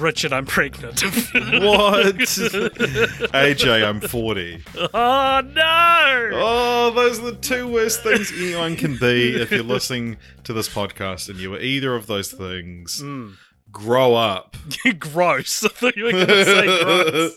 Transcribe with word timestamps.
Richard, 0.00 0.32
I'm 0.32 0.46
pregnant. 0.46 1.02
What? 1.60 2.16
AJ, 2.16 3.86
I'm 3.86 4.00
40. 4.00 4.64
oh 4.94 5.42
no! 5.44 6.30
Oh, 6.32 6.90
those 6.94 7.18
are 7.20 7.32
the 7.32 7.36
two 7.36 7.70
worst 7.70 8.02
things 8.02 8.32
anyone 8.32 8.76
can 8.76 8.96
be 8.96 9.40
if 9.40 9.50
you're 9.50 9.62
listening 9.62 10.16
to 10.44 10.52
this 10.52 10.68
podcast 10.68 11.28
and 11.28 11.38
you 11.38 11.50
were 11.50 11.60
either 11.60 11.94
of 11.94 12.06
those 12.06 12.32
things. 12.32 13.02
Mm. 13.02 13.34
Grow 13.70 14.14
up. 14.14 14.56
gross. 14.98 15.64
I 15.64 15.68
thought 15.68 15.96
you 15.96 16.04
were 16.04 16.12
going 16.12 16.26
to 16.26 16.44
say 16.44 16.82
gross. 16.82 17.36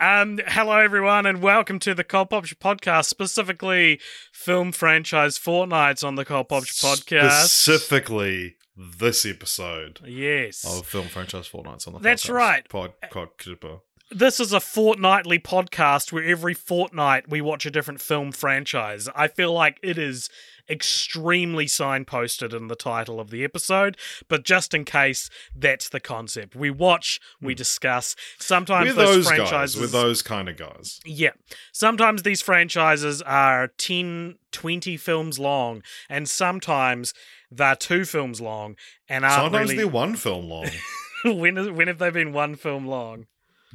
Um, 0.00 0.40
hello, 0.46 0.78
everyone, 0.78 1.26
and 1.26 1.42
welcome 1.42 1.78
to 1.80 1.94
the 1.94 2.04
Cold 2.04 2.30
Pop 2.30 2.44
Podcast, 2.44 3.04
specifically 3.04 4.00
film 4.32 4.72
franchise 4.72 5.36
Fortnights 5.36 6.02
on 6.02 6.14
the 6.14 6.24
Cold 6.24 6.48
Pop 6.48 6.62
Podcast. 6.62 7.48
Specifically, 7.48 8.56
this 8.76 9.26
episode 9.26 10.00
yes. 10.06 10.64
of 10.64 10.86
Film 10.86 11.08
Franchise 11.08 11.46
Fortnights 11.46 11.86
on 11.86 11.94
the 11.94 11.98
That's 12.00 12.26
podcast. 12.26 12.32
right. 12.32 12.68
Podcast. 12.68 13.80
This 14.12 14.40
is 14.40 14.52
a 14.52 14.58
fortnightly 14.58 15.38
podcast 15.38 16.12
where 16.12 16.24
every 16.24 16.54
fortnight 16.54 17.28
we 17.28 17.40
watch 17.40 17.64
a 17.64 17.70
different 17.70 18.00
film 18.00 18.32
franchise. 18.32 19.08
I 19.14 19.28
feel 19.28 19.52
like 19.52 19.78
it 19.82 19.98
is 19.98 20.28
extremely 20.70 21.66
signposted 21.66 22.54
in 22.54 22.68
the 22.68 22.76
title 22.76 23.20
of 23.20 23.30
the 23.30 23.44
episode, 23.44 23.96
but 24.28 24.44
just 24.44 24.72
in 24.72 24.84
case, 24.84 25.28
that's 25.54 25.88
the 25.88 26.00
concept. 26.00 26.54
We 26.54 26.70
watch, 26.70 27.20
we 27.40 27.52
hmm. 27.52 27.56
discuss. 27.56 28.16
Sometimes 28.38 28.90
We're 28.90 29.04
those, 29.04 29.16
those 29.16 29.28
franchises. 29.28 29.74
guys. 29.74 29.80
We're 29.80 30.00
those 30.00 30.22
kind 30.22 30.48
of 30.48 30.56
guys. 30.56 31.00
Yeah. 31.04 31.32
Sometimes 31.72 32.22
these 32.22 32.40
franchises 32.40 33.20
are 33.22 33.68
10, 33.78 34.36
20 34.52 34.96
films 34.96 35.38
long, 35.38 35.82
and 36.08 36.28
sometimes 36.28 37.12
they're 37.50 37.74
two 37.74 38.04
films 38.04 38.40
long 38.40 38.76
and 39.08 39.24
Sometimes 39.24 39.70
really. 39.70 39.76
they're 39.76 39.88
one 39.88 40.14
film 40.14 40.48
long. 40.48 40.68
when, 41.24 41.58
is, 41.58 41.70
when 41.70 41.88
have 41.88 41.98
they 41.98 42.10
been 42.10 42.32
one 42.32 42.54
film 42.54 42.86
long? 42.86 43.26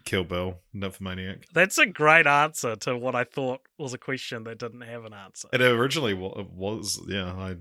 Kill 0.06 0.24
Bill, 0.24 0.60
Nymphomaniac. 0.74 1.48
That's 1.54 1.78
a 1.78 1.86
great 1.86 2.28
answer 2.28 2.76
to 2.78 2.96
what 2.96 3.16
I 3.16 3.24
thought 3.24 3.62
was 3.78 3.94
a 3.94 3.98
question 3.98 4.44
that 4.46 4.60
didn't 4.60 4.82
have 4.82 5.04
an 5.04 5.14
answer. 5.14 5.48
It 5.52 5.62
originally 5.62 6.14
was, 6.14 7.02
yeah. 7.08 7.34
I 7.34 7.56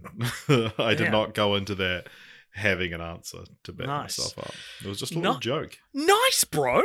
I 0.79 0.95
did 0.95 1.01
Yeah. 1.07 1.11
not 1.11 1.35
go 1.35 1.55
into 1.55 1.75
that 1.77 2.09
having 2.53 2.93
an 2.93 3.01
answer 3.01 3.39
to 3.65 3.73
back 3.73 3.87
Nice. 3.87 4.19
myself 4.19 4.39
up. 4.39 4.55
It 4.85 4.89
was 4.89 4.99
just 5.01 5.13
a 5.13 5.19
No- 5.19 5.31
little 5.31 5.41
joke. 5.41 5.79
Nice, 5.93 6.45
bro. 6.45 6.83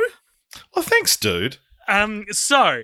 Oh, 0.74 0.82
thanks, 0.82 1.16
dude. 1.16 1.58
Um, 1.86 2.24
so 2.32 2.82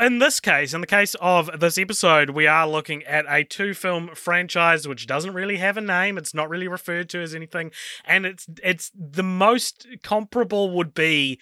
in 0.00 0.18
this 0.18 0.40
case, 0.40 0.74
in 0.74 0.80
the 0.80 0.86
case 0.88 1.14
of 1.20 1.48
this 1.60 1.78
episode, 1.78 2.30
we 2.30 2.46
are 2.48 2.68
looking 2.68 3.04
at 3.04 3.24
a 3.28 3.44
two-film 3.44 4.10
franchise 4.14 4.88
which 4.88 5.06
doesn't 5.06 5.34
really 5.34 5.58
have 5.58 5.76
a 5.76 5.80
name. 5.80 6.18
It's 6.18 6.34
not 6.34 6.48
really 6.50 6.66
referred 6.68 7.08
to 7.10 7.20
as 7.22 7.32
anything, 7.34 7.70
and 8.04 8.26
it's 8.26 8.46
it's 8.62 8.90
the 8.94 9.22
most 9.22 9.86
comparable 10.02 10.70
would 10.72 10.94
be 10.94 11.38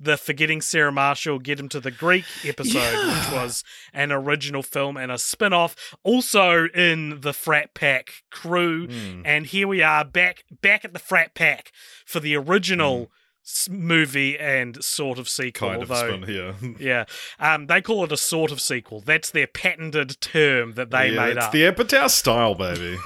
the 0.00 0.16
Forgetting 0.16 0.60
Sarah 0.60 0.92
Marshall, 0.92 1.38
Get 1.38 1.58
Him 1.60 1.68
to 1.70 1.80
the 1.80 1.90
Greek 1.90 2.24
episode, 2.44 3.06
which 3.06 3.32
was 3.32 3.64
an 3.92 4.12
original 4.12 4.62
film 4.62 4.96
and 4.96 5.10
a 5.12 5.18
spin-off, 5.18 5.94
also 6.02 6.66
in 6.74 7.20
the 7.20 7.32
Frat 7.32 7.74
Pack 7.74 8.22
crew. 8.30 8.86
Hmm. 8.88 9.22
And 9.24 9.46
here 9.46 9.68
we 9.68 9.82
are 9.82 10.04
back 10.04 10.44
back 10.62 10.84
at 10.84 10.92
the 10.92 10.98
Frat 10.98 11.34
Pack 11.34 11.72
for 12.04 12.20
the 12.20 12.36
original 12.36 13.10
s- 13.46 13.68
movie 13.70 14.38
and 14.38 14.82
sort 14.82 15.18
of 15.18 15.28
sequel. 15.28 15.68
Kind 15.70 15.82
of 15.82 15.90
although, 15.92 16.08
spin 16.08 16.22
here. 16.24 16.54
yeah, 16.78 17.04
um, 17.38 17.66
they 17.66 17.80
call 17.80 18.04
it 18.04 18.12
a 18.12 18.16
sort 18.16 18.50
of 18.50 18.60
sequel. 18.60 19.00
That's 19.00 19.30
their 19.30 19.46
patented 19.46 20.20
term 20.20 20.74
that 20.74 20.90
they 20.90 21.10
yeah, 21.10 21.20
made 21.26 21.36
it's 21.36 21.46
up. 21.46 21.52
the 21.52 21.62
Apatow 21.62 22.10
style, 22.10 22.54
baby. 22.54 22.98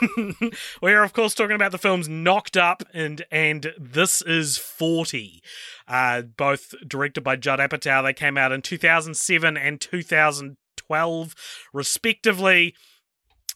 We're 0.83 1.03
of 1.05 1.13
course 1.13 1.35
talking 1.35 1.57
about 1.57 1.73
the 1.73 1.79
films 1.79 2.09
Knocked 2.09 2.57
Up 2.57 2.83
and 2.95 3.25
and 3.31 3.73
This 3.79 4.23
Is 4.23 4.57
Forty, 4.59 5.43
uh, 5.89 6.23
both 6.23 6.75
directed 6.87 7.23
by 7.23 7.37
Judd 7.37 7.59
Apatow. 7.59 8.03
They 8.05 8.13
came 8.13 8.37
out 8.37 8.53
in 8.53 8.63
2007 8.63 9.57
and 9.57 9.81
2012, 9.81 11.35
respectively. 11.73 12.75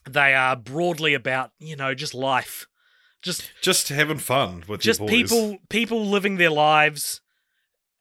They 0.09 0.33
are 0.33 0.55
broadly 0.55 1.13
about 1.13 1.51
you 1.59 1.75
know 1.75 1.93
just 1.93 2.13
life, 2.13 2.67
just 3.21 3.49
just 3.61 3.87
having 3.89 4.17
fun 4.17 4.63
with 4.67 4.81
just 4.81 5.05
people 5.05 5.59
people 5.69 6.05
living 6.05 6.35
their 6.37 6.49
lives, 6.49 7.21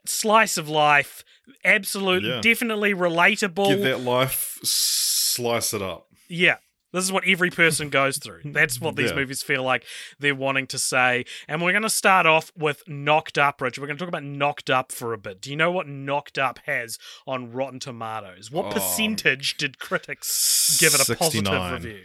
slice 0.05 0.57
of 0.57 0.69
life. 0.69 1.23
Absolute, 1.65 2.25
Yeah. 2.25 2.41
definitely 2.41 2.93
relatable. 2.95 3.69
Give 3.69 3.83
that 3.83 4.01
life, 4.01 4.59
slice 4.65 5.73
it 5.75 5.83
up. 5.83 6.09
Yeah. 6.29 6.57
This 6.93 7.05
is 7.05 7.13
what 7.13 7.27
every 7.27 7.51
person 7.51 7.89
goes 7.89 8.19
through. 8.19 8.41
That's 8.45 8.81
what 8.81 8.97
these 8.97 9.11
Yeah. 9.11 9.17
movies 9.17 9.43
feel 9.43 9.63
like 9.63 9.85
they're 10.19 10.35
wanting 10.35 10.67
to 10.69 10.79
say. 10.79 11.25
And 11.49 11.63
we're 11.63 11.73
going 11.73 11.83
to 11.83 11.91
start 11.91 12.27
off 12.27 12.53
with 12.57 12.83
Knocked 12.87 13.39
Up, 13.39 13.61
Rich. 13.61 13.79
We're 13.79 13.87
going 13.87 13.97
to 13.97 14.01
talk 14.01 14.09
about 14.09 14.25
Knocked 14.25 14.69
Up 14.71 14.93
for 14.93 15.13
a 15.13 15.19
bit. 15.19 15.41
Do 15.41 15.51
you 15.51 15.57
know 15.57 15.71
what 15.71 15.89
Knocked 15.89 16.39
Up 16.39 16.59
has 16.67 16.99
on 17.27 17.51
Rotten 17.53 17.81
Tomatoes? 17.81 18.51
What 18.51 18.67
Oh. 18.67 18.71
percentage 18.73 19.57
did 19.57 19.79
critics 19.79 20.77
give 20.79 20.95
it 20.95 21.01
a 21.01 21.17
positive 21.17 21.47
69. 21.47 21.73
review? 21.73 22.05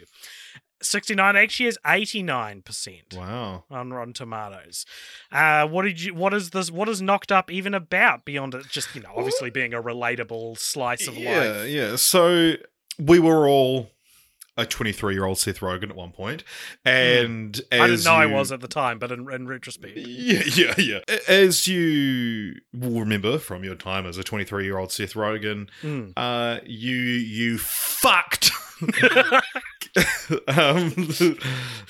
69 0.82 1.36
actually 1.36 1.66
is 1.66 1.80
89% 1.84 3.16
Wow. 3.16 3.64
on 3.70 3.92
Rotten 3.92 4.14
Tomatoes. 4.14 4.86
Uh, 5.32 5.68
what 5.68 5.84
did 5.84 6.00
you? 6.02 6.14
What 6.14 6.34
is 6.36 6.52
this? 6.52 6.70
What 6.70 6.88
is 6.88 7.02
Knocked 7.02 7.32
Up 7.32 7.52
even 7.52 7.74
about 7.74 8.26
beyond 8.26 8.54
it 8.54 8.68
just 8.70 8.94
you 8.96 9.02
know 9.02 9.12
obviously 9.16 9.50
being 9.50 9.74
a 9.74 9.82
relatable 9.82 10.58
slice 10.60 11.08
of 11.08 11.16
life? 11.16 11.24
Yeah, 11.24 11.40
life? 11.40 11.70
yeah. 11.70 11.96
So 11.96 12.54
we 13.00 13.18
were 13.20 13.48
all 13.48 13.90
a 14.58 14.66
23 14.66 15.14
year 15.14 15.26
old 15.26 15.38
Seth 15.38 15.60
Rogen 15.60 15.90
at 15.92 15.96
one 15.96 16.12
point, 16.12 16.44
and 16.84 17.56
Hmm. 17.72 17.82
I 17.82 17.88
didn't 17.88 18.06
know 18.06 18.14
I 18.16 18.26
was 18.26 18.52
at 18.52 18.60
the 18.62 18.68
time, 18.68 18.98
but 19.00 19.12
in, 19.12 19.32
in 19.32 19.48
retrospect, 19.48 19.96
Yeah, 19.98 20.42
yeah, 20.56 20.74
yeah. 20.78 21.00
As 21.28 21.68
you 21.68 22.56
will 22.74 23.00
remember 23.00 23.38
from 23.38 23.64
your 23.64 23.76
time 23.76 24.06
as 24.06 24.18
a 24.18 24.24
23 24.24 24.64
year 24.66 24.78
old 24.78 24.92
Seth 24.92 25.14
Rogen, 25.14 25.70
Mm. 25.84 26.14
uh, 26.18 26.60
you 26.66 26.96
you 26.96 27.58
fucked 27.60 28.52
um, 30.48 30.94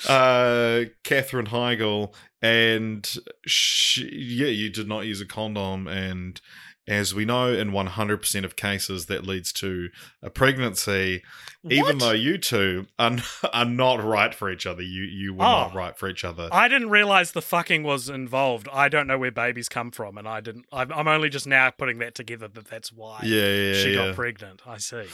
uh, 0.08 0.84
Katherine 1.04 1.46
Heigl, 1.46 2.14
and 2.42 3.16
she, 3.46 4.08
yeah, 4.12 4.46
you 4.48 4.70
did 4.70 4.88
not 4.88 5.00
use 5.06 5.20
a 5.20 5.26
condom, 5.26 5.86
and 5.88 6.40
as 6.88 7.14
we 7.14 7.24
know, 7.24 7.52
in 7.52 7.70
100% 7.70 8.44
of 8.44 8.56
cases, 8.56 9.06
that 9.06 9.26
leads 9.26 9.52
to 9.54 9.88
a 10.22 10.30
pregnancy. 10.30 11.22
Even 11.68 11.84
What? 11.84 11.98
though 11.98 12.10
you 12.12 12.38
two 12.38 12.86
are, 12.98 13.10
n- 13.12 13.22
are 13.52 13.64
not 13.64 14.02
right 14.02 14.34
for 14.34 14.50
each 14.50 14.64
other, 14.66 14.80
you 14.82 15.02
you 15.02 15.34
were 15.34 15.44
Oh. 15.44 15.68
not 15.68 15.74
right 15.74 15.96
for 15.98 16.08
each 16.08 16.24
other. 16.24 16.48
I 16.50 16.66
didn't 16.68 16.90
realize 16.90 17.32
the 17.32 17.42
fucking 17.42 17.82
was 17.82 18.08
involved. 18.08 18.68
I 18.72 18.88
don't 18.88 19.06
know 19.06 19.18
where 19.18 19.30
babies 19.30 19.68
come 19.68 19.90
from, 19.90 20.16
and 20.18 20.26
I 20.26 20.40
didn't. 20.40 20.64
I'm, 20.72 20.92
I'm 20.92 21.08
only 21.08 21.28
just 21.28 21.46
now 21.46 21.70
putting 21.70 21.98
that 21.98 22.14
together 22.14 22.48
that 22.48 22.66
that's 22.66 22.92
why 22.92 23.20
yeah, 23.24 23.54
yeah, 23.54 23.72
she 23.74 23.90
yeah. 23.90 24.06
got 24.06 24.14
pregnant. 24.14 24.62
I 24.66 24.78
see. 24.78 25.04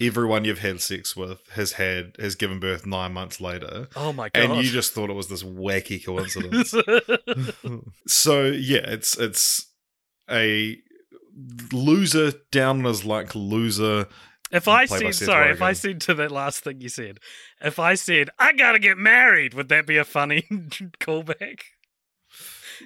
everyone 0.00 0.44
you've 0.44 0.58
had 0.60 0.80
sex 0.80 1.14
with 1.14 1.38
has 1.50 1.72
had 1.72 2.16
has 2.18 2.34
given 2.34 2.58
birth 2.58 2.84
nine 2.86 3.12
months 3.12 3.40
later, 3.40 3.86
Oh 3.94 4.12
my 4.12 4.30
god! 4.30 4.42
and 4.50 4.56
you 4.64 4.70
just 4.72 4.92
thought 4.94 5.10
it 5.10 5.14
was 5.14 5.28
this 5.28 5.42
wacky 5.44 6.04
coincidence. 6.04 6.74
so 8.06 8.44
yeah, 8.46 8.80
it's 8.84 9.16
it's 9.18 9.66
a 10.30 10.78
loser 11.72 12.32
down 12.50 12.86
as 12.86 13.04
like 13.04 13.34
loser. 13.34 14.06
if 14.50 14.68
I 14.68 14.84
said 14.86 15.14
sorry, 15.14 15.50
if 15.50 15.62
I 15.62 15.72
said 15.72 16.00
to 16.02 16.14
that 16.14 16.30
last 16.30 16.64
thing 16.64 16.80
you 16.80 16.88
said, 16.88 17.18
if 17.60 17.78
I 17.78 17.94
said 17.94 18.30
I 18.38 18.52
gotta 18.52 18.78
get 18.78 18.98
married, 18.98 19.54
would 19.54 19.68
that 19.68 19.86
be 19.86 19.96
a 19.96 20.04
funny 20.04 20.42
callback? 21.00 21.60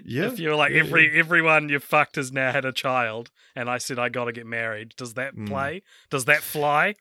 Yeah, 0.04 0.26
If 0.32 0.38
you're 0.38 0.56
like 0.56 0.72
yeah, 0.72 0.80
every 0.80 1.18
everyone 1.18 1.68
you 1.68 1.80
fucked 1.80 2.16
has 2.16 2.30
now 2.32 2.52
had 2.52 2.64
a 2.64 2.72
child, 2.72 3.30
and 3.54 3.70
I 3.70 3.78
said 3.78 3.98
I 3.98 4.08
gotta 4.08 4.32
get 4.32 4.46
married, 4.46 4.94
does 4.96 5.14
that 5.14 5.34
Mm. 5.36 5.46
play? 5.48 5.82
Does 6.10 6.24
that 6.26 6.42
fly? 6.42 6.94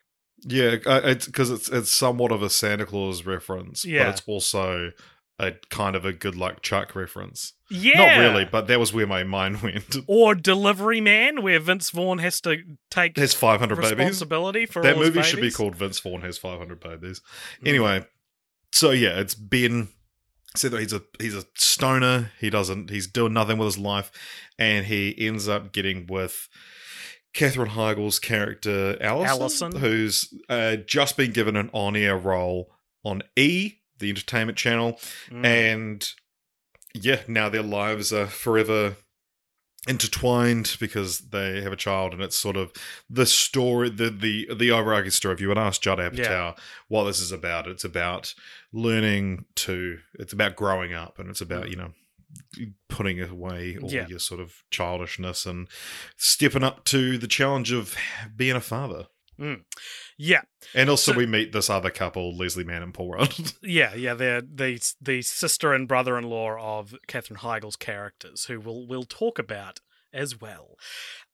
yeah, 0.47 0.75
uh, 0.85 1.01
it's 1.03 1.25
because 1.25 1.49
it's 1.49 1.69
it's 1.69 1.91
somewhat 1.93 2.31
of 2.31 2.43
a 2.43 2.49
Santa 2.49 2.85
Claus 2.85 3.25
reference, 3.25 3.83
Yeah. 3.85 4.03
but 4.05 4.09
it's 4.09 4.23
also 4.27 4.91
a 5.37 5.53
kind 5.69 5.95
of 5.95 6.05
a 6.05 6.13
good 6.13 6.35
luck 6.35 6.61
Chuck 6.61 6.95
reference. 6.95 7.53
Yeah. 7.69 7.97
Not 7.97 8.19
really, 8.19 8.45
but 8.45 8.67
that 8.67 8.79
was 8.79 8.93
where 8.93 9.07
my 9.07 9.23
mind 9.23 9.61
went. 9.61 9.97
Or 10.07 10.35
Delivery 10.35 11.01
Man, 11.01 11.41
where 11.41 11.59
Vince 11.59 11.89
Vaughn 11.89 12.19
has 12.19 12.39
to 12.41 12.57
take 12.89 13.17
his 13.17 13.33
500 13.33 13.75
babies. 13.75 13.91
responsibility 13.91 14.65
for 14.65 14.81
That 14.81 14.97
movie 14.97 15.21
should 15.23 15.41
be 15.41 15.51
called 15.51 15.75
Vince 15.75 15.99
Vaughn 15.99 16.21
Has 16.21 16.37
500 16.37 16.79
Babies. 16.79 17.21
Mm. 17.61 17.67
Anyway, 17.67 18.05
so 18.71 18.91
yeah, 18.91 19.19
it's 19.19 19.35
Ben 19.35 19.89
said 20.55 20.71
that 20.71 20.79
he's 20.79 20.93
a 20.93 21.01
he's 21.19 21.35
a 21.35 21.43
stoner. 21.55 22.31
He 22.39 22.49
doesn't 22.49 22.89
he's 22.89 23.07
doing 23.07 23.33
nothing 23.33 23.57
with 23.57 23.67
his 23.67 23.77
life, 23.77 24.11
and 24.57 24.85
he 24.85 25.13
ends 25.17 25.47
up 25.47 25.73
getting 25.73 26.07
with 26.07 26.47
Katherine 27.33 27.71
Heigl's 27.71 28.19
character 28.19 28.97
Allison, 29.01 29.41
Allison. 29.41 29.75
who's 29.77 30.33
uh, 30.47 30.77
just 30.77 31.17
been 31.17 31.31
given 31.33 31.55
an 31.57 31.69
on-air 31.73 32.17
role 32.17 32.71
on 33.03 33.21
E, 33.35 33.73
the 34.00 34.09
entertainment 34.09 34.57
channel, 34.57 35.00
Mm. 35.30 35.45
and 35.45 36.09
yeah, 36.94 37.21
now 37.27 37.50
their 37.50 37.63
lives 37.63 38.12
are 38.13 38.27
forever 38.27 38.95
intertwined 39.88 40.77
because 40.80 41.19
they 41.30 41.62
have 41.62 41.71
a 41.74 41.75
child, 41.77 42.13
and 42.13 42.21
it's 42.24 42.36
sort 42.36 42.57
of 42.57 42.71
the 43.09 43.25
story, 43.25 43.89
the 43.89 44.09
the 44.09 44.50
the 44.56 44.71
overarching 44.71 45.12
story. 45.12 45.33
If 45.36 45.42
you 45.42 45.47
would 45.50 45.57
ask 45.57 45.81
Judd 45.81 46.00
Apatow 46.00 46.18
Yeah. 46.18 46.53
what 46.88 47.03
this 47.06 47.19
is 47.19 47.31
about, 47.31 47.68
it's 47.68 47.83
about 47.83 48.33
learning 48.74 49.45
to, 49.56 50.00
it's 50.15 50.33
about 50.33 50.56
growing 50.56 50.94
up, 50.94 51.19
and 51.19 51.30
it's 51.30 51.41
about 51.41 51.69
you 51.69 51.75
know 51.75 51.94
putting 52.89 53.21
away 53.21 53.77
all 53.81 53.91
Yeah. 53.91 54.07
your 54.07 54.19
sort 54.19 54.41
of 54.41 54.63
childishness 54.71 55.45
and 55.45 55.68
stepping 56.18 56.63
up 56.63 56.83
to 56.86 57.18
the 57.18 57.27
challenge 57.27 57.71
of 57.71 57.95
being 58.36 58.56
a 58.56 58.62
father. 58.62 59.07
Yeah, 60.17 60.41
And 60.73 60.89
also, 60.89 61.11
So- 61.11 61.17
we 61.17 61.25
meet 61.25 61.51
this 61.51 61.69
other 61.69 61.89
couple, 61.89 62.35
Leslie 62.35 62.63
Mann 62.63 62.83
and 62.83 62.93
Paul 62.93 63.11
Rudd. 63.13 63.33
yeah, 63.61 63.93
yeah. 63.95 64.13
They're 64.13 64.41
the 64.41 64.81
the 65.01 65.21
sister 65.21 65.73
and 65.73 65.87
brother-in-law 65.87 66.57
of 66.59 66.95
Katherine 67.07 67.39
Heigl's 67.39 67.75
characters, 67.75 68.45
who 68.45 68.59
we'll 68.59 68.87
we'll 68.87 69.03
talk 69.03 69.37
about 69.39 69.79
as 70.13 70.39
well. 70.39 70.77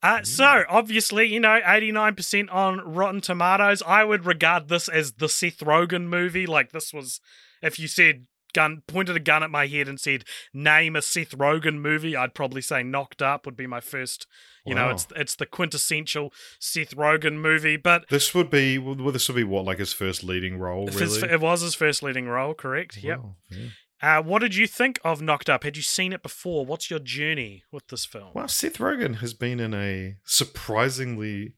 Uh, 0.02 0.22
so 0.24 0.64
obviously, 0.68 1.32
you 1.32 1.38
know, 1.38 1.60
eighty 1.64 1.92
nine 1.92 2.14
percent 2.16 2.50
on 2.50 2.80
Rotten 2.80 3.20
Tomatoes. 3.20 3.82
I 3.86 4.02
would 4.04 4.26
regard 4.26 4.68
this 4.68 4.88
as 4.88 5.12
the 5.12 5.28
Seth 5.28 5.58
Rogen 5.58 6.06
movie. 6.06 6.46
Like 6.46 6.72
this 6.72 6.92
was, 6.92 7.20
if 7.62 7.78
you 7.78 7.86
said 7.86 8.26
gun 8.52 8.82
pointed 8.86 9.16
a 9.16 9.20
gun 9.20 9.42
at 9.42 9.50
my 9.50 9.66
head 9.66 9.88
and 9.88 10.00
said 10.00 10.24
name 10.52 10.96
a 10.96 11.02
Seth 11.02 11.36
Rogen 11.36 11.80
movie, 11.80 12.16
I'd 12.16 12.34
probably 12.34 12.62
say 12.62 12.82
Knocked 12.82 13.22
Up 13.22 13.46
would 13.46 13.56
be 13.56 13.66
my 13.66 13.80
first. 13.80 14.26
You 14.64 14.76
know, 14.76 14.90
it's 14.90 15.08
it's 15.16 15.34
the 15.34 15.46
quintessential 15.46 16.32
Seth 16.60 16.94
Rogen 16.94 17.40
movie, 17.40 17.76
but. 17.76 18.08
this 18.08 18.32
would 18.32 18.48
be, 18.48 18.78
well, 18.78 18.94
this 19.10 19.28
would 19.28 19.34
be 19.34 19.42
what, 19.42 19.64
like 19.64 19.78
his 19.78 19.92
first 19.92 20.22
leading 20.22 20.56
role, 20.56 20.86
really? 20.86 21.00
his- 21.00 21.22
it 21.22 21.40
was 21.40 21.62
his 21.62 21.74
first 21.74 22.00
leading 22.00 22.26
role, 22.28 22.54
correct? 22.54 23.02
Yep. 23.02 23.20
Yeah. 23.50 23.58
Uh, 24.02 24.20
what 24.20 24.40
did 24.40 24.54
you 24.56 24.66
think 24.66 25.00
of 25.04 25.22
Knocked 25.22 25.48
Up? 25.48 25.62
Had 25.62 25.76
you 25.76 25.82
seen 25.82 26.12
it 26.12 26.22
before? 26.22 26.66
What's 26.66 26.90
your 26.90 26.98
journey 26.98 27.62
with 27.70 27.86
this 27.86 28.04
film? 28.04 28.30
Well, 28.34 28.48
Seth 28.48 28.78
Rogen 28.78 29.16
has 29.16 29.32
been 29.32 29.60
in 29.60 29.74
a 29.74 30.16
surprisingly 30.24 31.54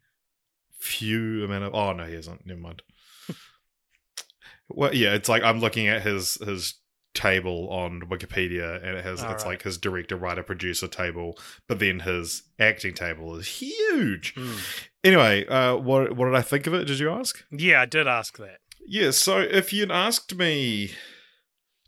few 0.70 1.43
amount 1.44 1.64
of. 1.64 1.75
Oh 1.75 1.93
no, 1.94 2.05
he 2.05 2.14
hasn't. 2.14 2.47
Never 2.47 2.61
mind. 2.61 2.82
well, 4.69 4.94
yeah, 4.94 5.14
it's 5.14 5.29
like 5.29 5.43
I'm 5.43 5.61
looking 5.61 5.88
at 5.88 6.02
his 6.02 6.35
his 6.35 6.75
table 7.14 7.69
on 7.70 8.00
Wikipedia, 8.02 8.76
and 8.84 8.96
it 8.99 9.05
has 9.05 9.22
All 9.22 9.32
it's 9.32 9.44
right. 9.44 9.50
like 9.52 9.62
his 9.62 9.78
director, 9.78 10.16
writer, 10.16 10.43
producer 10.43 10.88
table, 10.88 11.38
but 11.69 11.78
then 11.78 12.00
his 12.00 12.43
acting 12.58 12.94
table 12.94 13.37
is 13.37 13.46
huge. 13.46 14.34
Hmm. 14.37 14.56
Anyway, 15.02 15.46
uh, 15.46 15.76
what 15.76 16.16
what 16.16 16.26
did 16.26 16.34
I 16.34 16.43
think 16.43 16.66
of 16.66 16.75
it? 16.75 16.84
Did 16.87 16.99
you 16.99 17.11
ask? 17.11 17.44
Yeah, 17.50 17.82
I 17.82 17.87
did 17.87 18.06
ask 18.08 18.37
that. 18.38 18.58
Yeah, 18.87 19.12
so 19.12 19.38
if 19.40 19.72
you'd 19.72 19.90
asked 19.90 20.34
me 20.34 20.90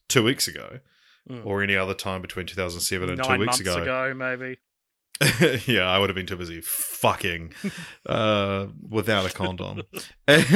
two 0.08 0.22
weeks 0.22 0.48
ago, 0.48 0.80
Mm. 1.28 1.44
or 1.44 1.60
any 1.60 1.74
other 1.74 1.92
time 1.92 2.22
between 2.22 2.46
2007 2.46 3.08
and 3.08 3.18
Nine 3.18 3.26
two 3.26 3.40
weeks 3.40 3.60
months 3.60 3.74
ago, 3.82 4.14
maybe. 4.14 4.58
yeah, 5.66 5.82
I 5.82 5.98
would 5.98 6.08
have 6.08 6.14
been 6.14 6.24
too 6.26 6.36
busy 6.36 6.60
fucking 6.60 7.52
uh, 8.06 8.66
without 8.88 9.26
a 9.28 9.34
condom. 9.34 9.82
And 10.28 10.54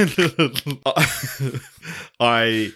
I, 2.21 2.71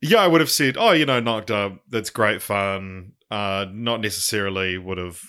yeah, 0.00 0.18
I 0.18 0.26
would 0.26 0.40
have 0.40 0.50
said, 0.50 0.76
oh, 0.78 0.92
you 0.92 1.06
know, 1.06 1.20
knocked 1.20 1.50
up. 1.50 1.80
That's 1.88 2.10
great 2.10 2.42
fun. 2.42 3.12
Uh, 3.30 3.66
not 3.72 4.00
necessarily 4.00 4.78
would 4.78 4.98
have 4.98 5.20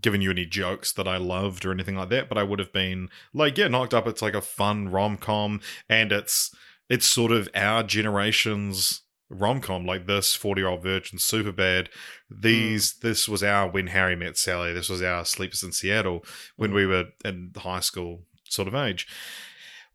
given 0.00 0.20
you 0.20 0.30
any 0.30 0.46
jokes 0.46 0.92
that 0.92 1.08
I 1.08 1.16
loved 1.16 1.64
or 1.64 1.72
anything 1.72 1.96
like 1.96 2.10
that, 2.10 2.28
but 2.28 2.38
I 2.38 2.42
would 2.42 2.58
have 2.58 2.72
been 2.72 3.08
like, 3.34 3.58
yeah, 3.58 3.68
knocked 3.68 3.92
up. 3.92 4.06
It's 4.06 4.22
like 4.22 4.34
a 4.34 4.40
fun 4.40 4.88
rom 4.88 5.16
com, 5.16 5.60
and 5.88 6.12
it's 6.12 6.54
it's 6.88 7.06
sort 7.06 7.32
of 7.32 7.48
our 7.54 7.82
generation's 7.82 9.02
rom 9.28 9.60
com, 9.60 9.84
like 9.84 10.06
this, 10.06 10.34
Forty 10.34 10.60
Year 10.60 10.70
Old 10.70 10.82
Virgin, 10.82 11.18
super 11.18 11.52
bad. 11.52 11.88
These, 12.30 12.98
this 13.02 13.28
was 13.28 13.42
our 13.42 13.68
When 13.68 13.88
Harry 13.88 14.16
Met 14.16 14.36
Sally. 14.36 14.72
This 14.72 14.88
was 14.88 15.02
our 15.02 15.24
Sleepless 15.24 15.62
in 15.62 15.72
Seattle 15.72 16.24
when 16.56 16.72
we 16.72 16.86
were 16.86 17.06
in 17.24 17.52
high 17.56 17.80
school 17.80 18.22
sort 18.44 18.68
of 18.68 18.74
age. 18.74 19.06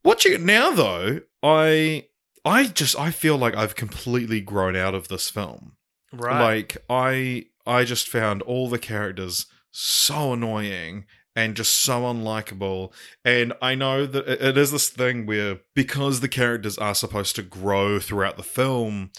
Watching 0.03 0.33
it 0.33 0.41
now, 0.41 0.71
though, 0.71 1.21
I, 1.41 2.05
I 2.45 2.65
just 2.67 2.97
I 2.97 3.09
feel 3.11 3.37
like 3.37 3.55
I've 3.55 3.75
completely 3.75 4.39
grown 4.39 4.75
out 4.75 4.93
of 4.93 5.07
this 5.07 5.29
film. 5.29 5.73
Right. 6.13 6.39
Like 6.39 6.77
I, 6.89 7.47
I 7.65 7.83
just 7.83 8.07
found 8.07 8.41
all 8.43 8.69
the 8.69 8.77
characters 8.79 9.47
so 9.71 10.33
annoying 10.33 11.05
and 11.35 11.55
just 11.55 11.75
so 11.75 12.03
unlikable. 12.03 12.93
And 13.25 13.51
I 13.61 13.75
know 13.75 14.05
that 14.05 14.27
it- 14.27 14.57
is 14.57 14.71
this 14.71 14.87
thing 14.89 15.25
where 15.25 15.59
because 15.73 16.19
the 16.21 16.29
characters 16.29 16.77
are 16.77 16.95
supposed 16.95 17.35
to 17.37 17.41
grow 17.43 17.99
throughout 17.99 18.37
the 18.37 18.43
film, 18.43 19.09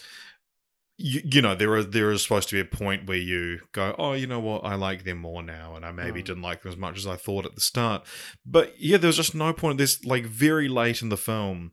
you, 0.98 1.20
you 1.30 1.42
know 1.42 1.52
are 1.52 1.82
there 1.82 2.10
is 2.10 2.22
supposed 2.22 2.48
to 2.48 2.54
be 2.56 2.60
a 2.60 2.64
point 2.64 3.06
where 3.06 3.18
you 3.18 3.60
go, 3.72 3.94
oh, 3.98 4.14
you 4.14 4.26
know 4.26 4.40
what, 4.40 4.64
I 4.64 4.76
like 4.76 5.04
them 5.04 5.18
more 5.18 5.42
now, 5.42 5.76
and 5.76 5.84
I 5.84 5.92
maybe 5.92 6.22
Mm. 6.22 6.26
didn't 6.26 6.42
like 6.42 6.62
them 6.62 6.72
as 6.72 6.78
much 6.78 6.96
as 6.96 7.06
I 7.06 7.16
thought 7.16 7.44
at 7.44 7.54
the 7.54 7.60
start. 7.60 8.06
But 8.46 8.80
yeah, 8.80 8.96
there's 8.96 9.18
just 9.18 9.34
no 9.34 9.52
point. 9.52 9.76
There's 9.76 10.02
like 10.06 10.24
very 10.24 10.68
late 10.68 11.02
in 11.02 11.10
the 11.10 11.18
film, 11.18 11.72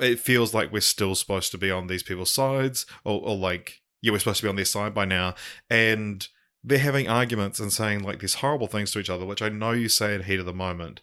it 0.00 0.18
feels 0.20 0.54
like 0.54 0.72
we're 0.72 0.80
still 0.80 1.14
supposed 1.14 1.50
to 1.52 1.58
be 1.58 1.70
on 1.70 1.86
these 1.86 2.02
people's 2.02 2.30
sides, 2.32 2.86
or, 3.04 3.20
or 3.22 3.36
like 3.36 3.80
yeah, 4.00 4.12
we're 4.12 4.18
supposed 4.18 4.38
to 4.40 4.44
be 4.46 4.48
on 4.50 4.56
their 4.56 4.64
side 4.64 4.94
by 4.94 5.04
now, 5.04 5.34
and 5.70 6.26
they're 6.64 6.78
having 6.78 7.08
arguments 7.08 7.58
and 7.60 7.72
saying 7.72 8.02
like 8.02 8.20
these 8.20 8.34
horrible 8.34 8.66
things 8.68 8.90
to 8.92 8.98
each 9.00 9.10
other, 9.10 9.24
which 9.26 9.42
I 9.42 9.48
know 9.48 9.72
you 9.72 9.88
say 9.88 10.14
in 10.14 10.22
heat 10.22 10.38
of 10.40 10.46
the 10.46 10.52
moment, 10.52 11.00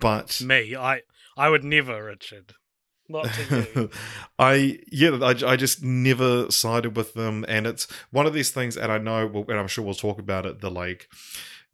but 0.00 0.40
Me, 0.44 0.74
I, 0.76 1.02
I 1.36 1.48
would 1.50 1.64
never, 1.64 2.04
Richard. 2.04 2.54
Not 3.08 3.24
to 3.32 3.66
you. 3.74 3.90
I 4.38 4.80
yeah, 4.92 5.18
I, 5.22 5.52
I 5.52 5.56
just 5.56 5.82
never 5.82 6.50
sided 6.50 6.94
with 6.96 7.14
them, 7.14 7.44
and 7.48 7.66
it's 7.66 7.86
one 8.10 8.26
of 8.26 8.34
these 8.34 8.50
things. 8.50 8.76
And 8.76 8.92
I 8.92 8.98
know, 8.98 9.26
well, 9.26 9.44
and 9.48 9.58
I'm 9.58 9.66
sure 9.68 9.82
we'll 9.84 9.94
talk 9.94 10.18
about 10.18 10.44
it. 10.46 10.60
The 10.60 10.70
like 10.70 11.08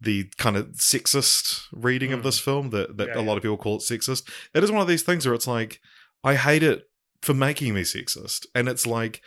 the 0.00 0.30
kind 0.38 0.56
of 0.56 0.66
sexist 0.74 1.64
reading 1.72 2.12
of 2.12 2.20
Mm. 2.20 2.24
this 2.24 2.38
film 2.38 2.70
that 2.70 2.96
that 2.98 3.08
Yeah, 3.08 3.14
a 3.16 3.22
lot 3.22 3.32
yeah. 3.32 3.36
of 3.38 3.42
people 3.42 3.56
call 3.56 3.76
it 3.76 3.80
sexist. 3.82 4.28
It 4.54 4.62
is 4.62 4.70
one 4.70 4.80
of 4.82 4.86
these 4.88 5.02
things 5.02 5.26
where 5.26 5.34
it's 5.34 5.46
like 5.48 5.80
I 6.24 6.34
hate 6.34 6.62
it 6.62 6.88
for 7.22 7.34
making 7.34 7.74
me 7.74 7.82
sexist, 7.82 8.46
and 8.54 8.68
it's 8.68 8.86
like 8.86 9.22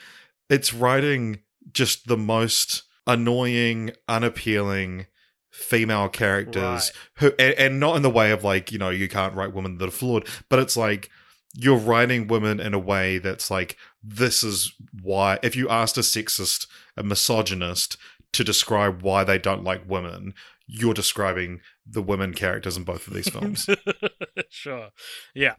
it's 0.49 0.73
writing 0.73 1.39
just 1.71 2.07
the 2.07 2.17
most 2.17 2.83
annoying, 3.05 3.91
unappealing 4.09 5.05
female 5.51 6.07
characters 6.09 6.91
who 7.15 7.31
and, 7.39 7.53
and 7.55 7.79
not 7.79 7.95
in 7.95 8.03
the 8.03 8.09
way 8.11 8.29
of 8.31 8.43
like 8.43 8.71
you 8.71 8.77
know 8.77 8.91
you 8.91 9.07
can't 9.07 9.33
write 9.33 9.55
women 9.55 9.79
that 9.79 9.87
are 9.87 9.91
flawed 9.91 10.27
but 10.49 10.59
it's 10.59 10.77
like 10.77 11.09
you're 11.55 11.79
writing 11.79 12.27
women 12.27 12.59
in 12.59 12.75
a 12.75 12.79
way 12.79 13.17
that's 13.17 13.49
like 13.49 13.75
this 14.03 14.43
is 14.43 14.71
why 15.01 15.39
if 15.41 15.55
you 15.55 15.67
asked 15.67 15.97
a 15.97 16.01
sexist 16.01 16.67
a 16.95 17.01
misogynist 17.01 17.97
to 18.31 18.43
describe 18.43 19.01
why 19.01 19.23
they 19.23 19.39
don't 19.39 19.63
like 19.63 19.89
women 19.89 20.31
you're 20.67 20.93
describing 20.93 21.59
the 21.89 22.03
women 22.03 22.35
characters 22.35 22.77
in 22.77 22.83
both 22.83 23.07
of 23.07 23.13
these 23.15 23.29
films 23.29 23.67
sure. 24.49 24.89
Yeah. 25.33 25.55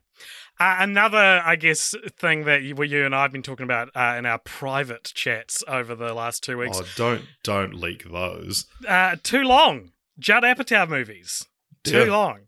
Uh, 0.61 0.77
another, 0.81 1.41
I 1.45 1.55
guess, 1.57 1.95
thing 2.19 2.45
that 2.45 2.63
you, 2.63 2.75
you 2.83 3.05
and 3.07 3.15
I 3.15 3.23
have 3.23 3.33
been 3.33 3.43
talking 3.43 3.65
about 3.65 3.91
uh, 3.95 4.17
in 4.19 4.27
our 4.27 4.39
private 4.39 5.13
chats 5.15 5.63
over 5.69 5.95
the 5.95 6.13
last 6.15 6.43
two 6.43 6.59
weeks. 6.59 6.79
oh 6.81 6.87
don't 6.97 7.23
don't 7.45 7.75
leak 7.75 8.11
those 8.11 8.67
Uh, 8.87 9.17
too 9.23 9.43
long. 9.43 9.93
Judd 10.19 10.43
Apatow 10.43 10.89
movies. 10.89 11.47
Too 11.85 11.99
Yeah. 12.07 12.13
long. 12.13 12.41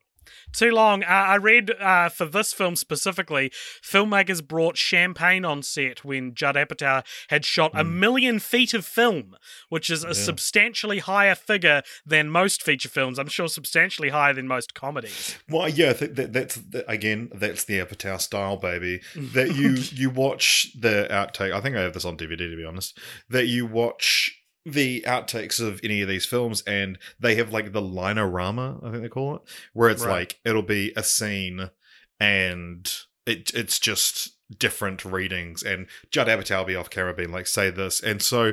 Too 0.52 0.70
long. 0.70 1.02
Uh, 1.02 1.06
I 1.06 1.36
read 1.36 1.70
uh, 1.80 2.08
for 2.08 2.26
this 2.26 2.52
film 2.52 2.76
specifically, 2.76 3.50
filmmakers 3.82 4.46
brought 4.46 4.76
champagne 4.76 5.44
on 5.44 5.62
set 5.62 6.04
when 6.04 6.34
Judd 6.34 6.56
Apatow 6.56 7.04
had 7.28 7.44
shot 7.44 7.70
a 7.74 7.84
million 7.84 8.38
feet 8.38 8.74
of 8.74 8.84
film, 8.84 9.36
which 9.68 9.90
is 9.90 10.04
a 10.04 10.08
Yeah. 10.08 10.12
substantially 10.14 10.98
higher 10.98 11.34
figure 11.34 11.82
than 12.04 12.30
most 12.30 12.62
feature 12.62 12.88
films. 12.88 13.18
I'm 13.18 13.28
sure 13.28 13.48
substantially 13.48 14.08
higher 14.10 14.32
than 14.34 14.48
most 14.48 14.74
comedies. 14.74 15.36
Well, 15.48 15.68
yeah, 15.68 15.92
th- 15.92 16.12
that, 16.14 16.32
that's 16.32 16.56
that, 16.56 16.84
again, 16.90 17.30
that's 17.34 17.64
the 17.64 17.78
Apatow 17.78 18.20
style, 18.20 18.56
baby. 18.56 19.00
That 19.14 19.54
you 19.54 19.70
you 19.92 20.10
watch 20.10 20.68
the 20.78 21.06
outtake. 21.10 21.52
I 21.52 21.60
think 21.60 21.76
I 21.76 21.80
have 21.80 21.92
this 21.94 22.04
on 22.04 22.16
DVD 22.16 22.38
to 22.50 22.56
be 22.56 22.64
honest. 22.64 22.98
That 23.28 23.46
you 23.46 23.66
watch 23.66 24.36
the 24.64 25.02
outtakes 25.06 25.58
of 25.60 25.80
any 25.82 26.02
of 26.02 26.08
these 26.08 26.26
films, 26.26 26.62
and 26.66 26.98
they 27.18 27.34
have 27.36 27.52
like 27.52 27.72
the 27.72 27.80
Line-O-Rama, 27.82 28.80
I 28.84 28.90
think 28.90 29.02
they 29.02 29.08
call 29.08 29.36
it, 29.36 29.42
where 29.72 29.88
it's 29.90 30.02
Right. 30.04 30.12
like 30.12 30.40
it'll 30.44 30.62
be 30.62 30.92
a 30.96 31.02
scene, 31.02 31.70
and 32.18 32.92
it 33.26 33.50
it's 33.54 33.78
just 33.78 34.36
different 34.56 35.04
readings, 35.04 35.62
and 35.62 35.86
Judd 36.10 36.26
Apatow 36.26 36.58
will 36.58 36.64
be 36.66 36.76
off 36.76 36.90
camera 36.90 37.14
being 37.14 37.32
like, 37.32 37.46
"Say 37.46 37.70
this," 37.70 38.00
and 38.00 38.20
so 38.22 38.52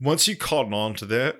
once 0.00 0.26
you 0.26 0.36
cotton 0.36 0.72
on 0.74 0.94
to 0.94 1.06
that, 1.06 1.36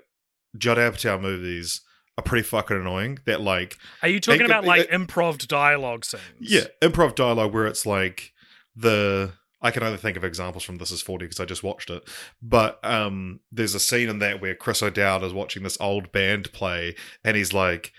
Judd 0.56 0.78
Apatow 0.78 1.20
movies 1.20 1.80
are 2.16 2.22
pretty 2.22 2.44
fucking 2.46 2.76
annoying. 2.76 3.18
That 3.26 3.40
like, 3.40 3.76
Are 4.02 4.08
you 4.08 4.20
talking 4.20 4.42
It- 4.42 4.46
about 4.46 4.64
it- 4.64 4.68
like 4.68 4.80
it- 4.82 4.90
improv 4.90 5.46
dialogue 5.48 6.04
scenes? 6.04 6.22
yeah, 6.38 6.66
improv 6.80 7.14
dialogue 7.16 7.52
where 7.52 7.66
it's 7.66 7.84
like 7.86 8.32
the. 8.76 9.32
I 9.64 9.70
can 9.70 9.82
only 9.82 9.96
think 9.98 10.16
of 10.16 10.22
examples 10.24 10.62
from 10.62 10.76
This 10.76 10.90
Is 10.92 11.02
40 11.02 11.24
because 11.24 11.40
I 11.40 11.44
just 11.46 11.62
watched 11.64 11.88
it. 11.90 12.06
But 12.42 12.78
um, 12.84 13.40
there's 13.50 13.74
a 13.74 13.80
scene 13.80 14.08
in 14.10 14.18
that 14.20 14.40
where 14.40 14.54
Chris 14.54 14.82
O'Dowd 14.82 15.24
is 15.24 15.32
watching 15.32 15.62
this 15.62 15.78
old 15.80 16.12
band 16.12 16.52
play 16.52 16.94
and 17.24 17.36
he's 17.36 17.52
like, 17.52 17.92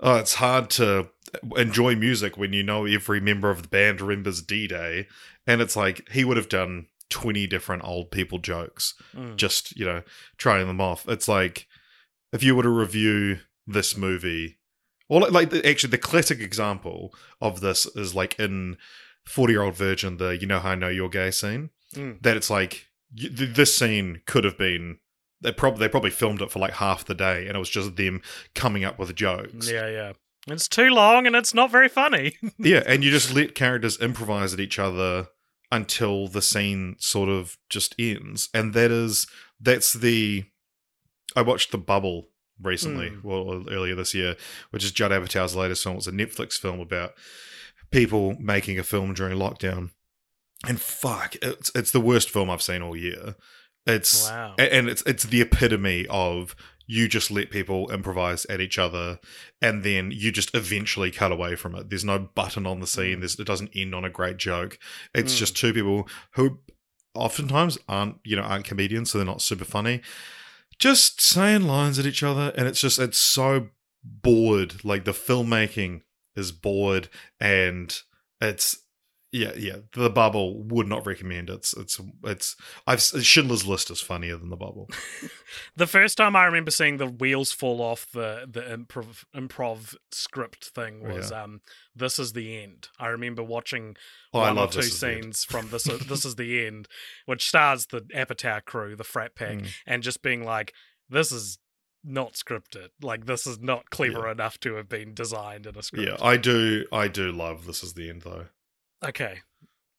Oh, 0.00 0.16
it's 0.16 0.34
hard 0.34 0.68
to 0.70 1.08
enjoy 1.56 1.94
music 1.96 2.36
when 2.36 2.52
you 2.52 2.62
know 2.62 2.84
every 2.84 3.20
member 3.20 3.48
of 3.48 3.62
the 3.62 3.68
band 3.68 4.00
remembers 4.02 4.42
D 4.42 4.66
Day. 4.66 5.06
And 5.46 5.62
it's 5.62 5.76
like 5.76 6.06
he 6.10 6.24
would 6.24 6.36
have 6.36 6.48
done 6.50 6.86
20 7.08 7.46
different 7.46 7.84
old 7.84 8.10
people 8.10 8.38
jokes, 8.38 8.94
Mm. 9.16 9.36
just, 9.36 9.74
you 9.78 9.86
know, 9.86 10.02
trying 10.36 10.66
them 10.66 10.80
off. 10.80 11.08
It's 11.08 11.28
like 11.28 11.66
if 12.32 12.42
you 12.42 12.54
were 12.56 12.64
to 12.64 12.68
review 12.68 13.38
this 13.66 13.96
movie, 13.96 14.58
or 15.08 15.20
like, 15.30 15.50
the, 15.50 15.66
actually, 15.66 15.90
the 15.90 15.98
classic 15.98 16.40
example 16.40 17.14
of 17.40 17.60
this 17.60 17.86
is 17.86 18.14
like 18.14 18.38
in 18.40 18.76
40 19.26 19.52
Year 19.52 19.62
Old 19.62 19.76
Virgin, 19.76 20.16
the 20.16 20.36
You 20.36 20.46
Know 20.46 20.60
How 20.60 20.70
I 20.70 20.74
Know 20.74 20.88
You're 20.88 21.08
Gay 21.08 21.30
scene, 21.30 21.70
Mm. 21.94 22.20
that 22.22 22.36
it's 22.36 22.50
like 22.50 22.88
y- 23.16 23.28
th- 23.34 23.54
this 23.54 23.76
scene 23.76 24.22
could 24.26 24.44
have 24.44 24.58
been. 24.58 24.98
They 25.40 25.52
probably 25.52 25.80
they 25.80 25.88
probably 25.88 26.10
filmed 26.10 26.40
it 26.42 26.50
for 26.50 26.58
like 26.58 26.74
half 26.74 27.04
the 27.04 27.14
day, 27.14 27.46
and 27.46 27.56
it 27.56 27.58
was 27.58 27.70
just 27.70 27.96
them 27.96 28.22
coming 28.54 28.84
up 28.84 28.98
with 28.98 29.14
jokes. 29.14 29.70
Yeah, 29.70 29.88
yeah. 29.88 30.12
It's 30.48 30.68
too 30.68 30.88
long 30.90 31.26
and 31.26 31.34
it's 31.36 31.54
not 31.54 31.70
very 31.72 31.88
funny. 31.88 32.36
yeah, 32.58 32.82
and 32.86 33.02
you 33.04 33.10
just 33.10 33.34
let 33.34 33.54
characters 33.54 33.98
improvise 34.00 34.54
at 34.54 34.60
each 34.60 34.78
other 34.78 35.28
until 35.72 36.28
the 36.28 36.40
scene 36.42 36.94
sort 36.98 37.28
of 37.28 37.58
just 37.68 37.94
ends, 37.98 38.48
and 38.54 38.72
that 38.74 38.90
is 38.90 39.26
that's 39.60 39.92
the. 39.92 40.44
I 41.34 41.42
watched 41.42 41.70
The 41.72 41.78
Bubble 41.78 42.28
recently, 42.62 43.10
Mm. 43.10 43.22
well 43.24 43.64
earlier 43.70 43.94
this 43.94 44.14
year, 44.14 44.36
which 44.70 44.84
is 44.84 44.90
Judd 44.92 45.10
Apatow's 45.10 45.54
latest 45.54 45.82
film. 45.82 45.96
It's 45.96 46.06
a 46.06 46.12
Netflix 46.12 46.54
film 46.54 46.80
about 46.80 47.12
people 47.96 48.36
making 48.38 48.78
a 48.78 48.82
film 48.82 49.14
during 49.14 49.38
lockdown, 49.38 49.90
and 50.68 50.80
fuck, 50.80 51.34
it's 51.42 51.70
it's 51.74 51.90
the 51.92 52.00
worst 52.00 52.30
film 52.30 52.50
I've 52.50 52.62
seen 52.62 52.82
all 52.82 52.96
year. 52.96 53.36
It's 53.86 54.28
Wow. 54.28 54.54
and 54.58 54.88
it's 54.88 55.02
it's 55.06 55.24
the 55.24 55.40
epitome 55.40 56.06
of 56.10 56.54
you 56.88 57.08
just 57.08 57.30
let 57.30 57.50
people 57.50 57.90
improvise 57.90 58.44
at 58.46 58.60
each 58.60 58.78
other 58.78 59.18
and 59.60 59.82
then 59.82 60.12
you 60.12 60.30
just 60.30 60.54
eventually 60.54 61.10
cut 61.10 61.32
away 61.32 61.56
from 61.56 61.74
it. 61.74 61.88
There's 61.90 62.04
no 62.04 62.18
button 62.18 62.64
on 62.66 62.78
the 62.78 62.86
scene. 62.86 63.18
There's, 63.20 63.38
it 63.40 63.44
doesn't 63.46 63.70
end 63.74 63.92
on 63.92 64.04
a 64.04 64.10
great 64.10 64.36
joke. 64.36 64.78
It's 65.12 65.34
Mm. 65.34 65.38
just 65.38 65.56
two 65.56 65.72
people 65.72 66.08
who 66.34 66.60
oftentimes 67.14 67.78
aren't 67.88 68.16
you 68.24 68.36
know 68.36 68.42
aren't 68.42 68.64
comedians 68.66 69.10
so 69.10 69.18
they're 69.18 69.24
not 69.24 69.40
super 69.42 69.64
funny 69.64 70.00
just 70.78 71.20
saying 71.22 71.62
lines 71.62 71.98
at 71.98 72.06
each 72.06 72.22
other. 72.22 72.52
And 72.56 72.68
it's 72.68 72.80
just 72.80 72.98
it's 72.98 73.18
so 73.18 73.68
bored. 74.04 74.84
Like 74.84 75.04
the 75.04 75.12
filmmaking 75.12 76.02
is 76.36 76.52
bored 76.52 77.08
and 77.40 78.00
it's 78.40 78.78
yeah 79.32 79.52
yeah 79.56 79.76
the 79.94 80.08
bubble 80.08 80.62
would 80.62 80.86
not 80.86 81.04
recommend 81.04 81.50
it's 81.50 81.72
it's 81.76 82.00
it's 82.24 82.54
i've 82.86 83.00
schindler's 83.02 83.66
list 83.66 83.90
is 83.90 84.00
funnier 84.00 84.36
than 84.36 84.50
the 84.50 84.56
bubble 84.56 84.88
The 85.76 85.86
first 85.86 86.16
time 86.16 86.34
I 86.34 86.44
remember 86.44 86.70
seeing 86.72 86.96
the 86.96 87.06
wheels 87.06 87.52
fall 87.52 87.80
off 87.80 88.06
the 88.12 88.46
the 88.50 88.62
improv 88.62 89.24
improv 89.34 89.94
script 90.10 90.66
thing 90.66 91.02
Oh, 91.06 91.14
was 91.14 91.30
um 91.30 91.60
this 91.94 92.18
is 92.18 92.32
the 92.32 92.56
end. 92.62 92.88
I 92.98 93.08
remember 93.08 93.42
watching 93.44 93.96
oh 94.34 94.40
i 94.40 94.48
one 94.52 94.58
or 94.58 94.66
two 94.68 94.78
this 94.78 94.86
is 94.94 95.00
good. 95.00 95.22
scenes 95.22 95.44
from 95.44 95.68
this 95.70 95.84
this 95.84 96.24
is 96.24 96.34
the 96.36 96.66
end, 96.66 96.88
which 97.26 97.46
stars 97.48 97.86
the 97.86 98.00
Apatow 98.00 98.64
crew, 98.64 98.96
the 98.96 99.04
frat 99.04 99.34
pack, 99.36 99.58
Mm. 99.58 99.68
and 99.86 100.02
just 100.02 100.20
being 100.22 100.44
like, 100.44 100.72
this 101.08 101.30
is 101.30 101.58
not 102.06 102.34
scripted. 102.34 102.88
Like 103.02 103.26
this 103.26 103.46
is 103.46 103.58
not 103.60 103.90
clever 103.90 104.26
Yeah. 104.26 104.32
enough 104.32 104.58
to 104.60 104.74
have 104.76 104.88
been 104.88 105.12
designed 105.12 105.66
in 105.66 105.76
a 105.76 105.82
script. 105.82 106.08
yeah 106.08 106.16
i 106.24 106.36
do 106.36 106.86
i 106.92 107.08
do 107.08 107.32
love 107.32 107.66
this 107.66 107.82
is 107.82 107.94
the 107.94 108.08
end 108.08 108.22
though 108.22 108.46
Okay. 109.04 109.40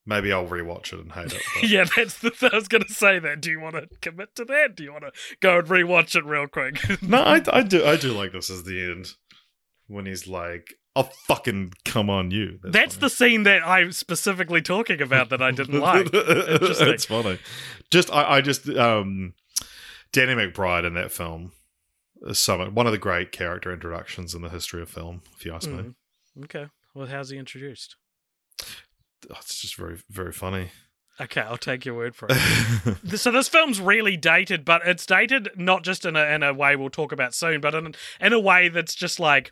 maybe 0.06 0.32
i'll 0.32 0.48
rewatch 0.48 0.94
it 0.94 1.00
and 1.00 1.12
hate 1.12 1.34
it 1.34 1.42
but- 1.62 1.70
yeah, 1.70 1.86
that's 1.96 2.18
the. 2.20 2.50
I 2.52 2.56
was 2.56 2.68
going 2.68 2.84
to 2.86 2.94
say 2.94 3.20
that. 3.20 3.42
Do 3.42 3.52
you 3.52 3.60
want 3.60 3.76
to 3.76 3.88
commit 4.02 4.36
to 4.36 4.46
that? 4.46 4.76
Do 4.76 4.84
you 4.84 4.92
want 4.94 5.04
to 5.04 5.12
go 5.42 5.60
and 5.60 5.68
rewatch 5.68 6.16
it 6.16 6.26
real 6.26 6.48
quick? 6.48 6.80
no 7.04 7.22
I, 7.22 7.42
I 7.52 7.62
do 7.64 7.86
i 7.86 7.96
do 7.98 8.14
like 8.14 8.32
this 8.32 8.50
is 8.50 8.64
the 8.64 8.82
end 8.84 9.14
when 9.88 10.06
he's 10.06 10.28
like 10.28 10.74
oh 10.96 11.10
fucking 11.28 11.74
come 11.86 12.10
on 12.10 12.32
you 12.32 12.60
That's, 12.64 12.96
funny. 12.96 13.02
the 13.02 13.10
scene 13.10 13.44
that 13.44 13.68
I'm 13.68 13.92
specifically 13.92 14.62
talking 14.62 15.02
about 15.02 15.30
that 15.30 15.42
I 15.42 15.52
didn't 15.52 15.80
like. 15.92 16.10
It's 16.14 17.06
funny. 17.06 17.38
Just 17.92 18.12
I, 18.12 18.38
I 18.38 18.42
just 18.42 18.68
um 18.70 19.34
Danny 20.12 20.34
McBride 20.34 20.86
in 20.86 20.94
that 20.96 21.12
film 21.12 21.52
so 22.34 22.70
one 22.70 22.86
of 22.86 22.92
the 22.92 22.98
great 22.98 23.32
character 23.32 23.72
introductions 23.72 24.34
in 24.34 24.42
the 24.42 24.50
history 24.50 24.82
of 24.82 24.90
film, 24.90 25.22
if 25.36 25.46
you 25.46 25.54
ask 25.54 25.70
me. 25.70 25.84
Mm. 26.38 26.44
Okay. 26.46 26.68
Well, 26.94 27.08
how's 27.08 27.30
he 27.30 27.38
introduced? 27.38 27.96
Oh, 29.30 29.36
it's 29.40 29.62
just 29.62 29.76
very 29.76 29.98
very 30.10 30.32
funny. 30.32 30.72
Okay, 31.20 31.42
I'll 31.42 31.58
take 31.58 31.86
your 31.86 31.96
word 31.96 32.16
for 32.16 32.28
it. 32.30 32.38
So 33.18 33.32
this 33.32 33.48
film's 33.48 33.82
really 33.82 34.18
dated, 34.18 34.64
but 34.64 34.82
it's 34.86 35.06
dated 35.06 35.50
not 35.56 35.84
just 35.84 36.06
in 36.06 36.16
a 36.16 36.24
in 36.26 36.44
a 36.44 36.54
way 36.54 36.76
we'll 36.76 36.90
talk 36.90 37.12
about 37.12 37.34
soon, 37.34 37.62
but 37.62 37.74
in 37.74 37.96
in 38.22 38.34
a 38.34 38.40
way 38.40 38.70
that's 38.70 38.96
just 38.96 39.20
like 39.20 39.52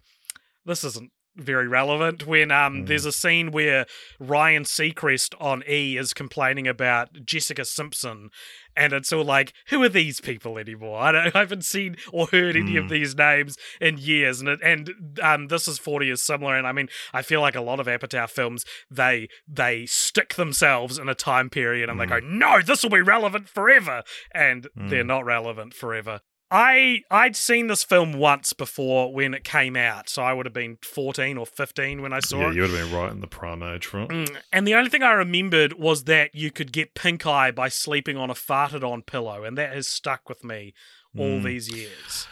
this 0.66 0.84
isn't 0.84 1.12
very 1.36 1.68
relevant. 1.68 2.26
When 2.26 2.52
um 2.52 2.84
Mm. 2.84 2.88
there's 2.88 3.06
a 3.06 3.12
scene 3.12 3.52
where 3.52 3.86
Ryan 4.20 4.64
Seacrest 4.64 5.34
on 5.40 5.64
E 5.68 5.98
is 5.98 6.14
complaining 6.14 6.68
about 6.68 7.26
Jessica 7.26 7.66
Simpson, 7.66 8.30
and 8.76 8.94
it's 8.94 9.14
all 9.14 9.24
like, 9.24 9.54
who 9.70 9.82
are 9.84 9.90
these 9.90 10.20
people 10.20 10.58
anymore? 10.58 11.00
I, 11.00 11.12
don't, 11.12 11.36
I 11.36 11.40
haven't 11.40 11.64
seen 11.66 11.96
or 12.12 12.28
heard 12.28 12.56
any 12.56 12.76
of 12.78 12.86
Mm. 12.86 12.90
these 12.90 13.16
names 13.16 13.58
in 13.80 13.98
years, 13.98 14.40
and 14.42 14.50
it, 14.50 14.60
and 14.64 15.20
um 15.22 15.48
this 15.48 15.68
is 15.68 15.78
forty 15.78 16.10
is 16.10 16.22
similar, 16.22 16.56
and 16.58 16.68
I 16.68 16.72
mean 16.72 16.90
I 17.14 17.22
feel 17.22 17.42
like 17.42 17.56
a 17.56 17.62
lot 17.62 17.80
of 17.80 17.88
Apatow 17.88 18.30
films 18.30 18.66
they 18.90 19.28
they 19.48 19.86
stick 19.86 20.36
themselves 20.36 20.98
in 20.98 21.10
a 21.10 21.16
time 21.16 21.50
period 21.50 21.90
and 21.90 22.00
they 22.00 22.06
go, 22.06 22.20
no, 22.20 22.62
this 22.62 22.84
will 22.84 22.90
be 22.90 23.02
relevant 23.02 23.48
forever, 23.50 24.04
and 24.34 24.68
they're 24.76 25.04
Mm. 25.04 25.08
not 25.08 25.26
relevant 25.26 25.74
forever. 25.74 26.22
I 26.52 27.02
I'd 27.10 27.36
seen 27.36 27.68
this 27.68 27.84
film 27.84 28.14
once 28.14 28.54
before 28.54 29.12
when 29.14 29.34
it 29.34 29.44
came 29.44 29.76
out, 29.76 30.10
so 30.10 30.22
I 30.24 30.32
would 30.34 30.46
have 30.46 30.54
been 30.54 30.78
fourteen 30.84 31.38
or 31.38 31.46
fifteen 31.46 32.02
when 32.02 32.14
I 32.14 32.20
saw 32.20 32.38
it. 32.38 32.42
yeah, 32.42 32.50
it. 32.50 32.56
you 32.56 32.62
would 32.62 32.72
have 32.72 32.90
been 32.90 32.98
right 32.98 33.12
in 33.12 33.22
the 33.22 33.28
prime 33.28 33.64
age 33.64 33.86
for 33.88 34.02
it. 34.02 34.10
Mm, 34.10 34.38
And 34.54 34.68
the 34.68 34.76
only 34.76 34.90
thing 34.90 35.02
I 35.04 35.12
remembered 35.14 35.74
was 35.74 36.04
that 36.04 36.36
you 36.36 36.52
could 36.52 36.72
get 36.72 36.94
pink 36.94 37.26
eye 37.26 37.52
by 37.52 37.70
sleeping 37.70 38.16
on 38.18 38.30
a 38.30 38.36
farted 38.36 38.84
on 38.84 39.02
pillow, 39.02 39.44
and 39.44 39.58
that 39.58 39.74
has 39.74 39.88
stuck 39.88 40.30
with 40.30 40.44
me 40.44 40.74
all 41.18 41.40
Mm. 41.40 41.44
these 41.44 41.70
years. 41.70 42.28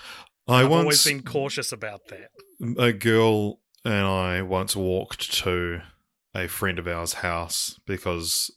I 0.48 0.62
I've 0.62 0.70
once 0.70 0.84
always 0.84 1.06
been 1.06 1.24
cautious 1.24 1.72
about 1.72 2.02
that. 2.10 2.30
a 2.78 2.94
girl 2.94 3.62
and 3.86 4.06
I 4.06 4.42
once 4.44 4.76
walked 4.76 5.34
to 5.44 5.82
a 6.36 6.48
friend 6.48 6.78
of 6.80 6.88
ours' 6.88 7.14
house 7.16 7.80
because 7.88 8.52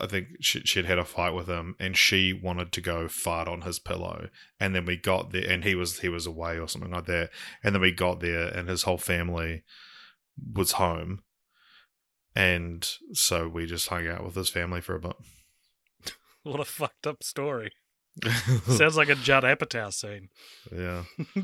I, 0.00 0.06
think 0.06 0.28
she, 0.40 0.60
she'd 0.60 0.84
had 0.84 0.98
a 0.98 1.04
fight 1.04 1.34
with 1.34 1.48
him, 1.48 1.76
and 1.78 1.96
she 1.96 2.32
wanted 2.32 2.72
to 2.72 2.80
go 2.80 3.08
fart 3.08 3.48
on 3.48 3.62
his 3.62 3.78
pillow. 3.78 4.28
And 4.60 4.74
then 4.74 4.84
we 4.84 4.96
got 4.96 5.32
there, 5.32 5.48
and 5.48 5.64
he 5.64 5.74
was 5.74 6.00
he 6.00 6.08
was 6.08 6.26
away 6.26 6.58
or 6.58 6.68
something 6.68 6.90
like 6.90 7.06
that. 7.06 7.30
And 7.62 7.74
then 7.74 7.82
we 7.82 7.92
got 7.92 8.20
there, 8.20 8.48
and 8.48 8.68
his 8.68 8.82
whole 8.82 8.98
family 8.98 9.64
was 10.54 10.72
home, 10.72 11.22
and 12.34 12.88
so 13.12 13.48
we 13.48 13.66
just 13.66 13.88
hung 13.88 14.06
out 14.06 14.24
with 14.24 14.34
his 14.34 14.50
family 14.50 14.80
for 14.80 14.94
a 14.94 15.00
bit. 15.00 15.16
What 16.42 16.60
a 16.60 16.64
fucked 16.64 17.08
up 17.08 17.24
story. 17.24 17.72
Sounds 18.68 18.96
like 18.96 19.08
a 19.10 19.14
Judd 19.14 19.44
Apatow 19.44 19.92
scene. 19.92 20.28
yeah, 20.74 21.04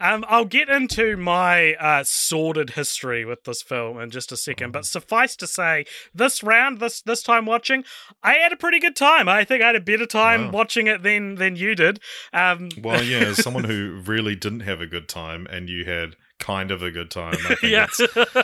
Um, 0.00 0.24
I'll 0.28 0.44
get 0.44 0.68
into 0.68 1.16
my 1.16 1.74
uh, 1.74 2.02
sordid 2.04 2.70
history 2.70 3.24
with 3.24 3.44
this 3.44 3.62
film 3.62 4.00
in 4.00 4.10
just 4.10 4.32
a 4.32 4.36
second, 4.36 4.72
but 4.72 4.84
suffice 4.84 5.36
to 5.36 5.46
say, 5.46 5.84
this 6.12 6.42
round, 6.42 6.80
this 6.80 7.00
this 7.00 7.22
time 7.22 7.46
watching, 7.46 7.84
I 8.22 8.34
had 8.34 8.52
a 8.52 8.56
pretty 8.56 8.80
good 8.80 8.96
time. 8.96 9.28
I 9.28 9.44
think 9.44 9.62
I 9.62 9.66
had 9.68 9.76
a 9.76 9.80
better 9.80 10.04
time 10.06 10.46
Wow. 10.46 10.50
watching 10.50 10.88
it 10.88 11.02
than 11.04 11.36
than 11.36 11.54
you 11.54 11.74
did. 11.76 12.00
Um, 12.32 12.70
well, 12.82 13.04
yeah, 13.04 13.18
as 13.20 13.42
someone 13.42 13.64
who 13.72 14.02
really 14.04 14.34
didn't 14.34 14.60
have 14.60 14.80
a 14.80 14.86
good 14.86 15.08
time, 15.08 15.46
and 15.48 15.68
you 15.70 15.84
had 15.84 16.16
kind 16.38 16.70
of 16.70 16.82
a 16.82 16.90
good 16.90 17.10
time. 17.10 17.34
I 17.48 17.54
think 17.60 17.62
yeah. 17.62 17.86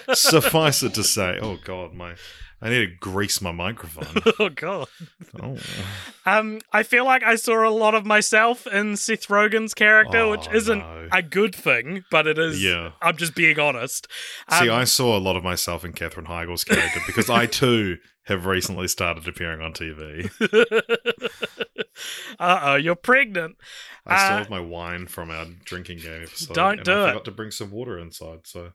suffice 0.14 0.82
it 0.82 0.94
to 0.94 1.04
say, 1.04 1.38
oh 1.40 1.58
god, 1.64 1.94
my 1.94 2.14
I 2.62 2.68
need 2.68 2.86
to 2.86 2.94
grease 3.00 3.40
my 3.40 3.52
microphone. 3.52 4.22
oh 4.38 4.50
god. 4.50 4.86
Oh, 5.42 5.56
Um, 6.26 6.60
I 6.74 6.82
feel 6.82 7.06
like 7.06 7.22
I 7.22 7.36
saw 7.36 7.66
a 7.66 7.70
lot 7.70 7.94
of 7.94 8.04
myself 8.04 8.66
in 8.66 8.96
Seth 8.96 9.28
Rogen's 9.28 9.72
character, 9.72 10.28
which 10.28 10.46
Oh, 10.50 10.54
isn't 10.56 10.78
no. 10.80 11.08
a 11.10 11.22
good 11.22 11.54
thing, 11.54 12.04
but 12.10 12.26
it 12.26 12.38
is. 12.38 12.62
Yeah. 12.62 12.90
I'm 13.00 13.16
just 13.16 13.34
being 13.34 13.58
honest. 13.58 14.08
see, 14.50 14.68
Um, 14.68 14.76
I 14.78 14.84
saw 14.84 15.16
a 15.16 15.20
lot 15.20 15.36
of 15.36 15.42
myself 15.42 15.86
in 15.86 15.94
Katherine 15.94 16.26
Heigl's 16.26 16.64
character 16.64 17.00
because 17.06 17.30
I 17.30 17.46
too 17.46 17.96
have 18.30 18.46
recently 18.46 18.88
started 18.88 19.28
appearing 19.28 19.60
on 19.60 19.72
TV. 19.74 20.30
uh 22.38 22.60
oh, 22.62 22.74
you're 22.76 22.94
pregnant. 22.96 23.56
I 24.06 24.16
still 24.16 24.34
Uh, 24.36 24.38
have 24.38 24.50
my 24.50 24.60
wine 24.60 25.06
from 25.06 25.30
our 25.30 25.46
drinking 25.64 25.98
game 25.98 26.22
episode. 26.22 26.54
don't 26.54 26.78
and 26.78 26.84
do 26.84 26.92
I 26.92 27.04
it. 27.04 27.08
forgot 27.08 27.24
to 27.26 27.30
bring 27.32 27.50
some 27.50 27.70
water 27.70 27.98
inside, 27.98 28.46
so 28.46 28.72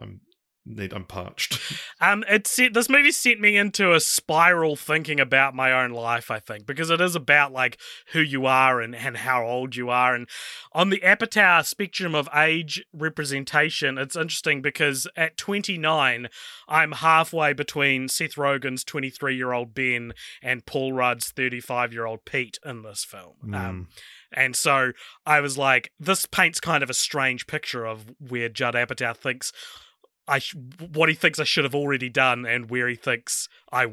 I'm 0.00 0.20
Need 0.66 0.92
I'm 0.92 1.04
parched. 1.04 1.60
Um, 2.00 2.22
it 2.28 2.46
set, 2.46 2.74
this 2.74 2.90
movie 2.90 3.12
sent 3.12 3.40
me 3.40 3.56
into 3.56 3.94
a 3.94 4.00
spiral 4.00 4.76
thinking 4.76 5.20
about 5.20 5.54
my 5.54 5.72
own 5.72 5.90
life, 5.92 6.30
I 6.30 6.38
think, 6.38 6.66
because 6.66 6.90
it 6.90 7.00
is 7.00 7.14
about 7.14 7.50
like 7.50 7.78
who 8.12 8.20
you 8.20 8.44
are 8.44 8.80
and, 8.82 8.94
and 8.94 9.16
how 9.16 9.46
old 9.46 9.74
you 9.74 9.88
are. 9.88 10.14
And 10.14 10.28
on 10.72 10.90
the 10.90 11.00
Apatow 11.00 11.64
spectrum 11.64 12.14
of 12.14 12.28
age 12.34 12.84
representation, 12.92 13.96
it's 13.96 14.16
interesting 14.16 14.60
because 14.60 15.06
at 15.16 15.38
29, 15.38 16.28
I'm 16.68 16.92
halfway 16.92 17.54
between 17.54 18.08
Seth 18.08 18.34
Rogen's 18.34 18.84
23 18.84 19.34
year 19.34 19.52
old 19.52 19.72
Ben 19.72 20.12
and 20.42 20.66
Paul 20.66 20.92
Rudd's 20.92 21.30
35 21.30 21.92
year 21.94 22.04
old 22.04 22.26
Pete 22.26 22.58
in 22.66 22.82
this 22.82 23.02
film. 23.02 23.36
Um, 23.68 23.88
and 24.30 24.56
so 24.56 24.92
I 25.24 25.40
was 25.40 25.56
like, 25.56 25.92
this 25.98 26.26
paints 26.26 26.60
kind 26.60 26.82
of 26.82 26.90
a 26.90 26.94
strange 26.94 27.46
picture 27.46 27.86
of 27.86 28.06
where 28.18 28.48
Judd 28.50 28.74
Apatow 28.74 29.16
thinks 29.16 29.52
I 30.26 30.38
sh- 30.38 30.54
what 30.92 31.08
he 31.10 31.14
thinks 31.14 31.38
I 31.38 31.44
should 31.44 31.64
have 31.64 31.74
already 31.74 32.08
done, 32.08 32.46
and 32.46 32.70
where 32.70 32.88
he 32.88 32.94
thinks 32.96 33.48
I 33.72 33.84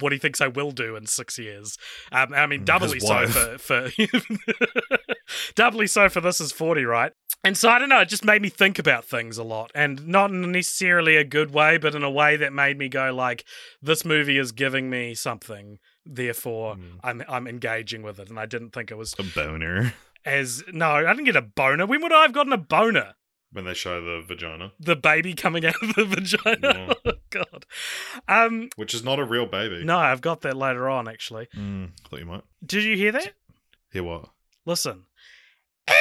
what 0.00 0.12
he 0.12 0.18
thinks 0.18 0.40
I 0.40 0.48
will 0.48 0.72
do 0.72 0.96
in 0.96 1.06
six 1.06 1.38
years. 1.38 1.78
Um, 2.12 2.34
I 2.34 2.46
mean, 2.46 2.62
Mm, 2.62 2.64
doubly 2.64 3.00
so 3.00 3.26
for 3.28 3.58
for 3.58 3.88
doubly 5.54 5.86
so 5.86 6.08
for 6.08 6.20
this 6.20 6.40
is 6.40 6.52
forty, 6.52 6.84
right? 6.84 7.12
And 7.44 7.56
so 7.56 7.68
I 7.68 7.78
don't 7.78 7.88
know. 7.88 8.00
It 8.00 8.08
just 8.08 8.24
made 8.24 8.42
me 8.42 8.48
think 8.48 8.78
about 8.78 9.04
things 9.04 9.38
a 9.38 9.44
lot, 9.44 9.70
and 9.74 10.06
not 10.08 10.30
in 10.30 10.50
necessarily 10.52 11.16
a 11.16 11.24
good 11.24 11.52
way, 11.52 11.78
but 11.78 11.94
in 11.94 12.02
a 12.02 12.10
way 12.10 12.36
that 12.36 12.52
made 12.52 12.78
me 12.78 12.88
go 12.88 13.12
like, 13.14 13.44
"This 13.80 14.04
movie 14.04 14.38
is 14.38 14.52
giving 14.52 14.90
me 14.90 15.14
something." 15.14 15.78
Therefore, 16.04 16.76
Mm. 16.76 16.98
I'm 17.04 17.22
I'm 17.28 17.46
engaging 17.46 18.02
with 18.02 18.18
it, 18.18 18.28
and 18.30 18.38
I 18.38 18.46
didn't 18.46 18.70
think 18.70 18.90
it 18.90 18.96
was 18.96 19.14
A 19.18 19.22
boner 19.22 19.94
as 20.24 20.62
no. 20.72 20.86
I 20.90 21.02
didn't 21.12 21.24
get 21.24 21.36
a 21.36 21.42
boner. 21.42 21.86
When 21.86 22.02
would 22.02 22.12
I 22.12 22.22
have 22.22 22.32
gotten 22.32 22.52
a 22.52 22.56
boner? 22.58 23.14
When 23.52 23.64
they 23.64 23.74
show 23.74 24.00
the 24.02 24.22
vagina, 24.26 24.72
the 24.80 24.96
baby 24.96 25.34
coming 25.34 25.64
out 25.64 25.74
of 25.82 25.94
the 25.94 26.04
vagina. 26.04 26.58
Yeah. 27.04 27.12
Oh, 27.12 27.12
God. 27.30 27.66
Um, 28.28 28.68
which 28.76 28.94
is 28.94 29.04
not 29.04 29.18
a 29.18 29.24
real 29.24 29.46
baby. 29.46 29.84
no, 29.84 29.98
I've 29.98 30.20
got 30.22 30.40
that 30.42 30.56
later 30.56 30.88
on. 30.88 31.06
Actually, 31.08 31.48
Mm, 31.56 31.90
thought 32.08 32.18
you 32.20 32.24
might. 32.26 32.44
did 32.64 32.82
you 32.84 32.96
hear 32.96 33.12
that? 33.12 33.32
Hear 33.92 34.02
what? 34.04 34.30
Listen. 34.64 35.04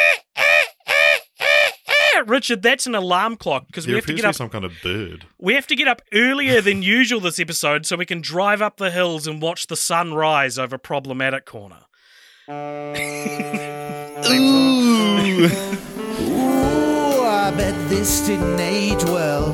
Richard, 2.28 2.62
that's 2.62 2.88
an 2.88 2.96
alarm 2.96 3.36
clock 3.36 3.68
because 3.68 3.86
we 3.86 3.94
have 3.94 4.06
to 4.06 4.14
get 4.14 4.18
to 4.22 4.24
be 4.24 4.30
up. 4.30 4.36
some 4.36 4.50
kind 4.50 4.64
of 4.64 4.72
bird. 4.82 5.26
We 5.38 5.54
have 5.56 5.68
to 5.68 5.76
get 5.76 5.88
up 5.90 6.02
earlier 6.14 6.62
than 6.62 6.82
usual 7.00 7.20
this 7.20 7.40
episode 7.40 7.86
so 7.86 7.98
we 7.98 8.06
can 8.06 8.22
drive 8.22 8.62
up 8.62 8.78
the 8.78 8.90
hills 8.90 9.28
and 9.28 9.42
watch 9.42 9.68
the 9.68 9.76
sun 9.76 10.14
rise 10.14 10.58
over 10.58 10.78
problematic 10.78 11.46
corner. 11.46 11.82
Ooh. 14.32 15.50
Ooh, 17.56 17.60
I 17.60 17.72
bet 17.72 17.90
this 17.90 18.22
didn't 18.28 18.60
age 18.60 19.04
well. 19.06 19.52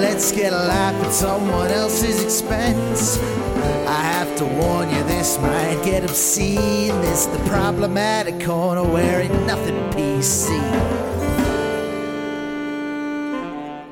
Let's 0.00 0.32
get 0.32 0.52
a 0.52 0.56
laugh 0.56 0.94
at 1.04 1.12
someone 1.12 1.68
else's 1.68 2.22
expense. 2.22 3.18
I 3.18 4.02
have 4.02 4.36
to 4.38 4.44
warn 4.44 4.90
you, 4.90 5.02
this 5.04 5.38
might 5.38 5.80
get 5.84 6.04
obscene. 6.04 7.00
This 7.00 7.26
the 7.26 7.38
problematic 7.48 8.44
corner 8.44 8.82
where 8.82 9.22
ain't 9.22 9.46
nothing 9.46 9.76
PC. 9.90 10.50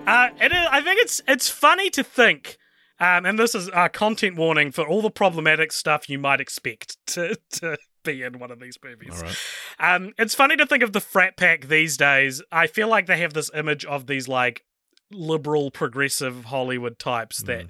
Uh, 0.06 0.28
it 0.40 0.52
is, 0.52 0.68
I 0.70 0.80
think 0.82 1.00
it's 1.00 1.22
it's 1.26 1.48
funny 1.48 1.88
to 1.90 2.04
think, 2.04 2.58
um, 3.00 3.24
and 3.24 3.38
this 3.38 3.54
is 3.54 3.70
a 3.74 3.88
content 3.88 4.36
warning 4.36 4.70
for 4.70 4.86
all 4.86 5.00
the 5.00 5.10
problematic 5.10 5.72
stuff 5.72 6.10
you 6.10 6.18
might 6.18 6.40
expect 6.40 6.98
to, 7.06 7.36
to 7.52 7.78
be 8.04 8.22
in 8.22 8.38
one 8.38 8.50
of 8.50 8.60
these 8.60 8.78
movies. 8.84 9.14
All 9.16 9.22
right. 9.22 9.36
Um, 9.78 10.12
it's 10.18 10.34
funny 10.34 10.56
to 10.56 10.66
think 10.66 10.82
of 10.82 10.92
the 10.92 11.00
frat 11.00 11.36
pack 11.36 11.66
these 11.66 11.96
days. 11.96 12.42
I 12.52 12.66
feel 12.66 12.88
like 12.88 13.06
they 13.06 13.18
have 13.18 13.34
this 13.34 13.50
image 13.54 13.84
of 13.84 14.06
these 14.06 14.28
like 14.28 14.62
liberal, 15.10 15.70
progressive 15.70 16.46
Hollywood 16.46 16.98
types 16.98 17.42
that 17.42 17.66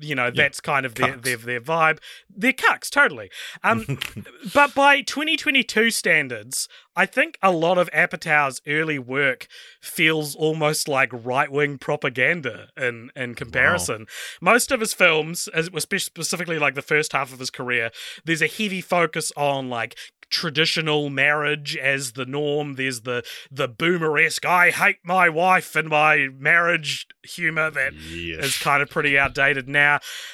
you 0.00 0.14
know 0.14 0.30
that's 0.30 0.60
kind 0.60 0.84
of 0.86 0.94
their, 0.94 1.16
their 1.16 1.36
their 1.36 1.60
vibe. 1.60 1.98
They're 2.34 2.52
cucks, 2.52 2.90
totally. 2.90 3.30
Um, 3.64 3.84
but 4.54 4.74
by 4.74 5.00
2022 5.00 5.90
standards, 5.90 6.68
I 6.94 7.06
think 7.06 7.38
a 7.42 7.50
lot 7.50 7.78
of 7.78 7.90
Apatow's 7.92 8.60
early 8.66 8.98
work 8.98 9.46
feels 9.80 10.34
almost 10.36 10.88
like 10.88 11.10
right 11.12 11.50
wing 11.50 11.78
propaganda 11.78 12.68
in 12.76 13.10
in 13.16 13.34
comparison. 13.34 14.06
Most 14.40 14.70
of 14.70 14.80
his 14.80 14.92
films, 14.92 15.48
as 15.48 15.70
specifically 15.98 16.58
like 16.58 16.74
the 16.74 16.82
first 16.82 17.12
half 17.12 17.32
of 17.32 17.38
his 17.38 17.50
career, 17.50 17.90
there's 18.24 18.42
a 18.42 18.46
heavy 18.48 18.80
focus 18.80 19.32
on 19.36 19.68
like 19.70 19.96
traditional 20.28 21.08
marriage 21.08 21.76
as 21.76 22.12
the 22.12 22.26
norm. 22.26 22.74
There's 22.74 23.02
the 23.02 23.22
the 23.50 23.68
boomer-esque 23.68 24.44
I 24.44 24.70
hate 24.70 24.98
my 25.04 25.28
wife 25.28 25.76
and 25.76 25.88
my 25.88 26.28
marriage 26.36 27.06
humor 27.22 27.70
that 27.70 27.94
Yes. 27.94 28.44
is 28.44 28.58
kind 28.58 28.82
of 28.82 28.90
pretty 28.90 29.16
outdated 29.18 29.68
now. 29.68 29.85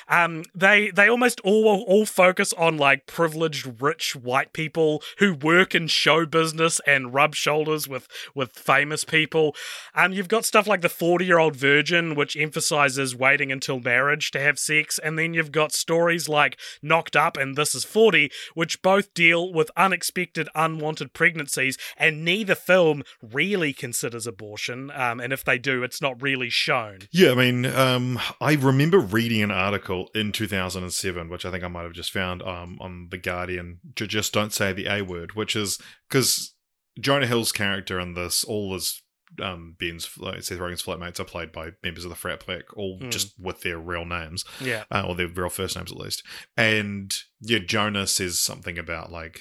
Um, 0.08 0.44
they 0.54 0.90
they 0.90 1.08
almost 1.08 1.40
all 1.40 1.84
all 1.86 2.06
focus 2.06 2.52
on 2.54 2.76
like 2.76 3.06
privileged 3.06 3.80
rich 3.80 4.14
white 4.16 4.52
people 4.52 5.02
who 5.18 5.34
work 5.34 5.74
in 5.74 5.86
show 5.86 6.26
business 6.26 6.80
and 6.86 7.14
rub 7.14 7.34
shoulders 7.34 7.88
with 7.88 8.08
with 8.34 8.52
famous 8.52 9.04
people. 9.04 9.54
Um, 9.94 10.12
you've 10.12 10.28
got 10.28 10.44
stuff 10.44 10.66
like 10.66 10.80
the 10.80 10.88
forty 10.88 11.26
year 11.26 11.38
old 11.38 11.56
virgin, 11.56 12.14
which 12.14 12.36
emphasizes 12.36 13.16
waiting 13.16 13.52
until 13.52 13.80
marriage 13.80 14.30
to 14.32 14.40
have 14.40 14.58
sex, 14.58 14.98
and 14.98 15.18
then 15.18 15.34
you've 15.34 15.52
got 15.52 15.72
stories 15.72 16.28
like 16.28 16.58
Knocked 16.82 17.16
Up 17.16 17.36
and 17.36 17.56
This 17.56 17.74
Is 17.74 17.84
Forty, 17.84 18.30
which 18.54 18.82
both 18.82 19.12
deal 19.14 19.52
with 19.52 19.70
unexpected 19.76 20.48
unwanted 20.54 21.12
pregnancies, 21.12 21.78
and 21.96 22.24
neither 22.24 22.54
film 22.54 23.02
really 23.22 23.72
considers 23.72 24.26
abortion. 24.26 24.90
Um, 24.90 25.20
and 25.20 25.32
if 25.32 25.44
they 25.44 25.58
do, 25.58 25.82
it's 25.82 26.00
not 26.00 26.20
really 26.22 26.50
shown. 26.50 27.00
Yeah, 27.10 27.32
I 27.32 27.34
mean, 27.34 27.66
um, 27.66 28.18
I 28.40 28.54
remember 28.54 28.98
reading 28.98 29.41
an 29.42 29.50
article 29.50 30.08
in 30.14 30.32
2007, 30.32 31.28
which 31.28 31.44
I 31.44 31.50
think 31.50 31.64
I 31.64 31.68
might 31.68 31.82
have 31.84 31.92
just 31.92 32.12
found 32.12 32.42
um, 32.42 32.78
on 32.80 33.08
The 33.10 33.18
Guardian, 33.18 33.80
just 33.94 34.32
don't 34.32 34.52
say 34.52 34.72
the 34.72 34.86
A 34.86 35.02
word, 35.02 35.34
which 35.34 35.54
is 35.56 35.78
because 36.08 36.54
Jonah 37.00 37.26
Hill's 37.26 37.52
character 37.52 37.98
in 38.00 38.14
this, 38.14 38.44
all 38.44 38.72
his 38.74 39.02
um, 39.40 39.76
Ben's, 39.80 40.10
like, 40.18 40.42
Seth 40.42 40.58
Rogen's 40.58 40.82
flatmates 40.82 41.18
are 41.18 41.24
played 41.24 41.52
by 41.52 41.70
members 41.82 42.04
of 42.04 42.10
the 42.10 42.14
frat 42.16 42.44
pack, 42.46 42.76
all 42.76 42.98
Hmm. 43.00 43.08
just 43.08 43.32
with 43.38 43.62
their 43.62 43.78
real 43.78 44.04
names, 44.04 44.44
Yeah. 44.60 44.84
uh, 44.90 45.04
or 45.06 45.14
their 45.14 45.26
real 45.28 45.48
first 45.48 45.74
names 45.74 45.90
at 45.90 45.96
least. 45.98 46.22
And 46.56 47.10
yeah, 47.40 47.60
Jonah 47.60 48.06
says 48.06 48.38
something 48.40 48.76
about 48.78 49.10
like, 49.10 49.40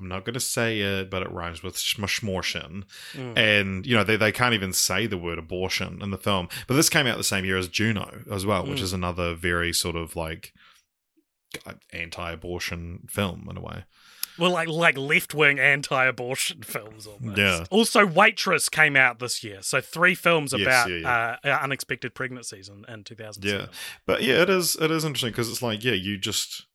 I'm 0.00 0.08
not 0.08 0.24
going 0.24 0.34
to 0.34 0.40
say 0.40 0.80
it, 0.80 1.10
but 1.10 1.22
it 1.22 1.30
rhymes 1.30 1.62
with 1.62 1.76
schmortion 1.76 2.84
Mm. 3.14 3.36
and 3.38 3.86
you 3.86 3.94
know 3.96 4.04
they, 4.04 4.16
they 4.16 4.32
can't 4.32 4.54
even 4.54 4.72
say 4.72 5.06
the 5.06 5.18
word 5.18 5.38
abortion 5.38 6.00
in 6.02 6.10
the 6.10 6.18
film 6.18 6.48
but 6.66 6.74
this 6.74 6.88
came 6.88 7.06
out 7.06 7.16
the 7.18 7.24
same 7.24 7.44
year 7.44 7.56
as 7.56 7.68
juno 7.68 8.22
as 8.30 8.46
well 8.46 8.64
which 8.66 8.80
Mm. 8.80 8.82
is 8.84 8.92
another 8.92 9.34
very 9.34 9.72
sort 9.72 9.96
of 9.96 10.16
like 10.16 10.52
anti-abortion 11.92 13.06
film 13.08 13.46
in 13.50 13.56
a 13.56 13.60
way 13.60 13.84
Well, 14.38 14.52
like 14.52 14.68
like 14.68 14.96
left 14.96 15.34
wing 15.34 15.58
anti 15.58 16.04
abortion 16.06 16.62
films 16.62 17.06
almost. 17.06 17.36
Yeah. 17.38 17.64
Also, 17.70 18.06
Waitress 18.06 18.68
came 18.70 18.96
out 18.96 19.18
this 19.18 19.42
year, 19.44 19.58
so 19.60 19.80
three 19.80 20.14
films 20.14 20.52
Yes, 20.56 20.62
about 20.62 20.90
yeah, 20.90 21.36
Uh, 21.44 21.48
unexpected 21.62 22.14
pregnancies 22.14 22.68
in, 22.68 22.84
in 22.88 23.04
2007. 23.04 23.60
yeah 23.60 23.66
but 24.06 24.22
yeah 24.22 24.40
it 24.42 24.48
is 24.50 24.76
it 24.76 24.90
is 24.90 25.04
interesting 25.04 25.30
because 25.32 25.50
it's 25.50 25.62
like 25.62 25.84
yeah 25.84 25.92
you 25.92 26.16
just 26.16 26.66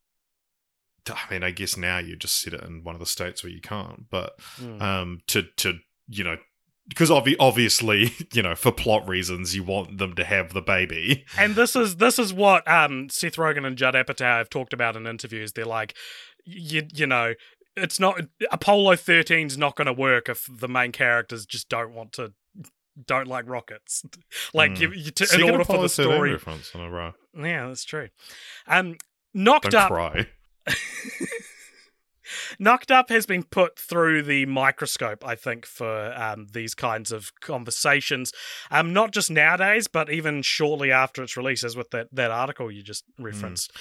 i 1.09 1.19
mean 1.31 1.43
i 1.43 1.51
guess 1.51 1.77
now 1.77 1.97
you 1.97 2.15
just 2.15 2.41
set 2.41 2.53
it 2.53 2.63
in 2.63 2.83
one 2.83 2.95
of 2.95 2.99
the 2.99 3.05
states 3.05 3.43
where 3.43 3.51
you 3.51 3.61
can't 3.61 4.09
but 4.09 4.37
Mm. 4.61 4.81
um 4.81 5.19
to 5.27 5.43
to 5.57 5.79
you 6.07 6.23
know 6.23 6.37
because 6.87 7.09
obvi- 7.09 7.35
obviously 7.39 8.13
you 8.33 8.41
know 8.41 8.55
for 8.55 8.71
plot 8.71 9.07
reasons 9.07 9.55
you 9.55 9.63
want 9.63 9.97
them 9.97 10.13
to 10.15 10.23
have 10.23 10.53
the 10.53 10.61
baby 10.61 11.25
And 11.37 11.55
this 11.55 11.75
is 11.75 11.97
this 11.97 12.17
is 12.19 12.33
what 12.33 12.67
um, 12.67 13.09
Seth 13.09 13.35
Rogen 13.37 13.65
and 13.65 13.77
Judd 13.77 13.95
Apatow 13.95 14.37
have 14.37 14.49
talked 14.49 14.71
about 14.73 14.95
in 14.95 15.07
interviews. 15.07 15.53
They're 15.53 15.65
like, 15.65 15.95
you 16.45 16.83
you 16.93 17.07
know, 17.07 17.33
it's 17.75 17.99
not 17.99 18.21
Apollo 18.51 18.95
13's 18.97 19.57
not 19.57 19.75
going 19.75 19.87
to 19.87 19.93
work 19.93 20.29
if 20.29 20.47
the 20.49 20.67
main 20.67 20.91
characters 20.91 21.45
just 21.47 21.69
don't 21.69 21.93
want 21.93 22.11
to 22.13 22.33
don't 23.05 23.27
like 23.27 23.49
rockets. 23.49 24.03
like 24.53 24.73
Mm. 24.73 24.79
you, 24.81 24.91
you, 24.91 25.11
to, 25.11 25.35
in 25.35 25.49
order 25.49 25.63
for 25.65 25.81
the 25.81 25.89
story. 25.89 26.31
reference 26.33 26.71
a 26.75 26.87
row 26.89 27.13
Yeah, 27.37 27.67
that's 27.67 27.83
true. 27.83 28.09
Um, 28.67 28.95
knocked 29.33 29.71
don't 29.71 29.81
up. 29.81 29.87
cry 29.89 30.27
Knocked 32.59 32.89
Up 32.89 33.09
has 33.09 33.25
been 33.25 33.43
put 33.43 33.77
through 33.77 34.23
the 34.23 34.45
microscope, 34.47 35.23
I 35.25 35.35
think, 35.35 35.65
for 35.65 36.13
um, 36.17 36.47
these 36.53 36.73
kinds 36.73 37.11
of 37.11 37.31
conversations. 37.39 38.31
Um, 38.71 38.93
not 38.93 39.11
just 39.11 39.29
nowadays, 39.29 39.87
but 39.87 40.09
even 40.09 40.41
shortly 40.41 40.91
after 40.91 41.21
its 41.21 41.37
release, 41.37 41.63
as 41.63 41.75
with 41.75 41.91
that, 41.91 42.07
that 42.11 42.31
article 42.31 42.71
you 42.71 42.81
just 42.81 43.03
referenced. 43.19 43.71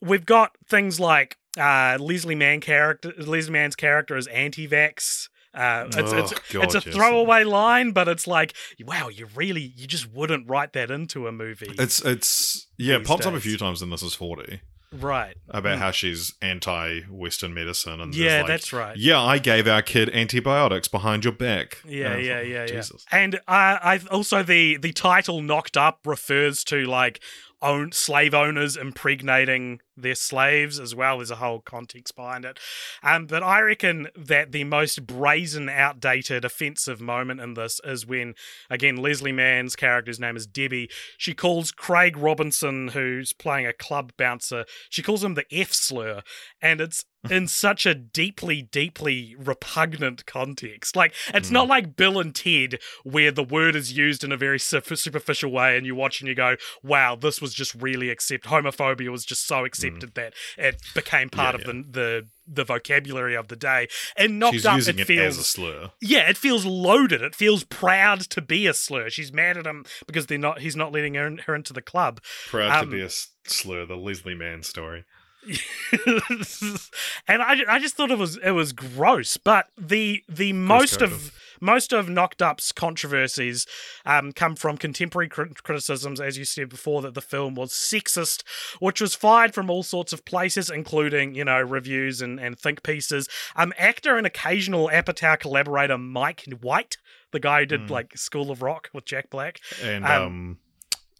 We've 0.00 0.24
got 0.26 0.52
things 0.68 1.00
like 1.00 1.36
uh, 1.58 1.96
Leslie 2.00 2.34
Mann 2.34 2.60
character. 2.60 3.12
Leslie 3.18 3.52
Mann's 3.52 3.76
character 3.76 4.16
is 4.16 4.26
anti-vax. 4.28 5.28
Uh, 5.54 5.86
it's, 5.88 6.12
Oh, 6.12 6.18
it's, 6.18 6.32
it's 6.74 6.74
a 6.74 6.90
throwaway 6.92 7.44
line, 7.44 7.90
but 7.92 8.08
it's 8.08 8.26
like, 8.26 8.54
wow, 8.84 9.08
you 9.08 9.26
really, 9.34 9.72
you 9.76 9.86
just 9.86 10.10
wouldn't 10.12 10.48
write 10.48 10.72
that 10.72 10.90
into 10.90 11.26
a 11.26 11.32
movie. 11.32 11.74
It's 11.78 12.00
it's 12.04 12.68
yeah, 12.78 12.96
it 12.96 13.04
pops 13.06 13.26
up 13.26 13.34
a 13.34 13.40
few 13.40 13.58
times 13.58 13.82
in 13.82 13.90
This 13.90 14.02
Is 14.02 14.14
Forty. 14.14 14.60
Right. 14.92 15.36
about 15.48 15.78
how 15.78 15.90
she's 15.90 16.34
anti-Western 16.42 17.54
medicine 17.54 18.00
and 18.00 18.14
Yeah, 18.14 18.38
like, 18.38 18.46
that's 18.46 18.72
right. 18.72 18.96
Yeah, 18.96 19.20
I 19.20 19.38
gave 19.38 19.66
our 19.66 19.82
kid 19.82 20.10
antibiotics 20.10 20.88
behind 20.88 21.24
your 21.24 21.32
back. 21.32 21.78
Yeah, 21.86 22.16
yeah, 22.16 22.38
like, 22.38 22.46
yeah, 22.46 22.60
yeah. 22.60 22.66
Jesus. 22.66 23.04
And 23.10 23.36
uh, 23.48 23.78
I've 23.82 24.06
also 24.08 24.42
the 24.42 24.76
the 24.76 24.92
title 24.92 25.40
"Knocked 25.40 25.76
Up" 25.76 26.00
refers 26.04 26.64
to 26.64 26.84
like 26.84 27.20
own 27.62 27.92
slave 27.92 28.34
owners 28.34 28.76
impregnating 28.76 29.80
their 29.96 30.14
slaves 30.14 30.80
as 30.80 30.94
well. 30.94 31.18
There's 31.18 31.30
a 31.30 31.36
whole 31.36 31.60
context 31.60 32.16
behind 32.16 32.44
it. 32.44 32.58
Um, 33.02 33.26
but 33.26 33.42
I 33.42 33.60
reckon 33.60 34.08
that 34.16 34.52
the 34.52 34.64
most 34.64 35.06
brazen, 35.06 35.68
outdated, 35.68 36.44
offensive 36.44 37.00
moment 37.00 37.40
in 37.40 37.54
this 37.54 37.80
is 37.84 38.06
when, 38.06 38.34
again, 38.70 38.96
Leslie 38.96 39.32
Mann's 39.32 39.76
character's 39.76 40.20
name 40.20 40.36
is 40.36 40.46
Debbie. 40.46 40.90
She 41.18 41.34
calls 41.34 41.72
Craig 41.72 42.16
Robinson, 42.16 42.88
who's 42.88 43.32
playing 43.32 43.66
a 43.66 43.72
club 43.72 44.12
bouncer, 44.16 44.64
she 44.88 45.02
calls 45.02 45.24
him 45.24 45.34
the 45.34 45.46
F 45.52 45.72
slur, 45.72 46.22
and 46.60 46.80
it's 46.80 47.04
in 47.30 47.46
such 47.46 47.86
a 47.86 47.94
deeply, 47.94 48.62
deeply 48.62 49.36
repugnant 49.38 50.26
context. 50.26 50.96
Like, 50.96 51.14
it's 51.32 51.50
not 51.50 51.68
like 51.68 51.96
Bill 51.96 52.18
and 52.18 52.34
Ted, 52.34 52.80
where 53.04 53.30
the 53.30 53.44
word 53.44 53.76
is 53.76 53.96
used 53.96 54.24
in 54.24 54.32
a 54.32 54.36
very 54.36 54.58
superficial 54.58 55.52
way, 55.52 55.76
and 55.76 55.86
you 55.86 55.94
watch 55.94 56.20
and 56.20 56.28
you 56.28 56.34
go, 56.34 56.56
wow, 56.82 57.14
this 57.14 57.40
was 57.40 57.54
just 57.54 57.74
really 57.76 58.10
accept. 58.10 58.46
Homophobia 58.46 59.10
was 59.10 59.24
just 59.24 59.46
so 59.46 59.64
accepted 59.84 60.14
that 60.14 60.34
it 60.56 60.80
became 60.94 61.28
part 61.30 61.54
Yeah, 61.54 61.60
of 61.60 61.66
the, 61.66 61.84
the 61.90 62.28
the 62.46 62.64
vocabulary 62.64 63.34
of 63.36 63.48
the 63.48 63.56
day. 63.56 63.88
And 64.16 64.38
knocked 64.38 64.54
She's 64.54 64.66
up, 64.66 64.76
using 64.76 64.98
it 64.98 65.02
it, 65.02 65.06
feels 65.06 65.36
as 65.36 65.38
a 65.38 65.44
slur. 65.44 65.90
yeah, 66.00 66.28
it 66.28 66.36
feels 66.36 66.64
loaded. 66.66 67.22
It 67.22 67.34
feels 67.34 67.64
proud 67.64 68.20
to 68.22 68.40
be 68.42 68.66
a 68.66 68.74
slur. 68.74 69.10
She's 69.10 69.32
mad 69.32 69.56
at 69.56 69.66
him 69.66 69.84
because 70.06 70.26
they're 70.26 70.38
not. 70.38 70.60
He's 70.60 70.76
not 70.76 70.92
letting 70.92 71.14
her, 71.14 71.36
her 71.46 71.54
into 71.54 71.72
the 71.72 71.82
club. 71.82 72.20
Proud 72.48 72.70
Um, 72.84 72.90
to 72.90 72.96
be 72.96 73.02
a 73.02 73.10
slur, 73.46 73.86
the 73.86 73.96
Leslie 73.96 74.34
Mann 74.34 74.62
story. 74.62 75.04
and 77.28 77.42
I, 77.42 77.56
I 77.68 77.78
just 77.78 77.94
thought 77.96 78.10
it 78.10 78.18
was 78.18 78.38
it 78.38 78.52
was 78.52 78.72
gross. 78.72 79.36
But 79.36 79.66
the 79.76 80.22
the 80.28 80.52
most 80.52 81.00
kind 81.00 81.12
of 81.12 81.32
most 81.60 81.92
of 81.92 82.08
Knocked 82.08 82.42
Up's 82.42 82.72
controversies 82.72 83.66
um, 84.04 84.32
come 84.32 84.56
from 84.56 84.76
contemporary 84.76 85.28
crit- 85.28 85.62
criticisms, 85.62 86.20
as 86.20 86.36
you 86.36 86.44
said 86.44 86.68
before, 86.68 87.02
that 87.02 87.14
the 87.14 87.20
film 87.20 87.54
was 87.54 87.72
sexist, 87.72 88.42
which 88.80 89.00
was 89.00 89.14
fired 89.14 89.54
from 89.54 89.70
all 89.70 89.82
sorts 89.82 90.12
of 90.12 90.24
places, 90.24 90.70
including 90.70 91.34
you 91.34 91.44
know 91.44 91.60
reviews 91.60 92.20
and, 92.20 92.38
and 92.40 92.58
think 92.58 92.82
pieces. 92.82 93.28
Um, 93.56 93.72
actor 93.78 94.16
and 94.16 94.26
occasional 94.26 94.90
Apatow 94.92 95.38
collaborator 95.38 95.98
Mike 95.98 96.44
White, 96.60 96.96
the 97.30 97.40
guy 97.40 97.60
who 97.60 97.66
did 97.66 97.90
like 97.90 98.16
School 98.16 98.50
of 98.50 98.62
Rock 98.62 98.90
with 98.92 99.04
Jack 99.04 99.30
Black. 99.30 99.60
And 99.82 100.04
Um, 100.04 100.22
um, 100.22 100.58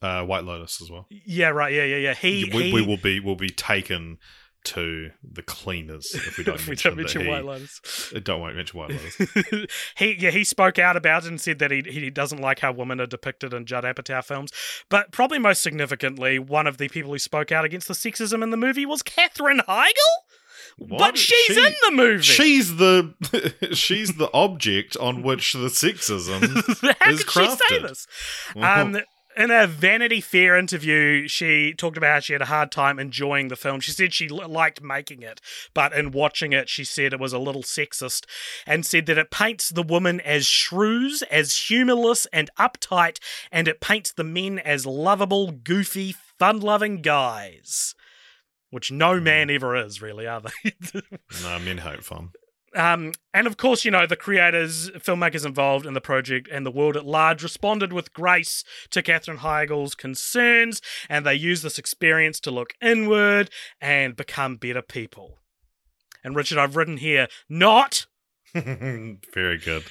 uh, 0.02 0.24
White 0.24 0.44
Lotus 0.44 0.82
as 0.82 0.90
well. 0.90 1.06
Yeah, 1.10 1.48
right. 1.48 1.72
Yeah, 1.72 1.84
yeah, 1.84 1.96
yeah. 1.96 2.14
He, 2.14 2.50
we, 2.52 2.64
he 2.64 2.72
we 2.72 2.82
will 2.86 2.96
be 2.96 3.20
will 3.20 3.36
be 3.36 3.48
taken 3.50 4.18
to 4.64 5.10
the 5.28 5.42
cleaners 5.42 6.14
if 6.14 6.38
we 6.38 6.44
don't 6.44 6.54
if 6.54 6.66
we 6.66 6.70
mention, 6.70 6.90
don't 6.90 6.96
mention 6.98 7.20
he, 7.22 7.28
White 7.28 7.44
Lotus. 7.44 8.12
Uh, 8.14 8.20
Don't 8.22 8.40
won't 8.40 8.54
mention 8.54 8.78
White 8.78 8.90
Lotus. 8.90 9.66
he 9.96 10.14
yeah 10.18 10.30
he 10.30 10.44
spoke 10.44 10.78
out 10.78 10.96
about 10.96 11.24
it 11.24 11.28
and 11.30 11.40
said 11.40 11.58
that 11.58 11.70
he 11.72 11.82
he 11.82 12.10
doesn't 12.10 12.38
like 12.40 12.60
how 12.60 12.70
women 12.72 13.00
are 13.00 13.06
depicted 13.06 13.52
in 13.52 13.66
Judd 13.66 13.82
Apatow 13.84 14.22
films. 14.24 14.52
But 14.88 15.10
probably 15.10 15.38
most 15.40 15.62
significantly, 15.62 16.38
one 16.38 16.66
of 16.68 16.78
the 16.78 16.88
people 16.88 17.10
who 17.10 17.18
spoke 17.18 17.50
out 17.50 17.64
against 17.64 17.88
the 17.88 17.94
sexism 17.94 18.42
in 18.42 18.50
the 18.50 18.56
movie 18.56 18.86
was 18.86 19.02
Katherine 19.02 19.62
Heigl. 19.68 19.90
What? 20.78 20.98
But 20.98 21.18
she's 21.18 21.56
She- 21.56 21.66
in 21.66 21.74
the 21.84 21.90
movie. 21.92 22.22
She's 22.22 22.76
the 22.76 23.14
she's 23.72 24.14
the 24.14 24.30
object 24.32 24.96
on 24.96 25.22
which 25.22 25.54
the 25.54 25.68
sexism 25.68 26.40
How 27.00 27.10
is 27.10 27.24
could 27.24 27.44
she 27.46 27.50
say 27.50 27.78
crafted. 27.80 27.88
this? 27.88 28.06
Um, 28.56 28.96
in 29.36 29.50
a 29.50 29.66
Vanity 29.66 30.20
Fair 30.20 30.56
interview, 30.56 31.26
she 31.28 31.72
talked 31.74 31.96
about 31.96 32.14
how 32.14 32.20
she 32.20 32.32
had 32.32 32.42
a 32.42 32.46
hard 32.46 32.70
time 32.70 32.98
enjoying 32.98 33.48
the 33.48 33.56
film. 33.56 33.80
She 33.80 33.90
said 33.90 34.12
she 34.12 34.28
liked 34.28 34.82
making 34.82 35.22
it, 35.22 35.40
but 35.74 35.92
in 35.92 36.10
watching 36.10 36.52
it, 36.52 36.68
she 36.68 36.84
said 36.84 37.12
it 37.12 37.20
was 37.20 37.32
a 37.32 37.38
little 37.38 37.62
sexist 37.62 38.24
and 38.66 38.84
said 38.84 39.06
that 39.06 39.18
it 39.18 39.30
paints 39.30 39.70
the 39.70 39.82
woman 39.82 40.20
as 40.20 40.46
shrews, 40.46 41.22
as 41.30 41.56
humorless 41.56 42.26
and 42.32 42.50
uptight, 42.58 43.18
and 43.50 43.68
it 43.68 43.80
paints 43.80 44.12
the 44.12 44.24
men 44.24 44.58
as 44.58 44.86
lovable, 44.86 45.52
goofy, 45.52 46.14
fun 46.38 46.60
loving 46.60 47.02
guys. 47.02 47.94
Which 48.70 48.90
no 48.90 49.18
hmm. 49.18 49.24
man 49.24 49.50
ever 49.50 49.76
is, 49.76 50.00
really, 50.00 50.26
are 50.26 50.40
they? 50.40 50.72
no, 51.42 51.58
men 51.58 51.78
hope 51.78 52.02
fun. 52.02 52.30
Um, 52.74 53.12
and 53.34 53.46
of 53.46 53.56
course, 53.56 53.84
you 53.84 53.90
know, 53.90 54.06
the 54.06 54.16
creators, 54.16 54.90
filmmakers 54.90 55.44
involved 55.44 55.84
in 55.86 55.94
the 55.94 56.00
project, 56.00 56.48
and 56.50 56.64
the 56.64 56.70
world 56.70 56.96
at 56.96 57.04
large 57.04 57.42
responded 57.42 57.92
with 57.92 58.12
grace 58.12 58.64
to 58.90 59.02
Katherine 59.02 59.38
Heigl's 59.38 59.94
concerns, 59.94 60.80
and 61.08 61.26
they 61.26 61.34
used 61.34 61.62
this 61.62 61.78
experience 61.78 62.40
to 62.40 62.50
look 62.50 62.72
inward 62.80 63.50
and 63.80 64.16
become 64.16 64.56
better 64.56 64.82
people. 64.82 65.38
And 66.24 66.34
Richard, 66.36 66.58
I've 66.58 66.76
written 66.76 66.96
here, 66.98 67.28
not 67.48 68.06
Very 68.54 69.58
good. 69.58 69.82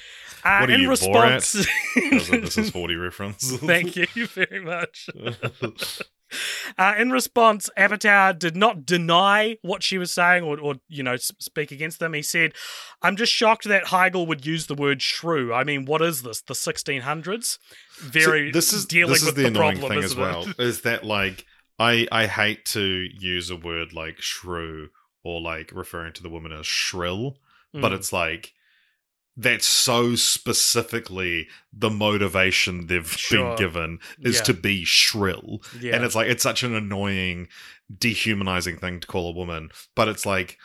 uh, 0.44 0.58
What 0.60 0.70
are 0.70 0.74
in 0.74 0.80
you, 0.82 0.88
response. 0.90 1.52
This 1.52 1.68
is- 1.96 2.28
this 2.30 2.58
is 2.58 2.70
40 2.70 2.94
reference. 2.96 3.56
Thank 3.58 3.96
you 3.96 4.06
very 4.26 4.60
much. 4.64 5.08
Uh, 6.78 6.94
in 6.98 7.10
response, 7.10 7.68
Apatow 7.78 8.38
did 8.38 8.56
not 8.56 8.84
deny 8.86 9.56
what 9.62 9.82
she 9.82 9.98
was 9.98 10.12
saying 10.12 10.42
or, 10.44 10.58
or 10.58 10.74
you 10.88 11.02
know, 11.02 11.16
speak 11.16 11.70
against 11.70 11.98
them. 11.98 12.12
He 12.14 12.22
said, 12.22 12.52
I'm 13.02 13.16
just 13.16 13.32
shocked 13.32 13.64
that 13.68 13.86
Heigl 13.86 14.26
would 14.26 14.46
use 14.46 14.66
the 14.66 14.74
word 14.74 15.02
shrew. 15.02 15.52
I 15.52 15.64
mean, 15.64 15.84
what 15.84 16.02
is 16.02 16.22
this? 16.22 16.40
The 16.42 16.54
1600s? 16.54 17.58
Very 18.00 18.50
So 18.50 18.52
this 18.52 18.72
is 18.72 18.86
dealing 18.86 19.12
this 19.12 19.22
is 19.22 19.26
with 19.26 19.36
the, 19.36 19.42
the, 19.42 19.48
annoying 19.48 19.78
problem, 19.78 19.92
thing 19.98 20.04
as 20.04 20.16
well. 20.16 20.48
it? 20.48 20.58
Is 20.58 20.82
that 20.82 21.04
like 21.04 21.44
I 21.78 22.06
I 22.10 22.26
hate 22.26 22.64
to 22.66 22.80
use 23.18 23.50
a 23.50 23.56
word 23.56 23.92
like 23.92 24.20
shrew 24.20 24.88
or 25.24 25.40
like 25.40 25.70
referring 25.72 26.12
to 26.14 26.22
the 26.22 26.28
woman 26.30 26.52
as 26.52 26.66
shrill, 26.66 27.38
but 27.72 27.92
Mm. 27.92 27.96
it's 27.96 28.12
like 28.12 28.52
that's 29.36 29.66
so 29.66 30.14
specifically 30.14 31.48
the 31.72 31.88
motivation 31.90 32.86
they've 32.86 33.10
Sure. 33.10 33.48
been 33.50 33.56
given 33.58 33.98
is 34.20 34.36
Yeah. 34.36 34.42
to 34.42 34.54
be 34.54 34.84
shrill. 34.84 35.62
Yeah. 35.80 35.96
And 35.96 36.04
it's 36.04 36.14
like 36.14 36.28
it's 36.28 36.42
such 36.42 36.62
an 36.62 36.74
annoying, 36.74 37.48
dehumanizing 37.96 38.78
thing 38.78 39.00
to 39.00 39.06
call 39.06 39.30
a 39.30 39.34
woman, 39.34 39.70
but 39.94 40.08
it's 40.08 40.26
like 40.26 40.58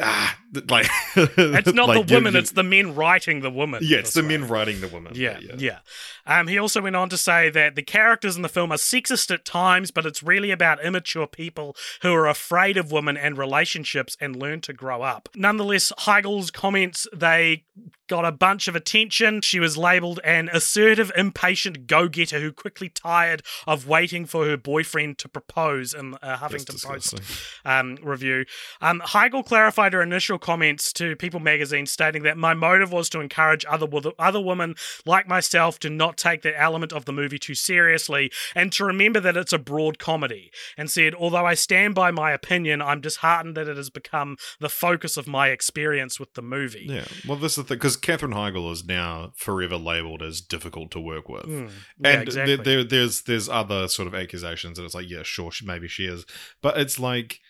ah 0.00 0.36
like 0.68 0.86
It's 1.16 1.72
not 1.72 1.88
like, 1.88 2.06
the 2.06 2.20
you- 2.20 2.36
it's 2.36 2.52
the 2.52 2.62
men 2.62 2.94
writing 2.94 3.40
the 3.40 3.50
women. 3.50 3.80
yeah, 3.84 3.98
it's 3.98 4.14
the 4.14 4.22
way. 4.22 4.28
men 4.28 4.48
writing 4.48 4.80
the 4.80 4.88
woman. 4.88 5.12
Yeah, 5.14 5.38
yeah. 5.56 5.78
Um, 6.26 6.46
he 6.48 6.58
also 6.58 6.80
went 6.80 6.96
on 6.96 7.08
to 7.08 7.16
say 7.16 7.50
that 7.50 7.74
the 7.74 7.82
characters 7.82 8.36
in 8.36 8.42
the 8.42 8.48
film 8.48 8.72
are 8.72 8.76
sexist 8.76 9.32
at 9.32 9.44
times, 9.44 9.90
but 9.90 10.06
it's 10.06 10.22
really 10.22 10.50
about 10.50 10.82
immature 10.84 11.26
people 11.26 11.76
who 12.02 12.12
are 12.12 12.26
afraid 12.28 12.76
of 12.76 12.92
women 12.92 13.16
and 13.16 13.36
relationships 13.38 14.16
and 14.20 14.36
learn 14.36 14.60
to 14.62 14.72
grow 14.72 15.02
up. 15.02 15.28
Nonetheless, 15.34 15.92
Heigl's 16.00 16.50
comments 16.50 17.06
they 17.14 17.64
got 18.08 18.24
a 18.24 18.32
bunch 18.32 18.66
of 18.68 18.74
attention. 18.76 19.40
She 19.40 19.60
was 19.60 19.76
labeled 19.76 20.20
an 20.24 20.48
assertive, 20.52 21.12
impatient 21.16 21.86
go-getter 21.86 22.40
who 22.40 22.52
quickly 22.52 22.88
tired 22.88 23.42
of 23.66 23.86
waiting 23.86 24.26
for 24.26 24.44
her 24.46 24.56
boyfriend 24.56 25.18
to 25.18 25.28
propose 25.28 25.94
in 25.94 26.16
a 26.20 26.36
Huffington 26.36 26.84
Post 26.84 27.20
um, 27.64 27.96
review. 28.02 28.44
Um, 28.80 29.00
Heigl 29.00 29.44
clarified 29.46 29.89
her 29.92 30.02
initial 30.02 30.38
comments 30.38 30.92
to 30.94 31.16
People 31.16 31.40
magazine, 31.40 31.86
stating 31.86 32.22
that 32.22 32.36
my 32.36 32.54
motive 32.54 32.92
was 32.92 33.08
to 33.10 33.20
encourage 33.20 33.64
other 33.68 33.86
other 34.18 34.40
women 34.40 34.74
like 35.04 35.28
myself 35.28 35.78
to 35.80 35.90
not 35.90 36.16
take 36.16 36.42
that 36.42 36.60
element 36.60 36.92
of 36.92 37.04
the 37.04 37.12
movie 37.12 37.38
too 37.38 37.54
seriously 37.54 38.30
and 38.54 38.72
to 38.72 38.84
remember 38.84 39.20
that 39.20 39.36
it's 39.36 39.52
a 39.52 39.58
broad 39.58 39.98
comedy. 39.98 40.50
And 40.76 40.90
said, 40.90 41.14
although 41.14 41.46
I 41.46 41.54
stand 41.54 41.94
by 41.94 42.10
my 42.10 42.32
opinion, 42.32 42.80
I'm 42.82 43.00
disheartened 43.00 43.56
that 43.56 43.68
it 43.68 43.76
has 43.76 43.90
become 43.90 44.36
the 44.58 44.68
focus 44.68 45.16
of 45.16 45.26
my 45.26 45.48
experience 45.48 46.18
with 46.18 46.34
the 46.34 46.42
movie. 46.42 46.86
Yeah, 46.88 47.04
well, 47.26 47.36
this 47.36 47.52
is 47.52 47.56
the 47.56 47.64
thing 47.64 47.78
because 47.78 47.96
Katherine 47.96 48.32
Heigl 48.32 48.70
is 48.72 48.84
now 48.84 49.32
forever 49.36 49.76
labeled 49.76 50.22
as 50.22 50.40
difficult 50.40 50.90
to 50.92 51.00
work 51.00 51.28
with, 51.28 51.46
Mm, 51.46 51.70
yeah, 51.98 52.10
and 52.10 52.22
exactly. 52.22 52.56
there, 52.56 52.64
there, 52.64 52.84
there's 52.84 53.22
there's 53.22 53.48
other 53.48 53.88
sort 53.88 54.06
of 54.06 54.14
accusations, 54.14 54.78
and 54.78 54.84
it's 54.86 54.94
like, 54.94 55.08
yeah, 55.08 55.22
sure, 55.22 55.50
she, 55.50 55.64
maybe 55.66 55.88
she 55.88 56.06
is, 56.06 56.24
but 56.62 56.78
it's 56.78 56.98
like, 56.98 57.40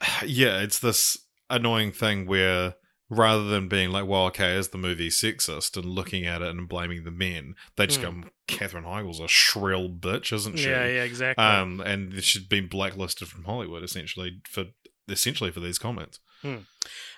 yeah, 0.24 0.60
it's 0.60 0.78
this 0.78 1.16
annoying 1.50 1.92
thing 1.92 2.26
where 2.26 2.74
rather 3.10 3.44
than 3.44 3.68
being 3.68 3.90
like, 3.90 4.06
well, 4.06 4.26
okay, 4.26 4.54
is 4.54 4.68
the 4.68 4.78
movie 4.78 5.08
sexist 5.08 5.76
and 5.76 5.86
looking 5.86 6.26
at 6.26 6.42
it 6.42 6.48
and 6.48 6.68
blaming 6.68 7.04
the 7.04 7.10
men, 7.10 7.54
they 7.76 7.86
just 7.86 8.02
go, 8.02 8.14
Katherine 8.46 8.84
Heigl's 8.84 9.20
a 9.20 9.28
shrill 9.28 9.88
bitch, 9.88 10.32
isn't 10.32 10.58
she? 10.58 10.64
Hmm. 10.66 10.70
yeah, 10.70 10.86
yeah, 10.86 11.02
exactly. 11.04 11.44
Um, 11.44 11.80
and 11.80 12.22
she's 12.22 12.44
been 12.44 12.68
blacklisted 12.68 13.28
from 13.28 13.44
Hollywood 13.44 13.82
essentially 13.82 14.40
for 14.48 14.66
essentially 15.08 15.50
for 15.50 15.60
these 15.60 15.78
comments. 15.78 16.20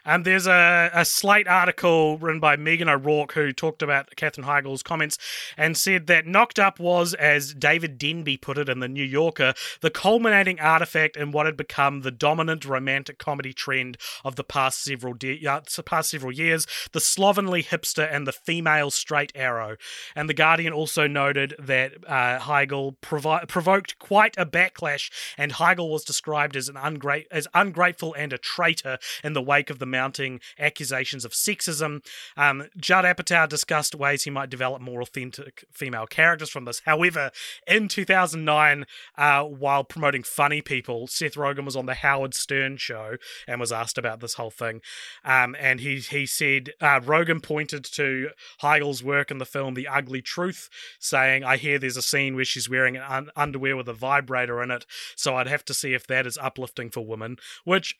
Um, 0.04 0.22
there's 0.22 0.46
a, 0.46 0.90
a 0.94 1.04
Slate 1.04 1.48
article 1.48 2.18
written 2.18 2.40
by 2.40 2.56
Meghan 2.56 2.88
O'Rourke 2.88 3.32
who 3.32 3.52
talked 3.52 3.82
about 3.82 4.14
Katherine 4.16 4.46
Heigl's 4.46 4.82
comments 4.82 5.18
and 5.56 5.76
said 5.76 6.06
that 6.06 6.26
Knocked 6.26 6.58
Up 6.58 6.78
was, 6.78 7.14
as 7.14 7.54
David 7.54 7.98
Denby 7.98 8.38
put 8.38 8.58
it 8.58 8.68
in 8.68 8.80
The 8.80 8.88
New 8.88 9.04
Yorker, 9.04 9.54
the 9.80 9.90
culminating 9.90 10.58
artifact 10.60 11.16
in 11.16 11.32
what 11.32 11.46
had 11.46 11.56
become 11.56 12.00
the 12.00 12.10
dominant 12.10 12.64
romantic 12.64 13.18
comedy 13.18 13.52
trend 13.52 13.98
of 14.24 14.36
the 14.36 14.44
past 14.44 14.82
several 14.82 15.14
de- 15.14 15.46
uh, 15.46 15.60
past 15.84 16.10
several 16.10 16.32
years, 16.32 16.66
the 16.92 17.00
slovenly 17.00 17.62
hipster 17.62 18.08
and 18.10 18.26
the 18.26 18.32
female 18.32 18.90
straight 18.90 19.32
arrow. 19.34 19.76
And 20.14 20.28
The 20.28 20.34
Guardian 20.34 20.72
also 20.72 21.06
noted 21.06 21.54
that 21.58 21.92
uh, 22.06 22.38
Heigl 22.38 22.96
provi- 23.00 23.46
provoked 23.46 23.98
quite 23.98 24.34
a 24.38 24.46
backlash, 24.46 25.10
and 25.36 25.52
Heigl 25.52 25.90
was 25.90 26.04
described 26.04 26.56
as 26.56 26.68
an 26.68 26.76
ungra- 26.76 27.26
as 27.30 27.46
ungrateful 27.54 28.14
and 28.14 28.32
a 28.32 28.38
traitor 28.38 28.98
in 29.22 29.32
the 29.32 29.42
wake 29.42 29.70
of 29.70 29.78
the 29.78 29.86
mounting 29.90 30.40
accusations 30.58 31.24
of 31.24 31.32
sexism. 31.32 32.04
Um, 32.36 32.68
Judd 32.76 33.04
Apatow 33.04 33.48
discussed 33.48 33.94
ways 33.94 34.24
he 34.24 34.30
might 34.30 34.50
develop 34.50 34.80
more 34.80 35.02
authentic 35.02 35.64
female 35.72 36.06
characters 36.06 36.50
from 36.50 36.64
this. 36.64 36.82
However, 36.84 37.30
in 37.66 37.88
2009, 37.88 38.86
uh, 39.16 39.42
while 39.44 39.84
promoting 39.84 40.22
Funny 40.22 40.62
People, 40.62 41.06
Seth 41.06 41.34
Rogen 41.34 41.64
was 41.64 41.76
on 41.76 41.86
the 41.86 41.94
Howard 41.94 42.34
Stern 42.34 42.76
show 42.76 43.16
and 43.46 43.60
was 43.60 43.72
asked 43.72 43.98
about 43.98 44.20
this 44.20 44.34
whole 44.34 44.50
thing. 44.50 44.80
Um, 45.24 45.56
and 45.58 45.80
he 45.80 45.98
he 45.98 46.26
said 46.26 46.70
uh, 46.80 47.00
Rogen 47.00 47.42
pointed 47.42 47.84
to 47.84 48.30
Heigl's 48.62 49.02
work 49.02 49.30
in 49.30 49.38
the 49.38 49.46
film 49.46 49.74
The 49.74 49.88
Ugly 49.88 50.22
Truth, 50.22 50.68
saying, 50.98 51.44
"I 51.44 51.56
hear 51.56 51.78
there's 51.78 51.96
a 51.96 52.02
scene 52.02 52.34
where 52.34 52.44
she's 52.44 52.68
wearing 52.68 52.96
an 52.96 53.02
un- 53.02 53.30
underwear 53.36 53.76
with 53.76 53.88
a 53.88 53.92
vibrator 53.94 54.62
in 54.62 54.70
it, 54.70 54.86
so 55.16 55.36
I'd 55.36 55.46
have 55.46 55.64
to 55.66 55.74
see 55.74 55.94
if 55.94 56.06
that 56.06 56.26
is 56.26 56.38
uplifting 56.38 56.90
for 56.90 57.04
women." 57.04 57.36
Which 57.64 57.96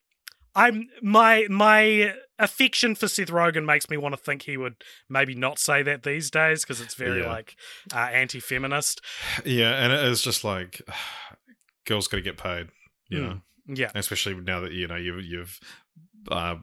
I'm 0.55 0.89
my 1.03 1.47
my 1.49 2.15
affection 2.39 2.95
for 2.95 3.07
Seth 3.09 3.29
Rogen 3.29 3.65
makes 3.65 3.89
me 3.91 3.97
want 3.97 4.15
to 4.15 4.21
think 4.21 4.43
he 4.43 4.57
would 4.57 4.77
maybe 5.09 5.35
not 5.35 5.59
say 5.59 5.83
that 5.83 6.03
these 6.03 6.31
days 6.31 6.63
because 6.65 6.81
it's 6.81 6.95
very 6.95 7.21
Yeah. 7.21 7.29
like 7.33 7.57
uh, 7.95 7.99
anti-feminist. 7.99 9.01
Yeah, 9.45 9.73
and 9.73 9.93
it 9.93 10.05
is 10.05 10.23
just 10.23 10.43
like 10.45 10.81
girls 11.87 12.09
got 12.09 12.17
to 12.19 12.23
get 12.23 12.37
paid, 12.39 12.69
you 13.09 13.21
know, 13.21 13.41
Yeah, 13.67 13.91
especially 13.95 14.35
now 14.35 14.61
that 14.61 14.73
you 14.73 14.87
know 14.87 14.97
you've 14.97 15.25
you've 15.25 15.61
uh, 16.31 16.57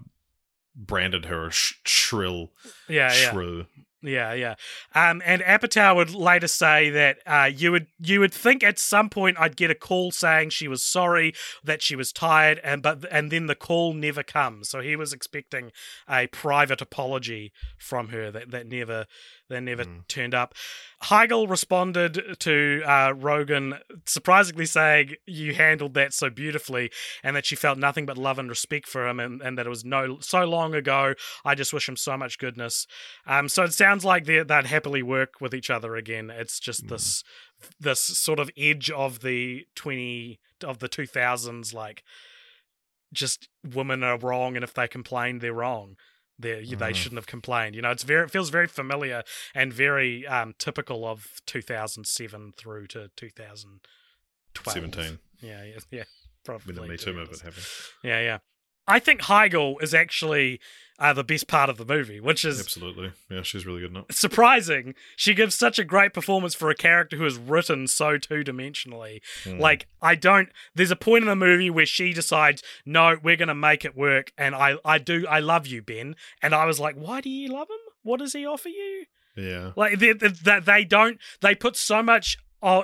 branded 0.76 1.26
her 1.26 1.47
a 1.47 1.52
sh- 1.52 1.76
shrill 1.86 2.52
yeah, 2.89 3.13
yeah. 3.13 3.32
shrew. 3.32 3.58
Yeah, 3.60 3.84
yeah. 4.01 4.33
Yeah. 4.33 4.55
Um, 4.93 5.21
and 5.25 5.41
Apatow 5.41 5.95
would 5.95 6.13
later 6.13 6.47
say 6.47 6.89
that 6.91 7.19
uh, 7.25 7.49
you 7.53 7.71
would 7.71 7.88
you 7.99 8.19
would 8.19 8.33
think 8.33 8.63
at 8.63 8.79
some 8.79 9.10
point 9.10 9.38
I'd 9.39 9.55
get 9.55 9.71
a 9.71 9.75
call 9.75 10.12
saying 10.12 10.51
she 10.51 10.67
was 10.67 10.83
sorry 10.83 11.33
that 11.63 11.81
she 11.81 11.95
was 11.95 12.12
tired, 12.12 12.60
and 12.63 12.81
but 12.81 13.05
and 13.12 13.31
then 13.31 13.47
the 13.47 13.55
call 13.55 13.93
never 13.93 14.23
comes. 14.23 14.69
So 14.69 14.81
he 14.81 14.95
was 14.95 15.13
expecting 15.13 15.71
a 16.07 16.27
private 16.27 16.81
apology 16.81 17.51
from 17.77 18.10
her 18.10 18.31
that 18.31 18.51
that 18.51 18.67
never 18.67 19.07
that 19.49 19.62
never 19.62 19.86
turned 20.07 20.33
up. 20.33 20.53
Heigl 21.03 21.49
responded 21.49 22.38
to 22.39 22.81
uh, 22.86 23.13
Rogen 23.13 23.79
surprisingly 24.05 24.65
saying 24.65 25.15
you 25.25 25.53
handled 25.53 25.93
that 25.93 26.13
so 26.13 26.29
beautifully, 26.29 26.91
and 27.23 27.36
that 27.36 27.45
she 27.45 27.55
felt 27.55 27.77
nothing 27.77 28.05
but 28.05 28.17
love 28.17 28.39
and 28.39 28.49
respect 28.49 28.88
for 28.88 29.07
him, 29.07 29.19
and, 29.19 29.41
and 29.41 29.57
that 29.57 29.65
it 29.65 29.69
was 29.69 29.86
no 29.86 30.19
so 30.19 30.43
long 30.43 30.73
ago. 30.73 31.13
I 31.45 31.55
just 31.55 31.71
wish 31.71 31.88
him 31.88 31.97
so 31.97 32.17
much 32.17 32.39
goodness. 32.39 32.88
Um, 33.25 33.47
so 33.47 33.63
it 33.63 33.73
sounds 33.88 34.06
like 34.06 34.26
they 34.26 34.43
they'd 34.43 34.65
happily 34.65 35.02
work 35.04 35.39
with 35.41 35.54
each 35.54 35.69
other 35.69 35.95
again. 35.95 36.30
It's 36.30 36.60
just 36.60 36.88
this 36.88 37.23
this 37.80 38.00
sort 38.00 38.39
of 38.39 38.50
edge 38.58 38.89
of 38.91 39.19
the 39.21 39.65
twenty 39.76 40.39
of 40.63 40.80
the 40.80 40.88
two 40.88 41.06
thousands, 41.08 41.73
like 41.73 42.04
just 43.13 43.47
women 43.63 44.04
are 44.04 44.17
wrong, 44.17 44.56
and 44.56 44.63
if 44.63 44.73
they 44.73 44.88
complain, 44.88 45.39
they're 45.39 45.54
wrong. 45.54 45.95
They 46.39 46.63
they 46.65 46.91
Mhm. 46.91 46.95
shouldn't 46.95 47.17
have 47.17 47.26
complained. 47.28 47.76
You 47.76 47.82
know, 47.82 47.89
it's 47.91 48.04
very 48.04 48.26
it 48.26 48.32
feels 48.32 48.50
very 48.50 48.67
familiar 48.67 49.23
and 49.56 49.73
very 49.73 50.28
um, 50.28 50.54
typical 50.60 51.06
of 51.08 51.41
two 51.45 51.62
thousand 51.62 52.06
seven 52.06 52.52
through 52.58 52.88
to 52.88 53.10
two 53.15 53.30
thousand 53.30 53.80
twelve. 54.54 54.73
17. 54.76 55.19
Yeah, 55.41 55.63
yeah, 55.63 55.80
yeah. 55.91 56.04
Probably. 56.43 56.73
When 56.76 56.84
the 56.84 56.91
Me 56.93 56.97
Too 56.97 57.13
movement 57.13 57.41
happened. 57.41 57.65
Yeah, 58.04 58.19
yeah. 58.21 58.38
I 58.88 59.00
think 59.00 59.21
Heigl 59.21 59.82
is 59.82 59.93
actually 59.93 60.60
uh, 61.00 61.13
the 61.13 61.23
best 61.23 61.47
part 61.47 61.69
of 61.69 61.78
the 61.78 61.86
movie, 61.86 62.19
which 62.19 62.43
is 62.43 62.60
Absolutely. 62.60 63.12
Yeah, 63.30 63.43
she's 63.43 63.65
really 63.67 63.82
good 63.82 63.91
in 63.91 63.97
it. 63.97 64.06
surprising. 64.13 64.95
She 65.15 65.34
gives 65.34 65.54
such 65.54 65.78
a 65.78 65.84
great 65.84 66.13
performance 66.13 66.56
for 66.56 66.69
a 66.71 66.76
character 66.76 67.17
who 67.17 67.26
is 67.26 67.38
written 67.38 67.86
so 67.88 68.17
two 68.17 68.43
dimensionally. 68.43 69.21
Mm. 69.43 69.60
Like, 69.60 69.88
I 70.02 70.15
don't. 70.15 70.50
There's 70.73 70.89
a 70.89 70.95
point 70.95 71.23
in 71.23 71.28
the 71.30 71.36
movie 71.36 71.69
where 71.69 71.86
she 71.86 72.13
decides, 72.13 72.63
no, 72.86 73.17
we're 73.21 73.36
going 73.36 73.47
to 73.50 73.54
make 73.56 73.86
it 73.86 73.95
work. 73.95 74.32
And 74.38 74.56
I, 74.56 74.78
I 74.84 74.97
do, 74.97 75.28
I 75.28 75.39
love 75.39 75.67
you, 75.67 75.82
Ben. 75.84 76.15
And 76.41 76.56
I 76.56 76.65
was 76.65 76.80
like, 76.80 76.95
why 76.95 77.21
do 77.21 77.30
you 77.30 77.50
love 77.50 77.69
him? 77.69 77.78
What 78.04 78.17
does 78.19 78.34
he 78.34 78.45
offer 78.45 78.69
you? 78.69 79.06
Yeah. 79.36 79.73
Like 79.76 80.00
they, 80.00 80.13
they, 80.13 80.30
they- 80.30 80.60
they 80.62 80.84
don't. 80.84 81.19
They 81.41 81.54
put 81.54 81.76
so 81.76 82.02
much 82.02 82.38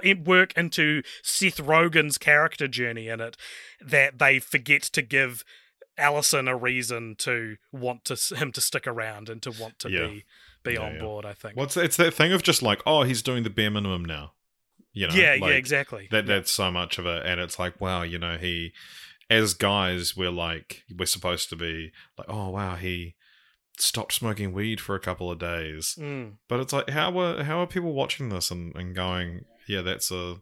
in- 0.04 0.24
work 0.24 0.54
into 0.56 1.02
Seth 1.24 1.58
Rogen's 1.58 2.20
character 2.20 2.68
journey 2.68 3.08
in 3.08 3.20
it 3.22 3.38
that 3.84 4.20
they 4.20 4.38
forget 4.38 4.84
to 4.84 5.02
give 5.02 5.44
Allison 5.98 6.48
a 6.48 6.56
reason 6.56 7.16
to 7.20 7.58
want 7.72 8.06
to 8.06 8.36
him 8.36 8.52
to 8.54 8.62
stick 8.62 8.88
around 8.88 9.30
and 9.30 9.42
to 9.44 9.52
want 9.52 9.80
to 9.80 9.90
Yeah. 9.92 10.08
be 10.08 10.26
be 10.64 10.74
Yeah, 10.74 10.80
on 10.82 10.94
yeah. 10.96 11.00
board. 11.02 11.26
I 11.26 11.34
think. 11.34 11.56
What's 11.58 11.76
it's 11.78 11.98
that 11.98 12.14
thing 12.14 12.32
of 12.34 12.42
just 12.44 12.62
like, 12.62 12.82
oh, 12.86 13.04
he's 13.04 13.22
doing 13.22 13.44
the 13.44 13.50
bare 13.50 13.70
minimum 13.72 14.06
now. 14.06 14.34
You 14.96 15.08
know, 15.08 15.16
yeah, 15.16 15.32
like, 15.42 15.50
yeah, 15.52 15.56
exactly. 15.58 16.08
That 16.12 16.26
that's 16.28 16.52
so 16.52 16.70
much 16.72 16.98
of 17.00 17.06
it, 17.08 17.26
and 17.26 17.42
it's 17.42 17.58
like, 17.58 17.82
wow, 17.82 18.04
you 18.04 18.20
know, 18.20 18.38
he, 18.38 18.74
as 19.30 19.56
guys, 19.56 20.16
we're 20.16 20.30
like, 20.30 20.84
we're 20.96 21.08
supposed 21.08 21.50
to 21.50 21.56
be 21.56 21.92
like, 22.18 22.28
oh 22.30 22.50
wow, 22.50 22.76
he 22.76 23.16
stopped 23.80 24.14
smoking 24.14 24.54
weed 24.54 24.80
for 24.80 24.94
a 24.96 25.00
couple 25.00 25.32
of 25.32 25.40
days, 25.40 25.98
Mm. 26.00 26.34
but 26.48 26.60
it's 26.60 26.72
like, 26.72 26.92
how 26.92 27.18
are 27.20 27.44
how 27.44 27.60
are 27.60 27.66
people 27.68 27.94
watching 27.94 28.30
this 28.30 28.52
and, 28.52 28.76
and 28.76 28.94
going, 28.96 29.46
yeah, 29.68 29.82
that's 29.82 30.12
a 30.12 30.38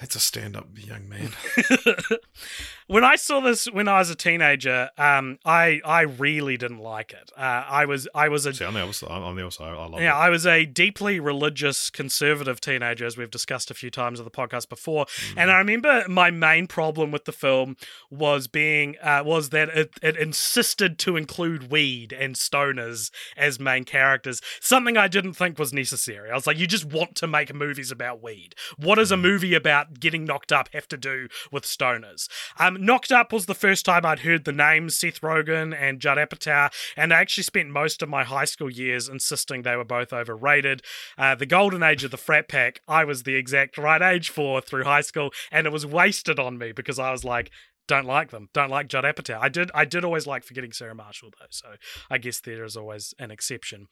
that's 0.00 0.16
a 0.16 0.20
stand 0.20 0.56
up 0.56 0.66
young 0.76 1.08
man. 1.08 1.30
when 2.86 3.04
I 3.04 3.16
saw 3.16 3.40
this 3.40 3.66
when 3.66 3.86
I 3.86 3.98
was 3.98 4.10
a 4.10 4.14
teenager, 4.14 4.90
um, 4.96 5.38
I 5.44 5.80
I 5.84 6.02
really 6.02 6.56
didn't 6.56 6.78
like 6.78 7.12
it. 7.12 7.30
Uh, 7.36 7.40
I 7.68 7.84
was 7.84 8.08
I 8.14 8.28
was 8.28 8.46
a 8.46 8.54
See, 8.54 8.64
on 8.64 8.74
the 8.74 8.82
other 8.82 8.92
side, 8.92 9.10
on 9.10 9.36
the 9.36 9.42
other 9.42 9.50
side, 9.50 9.74
I 9.74 9.86
love 9.86 10.00
Yeah, 10.00 10.16
it. 10.16 10.22
I 10.22 10.30
was 10.30 10.46
a 10.46 10.64
deeply 10.64 11.20
religious 11.20 11.90
conservative 11.90 12.60
teenager, 12.60 13.04
as 13.04 13.16
we've 13.16 13.30
discussed 13.30 13.70
a 13.70 13.74
few 13.74 13.90
times 13.90 14.18
on 14.18 14.24
the 14.24 14.30
podcast 14.30 14.68
before. 14.68 15.06
And 15.36 15.50
I 15.50 15.58
remember 15.58 16.04
my 16.08 16.30
main 16.30 16.66
problem 16.66 17.10
with 17.10 17.26
the 17.26 17.32
film 17.32 17.76
was 18.10 18.46
being 18.46 18.96
uh, 19.02 19.22
was 19.24 19.50
that 19.50 19.68
it, 19.68 19.90
it 20.02 20.16
insisted 20.16 20.98
to 21.00 21.16
include 21.16 21.70
weed 21.70 22.12
and 22.12 22.34
stoners 22.36 23.10
as 23.36 23.60
main 23.60 23.84
characters, 23.84 24.40
something 24.60 24.96
I 24.96 25.08
didn't 25.08 25.34
think 25.34 25.58
was 25.58 25.72
necessary. 25.72 26.30
I 26.30 26.34
was 26.34 26.46
like, 26.46 26.58
you 26.58 26.66
just 26.66 26.86
want 26.86 27.16
to 27.16 27.26
make 27.26 27.54
movies 27.54 27.90
about 27.90 28.22
weed. 28.22 28.54
What 28.78 28.98
is 28.98 29.12
a 29.12 29.16
movie 29.16 29.54
about 29.54 29.89
getting 29.98 30.24
knocked 30.24 30.52
up 30.52 30.68
have 30.72 30.88
to 30.88 30.96
do 30.96 31.28
with 31.50 31.64
stoners? 31.64 32.28
Um, 32.58 32.84
knocked 32.84 33.12
up 33.12 33.32
was 33.32 33.46
the 33.46 33.54
first 33.54 33.84
time 33.84 34.04
I'd 34.04 34.20
heard 34.20 34.44
the 34.44 34.52
names 34.52 34.96
Seth 34.96 35.20
Rogen 35.20 35.74
and 35.78 36.00
Judd 36.00 36.18
Apatow, 36.18 36.72
and 36.96 37.12
I 37.12 37.20
actually 37.20 37.44
spent 37.44 37.70
most 37.70 38.02
of 38.02 38.08
my 38.08 38.24
high 38.24 38.44
school 38.44 38.70
years 38.70 39.08
insisting 39.08 39.62
they 39.62 39.76
were 39.76 39.84
both 39.84 40.12
overrated. 40.12 40.82
Uh, 41.16 41.34
the 41.34 41.46
golden 41.46 41.82
age 41.82 42.04
of 42.04 42.10
the 42.10 42.16
frat 42.16 42.48
pack, 42.48 42.80
I 42.86 43.04
was 43.04 43.22
the 43.22 43.34
exact 43.34 43.78
right 43.78 44.02
age 44.02 44.30
for 44.30 44.60
through 44.60 44.84
high 44.84 45.00
school, 45.00 45.30
and 45.50 45.66
it 45.66 45.72
was 45.72 45.86
wasted 45.86 46.38
on 46.38 46.58
me 46.58 46.72
because 46.72 46.98
I 46.98 47.10
was 47.10 47.24
like, 47.24 47.50
don't 47.88 48.06
like 48.06 48.30
them, 48.30 48.48
don't 48.54 48.70
like 48.70 48.86
Judd 48.86 49.04
Apatow. 49.04 49.38
I 49.40 49.48
did, 49.48 49.70
I 49.74 49.84
did 49.84 50.04
always 50.04 50.26
like 50.26 50.44
forgetting 50.44 50.72
Sarah 50.72 50.94
Marshall 50.94 51.30
though, 51.38 51.46
so 51.50 51.74
I 52.08 52.18
guess 52.18 52.40
there 52.40 52.64
is 52.64 52.76
always 52.76 53.14
an 53.18 53.30
exception. 53.30 53.88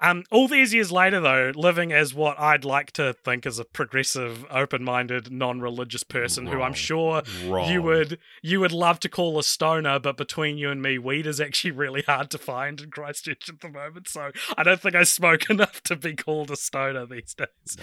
Um, 0.00 0.24
all 0.30 0.46
these 0.46 0.72
years 0.72 0.92
later, 0.92 1.20
though, 1.20 1.52
living 1.54 1.92
as 1.92 2.14
what 2.14 2.38
I'd 2.38 2.64
like 2.64 2.92
to 2.92 3.12
think 3.12 3.46
is 3.46 3.58
a 3.58 3.64
progressive, 3.64 4.46
open-minded, 4.50 5.32
non-religious 5.32 6.04
person, 6.04 6.46
who 6.46 6.62
I'm 6.62 6.72
sure 6.72 7.22
Wrong. 7.46 7.70
you 7.70 7.82
would 7.82 8.18
you 8.42 8.60
would 8.60 8.72
love 8.72 9.00
to 9.00 9.08
call 9.08 9.38
a 9.38 9.42
stoner, 9.42 9.98
but 9.98 10.16
between 10.16 10.56
you 10.56 10.70
and 10.70 10.80
me, 10.80 10.98
weed 10.98 11.26
is 11.26 11.40
actually 11.40 11.70
really 11.78 12.02
hard 12.02 12.30
to 12.30 12.38
find 12.38 12.80
in 12.80 12.90
Christchurch 12.90 13.48
at 13.48 13.60
the 13.60 13.68
moment. 13.68 14.08
So 14.08 14.30
I 14.56 14.62
don't 14.62 14.80
think 14.80 14.94
I 14.94 15.02
smoke 15.02 15.50
enough 15.50 15.82
to 15.84 15.96
be 15.96 16.14
called 16.14 16.50
a 16.50 16.56
stoner 16.56 17.04
these 17.06 17.34
days. 17.34 17.76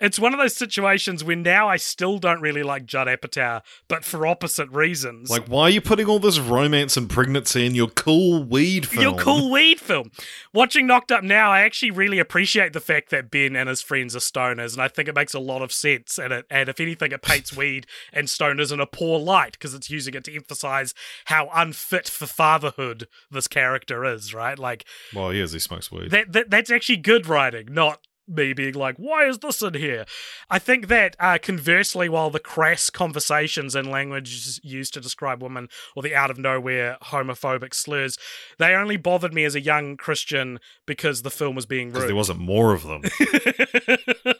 It's 0.00 0.18
one 0.18 0.32
of 0.32 0.40
those 0.40 0.56
situations 0.56 1.22
where 1.22 1.36
now 1.36 1.68
I 1.68 1.76
still 1.76 2.18
don't 2.18 2.40
really 2.40 2.62
like 2.62 2.86
Judd 2.86 3.06
Apatow, 3.06 3.60
but 3.86 4.02
for 4.02 4.26
opposite 4.26 4.70
reasons. 4.70 5.28
Like, 5.28 5.46
why 5.46 5.64
are 5.64 5.70
you 5.70 5.82
putting 5.82 6.06
all 6.06 6.18
this 6.18 6.38
romance 6.38 6.96
and 6.96 7.08
pregnancy 7.08 7.66
in 7.66 7.74
your 7.74 7.88
cool 7.88 8.42
weed 8.42 8.86
film? 8.86 9.02
Your 9.02 9.16
cool 9.16 9.50
weed 9.50 9.78
film. 9.78 10.10
Watching 10.54 10.86
Knocked 10.86 11.12
Up 11.12 11.22
now, 11.22 11.52
I 11.52 11.60
actually 11.60 11.90
really 11.90 12.18
appreciate 12.18 12.72
the 12.72 12.80
fact 12.80 13.10
that 13.10 13.30
Ben 13.30 13.54
and 13.54 13.68
his 13.68 13.82
friends 13.82 14.16
are 14.16 14.20
stoners, 14.20 14.72
and 14.72 14.82
I 14.82 14.88
think 14.88 15.08
it 15.08 15.14
makes 15.14 15.34
a 15.34 15.38
lot 15.38 15.60
of 15.60 15.70
sense. 15.72 16.18
And 16.18 16.32
it, 16.32 16.46
and 16.50 16.70
if 16.70 16.80
anything, 16.80 17.12
it 17.12 17.20
paints 17.20 17.54
weed 17.54 17.86
and 18.12 18.26
stoners 18.26 18.72
in 18.72 18.80
a 18.80 18.86
poor 18.86 19.18
light 19.18 19.52
because 19.52 19.74
it's 19.74 19.90
using 19.90 20.14
it 20.14 20.24
to 20.24 20.34
emphasize 20.34 20.94
how 21.26 21.50
unfit 21.54 22.08
for 22.08 22.26
fatherhood 22.26 23.06
this 23.30 23.46
character 23.46 24.04
is. 24.06 24.32
Right? 24.32 24.58
Like 24.58 24.86
Well, 25.14 25.30
he 25.30 25.40
is. 25.40 25.52
He 25.52 25.58
smokes 25.58 25.92
weed. 25.92 26.10
that. 26.10 26.32
that 26.32 26.50
that's 26.50 26.70
actually 26.70 26.96
good 26.96 27.26
writing, 27.26 27.68
not 27.70 28.06
me 28.30 28.52
being 28.52 28.74
like, 28.74 28.96
why 28.96 29.26
is 29.26 29.38
this 29.38 29.60
in 29.62 29.74
here? 29.74 30.04
I 30.48 30.58
think 30.58 30.88
that 30.88 31.16
uh, 31.18 31.38
conversely, 31.42 32.08
while 32.08 32.30
the 32.30 32.38
crass 32.40 32.88
conversations 32.90 33.74
and 33.74 33.90
language 33.90 34.60
used 34.62 34.94
to 34.94 35.00
describe 35.00 35.42
women 35.42 35.68
or 35.94 36.02
the 36.02 36.14
out 36.14 36.30
of 36.30 36.38
nowhere 36.38 36.96
homophobic 37.04 37.74
slurs, 37.74 38.16
they 38.58 38.74
only 38.74 38.96
bothered 38.96 39.34
me 39.34 39.44
as 39.44 39.54
a 39.54 39.60
young 39.60 39.96
Christian 39.96 40.58
because 40.86 41.22
the 41.22 41.30
film 41.30 41.54
was 41.56 41.66
being 41.66 41.88
Because 41.88 42.02
rude. 42.02 42.08
there 42.08 42.16
wasn't 42.16 42.40
more 42.40 42.72
of 42.72 42.84
them. 42.84 43.02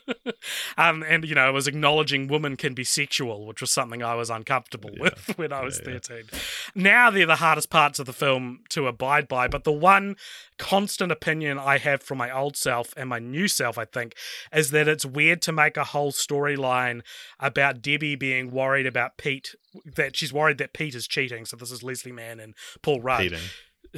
um, 0.77 1.03
and 1.07 1.25
you 1.25 1.35
know, 1.35 1.49
it 1.49 1.53
was 1.53 1.67
acknowledging 1.67 2.27
women 2.27 2.55
can 2.55 2.73
be 2.73 2.83
sexual, 2.83 3.45
which 3.45 3.61
was 3.61 3.71
something 3.71 4.03
I 4.03 4.15
was 4.15 4.29
uncomfortable 4.29 4.91
with 4.99 5.33
when 5.37 5.51
I 5.53 5.63
was 5.63 5.79
Yeah, 5.85 5.93
yeah. 5.93 5.99
13. 5.99 6.39
Now 6.75 7.09
they're 7.09 7.25
the 7.25 7.35
hardest 7.37 7.69
parts 7.69 7.99
of 7.99 8.05
the 8.05 8.13
film 8.13 8.61
to 8.69 8.87
abide 8.87 9.27
by, 9.27 9.47
but 9.47 9.63
the 9.63 9.71
one 9.71 10.15
constant 10.57 11.11
opinion 11.11 11.57
I 11.57 11.79
have 11.79 12.03
from 12.03 12.17
my 12.19 12.29
old 12.29 12.55
self 12.55 12.93
and 12.95 13.09
my 13.09 13.19
new 13.19 13.47
self, 13.47 13.77
I 13.77 13.85
think, 13.85 14.15
is 14.53 14.71
that 14.71 14.87
it's 14.87 15.05
weird 15.05 15.41
to 15.43 15.51
make 15.51 15.77
a 15.77 15.85
whole 15.85 16.11
storyline 16.11 17.01
about 17.39 17.81
Debbie 17.81 18.15
being 18.15 18.51
worried 18.51 18.85
about 18.85 19.17
Pete, 19.17 19.55
that 19.95 20.15
she's 20.15 20.31
worried 20.31 20.57
that 20.59 20.73
Pete 20.73 20.95
is 20.95 21.07
cheating. 21.07 21.45
So 21.45 21.57
this 21.57 21.71
is 21.71 21.81
Leslie 21.81 22.11
Mann 22.11 22.39
and 22.39 22.53
Paul 22.81 23.01
Rudd 23.01 23.21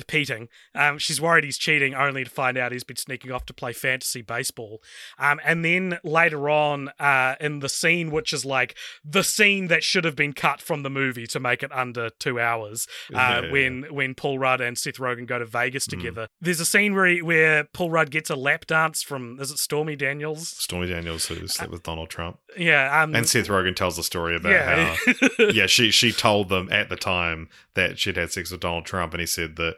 Peting. 0.01 0.47
Um, 0.75 0.97
she's 0.97 1.21
worried 1.21 1.43
he's 1.43 1.57
cheating, 1.57 1.93
only 1.93 2.23
to 2.23 2.29
find 2.29 2.57
out 2.57 2.71
he's 2.71 2.83
been 2.83 2.97
sneaking 2.97 3.31
off 3.31 3.45
to 3.45 3.53
play 3.53 3.73
fantasy 3.73 4.21
baseball. 4.21 4.81
Um, 5.19 5.39
and 5.43 5.63
then 5.63 5.99
later 6.03 6.49
on, 6.49 6.89
uh, 6.99 7.35
in 7.39 7.59
the 7.59 7.69
scene, 7.69 8.11
which 8.11 8.33
is 8.33 8.45
like 8.45 8.75
the 9.03 9.23
scene 9.23 9.67
that 9.67 9.83
should 9.83 10.05
have 10.05 10.15
been 10.15 10.33
cut 10.33 10.61
from 10.61 10.83
the 10.83 10.89
movie 10.89 11.27
to 11.27 11.39
make 11.39 11.63
it 11.63 11.71
under 11.71 12.09
two 12.09 12.39
hours, 12.39 12.87
uh, 13.13 13.41
Yeah, 13.43 13.51
when 13.51 13.83
when 13.93 14.15
Paul 14.15 14.39
Rudd 14.39 14.61
and 14.61 14.77
Seth 14.77 14.95
Rogen 14.95 15.25
go 15.25 15.39
to 15.39 15.45
Vegas 15.45 15.85
together. 15.85 16.27
There's 16.41 16.59
a 16.59 16.65
scene 16.65 16.93
where 16.93 17.05
he, 17.05 17.21
where 17.21 17.65
Paul 17.65 17.91
Rudd 17.91 18.11
gets 18.11 18.29
a 18.29 18.35
lap 18.35 18.65
dance 18.65 19.01
from 19.01 19.39
is 19.39 19.51
it 19.51 19.59
Stormy 19.59 19.95
Daniels? 19.95 20.47
Stormy 20.49 20.87
Daniels 20.87 21.25
who 21.27 21.47
slept 21.47 21.71
with 21.71 21.83
Donald 21.83 22.09
Trump. 22.09 22.39
Yeah, 22.57 23.01
um, 23.01 23.15
And 23.15 23.27
Seth 23.27 23.47
Rogen 23.47 23.75
tells 23.75 23.95
the 23.95 24.03
story 24.03 24.35
about 24.35 24.51
yeah. 24.51 24.95
how 24.95 25.23
yeah, 25.53 25.65
she 25.67 25.91
she 25.91 26.11
told 26.11 26.49
them 26.49 26.69
at 26.71 26.89
the 26.89 26.95
time 26.95 27.49
that 27.75 27.99
she'd 27.99 28.17
had 28.17 28.31
sex 28.31 28.51
with 28.51 28.61
Donald 28.61 28.85
Trump, 28.85 29.13
and 29.13 29.21
he 29.21 29.27
said 29.27 29.55
that 29.55 29.75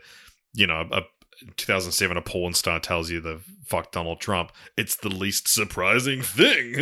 you 0.55 0.67
know, 0.67 0.87
a, 0.91 1.03
2007, 1.57 2.17
a 2.17 2.21
porn 2.21 2.53
star 2.53 2.79
tells 2.79 3.09
you 3.09 3.19
the 3.19 3.41
fuck 3.65 3.91
Donald 3.91 4.21
Trump. 4.21 4.51
It's 4.77 4.95
the 4.95 5.09
least 5.09 5.47
surprising 5.47 6.21
thing. 6.21 6.73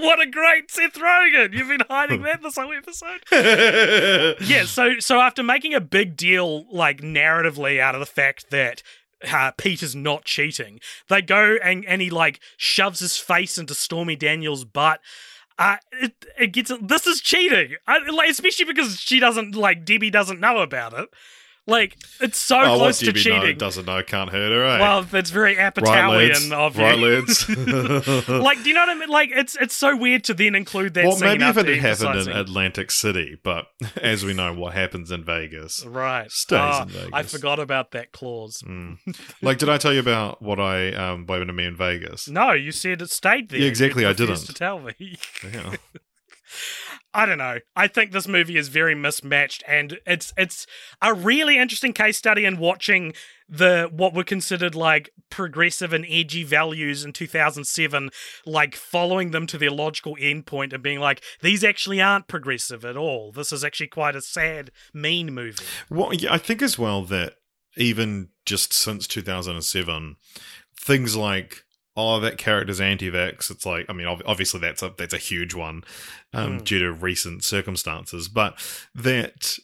what 0.00 0.20
a 0.20 0.26
great 0.30 0.70
Seth 0.70 0.94
Rogen! 0.94 1.52
You've 1.52 1.68
been 1.68 1.82
hiding 1.88 2.22
that 2.22 2.42
this 2.42 2.56
whole 2.56 2.72
episode. 2.72 3.20
yeah, 4.40 4.64
so 4.64 4.98
so 4.98 5.20
after 5.20 5.42
making 5.42 5.74
a 5.74 5.80
big 5.80 6.16
deal 6.16 6.64
like 6.74 7.00
narratively 7.00 7.78
out 7.80 7.94
of 7.94 8.00
the 8.00 8.06
fact 8.06 8.50
that 8.50 8.82
uh, 9.30 9.50
Pete 9.56 9.82
is 9.82 9.94
not 9.94 10.24
cheating, 10.24 10.80
they 11.08 11.20
go 11.20 11.58
and 11.62 11.84
and 11.84 12.00
he 12.00 12.08
like 12.08 12.40
shoves 12.56 13.00
his 13.00 13.18
face 13.18 13.58
into 13.58 13.74
Stormy 13.74 14.16
Daniels' 14.16 14.64
butt. 14.64 15.00
Uh, 15.58 15.76
it 15.92 16.24
it 16.38 16.52
gets 16.52 16.72
this 16.80 17.06
is 17.06 17.20
cheating, 17.20 17.76
I, 17.86 17.98
like 18.08 18.30
especially 18.30 18.64
because 18.64 18.98
she 19.00 19.20
doesn't 19.20 19.54
like 19.54 19.84
Debbie 19.84 20.10
doesn't 20.10 20.40
know 20.40 20.58
about 20.58 20.94
it. 20.94 21.08
Like 21.68 21.98
it's 22.18 22.38
so 22.38 22.58
oh, 22.62 22.76
close 22.78 22.98
to 23.00 23.12
Debbie 23.12 23.28
know, 23.28 23.40
cheating. 23.40 23.58
doesn't 23.58 23.84
know 23.84 24.02
can't 24.02 24.30
hurt 24.30 24.50
her. 24.50 24.64
Eh? 24.64 24.80
well, 24.80 25.02
that's 25.02 25.28
very 25.28 25.54
Apatowian 25.56 26.50
of 26.50 26.76
you. 26.76 26.82
Right, 26.82 26.98
lads. 26.98 27.46
like, 28.28 28.62
do 28.62 28.70
you 28.70 28.74
know 28.74 28.80
what 28.80 28.88
I 28.88 28.94
mean? 28.94 29.10
Like, 29.10 29.30
it's 29.34 29.54
it's 29.60 29.74
so 29.74 29.94
weird 29.94 30.24
to 30.24 30.34
then 30.34 30.54
include 30.54 30.94
that. 30.94 31.04
well, 31.04 31.18
maybe 31.18 31.44
if 31.44 31.58
it 31.58 31.78
happened 31.78 32.20
in 32.20 32.28
Atlantic 32.34 32.90
City, 32.90 33.38
but 33.42 33.66
as 34.02 34.24
we 34.24 34.32
know, 34.32 34.54
what 34.54 34.72
happens 34.72 35.10
in 35.10 35.24
Vegas 35.24 35.84
Right. 35.84 36.30
stays 36.30 36.58
Ah, 36.58 36.82
in 36.84 36.88
Vegas. 36.88 37.10
I 37.12 37.22
forgot 37.24 37.58
about 37.58 37.90
that 37.90 38.12
clause. 38.12 38.62
Mm. 38.66 38.96
Like, 39.42 39.58
did 39.58 39.68
I 39.68 39.76
tell 39.76 39.92
you 39.92 40.00
about 40.00 40.40
what 40.40 40.58
I 40.58 40.94
um 40.94 41.26
what 41.26 41.34
happened 41.34 41.50
to 41.50 41.52
me 41.52 41.66
in 41.66 41.76
Vegas? 41.76 42.28
No, 42.30 42.52
you 42.52 42.72
said 42.72 43.02
it 43.02 43.10
stayed 43.10 43.50
there. 43.50 43.60
Yeah, 43.60 43.68
exactly, 43.68 44.06
I 44.06 44.14
didn't. 44.14 44.36
to 44.38 44.54
tell 44.54 44.78
me. 44.80 44.94
Yeah. 45.44 45.74
I 47.18 47.26
don't 47.26 47.38
know. 47.38 47.58
I 47.74 47.88
think 47.88 48.12
this 48.12 48.28
movie 48.28 48.56
is 48.56 48.68
very 48.68 48.94
mismatched, 48.94 49.64
and 49.66 49.98
it's 50.06 50.32
it's 50.36 50.68
a 51.02 51.12
really 51.12 51.58
interesting 51.58 51.92
case 51.92 52.16
study 52.16 52.44
in 52.44 52.58
watching 52.58 53.12
the 53.48 53.90
what 53.90 54.14
were 54.14 54.22
considered 54.22 54.76
like 54.76 55.10
progressive 55.28 55.92
and 55.92 56.06
edgy 56.08 56.44
values 56.44 57.04
in 57.04 57.12
2007, 57.12 58.10
like 58.46 58.76
following 58.76 59.32
them 59.32 59.48
to 59.48 59.58
their 59.58 59.72
logical 59.72 60.14
endpoint 60.14 60.72
and 60.72 60.80
being 60.80 61.00
like, 61.00 61.20
these 61.42 61.64
actually 61.64 62.00
aren't 62.00 62.28
progressive 62.28 62.84
at 62.84 62.96
all. 62.96 63.32
This 63.32 63.50
is 63.50 63.64
actually 63.64 63.88
quite 63.88 64.14
a 64.14 64.22
sad, 64.22 64.70
mean 64.94 65.34
movie. 65.34 65.64
Well, 65.90 66.14
yeah, 66.14 66.32
I 66.32 66.38
think 66.38 66.62
as 66.62 66.78
well 66.78 67.02
that 67.06 67.34
even 67.76 68.28
just 68.46 68.72
since 68.72 69.08
2007, 69.08 70.14
things 70.78 71.16
like 71.16 71.64
oh 71.98 72.20
that 72.20 72.38
character's 72.38 72.80
anti-vax. 72.80 73.50
It's 73.50 73.66
like 73.66 73.86
I 73.88 73.92
mean, 73.92 74.06
obviously 74.06 74.60
that's 74.60 74.82
a 74.82 74.94
that's 74.96 75.14
a 75.14 75.18
huge 75.18 75.54
one 75.54 75.84
um, 76.32 76.58
Mm. 76.60 76.64
due 76.64 76.78
to 76.78 76.92
recent 76.92 77.44
circumstances, 77.44 78.28
but 78.28 78.58
that. 78.94 79.58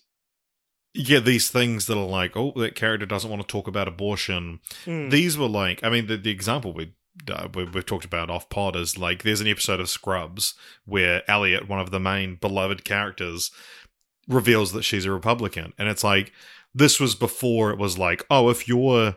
Yeah, 0.97 1.19
these 1.19 1.51
things 1.51 1.87
that 1.87 1.99
are 1.99 2.07
like, 2.07 2.37
oh, 2.37 2.53
that 2.55 2.77
character 2.77 3.05
doesn't 3.05 3.29
want 3.29 3.43
to 3.43 3.49
talk 3.49 3.67
about 3.67 3.89
abortion. 3.89 4.61
Mm. 4.87 5.11
These 5.11 5.37
were 5.37 5.49
like, 5.49 5.83
I 5.83 5.91
mean, 5.91 6.07
the, 6.07 6.17
the 6.17 6.31
example 6.31 6.73
we, 6.73 6.95
uh, 7.29 7.49
we 7.53 7.65
we've 7.65 7.85
talked 7.85 8.05
about 8.05 8.31
off 8.31 8.49
pod 8.49 8.77
is 8.77 8.97
like, 8.97 9.25
there's 9.25 9.41
an 9.41 9.49
episode 9.49 9.81
of 9.81 9.89
Scrubs 9.89 10.55
where 10.85 11.29
Elliot, 11.29 11.69
one 11.69 11.81
of 11.81 11.91
the 11.91 11.99
main 11.99 12.37
beloved 12.37 12.85
characters, 12.85 13.51
reveals 14.29 14.71
that 14.71 14.85
she's 14.85 15.05
a 15.05 15.11
Republican, 15.11 15.73
and 15.79 15.89
it's 15.89 16.05
like 16.05 16.33
this 16.73 17.01
was 17.01 17.17
before 17.17 17.73
it 17.73 17.79
was 17.79 17.99
like, 17.99 18.25
oh, 18.31 18.49
if 18.49 18.69
your 18.69 19.17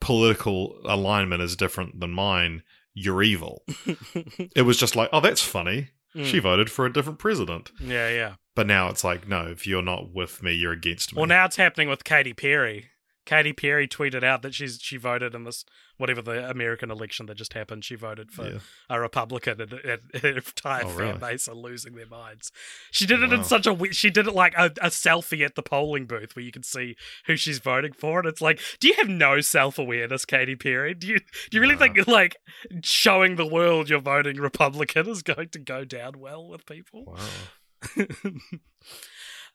political 0.00 0.78
alignment 0.84 1.42
is 1.42 1.56
different 1.56 2.00
than 2.00 2.10
mine, 2.12 2.62
you're 2.94 3.22
evil. 3.22 3.64
it 4.56 4.64
was 4.64 4.76
just 4.76 4.96
like, 4.96 5.08
oh, 5.12 5.20
that's 5.20 5.42
funny. 5.42 5.88
She 6.14 6.38
Mm. 6.38 6.42
voted 6.42 6.70
for 6.70 6.86
a 6.86 6.92
different 6.92 7.18
president. 7.18 7.70
yeah, 7.80 8.08
yeah. 8.08 8.34
But 8.56 8.66
now 8.66 8.88
it's 8.88 9.04
like, 9.04 9.28
no, 9.28 9.46
if 9.46 9.66
you're 9.66 9.82
not 9.82 10.12
with 10.12 10.42
me, 10.42 10.52
you're 10.52 10.72
against 10.72 11.12
me. 11.12 11.18
Well, 11.20 11.28
now 11.28 11.44
it's 11.44 11.56
happening 11.56 11.88
with 11.88 12.02
Katy 12.02 12.32
Perry. 12.32 12.86
Katy 13.28 13.52
Perry 13.52 13.86
tweeted 13.86 14.24
out 14.24 14.40
that 14.40 14.54
she's 14.54 14.78
she 14.80 14.96
voted 14.96 15.34
in 15.34 15.44
this 15.44 15.62
whatever 15.98 16.22
the 16.22 16.48
American 16.48 16.90
election 16.90 17.26
that 17.26 17.34
just 17.36 17.52
happened. 17.52 17.84
She 17.84 17.94
voted 17.94 18.30
for 18.30 18.48
Yeah. 18.48 18.58
a 18.88 18.98
Republican, 18.98 19.60
and, 19.60 19.72
and 19.74 20.00
her 20.22 20.28
entire 20.36 20.84
Oh, 20.86 20.88
fan 20.88 20.96
really? 20.96 21.18
base 21.18 21.46
are 21.46 21.54
losing 21.54 21.94
their 21.94 22.06
minds. 22.06 22.50
She 22.90 23.04
did 23.04 23.22
it 23.22 23.30
in 23.30 23.44
such 23.44 23.66
a 23.66 23.92
she 23.92 24.08
did 24.08 24.26
it 24.26 24.32
like 24.34 24.54
a, 24.56 24.66
a 24.80 24.88
selfie 24.88 25.44
at 25.44 25.56
the 25.56 25.62
polling 25.62 26.06
booth 26.06 26.34
where 26.36 26.44
you 26.44 26.50
can 26.52 26.62
see 26.62 26.96
who 27.26 27.36
she's 27.36 27.58
voting 27.58 27.92
for, 27.92 28.18
and 28.18 28.26
it's 28.28 28.40
like, 28.40 28.60
do 28.80 28.88
you 28.88 28.94
have 28.94 29.08
no 29.08 29.42
self 29.42 29.78
awareness, 29.78 30.24
Katy 30.24 30.56
Perry? 30.56 30.94
Do 30.94 31.06
you 31.06 31.18
do 31.18 31.56
you 31.56 31.60
really 31.60 31.74
Nah. 31.74 31.80
think 31.80 32.06
like 32.08 32.36
showing 32.82 33.36
the 33.36 33.44
world 33.46 33.90
you're 33.90 34.00
voting 34.00 34.38
Republican 34.38 35.06
is 35.06 35.22
going 35.22 35.50
to 35.50 35.58
go 35.58 35.84
down 35.84 36.18
well 36.18 36.48
with 36.48 36.64
people? 36.64 37.04
Wow. 37.14 38.06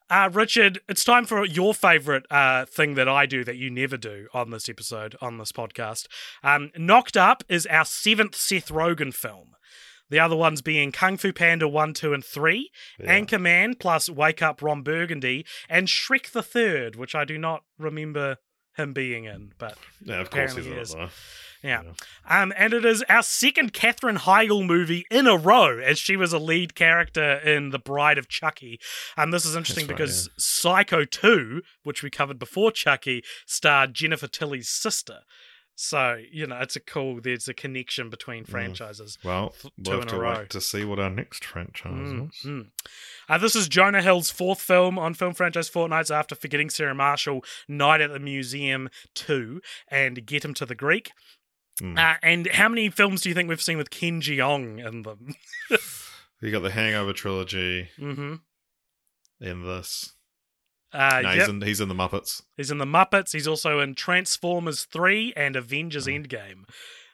Uh, 0.09 0.29
Richard, 0.31 0.79
it's 0.87 1.03
time 1.03 1.25
for 1.25 1.45
your 1.45 1.73
favorite 1.73 2.25
uh, 2.29 2.65
thing 2.65 2.95
that 2.95 3.07
I 3.09 3.25
do 3.25 3.43
that 3.43 3.55
you 3.57 3.69
never 3.71 3.97
do 3.97 4.27
on 4.33 4.51
this 4.51 4.69
episode, 4.69 5.15
on 5.21 5.37
this 5.37 5.51
podcast. 5.51 6.07
Um, 6.43 6.71
Knocked 6.77 7.17
Up 7.17 7.43
is 7.49 7.65
our 7.67 7.85
seventh 7.85 8.35
Seth 8.35 8.67
Rogen 8.69 9.13
film. 9.13 9.51
The 10.09 10.19
other 10.19 10.35
ones 10.35 10.61
being 10.61 10.91
Kung 10.91 11.17
Fu 11.17 11.33
Panda 11.33 11.67
1, 11.67 11.93
2, 11.93 12.13
and 12.13 12.23
3, 12.23 12.69
Yeah. 12.99 13.19
Anchorman 13.19 13.79
plus 13.79 14.09
Wake 14.09 14.41
Up 14.43 14.61
Ron 14.61 14.83
Burgundy, 14.83 15.45
and 15.69 15.87
Shrek 15.87 16.31
the 16.31 16.43
Third, 16.43 16.95
which 16.95 17.15
I 17.15 17.25
do 17.25 17.37
not 17.37 17.63
remember 17.79 18.37
him 18.75 18.93
being 18.93 19.23
in, 19.25 19.53
but 19.57 19.77
Yeah, 20.01 20.19
of 20.19 20.29
course 20.29 20.55
he's 20.55 20.65
he 20.65 20.71
not 20.71 20.79
is. 20.81 20.93
though. 20.93 21.09
Yeah. 21.63 21.82
Yeah. 21.84 22.41
Um, 22.41 22.54
and 22.58 22.73
it 22.73 22.84
is 22.86 23.04
our 23.10 23.23
second 23.23 23.71
Katherine 23.73 24.17
Heigl 24.17 24.65
movie 24.65 25.06
in 25.10 25.28
a 25.28 25.38
row, 25.38 25.80
as 25.80 25.97
she 25.97 26.17
was 26.17 26.34
a 26.34 26.39
lead 26.39 26.76
character 26.76 27.36
in 27.38 27.69
The 27.69 27.80
Bride 27.80 28.17
of 28.17 28.28
Chucky. 28.28 28.80
And 29.15 29.32
this 29.34 29.45
is 29.45 29.56
interesting 29.56 29.88
right, 29.88 29.97
because 29.97 30.30
Psycho 30.38 31.06
2, 31.06 31.62
which 31.84 32.04
we 32.04 32.10
covered 32.10 32.38
before 32.38 32.71
Chucky, 32.71 33.23
starred 33.45 33.93
Jennifer 33.93 34.28
Tilly's 34.28 34.67
sister. 34.69 35.19
So, 35.76 36.19
you 36.32 36.45
know, 36.45 36.60
it's 36.60 36.76
a 36.76 36.80
cool, 36.80 37.19
there's 37.19 37.47
a 37.47 37.54
connection 37.54 38.12
between 38.12 38.43
franchises. 38.45 39.17
Well, 39.23 39.56
Two 39.60 39.69
we'll 39.80 39.93
have 39.93 40.02
in 40.04 40.08
to 40.10 40.15
a 40.17 40.19
row. 40.19 40.45
to 40.49 40.62
see 40.62 40.84
what 40.86 40.99
our 40.99 41.10
next 41.10 41.43
franchise 41.43 41.91
Mm, 41.91 42.30
is. 42.30 42.36
mm. 42.45 42.67
Uh, 43.28 43.38
this 43.39 43.56
is 43.56 43.67
Jonah 43.67 44.04
Hill's 44.04 44.30
fourth 44.30 44.62
film 44.62 44.99
on 44.99 45.15
Film 45.15 45.34
Franchise 45.34 45.69
Fortnights 45.71 46.12
after 46.13 46.36
Forgetting 46.36 46.69
Sarah 46.69 46.93
Marshall, 46.93 47.43
Night 47.67 48.02
at 48.02 48.12
the 48.12 48.19
Museum 48.19 48.89
2, 49.15 49.62
and 49.88 50.23
Get 50.28 50.45
Him 50.45 50.54
to 50.54 50.65
the 50.67 50.76
Greek. 50.76 51.12
Mm. 51.81 51.97
Uh, 51.97 52.17
and 52.21 52.47
how 52.51 52.69
many 52.69 52.89
films 52.89 53.21
do 53.21 53.29
you 53.29 53.36
think 53.36 53.49
we've 53.49 53.62
seen 53.62 53.77
with 53.77 53.89
Ken 53.89 54.21
Jeong 54.21 54.86
in 54.86 55.01
them? 55.03 55.36
You 56.41 56.51
got 56.51 56.62
the 56.62 56.71
Hangover 56.71 57.13
trilogy 57.13 57.88
mm-hmm. 57.97 58.36
in 59.39 59.63
this. 59.65 60.12
Uh, 60.91 61.21
no, 61.23 61.29
yep. 61.29 61.39
he's 61.39 61.47
in 61.47 61.62
he's 61.62 61.79
in 61.79 61.88
the 61.88 61.95
Muppets. 61.95 62.41
He's 62.57 62.69
in 62.69 62.79
the 62.79 62.86
Muppets. 62.86 63.31
He's 63.31 63.47
also 63.47 63.79
in 63.79 63.95
Transformers 63.95 64.83
3 64.83 65.31
and 65.38 65.55
Avengers 65.55 66.05
Endgame. 66.05 66.65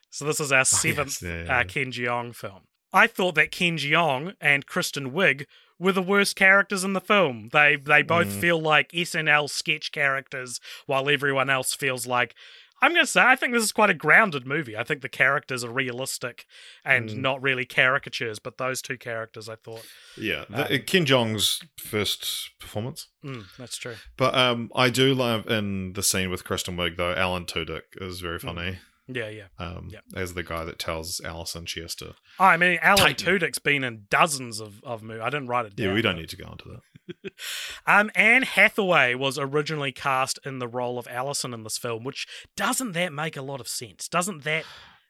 So 0.09 0.25
this 0.25 0.39
is 0.39 0.51
our 0.51 0.65
seventh 0.65 1.21
Oh, 1.23 1.27
yeah, 1.27 1.43
yeah, 1.43 1.59
uh. 1.59 1.63
Ken 1.63 1.91
Jeong 1.91 2.33
film. 2.35 2.61
I 2.91 3.05
thought 3.05 3.35
that 3.35 3.51
Ken 3.51 3.77
Jeong 3.77 4.33
and 4.41 4.65
Kristen 4.65 5.11
Wiig 5.11 5.45
were 5.77 5.91
the 5.91 6.01
worst 6.01 6.35
characters 6.35 6.83
in 6.83 6.93
the 6.93 6.99
film. 6.99 7.49
They 7.53 7.75
they 7.75 8.01
both 8.01 8.29
Mm. 8.29 8.41
feel 8.41 8.59
like 8.59 8.91
SNL 8.91 9.47
sketch 9.47 9.91
characters, 9.91 10.59
while 10.87 11.07
everyone 11.07 11.51
else 11.51 11.75
feels 11.75 12.07
like 12.07 12.33
I'm 12.81 12.93
going 12.93 13.05
to 13.05 13.11
say 13.11 13.21
I 13.21 13.35
think 13.35 13.53
this 13.53 13.63
is 13.63 13.71
quite 13.71 13.89
a 13.89 13.93
grounded 13.93 14.47
movie. 14.47 14.77
I 14.77 14.83
think 14.83 15.01
the 15.01 15.09
characters 15.09 15.63
are 15.63 15.69
realistic 15.71 16.45
and 16.85 17.09
Mm. 17.09 17.17
not 17.17 17.41
really 17.41 17.65
caricatures, 17.65 18.39
but 18.39 18.57
those 18.57 18.81
two 18.81 18.97
characters 18.97 19.49
I 19.49 19.55
thought, 19.55 19.85
Yeah, 20.17 20.45
the, 20.49 20.79
Ken 20.79 21.05
Jeong's 21.05 21.61
first 21.77 22.51
performance. 22.59 23.07
mm, 23.23 23.45
that's 23.57 23.77
true. 23.77 23.95
But 24.17 24.35
um, 24.35 24.71
I 24.75 24.89
do 24.89 25.13
love 25.13 25.47
in 25.49 25.93
the 25.93 26.03
scene 26.03 26.29
with 26.29 26.43
Kristen 26.43 26.77
Wiig 26.77 26.97
though. 26.97 27.13
Alan 27.13 27.45
Tudyk 27.45 27.83
is 27.99 28.19
very 28.21 28.39
funny. 28.39 28.79
Yeah, 29.11 29.29
yeah. 29.29 29.47
Um, 29.57 29.89
Yeah. 29.91 29.99
as 30.15 30.35
the 30.35 30.43
guy 30.43 30.63
that 30.65 30.77
tells 30.77 31.19
Allison 31.25 31.65
she 31.65 31.81
has 31.81 31.95
to. 31.95 32.13
I 32.39 32.57
mean, 32.57 32.77
Alan. 32.81 33.15
Tudyk's 33.15 33.57
been 33.59 33.83
in 33.83 34.05
dozens 34.09 34.59
of, 34.59 34.83
of 34.83 35.01
movies. 35.01 35.23
I 35.23 35.29
didn't 35.31 35.47
write 35.47 35.65
it 35.65 35.75
down. 35.75 35.87
Yeah, 35.87 35.93
we 35.93 36.01
don't 36.03 36.15
but- 36.15 36.19
need 36.21 36.29
to 36.29 36.37
go 36.37 36.49
into 36.51 36.65
that. 36.69 36.81
Um, 37.87 38.11
Anne 38.13 38.43
Hathaway 38.43 39.15
was 39.15 39.39
originally 39.39 39.91
cast 39.91 40.37
in 40.45 40.59
the 40.59 40.67
role 40.67 40.99
of 40.99 41.07
Allison 41.07 41.55
in 41.55 41.63
this 41.63 41.77
film, 41.79 42.03
which 42.03 42.27
doesn't 42.55 42.91
that 42.91 43.11
make 43.11 43.35
a 43.35 43.41
lot 43.41 43.59
of 43.59 43.67
sense? 43.67 44.07
Doesn't 44.07 44.43
that? 44.43 44.63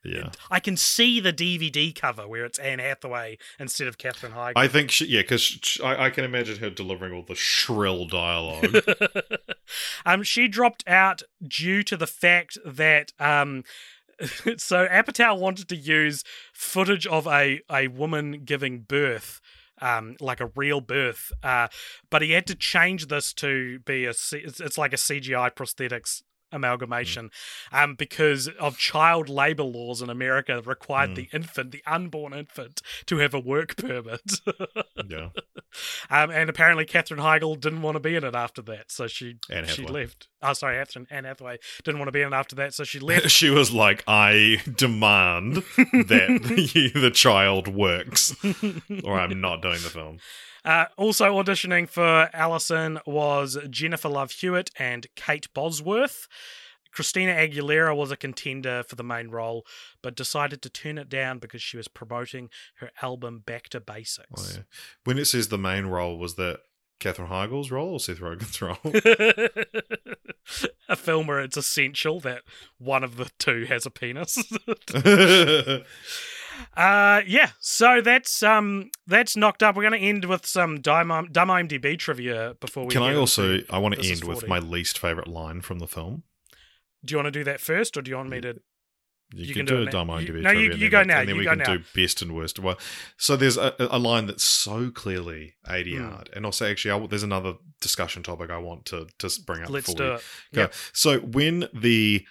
Yeah, 0.04 0.30
I 0.50 0.60
can 0.60 0.78
see 0.78 1.20
the 1.20 1.34
DVD 1.34 1.94
cover 1.94 2.28
where 2.28 2.46
it's 2.46 2.58
Anne 2.58 2.80
Hathaway 2.80 3.38
instead 3.60 3.88
of 3.88 3.98
Katherine 3.98 4.32
Heigl. 4.32 4.54
I 4.56 4.68
think 4.68 4.92
she, 4.92 5.06
yeah, 5.08 5.22
because 5.22 5.78
I, 5.84 6.06
I 6.06 6.10
can 6.10 6.24
imagine 6.24 6.58
her 6.60 6.70
delivering 6.70 7.14
all 7.14 7.24
the 7.24 7.36
shrill 7.36 8.06
dialogue. 8.06 8.78
um, 10.06 10.24
she 10.24 10.48
dropped 10.48 10.84
out 10.88 11.24
due 11.46 11.84
to 11.84 11.98
the 11.98 12.08
fact 12.08 12.58
that 12.66 13.12
um, 13.20 13.64
so 14.58 14.88
Apatow 14.88 15.38
wanted 15.38 15.68
to 15.70 15.76
use 15.76 16.24
footage 16.54 17.06
of 17.08 17.28
a 17.28 17.62
a 17.72 17.88
woman 17.88 18.44
giving 18.46 18.80
birth. 18.80 19.42
Um, 19.82 20.18
like 20.20 20.42
a 20.42 20.52
real 20.58 20.82
birth, 20.82 21.32
uh, 21.42 21.70
but 22.10 22.22
he 22.22 22.32
had 22.32 22.46
to 22.48 22.56
change 22.56 23.08
this 23.08 23.32
to 23.36 23.80
be 23.86 24.04
a. 24.04 24.14
C- 24.14 24.40
It's, 24.44 24.60
it's 24.60 24.78
like 24.78 24.92
a 24.92 24.98
CGI 24.98 25.52
prosthetics 25.52 26.22
amalgamation, 26.52 27.30
um, 27.72 27.96
because 27.96 28.48
of 28.60 28.78
child 28.78 29.30
labor 29.30 29.64
laws 29.64 30.02
in 30.02 30.10
America 30.10 30.62
required 30.66 31.12
Mm. 31.12 31.16
the 31.16 31.30
infant, 31.34 31.72
the 31.72 31.84
unborn 31.86 32.34
infant, 32.34 32.82
to 33.06 33.18
have 33.18 33.34
a 33.34 33.40
work 33.40 33.76
permit. 33.78 34.22
yeah, 35.08 35.30
Um, 36.10 36.32
and 36.32 36.50
apparently 36.50 36.86
Katherine 36.86 37.22
Heigl 37.22 37.60
didn't 37.60 37.82
want 37.84 37.96
to 37.96 38.00
be 38.00 38.16
in 38.16 38.24
it 38.24 38.34
after 38.36 38.62
that, 38.64 38.92
so 38.92 39.06
she 39.08 39.38
she 39.68 39.86
left. 39.86 40.28
Oh, 40.42 40.54
sorry, 40.54 40.78
Katherine 40.78 41.06
Anne 41.12 41.26
Hathaway 41.26 41.58
didn't 41.84 42.00
want 42.00 42.08
to 42.08 42.12
be 42.12 42.22
in 42.22 42.34
it 42.34 42.36
after 42.36 42.56
that, 42.56 42.74
so 42.74 42.84
she 42.84 43.00
left. 43.00 43.30
she 43.40 43.50
was 43.50 43.72
like, 43.72 44.04
"I 44.08 44.62
demand 44.76 45.58
that 45.58 46.92
the 46.96 47.12
child 47.14 47.68
works, 47.68 48.36
or 49.04 49.20
I'm 49.20 49.40
not 49.42 49.62
doing 49.62 49.74
the 49.84 49.90
film." 49.90 50.18
Uh, 50.66 50.86
also 50.98 51.42
auditioning 51.42 51.90
for 51.90 52.30
Allison 52.34 53.00
was 53.06 53.58
Jennifer 53.70 54.10
Love 54.10 54.32
Hewitt 54.32 54.72
and 54.78 55.08
Kate 55.16 55.52
Bosworth. 55.54 56.28
Christina 56.92 57.34
Aguilera 57.34 57.96
was 57.96 58.12
a 58.12 58.18
contender 58.18 58.84
for 58.84 58.96
the 58.96 59.04
main 59.04 59.30
role, 59.30 59.66
but 60.02 60.16
decided 60.16 60.62
to 60.64 60.70
turn 60.70 60.98
it 60.98 61.08
down 61.08 61.40
because 61.40 61.62
she 61.62 61.78
was 61.78 61.88
promoting 61.88 62.50
her 62.76 62.92
album 63.02 63.44
Back 63.46 63.70
to 63.70 63.80
Basics. 63.80 64.28
Oh, 64.36 64.56
yeah. 64.56 64.64
When 65.04 65.18
it 65.18 65.26
says 65.26 65.50
the 65.50 65.58
main 65.58 65.86
role, 65.86 66.18
was 66.18 66.36
that 66.36 66.62
Katherine 67.00 67.30
Heigl's 67.30 67.72
role 67.72 67.94
or 67.94 68.00
Seth 68.00 68.20
Rogen's 68.20 68.62
role? 68.62 68.78
a 70.90 70.96
film 70.96 71.28
where 71.28 71.40
it's 71.40 71.58
essential 71.58 72.20
that 72.22 72.42
one 72.78 73.04
of 73.04 73.18
the 73.18 73.30
two 73.38 73.66
has 73.66 73.86
a 73.86 73.92
penis. 73.92 74.38
Uh, 76.76 77.22
yeah. 77.28 77.52
So 77.60 78.02
that's 78.02 78.42
um 78.44 78.90
that's 79.08 79.36
knocked 79.36 79.64
up. 79.64 79.76
We're 79.76 79.90
going 79.90 80.00
to 80.00 80.08
end 80.08 80.26
with 80.26 80.46
some 80.46 80.82
dumb, 80.82 81.30
dumb 81.32 81.50
IMDb 81.50 81.98
trivia 81.98 82.56
before 82.60 82.86
we. 82.86 82.92
Can 82.94 83.04
I 83.04 83.16
also? 83.16 83.60
I 83.70 83.78
want 83.80 83.96
to 83.96 84.10
end 84.10 84.24
with 84.24 84.48
my 84.48 84.60
least 84.60 84.98
favorite 85.00 85.28
line 85.28 85.62
from 85.62 85.80
the 85.80 85.88
film. 85.88 86.24
Do 87.06 87.14
you 87.14 87.18
want 87.18 87.28
to 87.28 87.32
do 87.32 87.44
that 87.46 87.60
first, 87.62 87.96
or 87.98 88.02
do 88.02 88.12
you 88.12 88.18
want 88.18 88.30
me 88.30 88.42
to? 88.42 88.60
You, 89.32 89.46
You 89.46 89.54
can, 89.54 89.66
can 89.68 89.76
do 89.78 89.84
do, 89.84 89.88
a 89.88 89.92
dumb 89.92 90.10
You- 90.10 90.16
IMDb 90.16 90.42
no, 90.42 90.50
you- 90.52 90.70
trivia 90.70 90.72
and 90.72 90.82
you 90.82 90.90
then 90.90 90.92
go 90.92 91.04
now, 91.04 91.20
and 91.20 91.30
then 91.30 91.36
you 91.36 91.40
we 91.42 91.46
can 91.46 91.58
now. 91.60 91.76
do 91.78 91.84
best 91.96 92.22
and 92.24 92.36
worst. 92.36 92.58
Well, 92.58 92.80
so 93.16 93.36
there's 93.36 93.58
a, 93.58 93.76
a 93.80 94.00
line 94.00 94.26
that's 94.26 94.44
so 94.44 94.90
clearly 94.90 95.54
80 95.70 95.96
Hmm. 95.96 96.02
yard, 96.02 96.30
and 96.36 96.46
also 96.46 96.68
actually, 96.70 96.92
I, 96.92 97.06
there's 97.08 97.22
another 97.24 97.54
discussion 97.80 98.24
topic 98.24 98.50
I 98.50 98.58
want 98.58 98.86
to 98.88 99.08
to 99.20 99.30
bring 99.46 99.62
up. 99.64 99.70
Let's 99.70 99.86
before 99.86 99.98
do 99.98 100.10
we 100.12 100.16
it. 100.16 100.24
go. 100.56 100.62
Yep. 100.62 100.74
So 100.94 101.20
when 101.20 101.70
the 101.74 102.26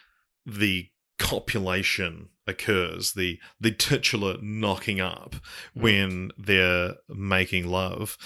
the 0.45 0.89
copulation 1.21 2.31
occurs, 2.49 3.13
the 3.13 3.39
the 3.61 3.71
titular 3.73 4.37
knocking 4.41 5.01
up 5.01 5.37
Hmm. 5.75 5.81
when 5.81 6.31
they're 6.39 6.95
making 7.09 7.67
love, 7.69 8.17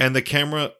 and 0.00 0.16
the 0.16 0.22
camera 0.22 0.72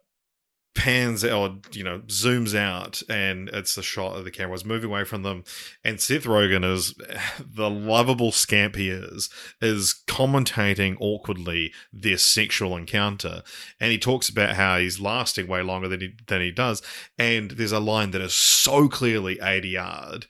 pans 0.75 1.25
out, 1.25 1.33
or 1.33 1.57
you 1.73 1.83
know, 1.83 2.01
zooms 2.01 2.55
out, 2.55 3.03
and 3.09 3.49
it's 3.49 3.79
a 3.79 3.83
shot 3.83 4.17
of 4.17 4.25
the 4.25 4.31
camera 4.31 4.55
is 4.55 4.65
moving 4.65 4.91
away 4.91 5.05
from 5.05 5.23
them, 5.23 5.43
and 5.83 6.01
Seth 6.01 6.25
Rogen 6.25 6.71
is 6.71 6.95
the 7.41 7.71
lovable 7.71 8.31
scamp 8.31 8.77
he 8.77 8.91
is, 8.91 9.31
is 9.63 10.03
commentating 10.07 10.97
awkwardly 11.01 11.73
their 11.93 12.19
sexual 12.19 12.77
encounter, 12.77 13.43
and 13.81 13.91
he 13.91 13.99
talks 13.99 14.29
about 14.29 14.57
how 14.57 14.79
he's 14.79 15.01
lasting 15.01 15.49
way 15.49 15.63
longer 15.63 15.89
than 15.89 16.01
he 16.01 16.13
than 16.27 16.43
he 16.43 16.53
does, 16.53 16.83
and 17.19 17.53
there's 17.53 17.73
a 17.73 17.81
line 17.81 18.11
that 18.11 18.21
is 18.21 18.35
so 18.35 18.87
clearly 18.89 19.37
ADR, 19.37 20.25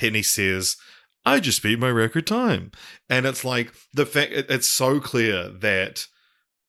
and 0.00 0.14
he 0.16 0.22
says. 0.22 0.76
I 1.24 1.40
just 1.40 1.62
beat 1.62 1.78
my 1.78 1.90
record 1.90 2.26
time. 2.26 2.72
And 3.10 3.26
it's 3.26 3.44
like 3.44 3.72
the 3.92 4.06
fact 4.06 4.32
it- 4.32 4.50
it's 4.50 4.68
so 4.68 5.00
clear 5.00 5.48
that 5.48 6.06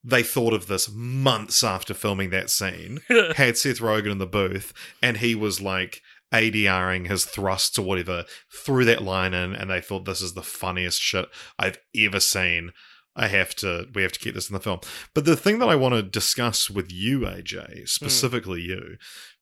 they 0.04 0.24
thought 0.24 0.54
of 0.54 0.68
this 0.68 0.90
months 0.92 1.64
after 1.64 1.94
filming 1.94 2.30
that 2.30 2.50
scene, 2.50 3.00
had 3.36 3.58
Seth 3.58 3.80
Rogen 3.80 4.12
in 4.12 4.18
the 4.18 4.26
booth, 4.26 4.74
and 5.02 5.18
he 5.18 5.36
was 5.36 5.60
like 5.62 6.02
ADRing 6.34 7.08
his 7.08 7.26
thrusts 7.26 7.78
or 7.78 7.82
whatever, 7.84 8.24
threw 8.54 8.86
that 8.86 9.04
line 9.04 9.34
in, 9.34 9.54
and 9.54 9.70
they 9.70 9.82
thought 9.82 10.06
this 10.06 10.22
is 10.22 10.34
the 10.36 10.42
funniest 10.44 11.02
shit 11.02 11.28
I've 11.58 11.78
ever 11.98 12.20
seen. 12.20 12.72
I 13.16 13.28
have 13.28 13.54
to, 13.58 13.88
we 13.94 14.04
have 14.04 14.12
to 14.14 14.20
keep 14.20 14.36
this 14.36 14.50
in 14.50 14.54
the 14.54 14.60
film. 14.62 14.80
But 15.14 15.26
the 15.26 15.36
thing 15.36 15.60
that 15.60 15.68
I 15.70 15.76
want 15.76 15.96
to 15.96 16.04
discuss 16.04 16.70
with 16.70 16.92
you, 16.92 17.22
AJ, 17.22 17.90
specifically 17.90 18.62
you, 18.62 18.96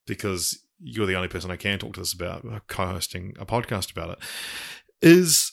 because 0.08 0.60
you're 0.80 1.06
the 1.06 1.16
only 1.16 1.28
person 1.28 1.52
I 1.52 1.58
can 1.58 1.78
talk 1.78 1.94
to 1.96 2.00
this 2.00 2.14
about, 2.14 2.46
uh, 2.46 2.60
co-hosting 2.68 3.36
a 3.38 3.46
podcast 3.46 3.92
about 3.92 4.12
it, 4.12 4.20
is 5.02 5.52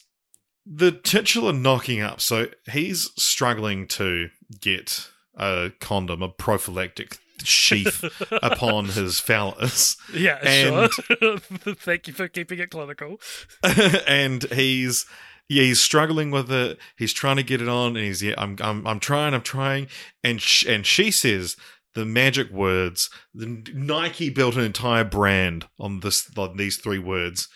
the 0.66 0.92
titular 0.92 1.52
knocking 1.52 2.00
up. 2.00 2.20
So 2.20 2.46
he's 2.70 3.10
struggling 3.22 3.86
to 3.88 4.28
get 4.60 5.08
a 5.36 5.72
condom, 5.80 6.22
a 6.22 6.28
prophylactic 6.28 7.18
sheath 7.42 8.04
upon 8.42 8.86
his 8.86 9.20
phallus. 9.20 9.96
Yeah, 10.14 10.38
And- 10.42 10.90
sure. 10.92 11.38
Thank 11.38 12.06
you 12.08 12.14
for 12.14 12.28
keeping 12.28 12.58
it 12.58 12.70
clinical. 12.70 13.20
and 14.06 14.44
he's 14.44 15.04
yeah, 15.46 15.64
he's 15.64 15.80
struggling 15.80 16.30
with 16.30 16.50
it. 16.50 16.78
He's 16.96 17.12
trying 17.12 17.36
to 17.36 17.42
get 17.42 17.60
it 17.60 17.68
on, 17.68 17.96
and 17.96 18.06
he's 18.06 18.22
yeah, 18.22 18.34
I'm 18.38 18.56
I'm 18.60 18.86
I'm 18.86 18.98
trying, 18.98 19.34
I'm 19.34 19.42
trying, 19.42 19.88
and 20.22 20.40
sh- 20.40 20.64
and 20.66 20.86
she 20.86 21.10
says 21.10 21.54
the 21.94 22.06
magic 22.06 22.50
words. 22.50 23.10
The 23.34 23.62
Nike 23.74 24.30
built 24.30 24.54
an 24.56 24.62
entire 24.64 25.04
brand 25.04 25.66
on 25.78 26.00
this 26.00 26.30
on 26.38 26.56
these 26.56 26.78
three 26.78 26.98
words. 26.98 27.48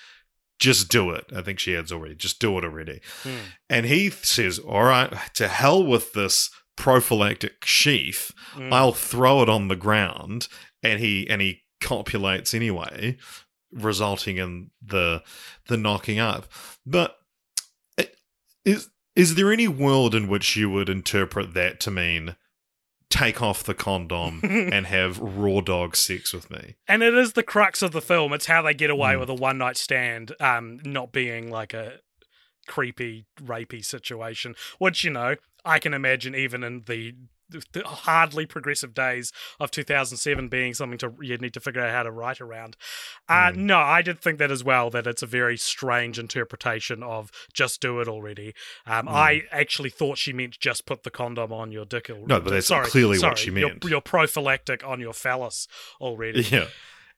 Just 0.59 0.89
do 0.89 1.11
it. 1.11 1.27
I 1.35 1.43
think 1.43 1.59
she 1.59 1.77
adds 1.77 1.93
already. 1.93 2.15
Just 2.15 2.41
do 2.41 2.57
it 2.59 2.65
already. 2.65 3.01
Hmm. 3.23 3.37
And 3.71 3.87
he 3.87 4.11
says, 4.11 4.59
"All 4.59 4.85
right, 4.85 5.13
to 5.35 5.49
hell 5.49 5.85
with 5.85 6.13
this 6.13 6.51
prophylactic 6.77 7.65
sheath. 7.65 8.33
Mm. 8.55 8.73
I'll 8.73 8.93
throw 8.93 9.43
it 9.43 9.49
on 9.49 9.69
the 9.69 9.77
ground." 9.77 10.49
And 10.83 11.01
he 11.01 11.29
and 11.29 11.41
he 11.41 11.63
copulates 11.81 12.55
anyway, 12.55 13.19
resulting 13.73 14.39
in 14.39 14.71
the 14.85 15.23
the 15.67 15.77
knocking 15.77 16.19
up. 16.19 16.51
But 16.85 17.17
it- 17.97 18.17
is 18.65 18.89
is 19.15 19.35
there 19.35 19.53
any 19.53 19.69
world 19.69 20.15
in 20.15 20.29
which 20.29 20.57
you 20.57 20.71
would 20.71 20.89
interpret 20.89 21.55
that 21.55 21.81
to 21.81 21.91
mean 21.91 22.37
take 23.11 23.41
off 23.43 23.63
the 23.65 23.75
condom 23.75 24.41
and 24.45 24.87
have 24.87 25.19
raw 25.19 25.61
dog 25.61 25.97
sex 25.97 26.33
with 26.33 26.51
me? 26.51 26.77
And 26.87 27.03
it 27.03 27.15
is 27.15 27.33
the 27.33 27.43
crux 27.43 27.83
of 27.83 27.93
the 27.93 28.03
film. 28.03 28.33
It's 28.33 28.47
how 28.47 28.63
they 28.63 28.75
get 28.75 28.91
away 28.91 29.15
Mm. 29.15 29.21
with 29.21 29.31
a 29.31 29.35
one 29.35 29.59
night 29.59 29.77
stand, 29.77 30.33
um, 30.41 30.79
not 30.85 31.13
being 31.13 31.51
like 31.51 31.73
a 31.75 32.01
creepy, 32.67 33.27
rapey 33.43 33.85
situation. 33.85 34.55
Which 34.79 35.05
you 35.05 35.11
know, 35.11 35.37
I 35.65 35.79
can 35.79 35.95
imagine 35.95 36.35
even 36.35 36.63
in 36.63 36.83
the, 36.87 37.15
the 37.51 37.83
hardly 37.85 38.47
progressive 38.47 38.95
days 38.95 39.33
of 39.59 39.71
2007 39.71 40.49
being 40.49 40.75
something 40.75 40.99
to 40.99 41.15
you 41.21 41.37
need 41.39 41.55
to 41.55 41.61
figure 41.61 41.81
out 41.81 41.91
how 41.93 42.03
to 42.03 42.11
write 42.11 42.41
around. 42.41 42.77
Uh, 43.29 43.51
Mm. 43.53 43.57
No, 43.57 43.79
I 43.79 44.03
did 44.03 44.21
think 44.21 44.39
that 44.39 44.51
as 44.51 44.63
well. 44.63 44.91
That 44.91 45.07
it's 45.07 45.23
a 45.23 45.27
very 45.27 45.57
strange 45.57 46.19
interpretation 46.19 47.03
of 47.03 47.31
just 47.53 47.81
do 47.81 48.01
it 48.01 48.09
already. 48.09 48.55
Um, 48.87 49.07
Mm. 49.07 49.13
I 49.13 49.43
actually 49.51 49.91
thought 49.91 50.19
she 50.19 50.33
meant 50.33 50.59
just 50.61 50.87
put 50.87 51.03
the 51.05 51.11
condom 51.11 51.53
on 51.53 51.73
your 51.73 51.85
dick. 51.85 52.11
Already. 52.11 52.27
No, 52.27 52.41
but 52.41 52.51
that's 52.51 52.67
sorry, 52.67 52.87
clearly 52.89 53.17
what 53.19 53.21
sorry, 53.21 53.37
she 53.37 53.51
your- 53.51 53.69
meant. 53.71 53.85
Your, 53.85 54.01
prophylactic 54.01 54.85
on 54.87 55.01
your 55.01 55.13
phallus 55.15 55.67
already. 56.01 56.43
Yeah. 56.43 56.67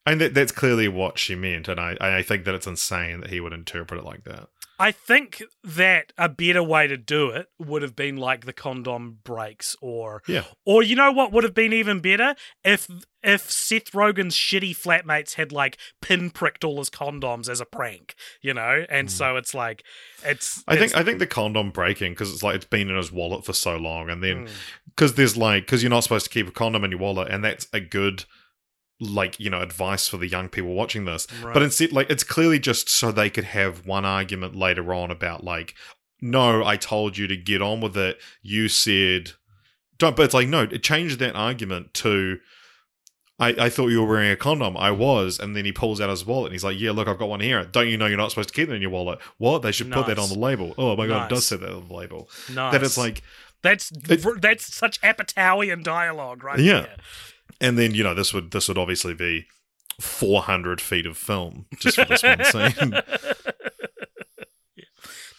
And 0.07 0.21
that, 0.21 0.33
that's 0.35 0.51
clearly 0.53 0.89
what 0.89 1.19
she 1.19 1.35
meant, 1.35 1.69
and 1.69 1.79
I, 1.79 1.95
I 2.01 2.23
think 2.23 2.45
that 2.47 2.55
it's 2.55 2.67
insane 2.67 3.21
that 3.21 3.31
he 3.31 3.39
would 3.39 3.53
interpret 3.53 4.01
it 4.01 4.05
like 4.07 4.25
that. 4.25 4.49
I 4.81 4.93
think 4.93 5.43
that 5.63 6.13
a 6.17 6.29
better 6.29 6.63
way 6.63 6.87
to 6.87 6.97
do 6.97 7.29
it 7.31 7.49
would 7.59 7.83
have 7.83 7.95
been 7.95 8.17
like 8.17 8.47
the 8.47 8.53
condom 8.53 9.19
breaks, 9.23 9.77
or 9.83 10.23
Yeah. 10.27 10.45
or 10.65 10.83
you 10.83 10.97
know 10.97 11.13
what 11.13 11.33
would 11.33 11.45
have 11.45 11.55
been 11.55 11.73
even 11.75 12.01
better 12.01 12.35
if 12.65 12.89
if 13.23 13.51
Seth 13.51 13.93
Rogen's 13.93 14.35
shitty 14.35 14.75
flatmates 14.75 15.35
had 15.35 15.53
like 15.53 15.77
pinpricked 16.01 16.65
all 16.65 16.79
his 16.79 16.89
condoms 16.89 17.49
as 17.51 17.61
a 17.61 17.67
prank, 17.67 18.15
you 18.41 18.55
know, 18.55 18.87
and 18.89 19.11
so 19.11 19.37
it's 19.37 19.53
like 19.55 19.85
it's. 20.25 20.65
I 20.67 20.77
think 20.77 20.87
it's- 20.87 21.01
I 21.01 21.05
think 21.05 21.19
the 21.19 21.27
condom 21.27 21.71
breaking 21.71 22.13
because 22.13 22.33
it's 22.33 22.43
like 22.43 22.55
it's 22.57 22.65
been 22.65 22.89
in 22.89 22.97
his 22.97 23.13
wallet 23.13 23.45
for 23.45 23.53
so 23.53 23.77
long, 23.77 24.09
and 24.09 24.23
then 24.23 24.47
Mm. 24.47 24.51
because 24.87 25.15
there's 25.15 25.37
like 25.37 25.65
because 25.67 25.83
you're 25.83 25.91
not 25.91 26.01
supposed 26.05 26.25
to 26.25 26.31
keep 26.31 26.49
a 26.49 26.53
condom 26.53 26.83
in 26.85 26.91
your 26.91 27.01
wallet, 27.01 27.29
and 27.31 27.45
that's 27.45 27.69
a 27.75 27.81
good 27.81 28.25
like 29.01 29.41
you 29.41 29.49
know 29.51 29.61
advice 29.63 30.07
for 30.09 30.17
the 30.19 30.29
young 30.29 30.49
people 30.49 30.75
watching 30.75 31.05
this. 31.07 31.27
Right. 31.43 31.55
But 31.55 31.63
instead, 31.63 31.93
like 31.93 32.11
it's 32.11 32.23
clearly 32.25 32.59
just 32.59 32.89
so 32.89 33.11
they 33.11 33.31
could 33.31 33.45
have 33.45 33.87
one 33.87 34.05
argument 34.05 34.55
later 34.55 34.93
on 34.93 35.11
about 35.11 35.43
like, 35.43 35.75
no, 36.21 36.65
I 36.65 36.77
told 36.77 37.17
you 37.17 37.27
to 37.27 37.37
get 37.37 37.63
on 37.63 37.81
with 37.81 37.97
it. 37.97 38.19
You 38.43 38.69
said 38.69 39.33
don't. 39.99 40.17
But 40.17 40.25
it's 40.25 40.35
like 40.35 40.49
no, 40.49 40.63
it 40.63 40.83
changed 40.83 41.19
that 41.21 41.35
argument 41.35 41.95
to. 41.95 42.39
I, 43.39 43.49
I 43.59 43.69
thought 43.71 43.89
you 43.89 44.03
were 44.03 44.07
wearing 44.07 44.31
a 44.31 44.37
condom. 44.37 44.77
I 44.77 44.91
was, 44.91 45.39
and 45.39 45.57
then 45.57 45.65
he 45.65 45.73
pulls 45.73 45.99
out 45.99 46.11
his 46.11 46.27
wallet 46.27 46.49
and 46.49 46.53
he's 46.53 46.63
like, 46.63 46.79
"Yeah, 46.79 46.91
look, 46.91 47.09
I've 47.09 47.17
got 47.19 47.31
one 47.31 47.41
here. 47.41 47.65
Don't 47.65 47.89
you 47.89 47.97
know 47.97 48.05
you're 48.05 48.19
not 48.19 48.29
supposed 48.29 48.51
to 48.51 48.55
keep 48.55 48.69
it 48.69 48.75
in 48.75 48.83
your 48.83 48.91
wallet? 48.91 49.19
What? 49.39 49.63
They 49.63 49.73
should 49.73 49.91
put 49.91 50.07
that 50.09 50.19
on 50.19 50.29
the 50.29 50.39
label. 50.39 50.75
Oh 50.77 50.95
my 50.95 51.07
god, 51.07 51.25
it 51.25 51.35
does 51.35 51.39
Nice. 51.39 51.47
say 51.47 51.57
that 51.57 51.75
on 51.75 51.89
the 51.89 51.95
label. 51.95 52.29
nice. 52.53 52.73
That 52.73 52.83
it's 52.83 52.99
like, 52.99 53.23
that's 53.63 53.91
it- 54.11 54.43
that's 54.43 54.75
such 54.75 55.01
Apatowian 55.01 55.83
dialogue, 55.83 56.45
right? 56.45 56.59
Yeah. 56.59 56.81
there. 56.83 56.97
And 57.61 57.79
then 57.79 57.95
you 57.95 58.03
know 58.03 58.15
this 58.15 58.33
would 58.33 58.51
this 58.51 58.69
would 58.69 58.79
obviously 58.79 59.15
be 59.15 59.47
400 60.01 60.81
feet 60.81 61.07
of 61.07 61.17
film 61.17 61.67
just 61.79 61.97
for 61.97 62.05
this 62.07 62.23
one 62.23 62.45
scene. 62.45 62.93
yeah, 64.77 64.85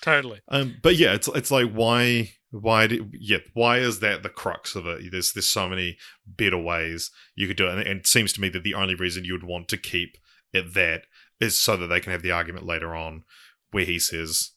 totally. 0.02 0.42
Um, 0.48 0.78
but 0.82 0.96
yeah, 0.96 1.14
it's 1.14 1.28
it's 1.30 1.52
like 1.52 1.72
why 1.72 2.32
why 2.52 2.88
do, 2.88 3.10
yeah 3.14 3.38
why 3.54 3.78
is 3.78 4.00
that 4.00 4.24
the 4.24 4.30
crux 4.30 4.76
of 4.76 4.86
it? 4.86 5.12
There's 5.12 5.34
there's 5.34 5.48
so 5.48 5.68
many 5.68 5.98
better 6.26 6.58
ways 6.58 7.12
you 7.36 7.48
could 7.48 7.58
do 7.58 7.68
it, 7.68 7.72
and, 7.72 7.80
and 7.82 8.00
it 8.02 8.08
seems 8.08 8.34
to 8.34 8.42
me 8.42 8.50
that 8.50 8.64
the 8.64 8.76
only 8.76 8.96
reason 8.96 9.26
you 9.26 9.34
would 9.34 9.44
want 9.44 9.68
to 9.70 9.78
keep 9.78 10.18
it 10.54 10.74
that 10.74 11.04
is 11.40 11.60
so 11.60 11.76
that 11.78 11.88
they 11.88 12.00
can 12.00 12.12
have 12.12 12.22
the 12.22 12.32
argument 12.32 12.66
later 12.66 12.94
on 12.96 13.24
where 13.72 13.86
he 13.86 13.98
says 13.98 14.52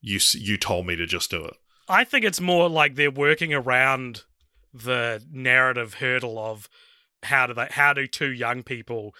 you 0.00 0.18
you 0.34 0.56
told 0.56 0.86
me 0.86 0.96
to 0.96 1.06
just 1.06 1.30
do 1.30 1.44
it. 1.44 1.54
I 1.88 2.04
think 2.04 2.24
it's 2.24 2.40
more 2.40 2.68
like 2.68 2.94
they're 2.94 3.10
working 3.10 3.52
around 3.52 4.22
the 4.72 5.22
narrative 5.30 5.94
hurdle 5.94 6.38
of 6.38 6.68
how 7.24 7.46
do 7.46 7.54
they 7.54 7.66
how 7.70 7.92
do 7.92 8.06
two 8.06 8.30
young 8.32 8.62
people 8.62 9.14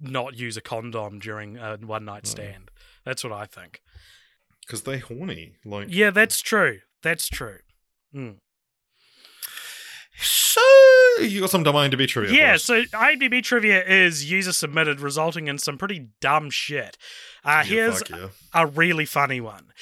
not 0.00 0.38
use 0.38 0.56
a 0.56 0.60
condom 0.60 1.18
during 1.18 1.56
a 1.58 1.76
one 1.76 2.04
night 2.04 2.22
Hmm. 2.26 2.30
stand. 2.30 2.70
That's 3.04 3.22
what 3.22 3.32
I 3.32 3.44
think. 3.46 3.82
Because 4.66 4.82
they 4.82 4.98
horny, 4.98 5.54
like 5.64 5.88
Yeah, 5.90 6.10
that's 6.10 6.40
true. 6.40 6.80
That's 7.02 7.28
true. 7.28 7.58
Mm. 8.14 8.36
So 10.22 10.60
you 11.22 11.40
got 11.40 11.50
some 11.50 11.62
dumb 11.62 11.74
IMDb 11.76 12.06
trivia. 12.06 12.36
Yeah, 12.36 12.56
so 12.56 12.82
IMDb 12.84 13.42
trivia 13.42 13.82
is 13.84 14.30
user 14.30 14.52
submitted, 14.52 15.00
resulting 15.00 15.48
in 15.48 15.56
some 15.58 15.78
pretty 15.78 16.08
dumb 16.20 16.50
shit. 16.50 16.98
Uh, 17.44 17.48
Yeah, 17.50 17.62
here's 17.64 18.02
yeah. 18.10 18.28
a 18.52 18.66
really 18.66 19.06
funny 19.06 19.40
one. 19.40 19.72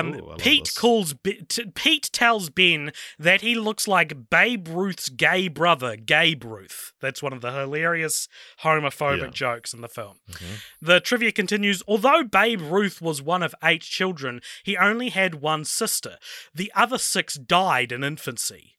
Um, 0.00 0.14
Ooh, 0.14 0.34
Pete 0.38 0.64
this. 0.66 0.78
calls 0.78 1.14
B- 1.14 1.42
t- 1.48 1.66
Pete 1.74 2.10
tells 2.12 2.50
Ben 2.50 2.92
that 3.18 3.40
he 3.40 3.54
looks 3.54 3.86
like 3.88 4.30
Babe 4.30 4.68
Ruth's 4.68 5.08
gay 5.08 5.48
brother, 5.48 5.96
Gabe 5.96 6.44
Ruth. 6.44 6.92
That's 7.00 7.22
one 7.22 7.32
of 7.32 7.40
the 7.40 7.52
hilarious 7.52 8.28
homophobic 8.62 9.20
Yeah. 9.20 9.30
jokes 9.30 9.72
in 9.74 9.80
the 9.80 9.88
film. 9.88 10.18
Mhm. 10.30 10.62
The 10.80 11.00
trivia 11.00 11.32
continues 11.32 11.82
Although 11.88 12.24
Babe 12.24 12.60
Ruth 12.60 13.00
was 13.02 13.20
one 13.22 13.42
of 13.42 13.54
eight 13.62 13.82
children, 13.82 14.40
he 14.62 14.76
only 14.76 15.10
had 15.10 15.36
one 15.36 15.64
sister. 15.64 16.18
The 16.54 16.72
other 16.74 16.98
six 16.98 17.34
died 17.34 17.92
in 17.92 18.04
infancy. 18.04 18.78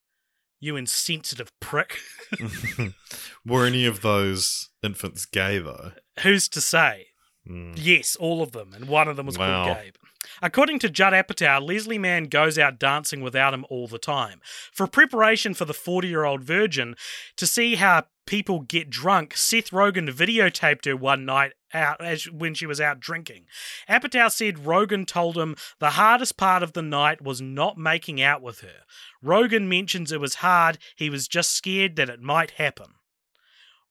You 0.60 0.78
insensitive 0.78 1.52
prick. 1.60 2.00
Were 3.46 3.66
any 3.66 3.86
of 3.86 4.02
those 4.02 4.70
infants 4.82 5.26
gay 5.26 5.60
though? 5.60 5.92
Who's 6.22 6.48
to 6.50 6.62
say? 6.62 7.08
Mm. 7.50 7.74
Yes, 7.76 8.16
all 8.16 8.42
of 8.42 8.54
them, 8.54 8.72
and 8.74 8.88
one 8.88 9.08
of 9.10 9.18
them 9.18 9.26
was 9.26 9.38
Wow. 9.38 9.66
called 9.66 9.78
Gabe. 9.78 9.96
According 10.42 10.80
to 10.80 10.90
Judd 10.90 11.14
Apatow, 11.14 11.62
Leslie 11.62 11.98
Mann 11.98 12.26
goes 12.26 12.58
out 12.58 12.80
dancing 12.80 13.22
without 13.22 13.54
him 13.54 13.66
all 13.70 13.88
the 13.88 14.00
time. 14.00 14.42
For 14.72 14.88
preparation 14.88 15.54
for 15.54 15.66
the 15.66 15.74
40 15.74 16.08
year 16.08 16.26
old 16.26 16.44
virgin, 16.44 16.96
to 17.38 17.48
see 17.48 17.76
how 17.76 18.06
people 18.26 18.62
get 18.62 18.90
drunk, 18.90 19.36
Seth 19.36 19.72
Rogen 19.72 20.10
videotaped 20.10 20.86
her 20.86 20.96
one 20.96 21.26
night 21.26 21.54
out 21.74 22.04
as 22.04 22.26
when 22.26 22.54
she 22.54 22.66
was 22.66 22.80
out 22.80 23.00
drinking. 23.00 23.46
Apatow 23.90 24.32
said 24.32 24.58
Rogen 24.58 25.06
told 25.06 25.38
him 25.38 25.56
the 25.80 25.92
hardest 25.92 26.38
part 26.38 26.64
of 26.64 26.74
the 26.74 26.82
night 26.82 27.22
was 27.22 27.42
not 27.42 27.78
making 27.78 28.22
out 28.22 28.42
with 28.42 28.62
her. 28.62 28.84
Rogen 29.24 29.68
mentions 29.68 30.12
it 30.12 30.22
was 30.22 30.36
hard, 30.36 30.78
he 30.96 31.10
was 31.10 31.28
just 31.28 31.52
scared 31.52 31.96
that 31.96 32.10
it 32.10 32.22
might 32.22 32.52
happen. 32.52 32.96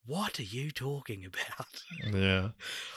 What 0.05 0.39
are 0.41 0.45
you 0.45 0.71
talking 0.73 1.25
about? 1.25 1.67
Yeah. 2.13 2.49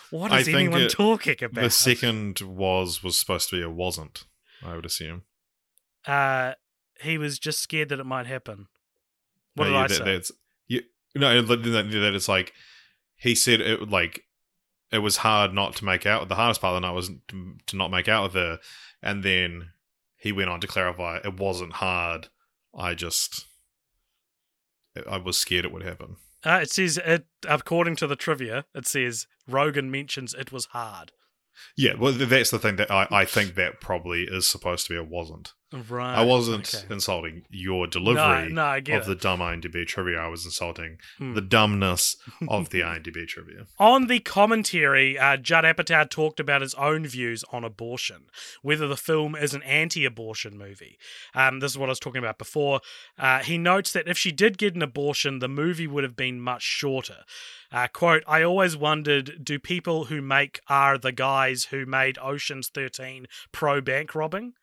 what 0.09 0.31
is 0.33 0.47
anyone 0.47 0.81
it- 0.83 0.91
talking 0.91 1.35
about? 1.43 1.61
The 1.63 1.69
second 1.69 2.41
was 2.41 3.03
was 3.03 3.17
supposed 3.19 3.49
to 3.49 3.57
be 3.57 3.61
a 3.61 3.69
wasn't. 3.69 4.23
I 4.63 4.75
would 4.75 4.85
assume. 4.85 5.23
uh, 6.07 6.53
he 7.01 7.17
was 7.17 7.37
just 7.39 7.59
scared 7.59 7.89
that 7.89 7.99
it 7.99 8.05
might 8.05 8.25
happen. 8.25 8.67
What 9.55 9.65
No, 9.65 9.69
did 9.69 9.73
yeah, 9.73 9.79
I 9.83 9.87
that, 9.87 9.93
say? 9.95 10.03
That's 10.13 10.31
you. 10.67 10.81
No, 11.13 11.41
that, 11.41 11.57
that, 11.63 11.91
that 11.91 12.13
it's 12.15 12.27
like 12.29 12.53
he 13.17 13.35
said 13.35 13.61
it 13.61 13.89
like 13.89 14.23
it 14.91 14.99
was 14.99 15.17
hard 15.17 15.53
not 15.53 15.75
to 15.77 15.85
make 15.85 16.05
out. 16.05 16.27
The 16.29 16.35
hardest 16.35 16.61
part 16.61 16.75
of 16.75 16.81
the 16.81 16.87
night 16.87 16.93
was 16.95 17.09
to, 17.27 17.55
to 17.67 17.75
not 17.75 17.91
make 17.91 18.07
out 18.07 18.23
with 18.23 18.33
her, 18.33 18.59
and 19.03 19.23
then 19.23 19.69
he 20.17 20.31
went 20.31 20.49
on 20.49 20.61
to 20.61 20.67
clarify 20.67 21.17
it 21.23 21.37
wasn't 21.37 21.73
hard. 21.73 22.29
I 22.73 22.93
just 22.95 23.45
I 25.09 25.17
was 25.17 25.37
scared 25.37 25.65
it 25.65 25.71
would 25.73 25.83
happen. 25.83 26.15
Uh, 26.45 26.59
it 26.61 26.69
says 26.69 26.99
it 27.03 27.25
according 27.47 27.95
to 27.97 28.07
the 28.07 28.15
trivia. 28.15 28.65
It 28.73 28.87
says 28.87 29.27
Rogen 29.49 29.89
mentions 29.89 30.33
it 30.33 30.51
was 30.51 30.65
hard. 30.67 31.11
Yeah, 31.77 31.93
well, 31.97 32.11
that's 32.11 32.51
the 32.51 32.59
thing 32.59 32.75
that 32.75 32.91
I, 32.91 33.07
I 33.09 33.25
think 33.25 33.55
that 33.55 33.79
probably 33.79 34.23
is 34.23 34.47
supposed 34.47 34.87
to 34.87 34.93
be 34.93 34.97
a 34.97 35.03
wasn't. 35.03 35.53
Right. 35.73 36.15
I 36.15 36.23
wasn't 36.23 36.73
okay. 36.73 36.93
insulting 36.93 37.43
your 37.49 37.87
delivery 37.87 38.49
No, 38.49 38.79
no, 38.79 38.97
of 38.97 39.05
the 39.07 39.15
dumb 39.15 39.39
IMDb 39.39 39.85
trivia. 39.85 40.19
I 40.19 40.27
was 40.27 40.45
insulting 40.45 40.99
Hmm. 41.17 41.33
the 41.33 41.41
dumbness 41.41 42.15
of 42.47 42.69
the 42.69 42.79
IMDb 42.81 43.27
trivia. 43.27 43.65
On 43.79 44.07
the 44.07 44.19
commentary, 44.19 45.17
uh, 45.17 45.37
Judd 45.37 45.65
Apatow 45.65 46.09
talked 46.09 46.39
about 46.39 46.61
his 46.61 46.75
own 46.75 47.05
views 47.07 47.43
on 47.51 47.63
abortion, 47.63 48.27
whether 48.61 48.87
the 48.87 48.95
film 48.95 49.35
is 49.35 49.53
an 49.53 49.63
anti-abortion 49.63 50.57
movie. 50.57 50.97
Um, 51.33 51.59
this 51.59 51.71
is 51.71 51.77
what 51.77 51.89
I 51.89 51.91
was 51.91 51.99
talking 51.99 52.19
about 52.19 52.37
before. 52.37 52.79
Uh, 53.17 53.39
he 53.39 53.57
notes 53.57 53.91
that 53.91 54.07
if 54.07 54.17
she 54.17 54.31
did 54.31 54.57
get 54.57 54.75
an 54.75 54.81
abortion, 54.83 55.39
the 55.39 55.47
movie 55.49 55.87
would 55.87 56.03
have 56.03 56.15
been 56.15 56.39
much 56.39 56.61
shorter. 56.61 57.23
Uh, 57.71 57.87
quote, 57.91 58.23
I 58.27 58.43
always 58.43 58.77
wondered, 58.77 59.43
do 59.43 59.59
people 59.59 60.05
who 60.05 60.21
make 60.21 60.61
are 60.69 60.97
the 60.97 61.11
guys 61.11 61.65
who 61.65 61.85
made 61.85 62.17
Ocean's 62.21 62.69
13 62.69 63.25
pro 63.51 63.81
bank 63.81 64.15
robbing? 64.15 64.53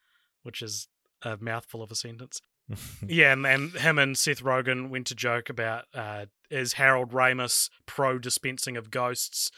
Which 0.44 0.62
is 0.62 0.88
a 1.24 1.36
mouthful 1.40 1.82
of 1.82 1.90
a 1.90 1.94
sentence. 1.94 2.40
Yeah, 3.06 3.32
and, 3.32 3.44
and 3.44 3.72
him 3.72 3.98
and 3.98 4.16
Seth 4.16 4.42
Rogen 4.42 4.88
went 4.88 5.06
to 5.08 5.14
joke 5.14 5.50
about 5.50 5.84
uh, 5.94 6.26
is 6.50 6.74
Harold 6.74 7.10
Ramis 7.10 7.68
pro 7.86 8.18
dispensing 8.18 8.76
of 8.76 8.90
ghosts? 8.90 9.50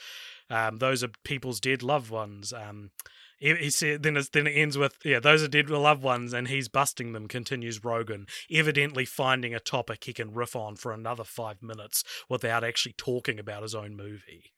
Um, 0.51 0.79
those 0.79 1.05
are 1.05 1.11
people's 1.25 1.61
dead 1.61 1.83
loved 1.83 2.11
ones. 2.11 2.53
Um, 2.53 2.91
he, 3.39 3.55
he 3.57 3.71
said 3.71 4.03
then 4.03 4.19
then 4.33 4.47
it 4.47 4.53
ends 4.53 4.79
with 4.79 4.97
yeah, 5.05 5.21
those 5.21 5.43
are 5.43 5.49
dead 5.49 5.71
loved 5.71 6.03
ones, 6.03 6.33
and 6.33 6.49
he's 6.49 6.69
busting 6.69 7.13
them. 7.13 7.29
Continues 7.29 7.81
Rogen, 7.81 8.29
evidently 8.51 9.05
finding 9.05 9.55
a 9.55 9.61
topic 9.61 10.05
he 10.05 10.13
can 10.13 10.33
riff 10.33 10.57
on 10.57 10.77
for 10.77 10.93
another 10.93 11.25
five 11.25 11.63
minutes 11.63 12.05
without 12.29 12.65
actually 12.65 12.95
talking 12.97 13.39
about 13.39 13.63
his 13.63 13.75
own 13.75 13.97
movie. 13.97 14.53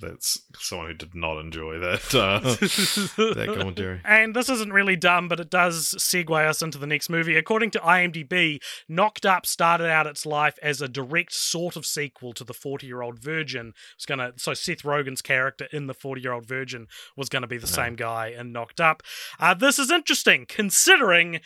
That's 0.00 0.40
someone 0.58 0.88
who 0.88 0.94
did 0.94 1.14
not 1.14 1.38
enjoy 1.38 1.78
that 1.78 2.14
uh, 2.14 2.40
that 3.34 3.54
commentary. 3.56 4.00
And 4.04 4.34
this 4.34 4.48
isn't 4.48 4.72
really 4.72 4.96
dumb, 4.96 5.28
but 5.28 5.38
it 5.38 5.50
does 5.50 5.94
segue 5.98 6.46
us 6.46 6.62
into 6.62 6.78
the 6.78 6.86
next 6.86 7.10
movie. 7.10 7.36
According 7.36 7.72
to 7.72 7.78
IMDb, 7.80 8.62
Knocked 8.88 9.26
Up 9.26 9.46
started 9.46 9.88
out 9.88 10.06
its 10.06 10.24
life 10.24 10.58
as 10.62 10.80
a 10.80 10.88
direct 10.88 11.32
sort 11.32 11.76
of 11.76 11.86
sequel 11.86 12.32
to 12.34 12.44
the 12.44 12.54
40 12.54 12.86
year 12.86 13.02
old 13.02 13.18
virgin. 13.18 13.74
It's 13.94 14.06
gonna 14.06 14.32
so 14.36 14.54
Seth 14.54 14.82
Rogen's 14.82 15.22
character 15.22 15.68
in 15.72 15.86
the 15.86 15.94
40 15.94 16.20
year 16.20 16.32
old 16.32 16.46
virgin 16.46 16.86
was 17.16 17.28
gonna 17.28 17.46
be 17.46 17.58
the 17.58 17.66
same 17.66 17.94
guy 17.94 18.28
in 18.28 18.52
Knocked 18.52 18.80
Up. 18.80 19.02
Uh, 19.38 19.54
this 19.54 19.78
is 19.78 19.90
interesting 19.90 20.46
considering 20.48 21.40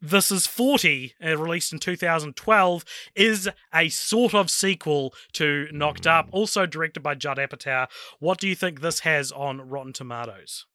this 0.00 0.30
is 0.30 0.46
40, 0.46 1.14
uh, 1.24 1.36
released 1.36 1.72
in 1.72 1.78
2012, 1.78 2.84
is 3.14 3.48
a 3.74 3.88
sort 3.88 4.34
of 4.34 4.50
sequel 4.50 5.14
to 5.32 5.68
Knocked 5.72 6.06
Up, 6.06 6.28
also 6.30 6.66
directed 6.66 7.00
by 7.00 7.14
Judd 7.14 7.38
Apatow. 7.38 7.88
What 8.18 8.38
do 8.38 8.48
you 8.48 8.54
think 8.54 8.80
this 8.80 9.00
has 9.00 9.32
on 9.32 9.68
Rotten 9.68 9.92
Tomatoes? 9.92 10.66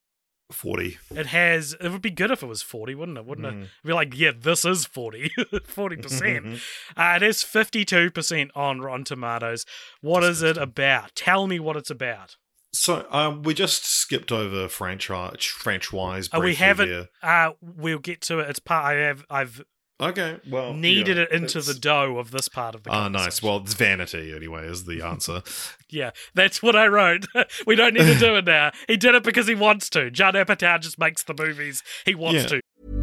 Forty. 0.52 0.98
It 1.10 1.28
has. 1.28 1.76
It 1.82 1.90
would 1.90 2.02
be 2.02 2.12
good 2.12 2.30
if 2.30 2.44
it 2.44 2.48
was 2.48 2.62
forty, 2.62 2.94
wouldn't 2.94 3.18
it? 3.18 3.26
Wouldn't 3.26 3.48
it? 3.48 3.54
Mm. 3.56 3.62
It'd 3.62 3.72
be 3.86 3.94
like, 3.94 4.18
yeah, 4.18 4.32
this 4.38 4.66
is 4.66 4.86
40 4.86 5.30
40%. 5.54 6.62
uh, 6.98 7.14
it 7.16 7.24
is 7.24 7.42
fifty-two 7.42 8.12
percent 8.12 8.52
on 8.54 8.82
Rotten 8.82 9.04
Tomatoes. 9.04 9.66
What 10.02 10.24
is 10.24 10.44
it 10.44 10.58
about? 10.58 11.16
Tell 11.16 11.48
me 11.48 11.60
what 11.60 11.78
it's 11.78 11.90
about. 11.90 12.36
So 12.74 13.06
um, 13.12 13.44
we 13.44 13.54
just 13.54 13.86
skipped 13.86 14.32
over 14.32 14.68
franchise 14.68 15.46
franchise. 15.46 16.28
Oh, 16.34 16.40
we 16.40 16.56
haven't. 16.56 16.88
here. 16.90 17.08
Uh, 17.22 17.52
we'll 17.62 18.00
get 18.00 18.22
to 18.22 18.40
it. 18.40 18.50
It's 18.50 18.60
part. 18.60 18.86
I 18.86 18.94
have. 19.02 19.26
I've 19.30 19.64
Okay, 20.02 20.40
well, 20.50 20.74
kneaded 20.74 21.18
yeah, 21.18 21.24
it 21.24 21.32
into 21.32 21.60
it's- 21.60 21.68
the 21.68 21.80
dough 21.80 22.18
of 22.18 22.32
this 22.32 22.50
part 22.50 22.74
of 22.76 22.84
the. 22.84 22.90
Ah, 22.90 23.08
nice. 23.10 23.44
Well, 23.44 23.58
it's 23.58 23.76
vanity 23.76 24.34
anyway. 24.36 24.66
Is 24.68 24.86
the 24.86 25.02
answer? 25.04 25.44
Yeah, 25.90 26.10
that's 26.34 26.64
what 26.64 26.76
I 26.76 26.88
wrote. 26.88 27.26
we 27.68 27.76
don't 27.76 27.94
need 27.94 28.06
to 28.12 28.18
do 28.18 28.36
it 28.36 28.46
now. 28.46 28.72
He 28.88 28.98
did 28.98 29.14
it 29.14 29.22
because 29.22 29.46
he 29.46 29.54
wants 29.54 29.92
to. 29.92 30.10
Judd 30.10 30.34
Apatow 30.34 30.80
just 30.82 30.98
makes 30.98 31.22
the 31.24 31.36
movies 31.38 31.84
he 32.04 32.16
wants 32.16 32.42
Yeah. 32.52 32.60
to. 32.60 33.03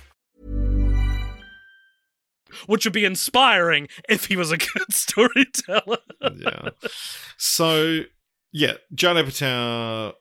Which 2.67 2.85
would 2.85 2.93
be 2.93 3.05
inspiring 3.05 3.87
if 4.09 4.25
he 4.25 4.35
was 4.35 4.51
a 4.51 4.57
good 4.57 4.91
storyteller. 4.91 5.97
yeah. 6.35 6.69
So 7.37 8.03
yeah, 8.51 8.73
John 8.93 9.15
Apatow 9.15 10.13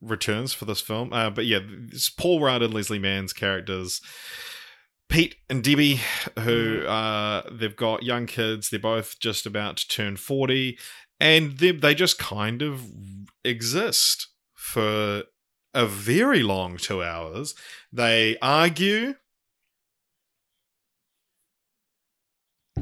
returns 0.00 0.52
for 0.52 0.64
this 0.64 0.80
film. 0.80 1.12
Uh, 1.12 1.30
but 1.30 1.46
yeah, 1.46 1.60
it's 1.90 2.10
Paul 2.10 2.40
Rudd 2.40 2.62
and 2.62 2.72
Leslie 2.72 2.98
Mann's 2.98 3.32
characters. 3.32 4.00
Pete 5.08 5.36
and 5.48 5.64
Debbie, 5.64 6.00
who 6.40 6.86
uh, 6.86 7.42
they've 7.50 7.74
got 7.74 8.02
young 8.02 8.26
kids, 8.26 8.68
they're 8.68 8.78
both 8.78 9.18
just 9.18 9.46
about 9.46 9.78
to 9.78 9.88
turn 9.88 10.16
40, 10.16 10.78
and 11.18 11.56
they, 11.56 11.70
they 11.70 11.94
just 11.94 12.18
kind 12.18 12.60
of 12.60 12.82
exist 13.42 14.28
for 14.54 15.22
a 15.72 15.86
very 15.86 16.42
long 16.42 16.76
two 16.76 17.02
hours. 17.02 17.54
They 17.90 18.36
argue. 18.42 19.14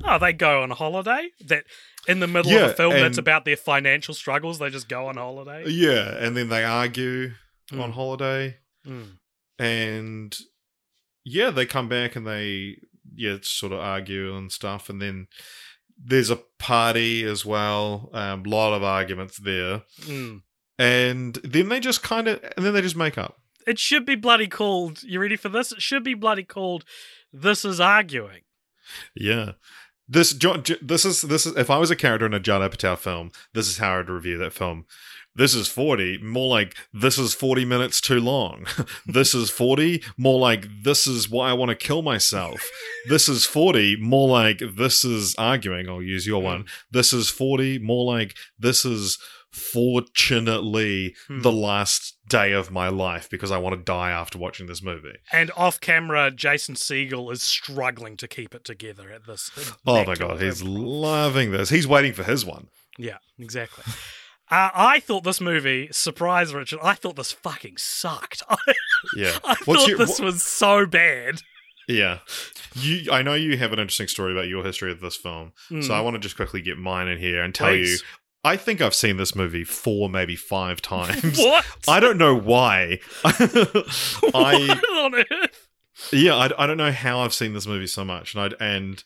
Oh, 0.05 0.19
they 0.19 0.33
go 0.33 0.63
on 0.63 0.71
holiday. 0.71 1.29
That 1.47 1.65
in 2.09 2.21
the 2.21 2.27
middle 2.27 2.53
Yeah, 2.53 2.67
of 2.67 2.71
a 2.73 2.75
film 2.75 2.93
that's 2.95 3.19
about 3.19 3.45
their 3.45 3.57
financial 3.57 4.15
struggles, 4.15 4.59
they 4.59 4.71
just 4.71 4.89
go 4.89 5.07
on 5.09 5.17
holiday. 5.17 5.65
Yeah, 5.69 6.17
and 6.19 6.37
then 6.37 6.49
they 6.49 6.65
argue 6.65 7.33
on 7.73 7.91
Mm. 7.91 7.95
holiday. 7.95 8.57
Mm. 8.87 9.19
and 9.59 10.37
yeah, 11.25 11.51
they 11.51 11.67
come 11.67 11.89
back 11.89 12.15
and 12.15 12.25
they 12.27 12.77
yeah 13.17 13.39
sort 13.43 13.73
of 13.73 13.81
argue 13.81 14.37
and 14.37 14.53
stuff, 14.53 14.89
and 14.89 15.03
then 15.03 15.27
there's 15.99 16.31
a 16.31 16.37
party 16.59 17.25
as 17.25 17.45
well. 17.45 18.11
A 18.13 18.19
um, 18.21 18.43
lot 18.45 18.75
of 18.75 18.83
arguments 18.85 19.39
there, 19.39 19.83
Mm. 20.03 20.43
and 20.79 21.35
then 21.43 21.69
they 21.69 21.81
just 21.81 22.03
kind 22.05 22.29
of 22.29 22.41
and 22.57 22.65
then 22.65 22.75
they 22.75 22.83
just 22.83 22.97
make 22.97 23.19
up. 23.19 23.39
It 23.67 23.81
should 23.81 24.07
be 24.07 24.15
bloody 24.15 24.47
called. 24.47 25.03
You 25.03 25.19
ready 25.21 25.35
for 25.37 25.49
this? 25.49 25.73
It 25.73 25.83
should 25.83 26.05
be 26.05 26.15
bloody 26.15 26.45
called. 26.45 26.85
This 27.33 27.65
is 27.65 27.81
arguing. 27.81 28.43
Yeah. 29.17 29.53
This 30.09 30.33
John, 30.33 30.63
this 30.81 31.05
is 31.05 31.23
this 31.23 31.47
is 31.47 31.57
if 31.57 31.69
I 31.69 31.79
was 31.79 31.91
a 31.91 31.97
character 31.97 32.27
in 32.27 32.35
a 32.35 32.41
Judd 32.41 32.63
Apatow 32.63 32.97
film, 32.97 33.33
this 33.55 33.69
is 33.69 33.79
how 33.79 33.99
I'd 33.99 34.09
review 34.09 34.39
that 34.39 34.53
film. 34.53 34.87
This 35.35 35.55
is 35.55 35.69
forty, 35.69 36.17
more 36.19 36.49
like 36.49 36.75
this 36.95 37.19
is 37.19 37.35
forty 37.35 37.65
minutes 37.65 38.01
too 38.01 38.21
long. 38.21 38.67
this 39.07 39.35
is 39.35 39.51
forty, 39.51 40.03
more 40.17 40.39
like 40.39 40.67
this 40.83 41.07
is 41.07 41.29
why 41.29 41.51
I 41.51 41.55
want 41.55 41.71
to 41.71 41.75
kill 41.75 42.03
myself. 42.03 42.63
this 43.09 43.29
is 43.29 43.45
forty, 43.45 43.97
more 43.97 44.29
like 44.29 44.63
this 44.77 45.05
is 45.05 45.35
arguing. 45.37 45.89
I'll 45.89 46.03
use 46.03 46.27
your 46.27 46.41
one. 46.41 46.67
This 46.91 47.13
is 47.13 47.29
forty, 47.29 47.79
more 47.79 48.05
like 48.05 48.35
this 48.59 48.85
is 48.85 49.19
fortunately 49.57 51.15
Hmm. 51.29 51.41
the 51.43 51.53
last 51.53 52.17
day 52.29 52.53
of 52.53 52.71
my 52.71 52.89
life 52.89 53.29
because 53.31 53.51
I 53.51 53.59
want 53.59 53.75
to 53.77 53.83
die 53.83 54.11
after 54.11 54.39
watching 54.39 54.67
this 54.67 54.83
movie. 54.83 55.15
And 55.33 55.51
off 55.57 55.81
camera, 55.81 56.31
Jason 56.31 56.75
Segel 56.75 57.33
is 57.33 57.43
struggling 57.43 58.17
to 58.19 58.29
keep 58.29 58.55
it 58.55 58.65
together 58.65 59.11
at 59.11 59.27
this. 59.27 59.51
Oh 59.87 60.05
my 60.05 60.15
god, 60.15 60.41
he's 60.41 60.63
improv. 60.63 60.75
loving 60.79 61.51
this. 61.53 61.69
He's 61.71 61.87
waiting 61.87 62.13
for 62.13 62.25
his 62.25 62.45
one. 62.45 62.69
Yeah, 62.99 63.19
exactly. 63.39 63.85
Uh, 64.51 64.71
I 64.75 65.01
thought 65.01 65.25
this 65.25 65.41
movie, 65.41 65.89
surprise 65.91 66.55
Richard, 66.55 66.79
I 66.83 66.95
thought 66.95 67.17
this 67.17 67.33
fucking 67.33 67.79
sucked. 67.79 68.43
I, 68.49 68.57
Yeah. 69.17 69.39
I 69.45 69.57
What's 69.65 69.83
thought 69.83 69.89
your- 69.89 69.99
this 69.99 70.21
was 70.21 70.43
so 70.43 70.87
bad. 70.87 71.41
Yeah. 71.89 72.19
You 72.75 73.13
I 73.13 73.23
know 73.23 73.35
you 73.35 73.57
have 73.59 73.73
an 73.73 73.79
interesting 73.79 74.09
story 74.09 74.33
about 74.33 74.49
your 74.49 74.65
history 74.65 74.91
of 74.91 75.01
this 75.01 75.15
film. 75.17 75.53
Mm. 75.71 75.85
So 75.85 75.95
I 75.95 76.01
want 76.01 76.15
to 76.15 76.21
just 76.21 76.35
quickly 76.35 76.61
get 76.61 76.79
mine 76.79 77.07
in 77.07 77.19
here 77.19 77.43
and 77.45 77.55
tell 77.55 77.69
Please. 77.69 78.01
you 78.03 78.07
I 78.47 78.57
think 78.57 78.81
I've 78.81 78.95
seen 78.95 79.17
this 79.17 79.35
movie 79.35 79.65
four, 79.65 80.09
maybe 80.09 80.37
five 80.37 80.81
times. 80.81 81.39
What? 81.39 81.65
I 81.89 82.01
don't 82.01 82.19
know 82.19 82.35
why. 82.37 83.01
I 83.25 84.81
on 85.03 85.15
earth? 85.15 85.69
yeah, 86.13 86.35
I, 86.37 86.51
I 86.63 86.67
don't 86.67 86.77
know 86.77 86.93
how 86.93 87.21
I've 87.21 87.35
seen 87.35 87.53
this 87.55 87.67
movie 87.67 87.87
so 87.87 88.05
much, 88.05 88.35
and 88.35 88.55
I 88.61 88.65
and 88.65 89.03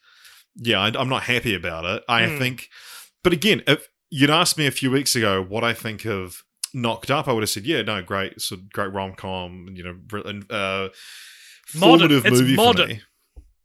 yeah, 0.57 0.81
I, 0.81 0.89
I'm 0.99 1.09
not 1.09 1.23
happy 1.25 1.55
about 1.55 1.85
it. 1.85 2.03
I 2.09 2.27
Hmm. 2.27 2.39
think, 2.39 2.69
but 3.23 3.33
again, 3.33 3.63
if 3.67 3.89
you'd 4.11 4.31
asked 4.31 4.59
me 4.59 4.67
a 4.67 4.71
few 4.73 4.91
weeks 4.91 5.15
ago 5.17 5.43
what 5.43 5.63
I 5.65 5.73
think 5.73 6.05
of 6.05 6.43
Knocked 6.75 7.11
Up, 7.11 7.29
I 7.29 7.33
would 7.33 7.43
have 7.43 7.51
said, 7.51 7.65
yeah, 7.65 7.83
no, 7.83 8.03
great, 8.03 8.41
so 8.41 8.57
great 8.73 8.93
rom 8.93 9.15
com, 9.15 9.69
you 9.73 9.85
know, 9.85 9.97
uh, 10.51 10.89
Modern. 11.75 12.11
It's 12.11 12.25
movie 12.31 12.57
modern. 12.57 12.89
for 12.89 12.95
me. 12.95 13.01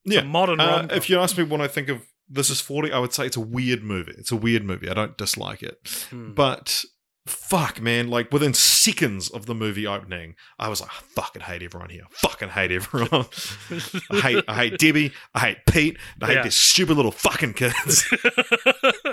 It's 0.06 0.18
a 0.18 0.26
modern 0.26 0.60
Uh, 0.60 0.88
if 0.92 1.10
you 1.10 1.20
ask 1.20 1.36
me 1.38 1.44
what 1.44 1.62
I 1.62 1.68
think 1.68 1.90
of 1.90 2.04
This 2.28 2.50
Is 2.50 2.60
40, 2.62 2.92
I 2.92 3.00
would 3.00 3.14
say 3.14 3.26
it's 3.26 3.38
a 3.38 3.42
weird 3.42 3.84
movie. 3.84 4.14
It's 4.18 4.32
a 4.32 4.36
weird 4.36 4.64
movie. 4.64 4.90
I 4.90 4.94
don't 4.94 5.18
dislike 5.18 5.62
it. 5.62 6.06
Hmm. 6.10 6.34
But 6.34 6.84
fuck, 7.28 7.82
man, 7.82 8.08
like 8.08 8.32
within 8.32 8.54
seconds 8.54 9.30
of 9.30 9.46
the 9.48 9.56
movie 9.56 9.88
opening, 9.88 10.36
I 10.60 10.70
was 10.70 10.82
like, 10.82 10.90
I 10.92 11.02
fucking 11.16 11.42
hate 11.44 11.62
everyone 11.64 11.90
here. 11.90 12.04
Fucking 12.12 12.50
hate 12.50 12.72
everyone. 12.72 13.26
I 14.12 14.20
hate 14.22 14.44
I 14.48 14.56
hate 14.56 14.78
Debbie. 14.80 15.12
I 15.34 15.40
hate 15.40 15.58
Pete. 15.70 15.98
I 16.22 16.28
hate 16.28 16.34
Yeah. 16.36 16.44
these 16.44 16.56
stupid 16.56 16.96
little 16.98 17.12
fucking 17.12 17.54
kids. 17.54 18.06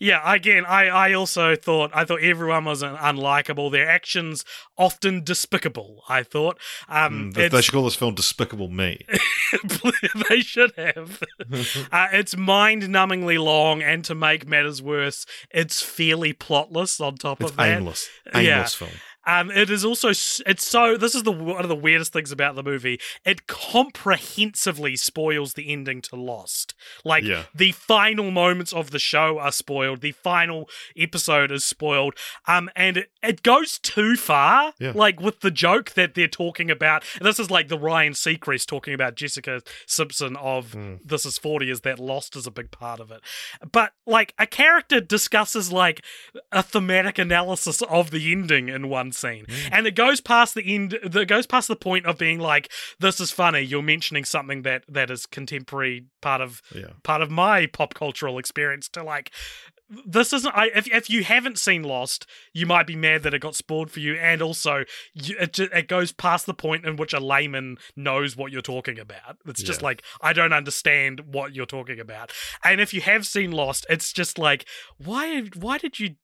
yeah, 0.00 0.20
again, 0.32 0.64
I, 0.66 0.86
I 0.88 1.12
also 1.14 1.56
thought 1.56 1.90
I 1.94 2.04
thought 2.04 2.22
everyone 2.22 2.64
was 2.64 2.82
un- 2.82 2.96
unlikable. 2.96 3.70
Their 3.70 3.88
actions 3.88 4.44
often 4.78 5.22
despicable. 5.24 6.02
I 6.08 6.22
thought 6.22 6.58
um, 6.88 7.32
Mm, 7.32 7.50
they- 7.50 7.60
should 7.62 7.72
call 7.72 7.84
this 7.84 7.94
film 7.94 8.14
Despicable 8.14 8.68
Me. 8.68 9.04
they 10.28 10.40
should 10.40 10.72
have. 10.76 11.22
uh, 11.92 12.08
it's 12.12 12.36
mind-numbingly 12.36 13.38
long, 13.42 13.82
and 13.82 14.04
to 14.04 14.14
make 14.14 14.46
matters 14.46 14.82
worse, 14.82 15.26
it's 15.50 15.80
fairly 15.82 16.32
plotless. 16.32 17.00
On 17.00 17.16
top 17.16 17.40
It's 17.40 17.50
of 17.50 17.56
that, 17.56 17.78
aimless. 17.78 18.08
Yeah. 18.34 18.38
Aimless 18.56 18.74
film. 18.74 18.90
Um, 19.26 19.50
it 19.50 19.70
is 19.70 19.84
also 19.84 20.08
it's 20.10 20.66
so. 20.66 20.96
This 20.96 21.14
is 21.14 21.22
the 21.22 21.32
one 21.32 21.62
of 21.62 21.68
the 21.68 21.74
weirdest 21.76 22.12
things 22.12 22.30
about 22.32 22.54
the 22.56 22.62
movie. 22.62 22.98
It 23.24 23.46
comprehensively 23.46 24.96
spoils 24.96 25.54
the 25.54 25.72
ending 25.72 26.00
to 26.02 26.16
Lost. 26.16 26.74
Like 27.04 27.24
Yeah. 27.24 27.44
the 27.54 27.72
final 27.72 28.30
moments 28.30 28.72
of 28.72 28.90
the 28.90 28.98
show 28.98 29.38
are 29.38 29.52
spoiled. 29.52 30.00
The 30.00 30.12
final 30.12 30.68
episode 30.96 31.50
is 31.50 31.64
spoiled. 31.64 32.14
Um, 32.46 32.70
and 32.76 32.96
it, 32.98 33.10
it 33.22 33.42
goes 33.42 33.78
too 33.78 34.16
far. 34.16 34.74
Yeah. 34.78 34.92
Like 34.94 35.20
with 35.20 35.40
the 35.40 35.50
joke 35.50 35.90
that 35.92 36.14
they're 36.14 36.28
talking 36.28 36.70
about. 36.70 37.04
This 37.20 37.38
is 37.38 37.50
like 37.50 37.68
the 37.68 37.78
Ryan 37.78 38.12
Seacrest 38.12 38.66
talking 38.66 38.94
about 38.94 39.14
Jessica 39.14 39.62
Simpson 39.86 40.36
of 40.36 40.72
Hmm. 40.74 40.94
This 41.04 41.24
Is 41.26 41.38
Forty. 41.38 41.70
Is 41.70 41.82
that 41.82 41.98
Lost 41.98 42.36
is 42.36 42.46
a 42.46 42.50
big 42.50 42.70
part 42.70 43.00
of 43.00 43.10
it. 43.10 43.20
But 43.70 43.92
like 44.06 44.34
a 44.38 44.46
character 44.46 45.00
discusses 45.00 45.70
like 45.72 46.04
a 46.52 46.62
thematic 46.62 47.18
analysis 47.18 47.82
of 47.82 48.10
the 48.10 48.32
ending 48.32 48.68
in 48.68 48.88
one 48.88 49.12
scene, 49.14 49.46
mm. 49.46 49.68
and 49.72 49.86
it 49.86 49.94
goes 49.94 50.20
past 50.20 50.54
the 50.54 50.74
end. 50.74 50.92
It 50.94 51.28
goes 51.28 51.46
past 51.46 51.68
the 51.68 51.76
point 51.76 52.06
of 52.06 52.18
being 52.18 52.38
like, 52.40 52.70
"This 53.00 53.20
is 53.20 53.30
funny." 53.30 53.60
You're 53.60 53.82
mentioning 53.82 54.24
something 54.24 54.62
that 54.62 54.84
that 54.88 55.10
is 55.10 55.26
contemporary 55.26 56.06
part 56.20 56.40
of 56.40 56.60
Yeah. 56.74 56.92
part 57.02 57.22
of 57.22 57.30
my 57.30 57.66
pop 57.66 57.94
cultural 57.94 58.38
experience. 58.38 58.88
To 58.90 59.02
like, 59.02 59.30
this 60.06 60.32
isn't. 60.32 60.54
I 60.56 60.66
if 60.74 60.86
if 60.88 61.10
you 61.10 61.24
haven't 61.24 61.58
seen 61.58 61.82
Lost, 61.82 62.26
you 62.52 62.66
might 62.66 62.86
be 62.86 62.96
mad 62.96 63.22
that 63.22 63.34
it 63.34 63.40
got 63.40 63.54
spoiled 63.54 63.90
for 63.90 64.00
you, 64.00 64.14
and 64.14 64.40
also 64.42 64.84
you, 65.12 65.36
it 65.38 65.52
ju- 65.52 65.68
it 65.72 65.88
goes 65.88 66.10
past 66.12 66.46
the 66.46 66.54
point 66.54 66.84
in 66.86 66.96
which 66.96 67.12
a 67.12 67.20
layman 67.20 67.76
knows 67.94 68.36
what 68.36 68.50
you're 68.50 68.62
talking 68.62 68.98
about. 68.98 69.36
It's 69.46 69.62
just 69.62 69.80
Yeah. 69.80 69.86
like 69.86 70.02
I 70.20 70.32
don't 70.32 70.52
understand 70.54 71.20
what 71.34 71.54
you're 71.54 71.66
talking 71.66 72.00
about. 72.00 72.32
And 72.64 72.80
if 72.80 72.94
you 72.94 73.02
have 73.02 73.26
seen 73.26 73.52
Lost, 73.52 73.86
it's 73.90 74.12
just 74.12 74.38
like 74.38 74.66
why 74.98 75.42
why 75.54 75.78
did 75.78 76.00
you 76.00 76.16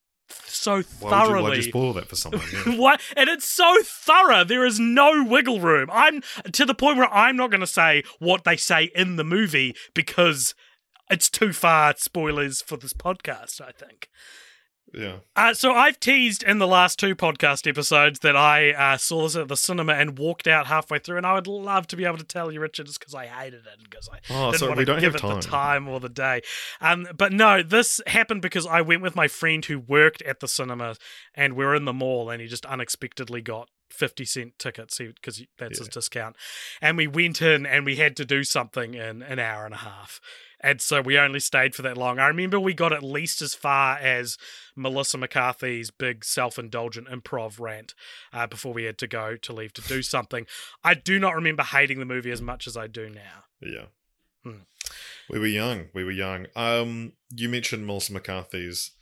so 0.47 0.71
Why 0.71 0.79
would, 0.81 0.83
you, 0.83 1.11
thoroughly 1.11 1.57
you 1.57 1.63
spoil 1.63 1.93
that 1.95 2.09
for 2.09 2.17
someone? 2.17 2.43
Yeah. 2.53 2.77
what? 2.77 3.01
And 3.17 3.29
it's 3.29 3.47
so 3.47 3.77
thorough. 3.83 4.45
There 4.45 4.67
is 4.67 4.79
no 4.79 5.25
wiggle 5.25 5.61
room. 5.61 5.89
I'm 5.93 6.23
to 6.53 6.65
the 6.65 6.75
point 6.75 6.99
where 6.99 7.13
I'm 7.13 7.37
not 7.37 7.51
going 7.51 7.61
to 7.61 7.67
say 7.67 8.03
what 8.19 8.45
they 8.45 8.57
say 8.57 8.91
in 8.95 9.17
the 9.17 9.25
movie 9.25 9.75
because 9.95 10.55
it's 11.11 11.31
too 11.31 11.53
far 11.53 11.95
spoilers 11.97 12.63
for 12.63 12.77
this 12.77 12.93
podcast. 12.93 13.61
I 13.61 13.73
think. 13.73 14.09
Yeah. 14.93 15.17
Uh, 15.37 15.55
so 15.55 15.73
I've 15.73 16.01
teased 16.01 16.43
in 16.43 16.59
the 16.59 16.67
last 16.67 16.99
two 16.99 17.15
podcast 17.15 17.69
episodes 17.69 18.21
that 18.21 18.37
I 18.37 18.73
uh, 18.73 18.97
saw 18.97 19.23
this 19.23 19.37
at 19.37 19.49
the 19.49 19.57
cinema 19.57 19.93
and 19.95 20.19
walked 20.19 20.47
out 20.49 20.67
halfway 20.67 20.99
through, 20.99 21.17
and 21.19 21.27
I 21.27 21.35
would 21.35 21.47
love 21.47 21.87
to 21.89 21.97
be 21.97 22.05
able 22.05 22.19
to 22.19 22.25
tell 22.25 22.51
you, 22.51 22.61
Richard, 22.61 22.87
just 22.87 22.99
because 22.99 23.15
I 23.15 23.27
hated 23.27 23.61
it 23.67 23.83
because 23.85 24.09
I 24.13 24.19
Oh, 24.31 24.51
didn't 24.51 24.61
so 24.61 24.67
want 24.67 24.79
we 24.79 24.85
to 24.85 24.93
don't 24.93 25.01
give 25.01 25.13
have 25.15 25.25
it 25.25 25.27
the 25.27 25.41
time. 25.41 25.85
time 25.85 25.89
or 25.89 26.01
the 26.01 26.09
day. 26.09 26.41
Um, 26.81 27.07
but 27.17 27.33
no, 27.33 27.63
this 27.63 28.01
happened 28.07 28.43
because 28.43 28.67
I 28.67 28.81
went 28.81 29.03
with 29.03 29.15
my 29.15 29.29
friend 29.29 29.65
who 29.65 29.79
worked 29.79 30.23
at 30.23 30.41
the 30.41 30.49
cinema, 30.49 30.97
and 31.35 31.55
we 31.55 31.65
were 31.65 31.75
in 31.75 31.85
the 31.85 31.93
mall, 31.93 32.29
and 32.31 32.41
he 32.43 32.49
just 32.49 32.67
unexpectedly 32.67 33.41
got. 33.43 33.69
50 33.93 34.25
cent 34.25 34.53
tickets 34.61 34.99
because 34.99 35.43
that's 35.59 35.81
his 35.81 35.89
discount. 35.89 36.37
And 36.81 36.97
we 36.97 37.09
went 37.09 37.43
in 37.43 37.67
and 37.67 37.85
we 37.85 37.97
had 37.97 38.17
to 38.19 38.25
do 38.25 38.45
something 38.45 38.95
in 38.95 39.21
an 39.21 39.41
hour 39.41 39.65
and 39.65 39.75
a 39.75 39.79
half. 39.79 40.21
And 40.63 40.81
so 40.81 41.01
we 41.01 41.19
only 41.19 41.41
stayed 41.41 41.75
for 41.75 41.83
that 41.83 41.97
long. 41.97 42.19
I 42.19 42.27
remember 42.27 42.61
we 42.61 42.75
got 42.75 42.93
at 42.93 43.03
least 43.03 43.41
as 43.41 43.55
far 43.55 43.97
as 43.97 44.37
Melissa 44.77 45.17
McCarthy's 45.17 45.91
big 45.91 46.25
self 46.25 46.59
indulgent 46.59 47.09
improv 47.09 47.59
rant 47.59 47.95
uh, 48.33 48.47
before 48.47 48.73
we 48.73 48.85
had 48.85 48.99
to 48.99 49.07
go 49.07 49.37
to 49.37 49.53
leave 49.53 49.73
to 49.75 49.83
do 49.83 50.03
something. 50.03 50.47
I 50.85 50.95
do 50.95 51.19
not 51.19 51.35
remember 51.35 51.63
hating 51.63 51.99
the 51.99 52.05
movie 52.05 52.31
as 52.31 52.43
much 52.43 52.67
as 52.67 52.77
I 52.77 52.87
do 52.87 53.09
now. 53.09 53.45
Yeah. 53.61 53.87
Hmm. 54.45 54.63
We 55.29 55.39
were 55.39 55.47
young. 55.47 55.87
We 55.95 56.05
were 56.05 56.11
young. 56.11 56.47
Um, 56.57 57.13
you 57.35 57.49
mentioned 57.49 57.87
Melissa 57.87 58.13
McCarthy's 58.13 58.93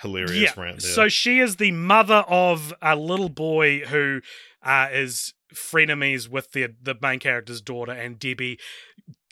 hilarious 0.00 0.52
yeah. 0.56 0.62
rant 0.62 0.82
there. 0.82 0.90
So 0.90 1.08
she 1.08 1.40
is 1.40 1.56
the 1.56 1.72
mother 1.72 2.24
of 2.28 2.74
a 2.82 2.96
little 2.96 3.28
boy 3.28 3.80
who 3.80 4.20
uh, 4.62 4.88
is 4.92 5.34
frenemies 5.54 6.28
with 6.28 6.52
the 6.52 6.68
the 6.80 6.94
main 7.00 7.18
character's 7.18 7.60
daughter, 7.60 7.92
and 7.92 8.18
Debbie 8.18 8.58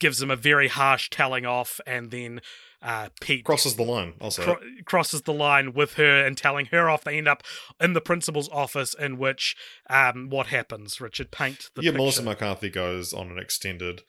gives 0.01 0.23
him 0.23 0.31
a 0.31 0.37
very 0.37 0.69
harsh 0.69 1.11
telling 1.11 1.47
off, 1.47 1.81
and 1.87 2.11
then 2.11 2.41
uh, 2.81 3.09
Pete 3.21 3.45
crosses 3.45 3.77
the 3.77 3.83
line. 3.83 4.15
I'll 4.21 4.31
say. 4.31 4.45
cro- 4.45 4.61
crosses 4.85 5.23
the 5.23 5.33
line 5.33 5.73
with 5.73 5.95
her 5.95 6.25
and 6.25 6.37
telling 6.37 6.67
her 6.67 6.89
off. 6.89 7.05
They 7.05 7.19
end 7.19 7.29
up 7.29 7.43
in 7.81 7.93
the 7.93 8.01
principal's 8.01 8.49
office, 8.51 8.95
in 8.95 9.19
which 9.19 9.57
um, 9.91 10.29
what 10.31 10.49
happens? 10.49 11.01
Richard 11.01 11.31
paint 11.31 11.71
the 11.75 11.83
yeah, 11.83 11.91
picture. 11.91 11.99
Melissa 11.99 12.23
McCarthy 12.23 12.71
goes 12.71 13.13
on 13.13 13.31
an 13.31 13.39
extended 13.39 14.03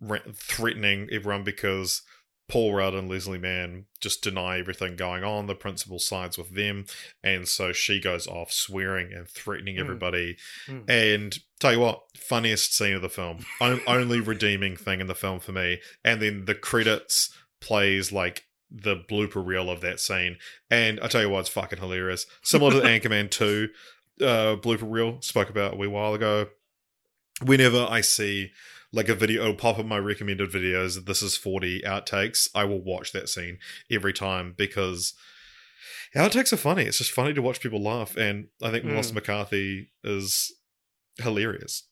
rant, 0.00 0.36
threatening 0.36 1.08
everyone 1.12 1.44
because 1.44 2.02
Paul 2.50 2.74
Rudd 2.74 2.94
and 2.94 3.08
Leslie 3.08 3.38
Mann 3.38 3.86
just 4.00 4.22
deny 4.22 4.58
everything 4.58 4.96
going 4.96 5.22
on. 5.24 5.46
The 5.46 5.54
principal 5.54 5.98
sides 6.00 6.36
with 6.36 6.54
them, 6.54 6.84
and 7.22 7.46
so 7.48 7.72
she 7.72 8.00
goes 8.00 8.26
off 8.26 8.50
swearing 8.52 9.12
and 9.12 9.28
threatening 9.28 9.76
Mm. 9.76 9.80
everybody. 9.80 10.36
Mm. 10.66 10.90
And 10.90 11.38
tell 11.60 11.72
you 11.72 11.80
what, 11.80 12.02
funniest 12.16 12.76
scene 12.76 12.94
of 12.94 13.02
the 13.02 13.08
film, 13.08 13.46
only 13.86 14.20
redeeming 14.20 14.76
thing 14.76 15.00
in 15.00 15.06
the 15.06 15.14
film 15.14 15.38
for 15.38 15.52
me. 15.52 15.78
And 16.04 16.20
then 16.20 16.44
the 16.46 16.54
credits 16.56 17.32
plays 17.60 18.10
like 18.10 18.46
the 18.70 18.96
blooper 18.96 19.44
reel 19.44 19.70
of 19.70 19.80
that 19.82 20.00
scene, 20.00 20.36
and 20.70 20.98
I 21.00 21.06
tell 21.08 21.22
you 21.22 21.30
what, 21.30 21.40
it's 21.40 21.48
fucking 21.48 21.78
hilarious. 21.78 22.26
Similar 22.42 22.72
to 22.72 22.80
the 22.82 22.86
Anchorman 22.88 23.30
Two 23.30 23.68
uh, 24.20 24.56
blooper 24.56 24.90
reel 24.90 25.20
spoke 25.22 25.50
about 25.50 25.74
a 25.74 25.76
wee 25.76 25.86
while 25.86 26.14
ago. 26.14 26.48
Whenever 27.44 27.86
I 27.88 28.00
see 28.02 28.50
like 28.92 29.08
a 29.08 29.14
video, 29.14 29.42
it'll 29.42 29.54
pop 29.54 29.78
up 29.78 29.86
my 29.86 29.98
recommended 29.98 30.50
videos. 30.50 31.04
This 31.04 31.22
is 31.22 31.36
forty 31.36 31.82
outtakes. 31.82 32.48
I 32.54 32.64
will 32.64 32.82
watch 32.82 33.12
that 33.12 33.28
scene 33.28 33.58
every 33.90 34.12
time 34.12 34.54
because 34.56 35.14
outtakes 36.14 36.52
are 36.52 36.56
funny. 36.58 36.84
It's 36.84 36.98
just 36.98 37.12
funny 37.12 37.32
to 37.34 37.42
watch 37.42 37.60
people 37.60 37.82
laugh, 37.82 38.16
and 38.16 38.48
I 38.62 38.70
think 38.70 38.84
Mm. 38.84 38.88
Melissa 38.88 39.14
McCarthy 39.14 39.90
is 40.02 40.52
hilarious. 41.18 41.84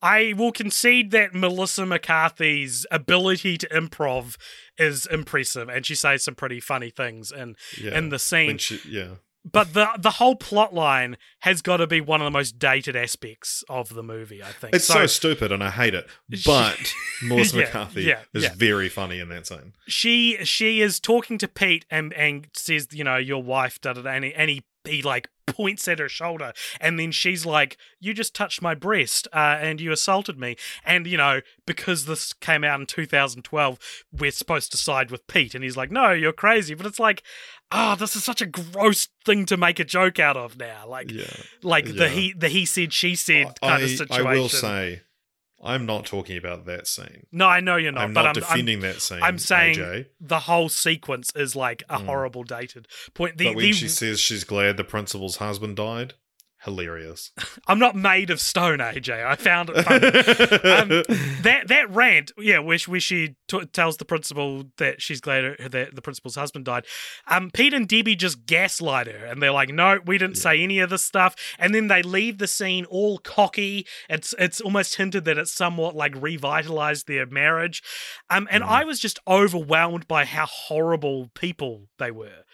I 0.00 0.32
will 0.36 0.52
concede 0.52 1.10
that 1.10 1.34
Melissa 1.34 1.84
McCarthy's 1.84 2.86
ability 2.90 3.58
to 3.58 3.68
improv 3.68 4.36
is 4.76 5.06
impressive, 5.06 5.68
and 5.68 5.84
she 5.84 5.96
says 5.96 6.22
some 6.22 6.36
pretty 6.36 6.60
funny 6.60 6.90
things 6.90 7.32
in 7.32 7.56
Yeah, 7.80 7.98
in 7.98 8.10
the 8.10 8.18
scene. 8.18 8.58
She, 8.58 8.80
yeah, 8.88 9.14
but 9.50 9.74
the 9.74 9.88
the 9.98 10.12
whole 10.12 10.36
plot 10.36 10.74
line 10.74 11.16
has 11.40 11.62
got 11.62 11.78
to 11.78 11.86
be 11.86 12.00
one 12.00 12.20
of 12.20 12.24
the 12.24 12.30
most 12.30 12.58
dated 12.58 12.96
aspects 12.96 13.64
of 13.68 13.94
the 13.94 14.02
movie. 14.02 14.42
I 14.42 14.52
think 14.52 14.74
it's 14.74 14.84
so, 14.84 15.06
stupid, 15.06 15.52
and 15.52 15.62
I 15.62 15.70
hate 15.70 15.94
it. 15.94 16.06
But 16.44 16.94
Melissa 17.22 17.56
Yeah, 17.58 17.64
McCarthy 17.64 18.02
yeah, 18.02 18.20
is 18.34 18.44
yeah. 18.44 18.54
very 18.54 18.88
funny 18.88 19.18
in 19.18 19.28
that 19.30 19.46
scene. 19.46 19.72
she 19.86 20.38
she 20.44 20.80
is 20.80 21.00
talking 21.00 21.38
to 21.38 21.48
Pete 21.48 21.84
and 21.90 22.12
and 22.14 22.48
says, 22.54 22.88
you 22.92 23.04
know, 23.04 23.16
your 23.16 23.42
wife 23.42 23.80
da 23.80 23.92
da 23.92 24.02
da, 24.02 24.10
and 24.10 24.24
he, 24.24 24.34
and 24.34 24.50
he 24.50 24.62
he 24.84 25.02
like 25.02 25.28
points 25.46 25.88
at 25.88 25.98
her 25.98 26.08
shoulder, 26.08 26.52
and 26.80 26.98
then 26.98 27.10
she's 27.10 27.46
like, 27.46 27.76
"You 28.00 28.14
just 28.14 28.34
touched 28.34 28.62
my 28.62 28.74
breast, 28.74 29.28
uh, 29.32 29.58
and 29.60 29.80
you 29.80 29.92
assaulted 29.92 30.38
me." 30.38 30.56
And 30.84 31.06
you 31.06 31.16
know, 31.16 31.40
because 31.66 32.04
this 32.04 32.32
came 32.32 32.64
out 32.64 32.80
in 32.80 32.86
2012, 32.86 33.78
we're 34.12 34.30
supposed 34.30 34.70
to 34.72 34.78
side 34.78 35.10
with 35.10 35.26
Pete, 35.26 35.54
and 35.54 35.64
he's 35.64 35.76
like, 35.76 35.90
"No, 35.90 36.12
you're 36.12 36.32
crazy." 36.32 36.74
But 36.74 36.86
it's 36.86 37.00
like, 37.00 37.22
oh, 37.70 37.94
this 37.96 38.16
is 38.16 38.24
such 38.24 38.40
a 38.40 38.46
gross 38.46 39.08
thing 39.24 39.44
to 39.46 39.56
make 39.56 39.78
a 39.78 39.84
joke 39.84 40.18
out 40.18 40.36
of 40.36 40.56
now. 40.58 40.86
Like, 40.86 41.10
Yeah, 41.10 41.24
like 41.62 41.86
Yeah. 41.86 41.92
the 41.92 42.08
he 42.08 42.32
the 42.32 42.48
he 42.48 42.64
said 42.64 42.92
she 42.92 43.14
said 43.14 43.58
kind 43.60 43.82
of 43.82 43.90
situation. 43.90 44.26
I 44.26 44.32
will 44.32 44.48
say, 44.48 45.02
I'm 45.62 45.86
not 45.86 46.06
talking 46.06 46.36
about 46.36 46.66
that 46.66 46.86
scene. 46.86 47.26
no, 47.32 47.46
I 47.48 47.60
know 47.60 47.76
you're 47.76 47.92
not, 47.92 48.04
I'm 48.04 48.14
but 48.14 48.22
not 48.22 48.36
I'm, 48.36 48.42
I'm 48.44 48.48
defending 48.50 48.80
that 48.80 49.02
scene. 49.02 49.20
I'm 49.22 49.38
saying 49.38 49.76
AJ. 49.78 50.06
the 50.20 50.40
whole 50.40 50.68
sequence 50.68 51.32
is 51.34 51.56
like 51.56 51.82
a 51.88 51.98
Mm. 51.98 52.06
horrible 52.06 52.44
dated 52.44 52.86
point. 53.14 53.38
The, 53.38 53.46
but 53.46 53.56
when 53.56 53.64
the, 53.64 53.72
she 53.72 53.88
says 53.88 54.20
she's 54.20 54.44
glad 54.44 54.76
the 54.76 54.84
principal's 54.84 55.36
husband 55.36 55.76
died, 55.76 56.14
hilarious. 56.62 57.30
I'm 57.66 57.78
not 57.78 57.94
made 57.96 58.30
of 58.30 58.40
stone, 58.40 58.78
AJ. 58.78 59.24
I 59.24 59.36
found 59.36 59.70
it 59.72 59.82
funny. 59.84 60.06
um, 60.70 60.88
that 61.42 61.68
that 61.68 61.90
rant, 61.90 62.32
yeah, 62.38 62.58
where 62.58 62.78
she, 62.78 62.90
where 62.90 63.00
she 63.00 63.36
t- 63.48 63.64
tells 63.66 63.96
the 63.98 64.04
principal 64.04 64.64
that 64.78 65.00
she's 65.00 65.20
glad 65.20 65.56
that 65.70 65.94
the 65.94 66.02
principal's 66.02 66.34
husband 66.36 66.64
died. 66.64 66.84
Um, 67.26 67.50
Pete 67.50 67.74
and 67.74 67.86
Debbie 67.88 68.16
just 68.16 68.46
gaslight 68.46 69.06
her, 69.06 69.24
and 69.26 69.42
they're 69.42 69.52
like, 69.52 69.70
"No, 69.70 69.98
we 70.04 70.18
didn't 70.18 70.36
say 70.38 70.60
any 70.62 70.78
of 70.80 70.90
this 70.90 71.02
stuff." 71.02 71.34
And 71.58 71.74
then 71.74 71.88
they 71.88 72.02
leave 72.02 72.38
the 72.38 72.46
scene 72.48 72.84
all 72.86 73.18
cocky. 73.18 73.86
It's 74.08 74.34
it's 74.38 74.60
almost 74.60 74.96
hinted 74.96 75.24
that 75.26 75.38
it's 75.38 75.52
somewhat 75.52 75.94
like 75.96 76.14
revitalized 76.20 77.06
their 77.06 77.26
marriage. 77.26 77.82
Um, 78.30 78.46
and 78.50 78.62
Mm. 78.64 78.68
I 78.68 78.84
was 78.84 78.98
just 78.98 79.18
overwhelmed 79.28 80.08
by 80.08 80.24
how 80.24 80.46
horrible 80.46 81.30
people 81.34 81.88
they 81.98 82.10
were. 82.10 82.44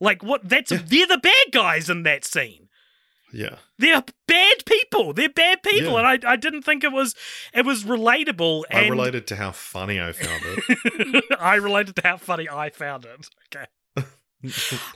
Like 0.00 0.22
what? 0.22 0.48
That's 0.48 0.70
Yeah. 0.72 0.78
they're 0.84 1.06
the 1.06 1.18
bad 1.18 1.52
guys 1.52 1.90
in 1.90 2.02
that 2.04 2.24
scene 2.24 2.68
yeah, 3.32 3.56
they're 3.78 4.04
bad 4.28 4.64
people. 4.66 5.12
They're 5.12 5.28
bad 5.28 5.62
people, 5.62 5.92
Yeah. 5.92 6.10
and 6.12 6.24
I, 6.26 6.32
I 6.32 6.36
didn't 6.36 6.62
think 6.62 6.84
it 6.84 6.92
was 6.92 7.14
it 7.54 7.64
was 7.64 7.84
relatable. 7.84 8.64
I 8.70 8.80
And 8.82 8.90
related 8.90 9.26
to 9.28 9.36
how 9.36 9.52
funny 9.52 10.00
I 10.00 10.12
found 10.12 10.42
it. 10.44 11.24
I 11.40 11.54
related 11.56 11.96
to 11.96 12.02
how 12.06 12.16
funny 12.18 12.48
I 12.48 12.70
found 12.70 13.04
it. 13.06 13.28
Okay. 13.54 13.66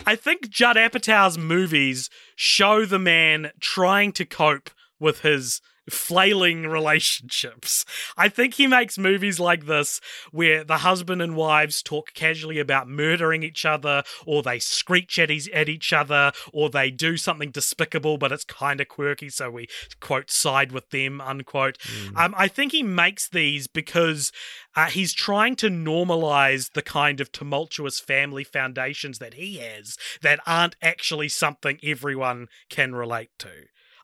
I 0.07 0.16
think 0.16 0.49
Judd 0.51 0.76
Apatow's 0.76 1.39
movies 1.39 2.11
show 2.34 2.84
the 2.84 2.99
man 2.99 3.51
trying 3.61 4.12
to 4.12 4.24
cope 4.24 4.70
with 4.99 5.20
his 5.20 5.61
flailing 5.91 6.66
relationships. 6.66 7.84
I 8.16 8.28
think 8.28 8.55
he 8.55 8.66
makes 8.66 8.99
movies 8.99 9.39
like 9.39 9.66
this 9.66 10.01
where 10.30 10.64
the 10.64 10.78
husband 10.78 11.22
and 11.22 11.37
wives 11.37 11.82
talk 11.82 12.12
casually 12.14 12.59
about 12.59 12.89
murdering 12.89 13.43
each 13.43 13.64
other, 13.64 14.03
or 14.24 14.43
they 14.43 14.59
screech 14.59 15.18
at, 15.18 15.30
his, 15.30 15.49
at 15.53 15.68
each 15.68 15.93
other, 15.93 16.32
or 16.53 16.70
they 16.70 16.91
do 16.91 17.16
something 17.16 17.51
despicable, 17.51 18.18
but 18.18 18.32
it's 18.32 18.45
kind 18.45 18.80
of 18.80 18.89
quirky, 18.89 19.28
so 19.28 19.51
we 19.51 19.68
quote 20.01 20.30
side 20.30 20.72
with 20.72 20.91
them 20.91 21.20
unquote. 21.20 21.78
Mm. 21.78 22.16
Um, 22.16 22.34
I 22.37 22.49
think 22.49 22.72
he 22.72 22.82
makes 22.82 23.28
these 23.28 23.66
because 23.66 24.32
uh, 24.74 24.87
he's 24.87 25.12
trying 25.12 25.57
to 25.57 25.68
normalize 25.68 26.72
the 26.72 26.82
kind 26.82 27.20
of 27.20 27.32
tumultuous 27.32 28.01
family 28.01 28.45
foundations 28.45 29.18
that 29.18 29.34
he 29.34 29.57
has 29.57 29.97
that 30.22 30.41
aren't 30.47 30.76
actually 30.82 31.28
something 31.28 31.78
everyone 31.82 32.49
can 32.68 32.95
relate 32.95 33.30
to. 33.39 33.51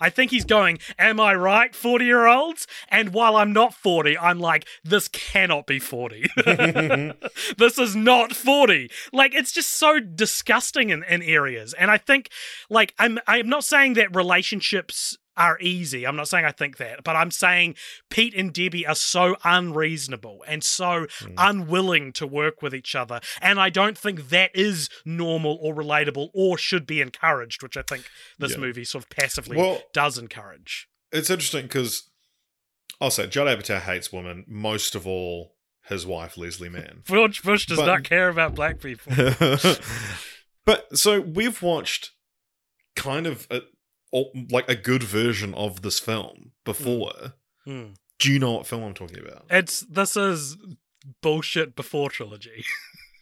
I 0.02 0.10
think 0.10 0.32
he's 0.32 0.44
going, 0.44 0.80
Am 0.98 1.20
I 1.20 1.34
right, 1.34 1.74
40 1.74 2.04
year 2.04 2.26
olds? 2.26 2.66
And 2.88 3.14
while 3.14 3.36
I'm 3.36 3.52
not 3.52 3.72
40, 3.72 4.18
I'm 4.18 4.40
like, 4.40 4.66
This 4.82 5.06
cannot 5.08 5.66
be 5.66 5.78
40. 5.78 6.28
this 7.56 7.78
is 7.78 7.94
not 7.94 8.34
40. 8.34 8.90
Like, 9.12 9.32
it's 9.34 9.52
just 9.52 9.70
so 9.70 10.00
disgusting 10.00 10.90
in, 10.90 11.04
in 11.04 11.22
areas. 11.22 11.72
And 11.74 11.90
I 11.90 11.98
think, 11.98 12.30
like, 12.68 12.94
I'm, 12.98 13.20
I'm 13.28 13.48
not 13.48 13.64
saying 13.64 13.94
that 13.94 14.14
relationships 14.14 15.16
are 15.36 15.58
easy. 15.60 16.06
I'm 16.06 16.16
not 16.16 16.28
saying 16.28 16.44
I 16.44 16.52
think 16.52 16.76
that, 16.76 17.04
but 17.04 17.16
I'm 17.16 17.30
saying 17.30 17.74
Pete 18.10 18.34
and 18.34 18.52
Debbie 18.52 18.86
are 18.86 18.94
so 18.94 19.36
unreasonable 19.44 20.44
and 20.46 20.62
so 20.62 21.06
Mm. 21.20 21.34
unwilling 21.38 22.12
to 22.14 22.26
work 22.26 22.60
with 22.62 22.74
each 22.74 22.94
other. 22.94 23.20
And 23.40 23.58
I 23.60 23.70
don't 23.70 23.96
think 23.96 24.28
that 24.28 24.50
is 24.54 24.88
normal 25.04 25.58
or 25.60 25.74
relatable 25.74 26.28
or 26.34 26.58
should 26.58 26.86
be 26.86 27.00
encouraged, 27.00 27.62
which 27.62 27.76
I 27.76 27.82
think 27.82 28.08
this 28.38 28.52
Yeah. 28.52 28.58
movie 28.58 28.84
sort 28.84 29.04
of 29.04 29.10
passively 29.10 29.56
Well- 29.56 29.82
does 29.94 30.18
encourage. 30.18 30.88
It's 31.12 31.30
interesting 31.30 31.62
because 31.62 32.10
I'll 33.00 33.10
say 33.10 33.26
Judd 33.26 33.48
Apatow 33.48 33.80
hates 33.80 34.12
women. 34.12 34.44
Most 34.46 34.94
of 34.94 35.06
all, 35.06 35.56
his 35.86 36.06
wife 36.06 36.36
Leslie 36.36 36.68
Mann. 36.68 37.02
George 37.06 37.42
Bush 37.42 37.66
does 37.66 37.78
But- 37.78 37.86
not 37.86 38.04
care 38.04 38.28
about 38.28 38.54
black 38.54 38.80
people. 38.80 39.12
but 40.64 40.96
so 40.96 41.20
we've 41.20 41.60
watched 41.62 42.10
kind 42.94 43.26
of 43.26 43.46
a, 43.50 43.62
like 44.50 44.68
a 44.68 44.76
good 44.76 45.02
version 45.02 45.54
of 45.54 45.82
this 45.82 45.98
film 45.98 46.52
before. 46.64 47.32
Hmm. 47.64 47.92
Do 48.18 48.32
you 48.32 48.38
know 48.38 48.52
what 48.52 48.66
film 48.66 48.82
I'm 48.84 48.94
talking 48.94 49.18
about? 49.18 49.44
It's 49.50 49.80
this 49.80 50.16
is 50.16 50.56
bullshit 51.22 51.74
before 51.76 52.10
trilogy. 52.10 52.64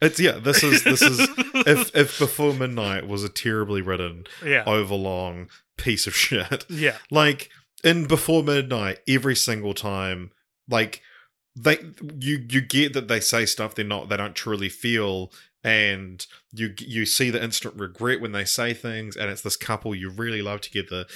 It's 0.03 0.18
yeah. 0.18 0.38
This 0.38 0.62
is 0.62 0.82
this 0.82 1.03
is 1.03 1.20
if 1.66 1.95
if 1.95 2.18
Before 2.18 2.55
Midnight 2.55 3.07
was 3.07 3.22
a 3.22 3.28
terribly 3.28 3.82
written, 3.82 4.24
Yeah. 4.43 4.64
overlong 4.66 5.51
piece 5.76 6.07
of 6.07 6.16
shit. 6.24 6.64
Yeah. 6.70 6.97
Like 7.11 7.51
in 7.84 8.07
Before 8.07 8.43
Midnight, 8.43 9.01
every 9.07 9.36
single 9.36 9.74
time, 9.74 10.30
like 10.70 11.03
they 11.55 11.76
you 12.18 12.47
you 12.49 12.62
get 12.62 12.95
that 12.95 13.09
they 13.09 13.20
say 13.20 13.45
stuff 13.45 13.74
they're 13.74 13.84
not 13.84 14.09
they 14.09 14.16
don't 14.16 14.34
truly 14.34 14.70
feel, 14.70 15.30
and 15.63 16.27
you 16.53 16.75
you 16.79 17.07
see 17.07 17.31
the 17.31 17.43
instant 17.43 17.75
regret 17.79 18.21
when 18.21 18.33
they 18.33 18.45
say 18.45 18.75
things, 18.75 19.17
and 19.17 19.31
it's 19.31 19.43
this 19.43 19.57
couple 19.57 19.95
you 19.95 20.11
really 20.11 20.43
love 20.43 20.61
together. 20.61 21.07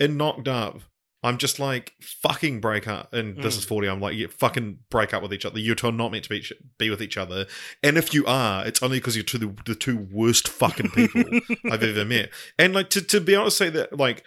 In 0.00 0.16
Knocked 0.16 0.48
Up. 0.48 0.80
I'm 1.24 1.38
just 1.38 1.60
like 1.60 1.92
fucking 2.00 2.60
break 2.60 2.88
up, 2.88 3.12
and 3.14 3.36
this 3.36 3.54
Mm. 3.54 3.58
is 3.58 3.64
forty. 3.64 3.86
I'm 3.88 4.00
like, 4.00 4.16
yeah, 4.16 4.26
fucking 4.26 4.80
break 4.90 5.14
up 5.14 5.22
with 5.22 5.32
each 5.32 5.46
other. 5.46 5.60
You're 5.60 5.76
two 5.76 5.86
are 5.86 5.92
not 5.92 6.10
meant 6.10 6.24
to 6.24 6.30
be 6.30 6.44
be 6.78 6.90
with 6.90 7.00
each 7.00 7.16
other, 7.16 7.46
and 7.80 7.96
if 7.96 8.12
you 8.12 8.26
are, 8.26 8.66
it's 8.66 8.82
only 8.82 8.98
because 8.98 9.14
you're 9.14 9.22
two 9.22 9.38
the, 9.38 9.54
the 9.64 9.76
two 9.76 9.96
worst 10.10 10.48
fucking 10.48 10.90
people 10.90 11.22
I've 11.70 11.84
ever 11.84 12.04
met. 12.04 12.30
And 12.58 12.74
like 12.74 12.90
to 12.90 13.00
to 13.02 13.20
be 13.20 13.36
honest 13.36 13.56
say 13.56 13.70
that, 13.70 13.96
like 13.96 14.24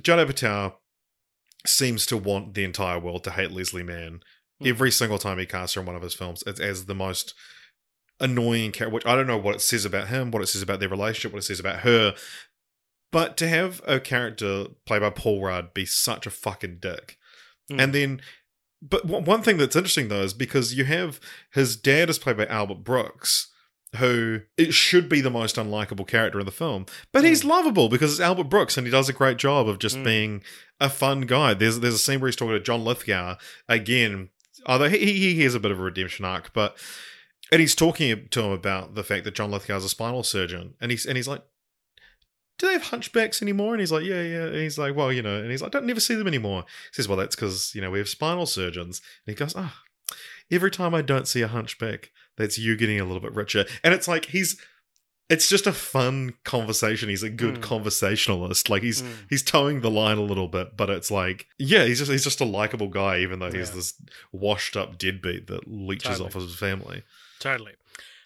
Judd 0.00 0.26
Apatow 0.26 0.72
seems 1.66 2.06
to 2.06 2.16
want 2.16 2.54
the 2.54 2.64
entire 2.64 2.98
world 2.98 3.24
to 3.24 3.30
hate 3.30 3.50
Leslie 3.50 3.82
Mann 3.82 4.20
Mm. 4.62 4.68
every 4.68 4.90
single 4.90 5.18
time 5.18 5.38
he 5.38 5.44
casts 5.46 5.74
her 5.74 5.80
in 5.82 5.86
one 5.86 5.96
of 5.96 6.02
his 6.02 6.14
films. 6.14 6.42
It's 6.46 6.60
as 6.60 6.86
the 6.86 6.94
most 6.94 7.34
annoying 8.22 8.72
character. 8.72 8.94
Which 8.94 9.04
I 9.06 9.14
don't 9.14 9.26
know 9.26 9.36
what 9.36 9.56
it 9.56 9.60
says 9.60 9.84
about 9.84 10.08
him, 10.08 10.30
what 10.30 10.40
it 10.42 10.46
says 10.46 10.62
about 10.62 10.80
their 10.80 10.88
relationship, 10.88 11.32
what 11.32 11.40
it 11.42 11.46
says 11.46 11.60
about 11.60 11.80
her. 11.80 12.14
But 13.10 13.36
to 13.36 13.48
have 13.48 13.82
a 13.86 14.00
character 14.00 14.64
played 14.86 15.00
by 15.02 15.10
Paul 15.10 15.42
Rudd 15.42 15.74
be 15.74 15.84
such 15.84 16.26
a 16.26 16.30
fucking 16.30 16.78
dick, 16.80 17.18
Mm. 17.70 17.80
and 17.82 17.94
then. 17.94 18.20
But 18.84 19.04
one 19.04 19.42
thing 19.42 19.58
that's 19.58 19.76
interesting 19.76 20.08
though 20.08 20.22
is 20.22 20.34
because 20.34 20.74
you 20.74 20.84
have 20.86 21.20
his 21.52 21.76
dad 21.76 22.10
is 22.10 22.18
played 22.18 22.36
by 22.36 22.46
Albert 22.46 22.82
Brooks, 22.82 23.52
who 23.96 24.40
it 24.56 24.74
should 24.74 25.08
be 25.08 25.20
the 25.20 25.30
most 25.30 25.54
unlikable 25.54 26.04
character 26.08 26.40
in 26.40 26.46
the 26.46 26.50
film, 26.50 26.86
but 27.12 27.22
he's 27.24 27.44
lovable 27.44 27.88
because 27.88 28.10
it's 28.10 28.20
Albert 28.20 28.48
Brooks 28.48 28.76
and 28.76 28.84
he 28.84 28.90
does 28.90 29.08
a 29.08 29.12
great 29.12 29.36
job 29.36 29.68
of 29.68 29.78
just 29.78 29.98
Mm. 29.98 30.04
being 30.04 30.42
a 30.80 30.90
fun 30.90 31.20
guy. 31.22 31.54
There's 31.54 31.78
there's 31.78 31.94
a 31.94 31.98
scene 31.98 32.18
where 32.18 32.26
he's 32.26 32.34
talking 32.34 32.54
to 32.54 32.60
John 32.60 32.84
Lithgow 32.84 33.36
again, 33.68 34.30
although 34.66 34.88
he 34.88 34.98
he, 34.98 35.34
he 35.34 35.42
has 35.42 35.54
a 35.54 35.60
bit 35.60 35.70
of 35.70 35.78
a 35.78 35.82
redemption 35.84 36.24
arc, 36.24 36.52
but 36.52 36.76
and 37.52 37.60
he's 37.60 37.76
talking 37.76 38.26
to 38.30 38.40
him 38.42 38.50
about 38.50 38.96
the 38.96 39.04
fact 39.04 39.22
that 39.24 39.34
John 39.36 39.52
Lithgow's 39.52 39.84
a 39.84 39.88
spinal 39.88 40.24
surgeon, 40.24 40.74
and 40.80 40.90
he's 40.90 41.06
and 41.06 41.16
he's 41.16 41.28
like. 41.28 41.42
Do 42.58 42.66
they 42.68 42.74
have 42.74 42.82
hunchbacks 42.84 43.42
anymore? 43.42 43.72
And 43.72 43.80
he's 43.80 43.90
like, 43.90 44.04
yeah, 44.04 44.22
yeah. 44.22 44.44
And 44.44 44.54
he's 44.56 44.78
like, 44.78 44.94
well, 44.94 45.10
you 45.12 45.20
know, 45.22 45.40
and 45.40 45.50
he's 45.50 45.62
like, 45.62 45.74
I 45.74 45.78
don't 45.78 45.86
never 45.86 45.98
see 45.98 46.14
them 46.14 46.28
anymore. 46.28 46.62
He 46.62 46.94
says, 46.94 47.08
well, 47.08 47.16
that's 47.16 47.34
because 47.34 47.72
you 47.74 47.80
know 47.80 47.90
we 47.90 47.98
have 47.98 48.08
spinal 48.08 48.46
surgeons. 48.46 49.00
And 49.26 49.34
he 49.34 49.36
goes, 49.36 49.54
ah, 49.56 49.80
every 50.50 50.70
time 50.70 50.94
I 50.94 51.02
don't 51.02 51.26
see 51.26 51.40
a 51.42 51.48
hunchback, 51.48 52.10
that's 52.36 52.58
you 52.58 52.76
getting 52.76 53.00
a 53.00 53.04
little 53.04 53.20
bit 53.22 53.34
richer. 53.34 53.64
And 53.82 53.94
it's 53.94 54.06
like 54.06 54.26
he's 54.26 54.60
it's 55.28 55.48
just 55.48 55.66
a 55.66 55.72
fun 55.72 56.34
conversation. 56.44 57.08
He's 57.08 57.22
a 57.24 57.30
good 57.30 57.56
Mm. 57.56 57.62
conversationalist. 57.62 58.68
Like 58.70 58.82
he's 58.82 59.02
Mm. 59.02 59.12
he's 59.30 59.42
toeing 59.42 59.80
the 59.80 59.90
line 59.90 60.18
a 60.18 60.22
little 60.22 60.46
bit, 60.48 60.76
but 60.76 60.88
it's 60.90 61.10
like 61.10 61.46
yeah, 61.58 61.84
he's 61.86 61.98
just 61.98 62.12
he's 62.12 62.22
just 62.24 62.40
a 62.40 62.44
likable 62.44 62.88
guy, 62.88 63.20
even 63.20 63.40
though 63.40 63.50
he's 63.50 63.72
this 63.72 63.94
washed 64.30 64.76
up 64.76 64.98
deadbeat 64.98 65.48
that 65.48 65.66
leeches 65.66 66.18
Totally. 66.18 66.26
off 66.28 66.34
his 66.34 66.54
family. 66.54 67.02
Totally. 67.42 67.72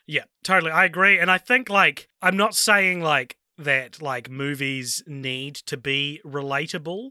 Yeah, 0.07 0.25
totally. 0.45 0.71
I 0.71 0.85
agree. 0.85 1.19
And 1.19 1.31
I 1.31 1.39
think 1.39 1.69
like 1.69 2.09
I'm 2.23 2.37
not 2.37 2.55
saying 2.55 3.01
like 3.01 3.37
that 3.59 4.01
like 4.03 4.31
movies 4.31 5.03
need 5.07 5.55
to 5.55 5.77
be 5.77 6.21
relatable, 6.25 7.11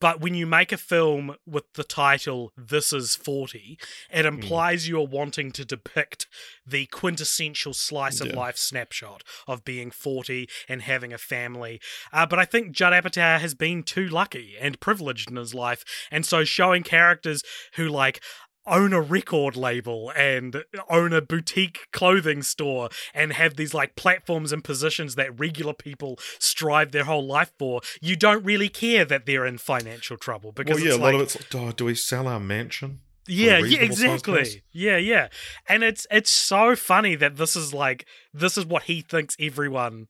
but 0.00 0.20
when 0.20 0.34
you 0.34 0.46
make 0.46 0.72
a 0.72 0.76
film 0.76 1.36
with 1.46 1.64
the 1.74 1.84
title 1.84 2.52
This 2.56 2.92
is 2.92 3.14
40, 3.14 3.78
it 4.10 4.26
implies 4.26 4.88
you're 4.88 5.06
wanting 5.06 5.52
to 5.52 5.64
depict 5.64 6.26
the 6.66 6.86
quintessential 6.86 7.72
slice 7.72 8.20
of 8.20 8.28
Yeah. 8.28 8.36
life 8.36 8.56
snapshot 8.56 9.22
of 9.46 9.64
being 9.64 9.90
40 9.92 10.48
and 10.68 10.82
having 10.82 11.12
a 11.12 11.18
family. 11.18 11.80
Uh, 12.12 12.26
but 12.26 12.38
I 12.40 12.44
think 12.44 12.72
Judd 12.72 12.92
Apatow 12.92 13.38
has 13.38 13.54
been 13.54 13.82
too 13.84 14.08
lucky 14.08 14.56
and 14.60 14.80
privileged 14.80 15.30
in 15.30 15.36
his 15.36 15.54
life. 15.54 15.84
And 16.10 16.24
so 16.26 16.42
showing 16.44 16.82
characters 16.82 17.42
who 17.74 17.88
like 17.88 18.20
own 18.66 18.92
a 18.92 19.00
record 19.00 19.56
label 19.56 20.12
and 20.16 20.64
own 20.88 21.12
a 21.12 21.20
boutique 21.20 21.88
clothing 21.92 22.42
store 22.42 22.88
and 23.14 23.32
have 23.32 23.56
these 23.56 23.74
like 23.74 23.96
platforms 23.96 24.52
and 24.52 24.62
positions 24.62 25.14
that 25.16 25.38
regular 25.38 25.74
people 25.74 26.18
strive 26.38 26.92
their 26.92 27.04
whole 27.04 27.26
life 27.26 27.52
for, 27.58 27.80
you 28.00 28.16
don't 28.16 28.44
really 28.44 28.68
care 28.68 29.04
that 29.04 29.26
they're 29.26 29.46
in 29.46 29.58
financial 29.58 30.16
trouble 30.16 30.52
because 30.52 30.76
well, 30.76 30.86
yeah, 30.86 30.92
a 30.92 30.96
like, 30.96 31.02
lot 31.02 31.14
of 31.14 31.20
it's 31.22 31.36
like, 31.36 31.54
oh, 31.54 31.72
do 31.72 31.84
we 31.86 31.94
sell 31.94 32.28
our 32.28 32.40
mansion? 32.40 33.00
yeah, 33.28 33.58
yeah, 33.58 33.80
exactly. 33.80 34.62
Yeah, 34.72 34.96
yeah. 34.96 35.28
And 35.68 35.82
it's 35.82 36.06
it's 36.10 36.30
so 36.30 36.74
funny 36.74 37.14
that 37.16 37.36
this 37.36 37.56
is 37.56 37.72
like 37.72 38.06
this 38.32 38.58
is 38.58 38.66
what 38.66 38.84
he 38.84 39.00
thinks 39.00 39.36
everyone 39.38 40.08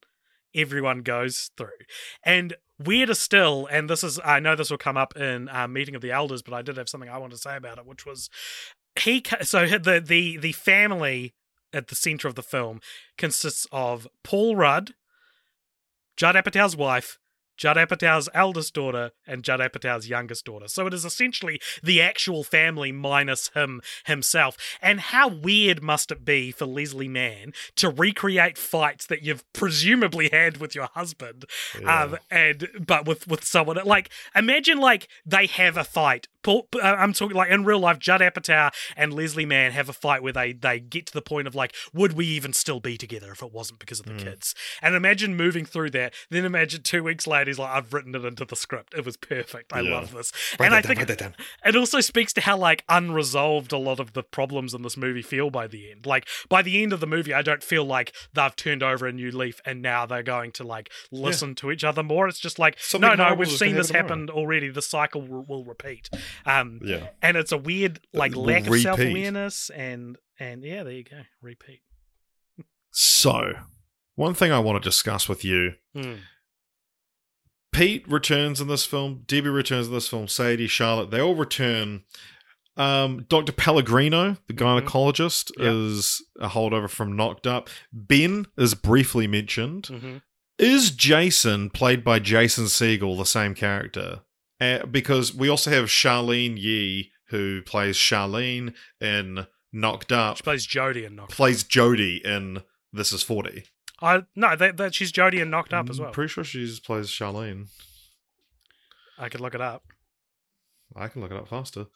everyone 0.55 1.03
goes 1.03 1.51
through. 1.57 1.69
And 2.25 2.55
weirder 2.85 3.15
still, 3.15 3.67
and 3.71 3.89
this 3.89 4.05
is 4.05 4.21
I 4.25 4.41
know 4.41 4.55
this 4.55 4.71
will 4.71 4.79
come 4.79 4.97
up 4.97 5.17
in 5.17 5.49
uh, 5.49 5.69
meeting 5.69 5.95
of 5.95 6.03
the 6.03 6.11
elders, 6.11 6.43
but 6.43 6.55
I 6.55 6.63
did 6.63 6.77
have 6.77 6.89
something 6.89 7.09
I 7.11 7.19
wanted 7.19 7.37
to 7.37 7.43
say 7.43 7.57
about 7.57 7.79
it, 7.79 7.87
which 7.87 8.07
was 8.07 8.31
he 9.01 9.23
so 9.43 9.67
the 9.67 10.01
the 10.01 10.37
the 10.37 10.53
family 10.53 11.35
at 11.73 11.89
the 11.89 11.95
center 11.95 12.29
of 12.29 12.35
the 12.35 12.43
film 12.43 12.81
consists 13.17 13.67
of 13.73 14.07
Paul 14.23 14.57
Rudd, 14.57 14.95
Judd 16.17 16.37
Apatow's 16.37 16.77
wife, 16.77 17.19
Judd 17.57 17.77
Apatow's 17.77 18.29
eldest 18.35 18.75
daughter, 18.75 19.13
and 19.27 19.43
Judd 19.43 19.61
Apatow's 19.61 20.09
youngest 20.09 20.45
daughter. 20.45 20.69
So 20.69 20.87
it 20.87 20.95
is 20.95 21.05
essentially 21.05 21.61
the 21.83 22.01
actual 22.01 22.45
family 22.45 22.93
minus 22.93 23.49
him 23.49 23.81
himself. 24.05 24.57
And 24.81 25.01
how 25.01 25.29
weird 25.29 25.83
must 25.83 26.11
it 26.11 26.25
be 26.25 26.51
for 26.51 26.67
Leslie 26.67 27.09
Mann 27.09 27.53
to 27.77 27.91
recreate 27.91 28.59
fights 28.59 29.07
that 29.07 29.23
you've 29.23 29.51
presumably 29.53 30.29
had 30.31 30.59
with 30.59 30.75
your 30.75 30.89
husband, 30.95 31.45
um, 31.87 32.19
and 32.31 32.69
but 32.81 33.07
with 33.07 33.27
with 33.29 33.45
someone 33.45 33.79
like 33.85 34.11
imagine 34.35 34.79
like 34.79 35.09
they 35.25 35.47
have 35.47 35.77
a 35.77 35.85
fight. 35.85 36.29
Paul, 36.43 36.67
uh, 36.75 36.81
I'm 36.81 37.13
talking 37.13 37.37
like 37.37 37.51
in 37.51 37.65
real 37.65 37.79
life, 37.79 38.01
Judd 38.01 38.21
Apatow 38.21 38.73
and 38.97 39.15
Leslie 39.15 39.47
Mann 39.47 39.73
have 39.73 39.89
a 39.89 39.93
fight 39.93 40.23
where 40.23 40.33
they 40.33 40.53
they 40.53 40.81
get 40.81 41.07
to 41.07 41.13
the 41.13 41.23
point 41.23 41.47
of 41.47 41.55
like, 41.55 41.75
would 41.93 42.15
we 42.15 42.27
even 42.27 42.53
still 42.53 42.81
be 42.81 42.97
together 42.97 43.31
if 43.31 43.43
it 43.43 43.53
wasn't 43.53 43.79
because 43.79 44.01
of 44.01 44.07
the 44.07 44.15
kids? 44.15 44.55
And 44.81 44.95
imagine 44.95 45.37
moving 45.37 45.65
through 45.65 45.91
that. 45.91 46.15
Then 46.31 46.45
imagine 46.45 46.83
two 46.83 47.05
weeks 47.05 47.27
later, 47.27 47.42
he's 47.49 47.59
like, 47.59 47.71
I've 47.71 47.93
written 47.93 48.15
it 48.15 48.25
into 48.25 48.45
the 48.45 48.57
script. 48.57 48.95
It 48.95 49.05
was 49.05 49.17
perfect. 49.17 49.73
I 49.73 49.81
Yeah. 49.81 49.91
love 49.97 50.13
this. 50.13 50.33
Write 50.59 50.67
and 50.67 50.75
I 50.75 50.81
down, 50.81 50.97
think 51.09 51.35
it 51.65 51.77
also 51.77 52.01
speaks 52.01 52.33
to 52.35 52.41
how 52.41 52.57
like 52.57 52.85
unresolved 52.89 53.73
a 53.73 53.79
lot 53.79 54.01
of 54.01 54.13
the 54.13 54.23
problems 54.23 54.75
in 54.75 54.83
this 54.83 54.97
movie 54.97 55.23
feel 55.23 55.51
by 55.51 55.67
the 55.67 55.91
end. 55.91 56.07
Like 56.07 56.29
by 56.49 56.63
the 56.63 56.83
end 56.83 56.93
of 56.93 57.01
the 57.01 57.07
movie, 57.07 57.33
I 57.35 57.43
don't 57.43 57.63
feel 57.63 57.85
like 57.85 58.13
they've 58.33 58.55
turned 58.57 58.83
over 58.83 59.07
a 59.07 59.13
new 59.13 59.31
leaf 59.31 59.61
and 59.65 59.83
now 59.83 60.07
they're 60.07 60.23
going 60.23 60.53
to 60.53 60.65
like 60.65 60.91
listen 61.11 61.55
to 61.57 61.71
each 61.71 61.85
other 61.85 62.03
more. 62.03 62.29
It's 62.29 62.39
just 62.41 62.59
like 62.59 62.79
Something 62.79 63.17
no, 63.17 63.29
no, 63.31 63.35
we've 63.35 63.51
seen 63.51 63.75
this 63.75 63.91
happen 63.91 64.03
happen 64.27 64.31
already. 64.31 64.69
The 64.69 64.83
cycle 64.83 65.23
will, 65.23 65.45
will 65.45 65.65
repeat. 65.65 66.11
Um, 66.45 66.81
Yeah. 66.83 67.09
and 67.23 67.37
it's 67.37 67.53
a 67.53 67.59
weird 67.59 68.01
like 68.13 68.35
lack 68.35 68.67
of 68.67 68.77
self 68.81 68.99
awareness 69.01 69.71
and 69.71 70.17
and 70.39 70.65
yeah, 70.65 70.83
there 70.83 70.93
you 70.95 71.05
go, 71.05 71.23
repeat. 71.41 71.83
So, 72.91 73.53
one 74.17 74.35
thing 74.35 74.53
I 74.53 74.59
want 74.59 74.83
to 74.83 74.87
discuss 74.89 75.29
with 75.29 75.45
you 75.45 75.73
Hmm. 75.95 76.15
Pete 77.73 78.07
returns 78.09 78.61
in 78.61 78.69
this 78.69 78.85
film. 78.85 79.23
Debbie 79.27 79.49
returns 79.49 79.89
in 79.89 79.95
this 79.95 80.09
film. 80.09 80.29
Sadie, 80.29 80.67
Charlotte, 80.67 81.11
they 81.11 81.21
all 81.21 81.35
return. 81.35 82.03
Um, 82.77 83.27
Dr. 83.29 83.53
Pellegrino, 83.53 84.37
the 84.47 84.55
Mhm. 84.55 84.83
gynecologist, 84.87 85.51
Yep. 85.59 85.67
is 85.73 86.23
a 86.41 86.49
holdover 86.49 86.89
from 86.89 87.17
Knocked 87.17 87.47
Up. 87.47 87.69
Ben 87.93 88.47
is 88.57 88.75
briefly 88.75 89.27
mentioned. 89.27 89.87
hmm 89.87 90.17
Is 90.59 90.91
Jason, 90.91 91.71
played 91.71 92.05
by 92.05 92.19
Jason 92.19 92.67
Segel, 92.67 93.17
the 93.19 93.25
same 93.27 93.55
character? 93.55 94.21
Uh, 94.61 94.87
because 94.87 95.35
we 95.35 95.49
also 95.49 95.71
have 95.71 95.91
Charlyne 95.91 96.57
Yi, 96.57 97.11
who 97.29 97.63
plays 97.63 97.97
Charlene 97.97 98.75
in 99.01 99.47
Knocked 99.73 100.13
Up, 100.13 100.37
She 100.37 100.43
plays 100.43 100.67
Jodie 100.67 101.07
and 101.07 101.17
knocked. 101.17 101.33
plays 101.33 101.65
Jodie 101.65 102.21
in 102.25 102.63
This 102.93 103.13
Is 103.13 103.23
40. 103.23 103.65
I 104.03 104.23
no, 104.35 104.57
that, 104.57 104.77
that 104.79 104.95
she's 104.95 105.13
Jodie 105.13 105.41
and 105.41 105.51
knocked 105.51 105.73
up 105.73 105.89
as 105.89 105.99
I'm 105.99 106.05
well. 106.07 106.13
Pretty 106.13 106.29
sure 106.29 106.45
she 106.45 106.67
just 106.67 106.85
plays 106.85 107.07
Charlene. 107.09 107.69
I 109.19 109.29
could 109.29 109.41
look 109.41 109.55
it 109.55 109.61
up. 109.61 109.85
I 110.97 111.09
can 111.09 111.23
look 111.23 111.31
it 111.31 111.37
up 111.37 111.49
faster. 111.49 111.87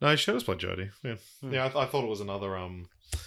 No, 0.00 0.16
she 0.16 0.32
does 0.32 0.42
play 0.44 0.56
Jodie. 0.56 0.90
Yeah, 1.02 1.16
Hmm. 1.40 1.52
yeah. 1.54 1.64
I, 1.66 1.68
th- 1.68 1.76
I 1.84 1.86
thought 1.86 2.04
it 2.04 2.08
was 2.10 2.20
another 2.20 2.56
um, 2.56 2.88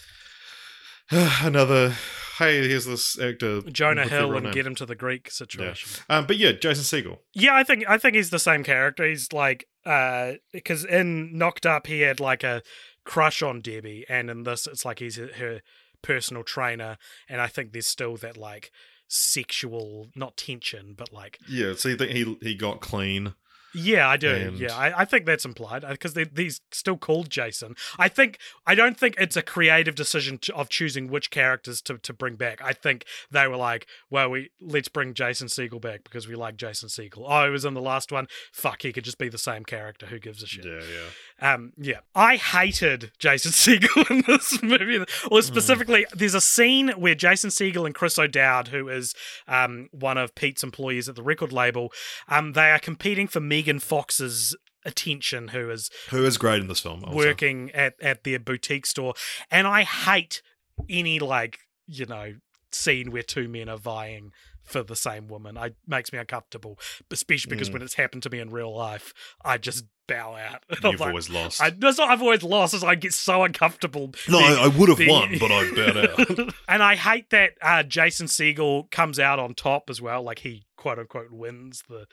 another. 1.12 1.94
Hey, 2.38 2.68
here's 2.68 2.86
this 2.86 3.20
actor 3.20 3.62
Jonah 3.62 4.08
Hill 4.08 4.36
and 4.36 4.44
name. 4.46 4.54
get 4.54 4.66
him 4.68 4.76
to 4.76 4.86
the 4.86 4.94
Greek 4.96 5.32
situation. 5.32 6.04
Um, 6.08 6.28
but 6.28 6.38
yeah, 6.38 6.52
Jason 6.52 6.84
Segel. 6.84 7.18
Yeah, 7.34 7.56
I 7.56 7.64
think 7.64 7.84
I 7.90 7.98
think 7.98 8.16
he's 8.16 8.30
the 8.30 8.38
same 8.40 8.64
character. 8.64 9.06
He's 9.08 9.34
like 9.34 9.66
uh 9.86 10.34
because 10.54 10.86
in 10.86 11.36
Knocked 11.38 11.66
Up 11.66 11.88
he 11.88 12.02
had 12.02 12.20
like 12.20 12.44
a 12.44 12.62
crush 13.06 13.42
on 13.42 13.62
Debbie 13.62 14.06
and 14.10 14.30
in 14.30 14.44
this 14.44 14.68
it's 14.68 14.84
like 14.86 15.00
he's 15.00 15.16
her 15.16 15.62
personal 16.02 16.44
trainer 16.44 16.98
and 17.28 17.42
I 17.42 17.48
think 17.48 17.72
there's 17.72 17.88
still 17.88 18.18
that 18.18 18.38
like 18.38 18.72
sexual 19.08 20.10
not 20.16 20.38
tension 20.38 20.94
but 20.98 21.14
like 21.14 21.40
Yeah, 21.48 21.74
so 21.76 21.90
you 21.90 21.98
think 21.98 22.12
he 22.12 22.38
he 22.42 22.56
got 22.56 22.82
clean 22.82 23.34
Yeah, 23.78 24.10
I 24.10 24.18
do. 24.18 24.30
And- 24.30 24.58
Yeah, 24.60 24.76
I, 24.76 25.02
I 25.02 25.06
think 25.06 25.26
that's 25.26 25.46
implied 25.46 25.84
because 25.88 26.16
he's 26.36 26.62
still 26.72 26.98
called 26.98 27.30
Jason. 27.30 27.76
I 28.00 28.08
think 28.10 28.40
I 28.66 28.76
don't 28.76 28.98
think 28.98 29.16
it's 29.20 29.38
a 29.38 29.42
creative 29.42 29.96
decision 29.96 30.38
to, 30.40 30.56
of 30.56 30.70
choosing 30.70 31.08
which 31.08 31.30
characters 31.32 31.82
to, 31.84 31.98
to 32.00 32.14
bring 32.14 32.36
back. 32.36 32.62
I 32.64 32.74
think 32.74 33.06
they 33.32 33.48
were 33.48 33.58
like, 33.58 33.88
well, 34.10 34.30
we 34.32 34.50
let's 34.62 34.88
bring 34.88 35.14
Jason 35.14 35.48
Segel 35.48 35.80
back 35.82 36.04
because 36.04 36.28
we 36.28 36.36
like 36.36 36.58
Jason 36.58 36.90
Segel. 36.90 37.26
Oh, 37.28 37.46
he 37.46 37.52
was 37.52 37.66
in 37.66 37.74
the 37.74 37.82
last 37.82 38.12
one. 38.12 38.28
Fuck, 38.52 38.82
he 38.82 38.92
could 38.92 39.04
just 39.04 39.18
be 39.18 39.30
the 39.30 39.38
same 39.38 39.64
character. 39.66 40.06
Who 40.08 40.20
gives 40.20 40.42
a 40.42 40.48
shit? 40.48 40.66
Yeah, 40.66 40.82
yeah. 40.82 41.54
Um, 41.54 41.74
yeah, 41.78 42.00
I 42.16 42.38
hated 42.38 43.12
Jason 43.20 43.52
Segel 43.80 44.10
in 44.10 44.24
this 44.26 44.62
movie. 44.64 45.04
Or 45.30 45.42
specifically, 45.42 46.06
there's 46.16 46.34
a 46.34 46.42
scene 46.42 46.90
where 46.90 47.16
Jason 47.16 47.50
Segel 47.50 47.86
and 47.86 47.94
Chris 47.94 48.18
O'Dowd, 48.18 48.70
who 48.70 48.88
is 48.90 49.14
um, 49.48 49.90
one 49.92 50.18
of 50.18 50.34
Pete's 50.34 50.64
employees 50.64 51.08
at 51.10 51.16
the 51.16 51.22
record 51.24 51.52
label, 51.52 51.92
um, 52.28 52.54
they 52.54 52.72
are 52.72 52.80
competing 52.80 53.28
for 53.28 53.40
Megan 53.40 53.67
Fox's 53.80 54.56
attention, 54.86 55.50
who 55.50 55.70
is 55.70 55.90
Who 56.10 56.24
is 56.26 56.38
great 56.38 56.62
in 56.62 56.68
this 56.68 56.80
film? 56.80 57.04
Also. 57.04 57.16
working 57.16 57.72
at 57.72 57.94
at 58.02 58.24
their 58.24 58.40
boutique 58.40 58.86
store. 58.86 59.14
And 59.52 59.68
I 59.68 59.84
hate 59.84 60.42
any 60.90 61.20
like 61.20 61.60
you 61.86 62.06
know 62.06 62.36
scene 62.72 63.12
where 63.12 63.24
two 63.24 63.48
men 63.48 63.70
are 63.70 63.78
vying 63.78 64.32
for 64.64 64.84
the 64.84 64.96
same 64.96 65.28
woman. 65.30 65.58
I 65.58 65.72
makes 65.88 66.12
me 66.12 66.20
uncomfortable, 66.20 66.78
especially 67.12 67.50
because 67.52 67.70
Mm. 67.70 67.74
when 67.74 67.82
it's 67.82 67.94
happened 67.96 68.24
to 68.24 68.30
me 68.30 68.40
in 68.40 68.50
real 68.50 68.76
life, 68.76 69.14
I 69.44 69.58
just 69.58 69.86
bow 70.10 70.36
out. 70.36 70.64
You've 70.84 71.00
like, 71.00 71.10
always 71.10 71.30
lost. 71.30 71.62
I, 71.62 71.70
that's 71.70 71.98
not 71.98 72.10
I've 72.10 72.22
always 72.22 72.44
lost. 72.44 72.74
Is 72.74 72.84
I 72.84 72.96
get 72.96 73.14
so 73.14 73.44
uncomfortable. 73.44 74.12
no, 74.28 74.40
being- 74.40 74.52
I, 74.60 74.64
I 74.64 74.68
would 74.68 74.90
have 74.90 74.98
being- 74.98 75.10
won, 75.10 75.38
but 75.40 75.52
I 75.52 75.72
bowed 75.74 75.98
out. 76.40 76.54
and 76.68 76.84
I 76.84 76.96
hate 76.96 77.30
that 77.30 77.54
uh, 77.62 77.84
Jason 77.84 78.28
Segel 78.28 78.92
comes 78.92 79.20
out 79.20 79.40
on 79.40 79.54
top 79.54 79.90
as 79.90 80.02
well. 80.02 80.22
Like 80.22 80.40
he 80.40 80.66
quote 80.78 81.00
unquote 81.00 81.32
wins 81.32 81.84
the 81.90 82.08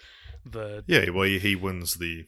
the 0.45 0.83
yeah, 0.89 1.11
well, 1.11 1.29
he 1.29 1.55
wins 1.55 1.95
the 1.95 2.25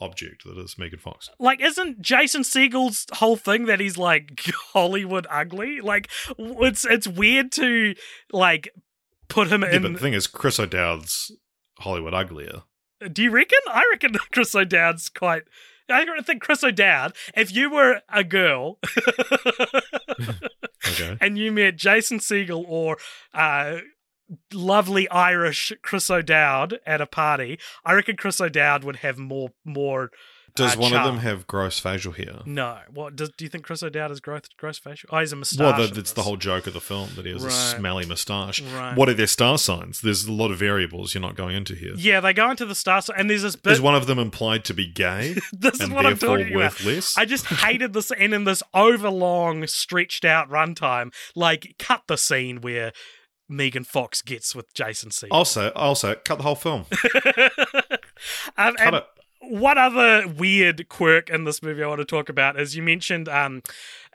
object 0.00 0.44
that 0.44 0.58
is 0.58 0.76
Megan 0.76 0.98
Fox. 0.98 1.30
like 1.38 1.60
isn't 1.62 2.02
Jason 2.02 2.42
Segel's 2.42 3.06
whole 3.14 3.36
thing 3.36 3.64
that 3.66 3.80
he's 3.80 3.96
like 3.96 4.42
Hollywood 4.72 5.26
ugly? 5.30 5.80
Like 5.80 6.10
it's 6.38 6.84
it's 6.84 7.06
weird 7.08 7.52
to 7.52 7.94
like 8.32 8.68
put 9.28 9.48
him 9.48 9.62
Yeah, 9.62 9.76
in. 9.76 9.82
but 9.82 9.92
the 9.94 9.98
thing 9.98 10.12
is, 10.12 10.26
Chris 10.26 10.58
O'Dowd's 10.60 11.32
Hollywood 11.78 12.12
uglier. 12.14 12.62
Do 13.12 13.22
you 13.22 13.30
reckon? 13.30 13.58
I 13.68 13.82
reckon 13.90 14.14
Chris 14.32 14.54
O'Dowd's 14.54 15.08
quite. 15.08 15.42
I 15.88 16.04
think 16.22 16.42
Chris 16.42 16.64
O'Dowd. 16.64 17.14
If 17.36 17.54
you 17.54 17.70
were 17.70 18.00
a 18.12 18.24
girl 18.24 18.78
Okay. 20.88 21.16
and 21.20 21.36
you 21.38 21.52
met 21.52 21.76
Jason 21.76 22.18
Segel 22.18 22.64
or 22.66 22.96
uh, 23.34 23.78
lovely 24.52 25.08
Irish 25.10 25.72
Chris 25.82 26.10
O'Dowd 26.10 26.80
at 26.86 27.00
a 27.00 27.06
party, 27.06 27.58
I 27.84 27.94
reckon 27.94 28.16
Chris 28.16 28.40
O'Dowd 28.40 28.84
would 28.84 28.96
have 28.96 29.18
more 29.18 29.50
more. 29.64 30.10
Does 30.54 30.74
uh, 30.74 30.78
one 30.80 30.94
of 30.94 31.04
them 31.04 31.18
have 31.18 31.46
gross 31.46 31.78
facial 31.78 32.12
hair? 32.12 32.40
No. 32.46 32.78
What 32.90 33.14
does, 33.14 33.28
do 33.36 33.44
you 33.44 33.50
think 33.50 33.64
Chris 33.66 33.82
O'Dowd 33.82 34.08
has 34.08 34.20
gross 34.20 34.44
gross 34.56 34.78
facial? 34.78 35.10
Oh, 35.12 35.18
he's 35.18 35.30
a 35.30 35.36
moustache. 35.36 35.78
Well, 35.78 35.88
the, 35.88 36.00
it's 36.00 36.14
the 36.14 36.22
whole 36.22 36.38
joke 36.38 36.66
of 36.66 36.72
the 36.72 36.80
film 36.80 37.10
that 37.16 37.26
he 37.26 37.32
has 37.32 37.42
Right. 37.44 37.52
a 37.52 37.54
smelly 37.76 38.06
moustache. 38.06 38.62
Right. 38.62 38.96
What 38.96 39.10
are 39.10 39.14
their 39.14 39.26
star 39.26 39.58
signs? 39.58 40.00
There's 40.00 40.24
a 40.24 40.32
lot 40.32 40.50
of 40.50 40.56
variables 40.56 41.12
you're 41.12 41.20
not 41.20 41.34
going 41.36 41.56
into 41.56 41.74
here. 41.74 41.92
Yeah, 41.96 42.20
they 42.20 42.32
go 42.32 42.50
into 42.50 42.64
the 42.64 42.74
star, 42.74 43.02
and 43.18 43.28
there's 43.28 43.42
this 43.42 43.54
bit. 43.54 43.74
Is 43.74 43.82
one 43.82 43.94
of 43.94 44.06
them 44.06 44.18
implied 44.18 44.64
to 44.64 44.72
be 44.72 44.86
gay 44.86 45.36
this 45.52 45.78
is 45.78 45.90
what 45.90 46.06
I'm 46.06 46.16
talking 46.16 46.54
about. 46.54 46.82
less? 46.84 47.18
I 47.18 47.26
just 47.26 47.44
hated 47.44 47.92
this, 47.92 48.10
and 48.10 48.32
in 48.32 48.44
this 48.44 48.62
overlong, 48.72 49.66
stretched 49.66 50.24
out 50.24 50.48
runtime, 50.48 51.12
like 51.34 51.74
cut 51.78 52.04
the 52.06 52.16
scene 52.16 52.62
where 52.62 52.92
Megan 53.48 53.84
Fox 53.84 54.22
gets 54.22 54.54
with 54.54 54.72
Jason 54.74 55.10
Segel. 55.10 55.28
also, 55.30 55.72
also, 55.74 56.14
cut 56.14 56.38
the 56.38 56.44
whole 56.44 56.54
film. 56.54 56.86
um, 58.56 58.74
Cut 58.74 58.94
it. 58.94 59.06
One 59.40 59.78
other 59.78 60.26
weird 60.26 60.88
quirk 60.88 61.30
in 61.30 61.44
this 61.44 61.62
movie 61.62 61.82
I 61.82 61.86
want 61.86 62.00
to 62.00 62.04
talk 62.04 62.28
about 62.28 62.58
is 62.58 62.74
you 62.74 62.82
mentioned 62.82 63.28
um, 63.28 63.62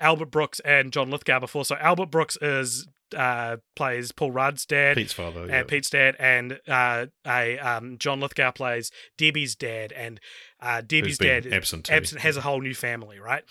Albert 0.01 0.31
Brooks 0.31 0.59
and 0.61 0.91
John 0.91 1.09
Lithgow 1.09 1.39
before. 1.39 1.63
So 1.63 1.75
Albert 1.75 2.11
Brooks 2.11 2.37
is 2.41 2.87
uh, 3.15 3.57
plays 3.75 4.11
Paul 4.11 4.31
Rudd's 4.31 4.65
dad. 4.65 4.97
Pete's 4.97 5.13
father. 5.13 5.41
and 5.41 5.49
yeah. 5.51 5.63
Pete's 5.63 5.89
dad, 5.89 6.15
and 6.19 6.59
uh, 6.67 7.07
a 7.25 7.59
um, 7.59 7.97
John 7.97 8.19
Lithgow 8.19 8.51
plays 8.51 8.91
Debbie's 9.17 9.55
dad, 9.55 9.91
and 9.91 10.19
uh, 10.61 10.81
Debbie's 10.81 11.17
dad 11.17 11.47
absentee. 11.51 11.93
absent 11.93 12.21
has 12.21 12.37
a 12.37 12.41
whole 12.41 12.61
new 12.61 12.73
family, 12.73 13.19
right? 13.19 13.43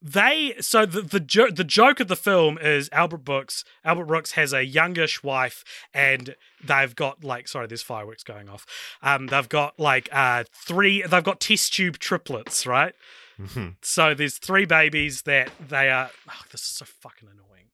They 0.00 0.54
so 0.60 0.84
the 0.84 1.02
the 1.02 1.20
jo- 1.20 1.50
the 1.50 1.64
joke 1.64 2.00
of 2.00 2.08
the 2.08 2.16
film 2.16 2.58
is 2.58 2.88
Albert 2.92 3.24
Brooks 3.24 3.64
Albert 3.84 4.06
Brooks 4.06 4.32
has 4.32 4.52
a 4.52 4.64
youngish 4.64 5.22
wife, 5.22 5.64
and 5.94 6.34
they've 6.64 6.94
got 6.94 7.22
like 7.22 7.48
sorry, 7.48 7.66
there's 7.66 7.82
fireworks 7.82 8.24
going 8.24 8.48
off. 8.48 8.66
Um, 9.02 9.28
they've 9.28 9.48
got 9.48 9.78
like 9.78 10.08
uh 10.12 10.44
three, 10.52 11.02
they've 11.02 11.22
got 11.22 11.40
test 11.40 11.74
tube 11.74 11.98
triplets, 11.98 12.66
right? 12.66 12.94
Mhm. 13.42 13.76
So 13.82 14.14
there's 14.14 14.38
three 14.38 14.64
babies 14.64 15.22
that 15.22 15.50
they 15.60 15.90
are. 15.90 16.10
Oh, 16.28 16.42
this 16.50 16.60
is 16.62 16.68
so 16.68 16.84
fucking 16.84 17.28
annoying. 17.28 17.70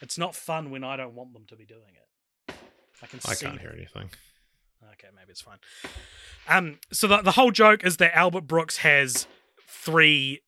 It's 0.00 0.18
not 0.18 0.34
fun 0.34 0.70
when 0.70 0.84
I 0.84 0.96
don't 0.96 1.14
want 1.14 1.32
them 1.32 1.44
to 1.46 1.56
be 1.56 1.64
doing 1.64 1.94
it. 1.96 2.54
I 3.02 3.06
can. 3.06 3.20
I 3.26 3.34
can't 3.34 3.60
hear 3.60 3.72
anything. 3.74 4.10
Okay, 4.92 5.08
maybe 5.14 5.30
it's 5.30 5.40
fine. 5.40 5.58
Um, 6.48 6.78
so 6.92 7.06
the 7.08 7.22
the 7.22 7.32
whole 7.32 7.50
joke 7.50 7.84
is 7.84 7.96
that 7.98 8.16
Albert 8.16 8.42
Brooks 8.46 8.78
has 8.78 9.26
three 9.66 10.40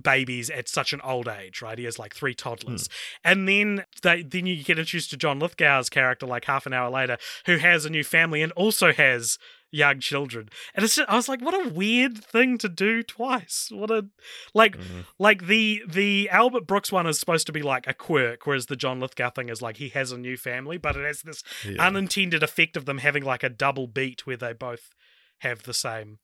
babies 0.00 0.48
at 0.48 0.68
such 0.68 0.92
an 0.92 1.00
old 1.02 1.26
age, 1.28 1.60
right? 1.60 1.76
He 1.76 1.84
has 1.84 1.98
like 1.98 2.14
three 2.14 2.34
toddlers, 2.34 2.88
and 3.24 3.48
then 3.48 3.84
they 4.02 4.22
then 4.22 4.46
you 4.46 4.62
get 4.62 4.78
introduced 4.78 5.10
to 5.10 5.16
John 5.16 5.40
Lithgow's 5.40 5.90
character 5.90 6.26
like 6.26 6.44
half 6.44 6.66
an 6.66 6.72
hour 6.72 6.88
later, 6.88 7.18
who 7.46 7.56
has 7.56 7.84
a 7.84 7.90
new 7.90 8.04
family 8.04 8.42
and 8.42 8.52
also 8.52 8.92
has 8.92 9.38
young 9.72 10.00
children. 10.00 10.48
And 10.74 10.84
it's 10.84 10.96
just, 10.96 11.08
I 11.08 11.14
was 11.16 11.28
like, 11.28 11.40
what 11.40 11.54
a 11.54 11.68
weird 11.68 12.18
thing 12.24 12.58
to 12.58 12.68
do 12.68 13.02
twice. 13.02 13.68
What 13.70 13.90
a 13.90 14.06
like 14.54 14.76
Mhm. 14.76 15.04
like 15.18 15.46
the 15.46 15.82
the 15.86 16.28
Albert 16.30 16.66
Brooks 16.66 16.90
one 16.90 17.06
is 17.06 17.18
supposed 17.20 17.46
to 17.46 17.52
be 17.52 17.62
like 17.62 17.86
a 17.86 17.94
quirk, 17.94 18.46
whereas 18.46 18.66
the 18.66 18.76
John 18.76 18.98
Lithgow 19.00 19.30
thing 19.30 19.48
is 19.48 19.62
like 19.62 19.76
he 19.76 19.88
has 19.90 20.10
a 20.12 20.18
new 20.18 20.36
family, 20.36 20.76
but 20.76 20.96
it 20.96 21.04
has 21.06 21.22
this 21.22 21.42
Yeah. 21.64 21.86
unintended 21.86 22.42
effect 22.42 22.76
of 22.76 22.84
them 22.84 22.98
having 22.98 23.22
like 23.24 23.42
a 23.42 23.48
double 23.48 23.86
beat 23.86 24.26
where 24.26 24.36
they 24.36 24.52
both 24.52 24.90
have 25.38 25.62
the 25.62 25.74
same, 25.74 26.18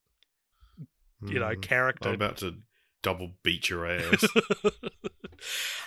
you 1.23 1.39
know, 1.39 1.55
Mm. 1.57 1.63
character. 1.63 2.09
I'm 2.11 2.15
about 2.17 2.37
to 2.39 2.57
double 3.07 3.31
beat 3.45 3.71
your 3.71 3.87
ass. 3.87 4.27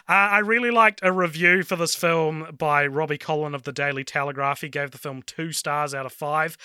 Uh, 0.07 0.13
I 0.13 0.39
really 0.39 0.72
liked 0.72 1.01
a 1.03 1.11
review 1.11 1.61
for 1.61 1.76
this 1.76 1.93
film 1.93 2.55
by 2.57 2.88
Robbie 2.88 3.20
Collin 3.20 3.53
of 3.53 3.61
the 3.61 3.72
Daily 3.72 4.03
Telegraph. 4.03 4.61
He 4.61 4.70
gave 4.70 4.89
the 4.89 4.97
film 4.97 5.22
two 5.22 5.51
stars 5.51 5.93
out 5.93 6.07
of 6.07 6.13
five. 6.13 6.57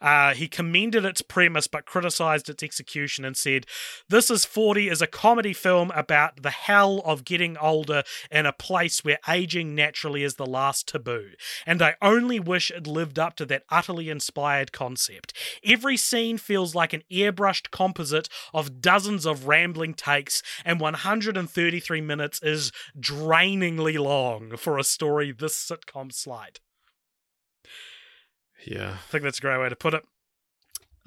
Uh, 0.00 0.34
he 0.34 0.48
commended 0.48 1.04
its 1.04 1.22
premise 1.22 1.68
but 1.68 1.86
criticized 1.86 2.48
its 2.48 2.62
execution 2.62 3.24
and 3.24 3.36
said, 3.36 3.66
This 4.08 4.32
is 4.32 4.44
40 4.44 4.88
is 4.88 5.00
a 5.00 5.06
comedy 5.06 5.52
film 5.52 5.92
about 5.92 6.42
the 6.42 6.50
hell 6.50 7.00
of 7.04 7.24
getting 7.24 7.56
older 7.58 8.02
in 8.32 8.46
a 8.46 8.52
place 8.52 9.04
where 9.04 9.18
aging 9.28 9.76
naturally 9.76 10.24
is 10.24 10.34
the 10.34 10.46
last 10.46 10.88
taboo. 10.88 11.30
And 11.66 11.80
I 11.80 11.94
only 12.02 12.40
wish 12.40 12.72
it 12.72 12.88
lived 12.88 13.18
up 13.18 13.36
to 13.36 13.46
that 13.46 13.62
utterly 13.70 14.10
inspired 14.10 14.72
concept. 14.72 15.32
Every 15.64 15.96
scene 15.96 16.36
feels 16.36 16.74
like 16.74 16.92
an 16.92 17.04
airbrushed 17.12 17.70
composite 17.70 18.28
of 18.52 18.80
dozens 18.80 19.24
of 19.24 19.46
rambling 19.46 19.94
takes, 19.98 20.42
and 20.64 20.80
133 20.80 22.00
minutes 22.00 22.40
is 22.42 22.72
drainingly 22.98 23.98
long 23.98 24.56
for 24.56 24.78
a 24.78 24.84
story 24.84 25.32
this 25.32 25.56
sitcom 25.56 26.12
slight. 26.12 26.60
yeah. 28.66 28.92
I 28.92 29.10
think 29.10 29.24
that's 29.24 29.38
a 29.38 29.42
great 29.42 29.60
way 29.60 29.68
to 29.68 29.76
put 29.76 29.94
it. 29.94 30.04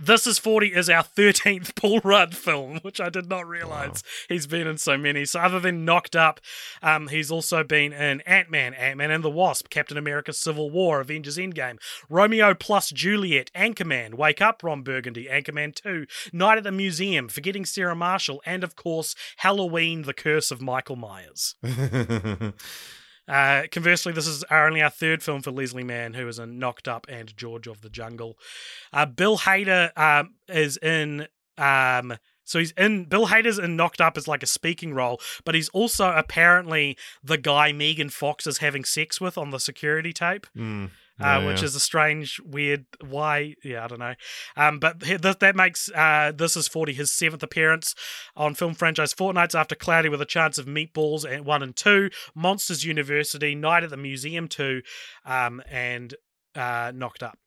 This 0.03 0.25
is 0.25 0.39
40 0.39 0.73
is 0.73 0.89
our 0.89 1.03
13th 1.03 1.75
Paul 1.79 1.99
Rudd 1.99 2.35
film, 2.35 2.79
which 2.81 2.99
I 2.99 3.09
did 3.09 3.29
not 3.29 3.47
realize 3.47 4.03
he's 4.27 4.47
been 4.47 4.65
in 4.65 4.79
so 4.79 4.97
many. 4.97 5.25
So, 5.25 5.39
other 5.39 5.59
than 5.59 5.85
Knocked 5.85 6.15
Up, 6.15 6.39
um, 6.81 7.09
he's 7.09 7.29
also 7.29 7.63
been 7.63 7.93
in 7.93 8.21
Ant 8.21 8.49
Man, 8.49 8.73
Ant 8.73 8.97
Man 8.97 9.11
and 9.11 9.23
the 9.23 9.29
Wasp, 9.29 9.69
Captain 9.69 9.97
America 9.97 10.33
Civil 10.33 10.71
War, 10.71 11.01
Avengers 11.01 11.37
Endgame, 11.37 11.77
Romeo 12.09 12.55
plus 12.55 12.89
Juliet, 12.89 13.51
Anchorman, 13.55 14.15
Wake 14.15 14.41
Up, 14.41 14.63
Ron 14.63 14.81
Burgundy, 14.81 15.27
Anchorman 15.27 15.75
2, 15.75 16.07
Night 16.33 16.57
at 16.57 16.63
the 16.63 16.71
Museum, 16.71 17.27
Forgetting 17.27 17.65
Sarah 17.65 17.95
Marshall, 17.95 18.41
and 18.43 18.63
of 18.63 18.75
course, 18.75 19.13
Halloween, 19.37 20.01
The 20.01 20.15
Curse 20.15 20.49
of 20.49 20.61
Michael 20.61 20.95
Myers. 20.95 21.53
Uh, 23.27 23.63
conversely, 23.71 24.11
this 24.11 24.27
is 24.27 24.43
only 24.51 24.81
our 24.81 24.89
third 24.89 25.23
film 25.23 25.41
for 25.41 25.51
Leslie 25.51 25.83
Mann, 25.83 26.13
who 26.13 26.27
is 26.27 26.39
in 26.39 26.59
Knocked 26.59 26.87
Up 26.87 27.05
and 27.07 27.35
George 27.37 27.67
of 27.67 27.81
the 27.81 27.89
Jungle. 27.89 28.37
Uh, 28.91 29.05
Bill 29.05 29.37
Hader 29.39 29.97
um, 29.97 30.35
is 30.47 30.77
in. 30.77 31.27
Um, 31.57 32.17
so 32.43 32.59
he's 32.59 32.71
in. 32.71 33.05
Bill 33.05 33.27
Hader's 33.27 33.59
in 33.59 33.75
Knocked 33.75 34.01
Up 34.01 34.17
as 34.17 34.27
like 34.27 34.43
a 34.43 34.47
speaking 34.47 34.93
role, 34.93 35.21
but 35.45 35.55
he's 35.55 35.69
also 35.69 36.11
apparently 36.11 36.97
the 37.23 37.37
guy 37.37 37.71
Megan 37.71 38.09
Fox 38.09 38.45
is 38.47 38.57
having 38.57 38.83
sex 38.83 39.21
with 39.21 39.37
on 39.37 39.51
the 39.51 39.59
security 39.59 40.11
tape 40.11 40.47
Mm. 40.57 40.89
Uh, 41.21 41.39
Yeah, 41.39 41.45
which 41.47 41.59
yeah. 41.59 41.65
is 41.65 41.75
a 41.75 41.79
strange, 41.79 42.39
weird. 42.43 42.85
Why? 43.05 43.55
Yeah, 43.63 43.83
I 43.83 43.87
don't 43.87 43.99
know. 43.99 44.15
Um, 44.57 44.79
but 44.79 45.03
he- 45.03 45.17
that 45.17 45.39
that 45.39 45.55
makes 45.55 45.89
uh, 45.93 46.31
this 46.35 46.55
is 46.57 46.67
forty 46.67 46.93
his 46.93 47.11
seventh 47.11 47.43
appearance 47.43 47.93
on 48.35 48.55
film 48.55 48.73
franchise 48.73 49.13
fortnights 49.13 49.55
after 49.55 49.75
Cloudy 49.75 50.09
with 50.09 50.21
a 50.21 50.25
Chance 50.25 50.57
of 50.57 50.65
Meatballs 50.65 51.23
and 51.29 51.45
one 51.45 51.63
and 51.63 51.75
two, 51.75 52.09
Monsters 52.35 52.83
University, 52.83 53.55
Night 53.55 53.83
at 53.83 53.89
the 53.89 53.97
Museum 53.97 54.47
two, 54.47 54.81
um, 55.25 55.61
and 55.69 56.15
uh, 56.55 56.91
Knocked 56.93 57.23
Up. 57.23 57.37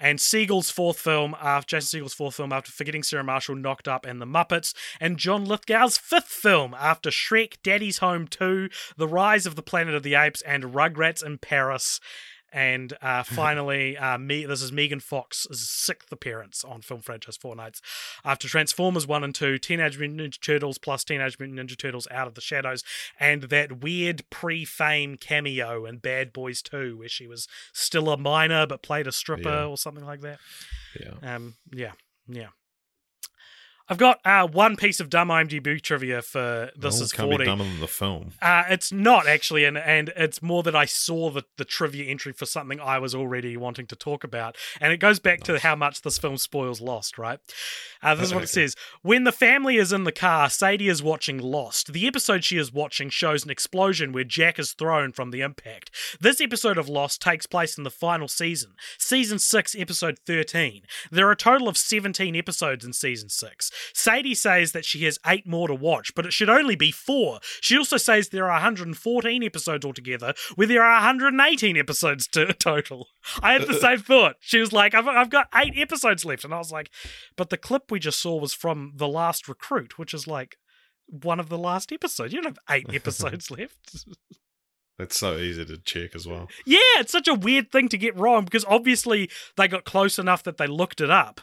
and 0.00 0.20
Segel's 0.20 0.68
fourth 0.70 0.98
film 0.98 1.34
after 1.40 1.76
Jason 1.76 1.88
Segel's 2.00 2.14
fourth 2.14 2.34
film 2.36 2.52
after 2.52 2.72
Forgetting 2.72 3.02
Sarah 3.04 3.22
Marshall, 3.24 3.54
Knocked 3.56 3.86
Up, 3.88 4.04
and 4.04 4.20
The 4.20 4.26
Muppets, 4.26 4.74
and 5.00 5.16
John 5.16 5.44
Lithgow's 5.44 5.96
fifth 5.98 6.26
film 6.26 6.74
after 6.78 7.10
Shrek, 7.10 7.54
Daddy's 7.62 7.98
Home 7.98 8.26
2, 8.26 8.68
The 8.96 9.06
Rise 9.08 9.46
of 9.46 9.54
the 9.56 9.62
Planet 9.62 9.94
of 9.94 10.02
the 10.02 10.14
Apes, 10.14 10.42
and 10.42 10.64
Rugrats 10.74 11.24
in 11.24 11.38
Paris. 11.38 12.00
And 12.52 12.94
uh, 13.02 13.22
finally, 13.24 13.96
uh, 13.96 14.18
me. 14.18 14.46
This 14.46 14.62
is 14.62 14.72
Megan 14.72 15.00
Fox's 15.00 15.68
sixth 15.68 16.10
appearance 16.10 16.64
on 16.64 16.80
film 16.82 17.00
franchise 17.02 17.36
Four 17.36 17.56
Nights 17.56 17.80
after 18.24 18.48
Transformers 18.48 19.06
One 19.06 19.22
and 19.24 19.34
Two, 19.34 19.58
Teenage 19.58 19.98
Mutant 19.98 20.20
Ninja 20.20 20.40
Turtles 20.40 20.78
plus 20.78 21.04
Teenage 21.04 21.38
Mutant 21.38 21.58
Ninja 21.60 21.76
Turtles 21.78 22.08
Out 22.10 22.26
of 22.26 22.34
the 22.34 22.40
Shadows, 22.40 22.82
and 23.20 23.44
that 23.44 23.80
weird 23.82 24.22
pre-fame 24.30 25.16
cameo 25.16 25.84
in 25.84 25.98
Bad 25.98 26.32
Boys 26.32 26.62
Two, 26.62 26.96
where 26.98 27.08
she 27.08 27.26
was 27.26 27.46
still 27.72 28.08
a 28.10 28.16
minor 28.16 28.66
but 28.66 28.82
played 28.82 29.06
a 29.06 29.12
stripper 29.12 29.48
Yeah. 29.48 29.64
or 29.66 29.76
something 29.76 30.04
like 30.04 30.20
that. 30.22 30.38
Yeah. 30.98 31.34
Um, 31.34 31.54
yeah, 31.72 31.92
yeah. 32.26 32.48
I've 33.90 33.96
got 33.96 34.20
uh, 34.24 34.46
one 34.46 34.76
piece 34.76 35.00
of 35.00 35.08
dumb 35.08 35.28
IMDb 35.28 35.80
trivia 35.80 36.20
for 36.20 36.70
this 36.76 37.00
is 37.00 37.10
can't 37.10 37.28
forty. 37.28 37.44
be 37.44 37.46
dumber 37.46 37.64
than 37.64 37.80
the 37.80 37.86
film. 37.86 38.32
Uh, 38.42 38.64
it's 38.68 38.92
not 38.92 39.26
actually, 39.26 39.64
and 39.64 39.78
and 39.78 40.12
it's 40.14 40.42
more 40.42 40.62
that 40.64 40.76
I 40.76 40.84
saw 40.84 41.30
the, 41.30 41.44
the 41.56 41.64
trivia 41.64 42.04
entry 42.04 42.32
for 42.32 42.44
something 42.44 42.80
I 42.80 42.98
was 42.98 43.14
already 43.14 43.56
wanting 43.56 43.86
to 43.86 43.96
talk 43.96 44.24
about, 44.24 44.56
and 44.78 44.92
it 44.92 44.98
goes 44.98 45.18
back 45.20 45.42
to 45.44 45.58
how 45.58 45.74
much 45.74 46.02
this 46.02 46.18
film 46.18 46.36
spoils 46.36 46.82
Lost. 46.82 47.16
Right? 47.16 47.40
Uh, 48.02 48.14
this 48.14 48.26
is 48.26 48.34
what 48.34 48.42
it 48.42 48.48
says: 48.48 48.74
When 49.00 49.24
the 49.24 49.32
family 49.32 49.76
is 49.76 49.90
in 49.90 50.04
the 50.04 50.12
car, 50.12 50.50
Sadie 50.50 50.88
is 50.88 51.02
watching 51.02 51.38
Lost. 51.38 51.94
The 51.94 52.06
episode 52.06 52.44
she 52.44 52.58
is 52.58 52.70
watching 52.70 53.08
shows 53.08 53.44
an 53.44 53.50
explosion 53.50 54.12
where 54.12 54.24
Jack 54.24 54.58
is 54.58 54.72
thrown 54.72 55.12
from 55.12 55.30
the 55.30 55.40
impact. 55.40 55.90
This 56.20 56.42
episode 56.42 56.76
of 56.76 56.90
Lost 56.90 57.22
takes 57.22 57.46
place 57.46 57.78
in 57.78 57.84
the 57.84 57.90
final 57.90 58.28
season, 58.28 58.72
season 58.98 59.38
six, 59.38 59.74
episode 59.74 60.18
thirteen. 60.26 60.82
There 61.10 61.26
are 61.26 61.32
a 61.32 61.36
total 61.36 61.68
of 61.68 61.78
seventeen 61.78 62.36
episodes 62.36 62.84
in 62.84 62.92
season 62.92 63.30
six. 63.30 63.70
Sadie 63.94 64.34
says 64.34 64.72
that 64.72 64.84
she 64.84 65.04
has 65.04 65.18
eight 65.26 65.46
more 65.46 65.68
to 65.68 65.74
watch, 65.74 66.14
but 66.14 66.26
it 66.26 66.32
should 66.32 66.50
only 66.50 66.76
be 66.76 66.90
four. 66.90 67.40
She 67.60 67.76
also 67.76 67.96
says 67.96 68.28
there 68.28 68.46
are 68.46 68.52
114 68.52 69.42
episodes 69.42 69.84
altogether, 69.84 70.34
where 70.54 70.66
there 70.66 70.82
are 70.82 70.94
118 70.94 71.76
episodes 71.76 72.26
to 72.28 72.52
total. 72.54 73.08
I 73.42 73.52
had 73.52 73.62
the 73.62 73.74
uh, 73.74 73.76
uh. 73.76 73.80
same 73.80 73.98
thought. 73.98 74.36
She 74.40 74.58
was 74.58 74.72
like, 74.72 74.94
I've, 74.94 75.08
I've 75.08 75.30
got 75.30 75.48
eight 75.54 75.74
episodes 75.76 76.24
left. 76.24 76.44
And 76.44 76.54
I 76.54 76.58
was 76.58 76.72
like, 76.72 76.90
but 77.36 77.50
the 77.50 77.56
clip 77.56 77.90
we 77.90 77.98
just 77.98 78.20
saw 78.20 78.38
was 78.38 78.54
from 78.54 78.92
The 78.96 79.08
Last 79.08 79.48
Recruit, 79.48 79.98
which 79.98 80.14
is 80.14 80.26
like 80.26 80.56
one 81.08 81.40
of 81.40 81.48
the 81.48 81.58
last 81.58 81.92
episodes. 81.92 82.32
You 82.32 82.42
don't 82.42 82.56
have 82.56 82.76
eight 82.76 82.86
episodes 82.94 83.50
left. 83.50 84.04
That's 84.98 85.18
so 85.18 85.36
easy 85.36 85.64
to 85.64 85.78
check 85.78 86.14
as 86.14 86.26
well. 86.26 86.48
Yeah, 86.66 86.78
it's 86.98 87.12
such 87.12 87.28
a 87.28 87.34
weird 87.34 87.70
thing 87.70 87.88
to 87.88 87.98
get 87.98 88.18
wrong 88.18 88.44
because 88.44 88.64
obviously 88.66 89.30
they 89.56 89.68
got 89.68 89.84
close 89.84 90.18
enough 90.18 90.42
that 90.42 90.56
they 90.56 90.66
looked 90.66 91.00
it 91.00 91.10
up. 91.10 91.40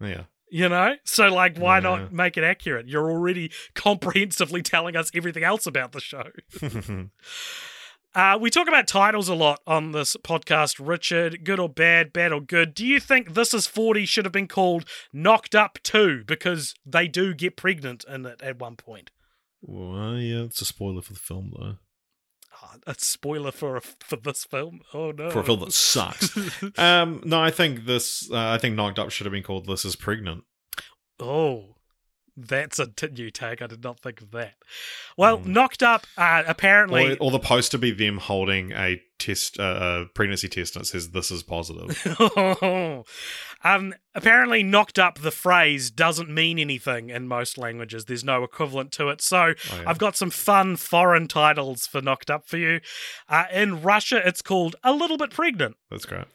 Yeah. 0.00 0.24
You 0.48 0.68
know? 0.68 0.94
So, 1.04 1.26
like, 1.28 1.58
why 1.58 1.78
Yeah. 1.78 1.82
not 1.82 2.12
make 2.12 2.36
it 2.36 2.44
accurate? 2.44 2.88
You're 2.88 3.10
already 3.10 3.50
comprehensively 3.74 4.62
telling 4.62 4.94
us 4.96 5.10
everything 5.14 5.42
else 5.42 5.66
about 5.66 5.92
the 5.92 6.00
show. 6.00 6.30
Uh, 8.14 8.38
we 8.40 8.48
talk 8.48 8.66
about 8.66 8.88
titles 8.88 9.28
a 9.28 9.34
lot 9.34 9.60
on 9.66 9.92
this 9.92 10.16
podcast, 10.24 10.76
Richard. 10.80 11.44
Good 11.44 11.60
or 11.60 11.68
bad, 11.68 12.14
bad 12.14 12.32
or 12.32 12.40
good. 12.40 12.72
Do 12.72 12.86
you 12.86 12.98
think 12.98 13.34
This 13.34 13.52
Is 13.52 13.66
40 13.66 14.06
should 14.06 14.24
have 14.24 14.32
been 14.32 14.48
called 14.48 14.86
Knocked 15.12 15.54
Up 15.54 15.78
2 15.82 16.24
because 16.24 16.74
they 16.86 17.08
do 17.08 17.34
get 17.34 17.58
pregnant 17.58 18.06
in 18.08 18.24
it 18.24 18.40
at 18.40 18.58
one 18.58 18.76
point? 18.76 19.10
well, 19.60 20.16
yeah, 20.16 20.44
it's 20.44 20.62
a 20.62 20.64
spoiler 20.64 21.02
for 21.02 21.12
the 21.12 21.18
film 21.18 21.52
though. 21.58 21.76
A 22.86 22.94
spoiler 22.98 23.52
for 23.52 23.76
a, 23.76 23.80
for 23.80 24.16
this 24.16 24.44
film? 24.44 24.80
Oh, 24.92 25.10
no. 25.10 25.30
For 25.30 25.40
a 25.40 25.44
film 25.44 25.60
that 25.60 25.72
sucks. 25.72 26.36
um, 26.78 27.22
no, 27.24 27.40
I 27.40 27.50
think 27.50 27.84
this. 27.86 28.30
Uh, 28.30 28.50
I 28.50 28.58
think 28.58 28.74
Knocked 28.76 28.98
Up 28.98 29.10
should 29.10 29.26
have 29.26 29.32
been 29.32 29.42
called 29.42 29.66
"This 29.66 29.84
Is 29.84 29.96
Pregnant." 29.96 30.44
Oh, 31.18 31.75
that's 32.36 32.78
a 32.78 32.86
t- 32.88 33.08
new 33.08 33.30
take. 33.30 33.62
I 33.62 33.66
did 33.66 33.82
not 33.82 34.00
think 34.00 34.20
of 34.20 34.30
that. 34.32 34.54
Well, 35.16 35.38
Mm. 35.38 35.46
Knocked 35.46 35.82
Up, 35.82 36.06
uh, 36.18 36.42
apparently. 36.46 37.12
Or, 37.14 37.16
or 37.20 37.30
the 37.30 37.38
poster 37.38 37.78
be 37.78 37.90
them 37.92 38.18
holding 38.18 38.72
a 38.72 39.00
test, 39.18 39.58
uh, 39.58 40.04
a 40.04 40.06
pregnancy 40.14 40.48
test, 40.48 40.76
and 40.76 40.84
it 40.84 40.88
says 40.88 41.10
"This 41.10 41.30
is 41.30 41.42
positive." 41.42 41.96
um, 43.64 43.94
apparently, 44.14 44.62
knocked 44.62 44.98
up 44.98 45.18
the 45.18 45.30
phrase 45.30 45.90
doesn't 45.90 46.28
mean 46.28 46.58
anything 46.58 47.10
in 47.10 47.26
most 47.28 47.56
languages. 47.58 48.04
There's 48.04 48.24
no 48.24 48.44
equivalent 48.44 48.92
to 48.92 49.08
it. 49.08 49.20
So 49.22 49.36
Oh, 49.38 49.54
yeah. 49.76 49.84
I've 49.86 49.98
got 49.98 50.16
some 50.16 50.30
fun 50.30 50.76
foreign 50.76 51.28
titles 51.28 51.86
for 51.86 52.00
knocked 52.02 52.30
up 52.30 52.46
for 52.46 52.58
you. 52.58 52.80
Uh, 53.28 53.44
in 53.52 53.82
Russia, 53.82 54.20
it's 54.26 54.42
called 54.42 54.76
a 54.84 54.92
little 54.92 55.16
bit 55.16 55.30
pregnant, 55.30 55.76
That's 55.90 56.04
great. 56.06 56.26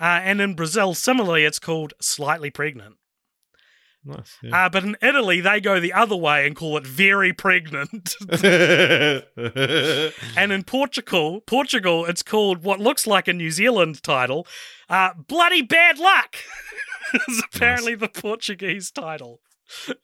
uh, 0.00 0.04
and 0.22 0.40
in 0.40 0.54
Brazil, 0.54 0.94
similarly, 0.94 1.44
it's 1.44 1.58
called 1.58 1.94
slightly 2.00 2.50
pregnant. 2.50 2.96
Nice. 4.08 4.38
Yeah. 4.42 4.64
Uh, 4.64 4.68
but 4.70 4.84
in 4.84 4.96
Italy, 5.02 5.40
they 5.42 5.60
go 5.60 5.78
the 5.80 5.92
other 5.92 6.16
way 6.16 6.46
and 6.46 6.56
call 6.56 6.78
it 6.78 6.86
very 6.86 7.32
pregnant. 7.34 8.14
and 10.36 10.50
in 10.50 10.64
Portugal, 10.64 11.42
Portugal, 11.42 12.06
it's 12.06 12.22
called 12.22 12.62
what 12.64 12.80
looks 12.80 13.06
like 13.06 13.28
a 13.28 13.32
New 13.34 13.50
Zealand 13.50 14.02
title, 14.02 14.46
uh, 14.88 15.10
"Bloody 15.14 15.62
Bad 15.62 15.98
Luck." 15.98 16.36
is 17.28 17.42
apparently 17.52 17.94
the 17.94 18.08
Portuguese 18.08 18.90
title 18.90 19.40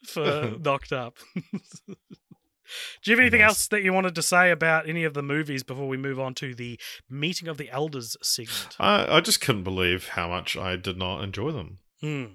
for 0.07 0.53
Knocked 0.63 0.93
Up. 0.93 1.17
Do 1.37 3.11
you 3.11 3.15
have 3.15 3.19
anything 3.19 3.41
Nice. 3.41 3.49
else 3.49 3.67
that 3.67 3.83
you 3.83 3.93
wanted 3.93 4.15
to 4.15 4.21
say 4.23 4.49
about 4.51 4.87
any 4.89 5.03
of 5.03 5.13
the 5.13 5.21
movies 5.21 5.61
before 5.63 5.87
we 5.87 5.97
move 5.97 6.19
on 6.19 6.33
to 6.35 6.55
the 6.55 6.79
Meeting 7.09 7.47
of 7.47 7.57
the 7.57 7.69
Elders 7.69 8.17
segment? 8.21 8.75
I, 8.79 9.17
I 9.17 9.21
just 9.21 9.41
couldn't 9.41 9.63
believe 9.63 10.09
how 10.09 10.27
much 10.29 10.57
I 10.57 10.75
did 10.75 10.97
not 10.97 11.23
enjoy 11.23 11.51
them. 11.51 11.77
Hmm. 12.01 12.25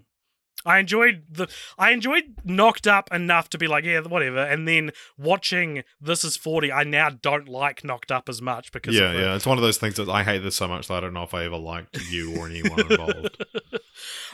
I 0.64 0.78
enjoyed 0.78 1.24
the 1.30 1.48
I 1.78 1.92
enjoyed 1.92 2.36
Knocked 2.44 2.86
Up 2.86 3.12
enough 3.12 3.48
to 3.50 3.58
be 3.58 3.66
like, 3.66 3.84
yeah, 3.84 4.00
whatever. 4.00 4.38
And 4.38 4.66
then 4.66 4.92
watching 5.18 5.84
This 6.00 6.24
Is 6.24 6.36
40, 6.36 6.72
I 6.72 6.84
now 6.84 7.10
don't 7.10 7.48
like 7.48 7.84
Knocked 7.84 8.12
Up 8.12 8.28
as 8.28 8.42
much 8.42 8.72
because 8.72 8.94
yeah, 8.94 9.12
yeah. 9.12 9.34
It's 9.34 9.46
one 9.46 9.58
of 9.58 9.62
those 9.62 9.78
things 9.78 9.94
that 9.96 10.08
I 10.08 10.22
hate 10.22 10.40
this 10.40 10.56
so 10.56 10.68
much 10.68 10.88
that 10.88 10.94
I 10.94 11.00
don't 11.00 11.14
know 11.14 11.22
if 11.22 11.34
I 11.34 11.44
ever 11.44 11.56
liked 11.56 11.98
you 12.10 12.36
or 12.36 12.48
anyone 12.48 12.80
involved. 12.80 13.44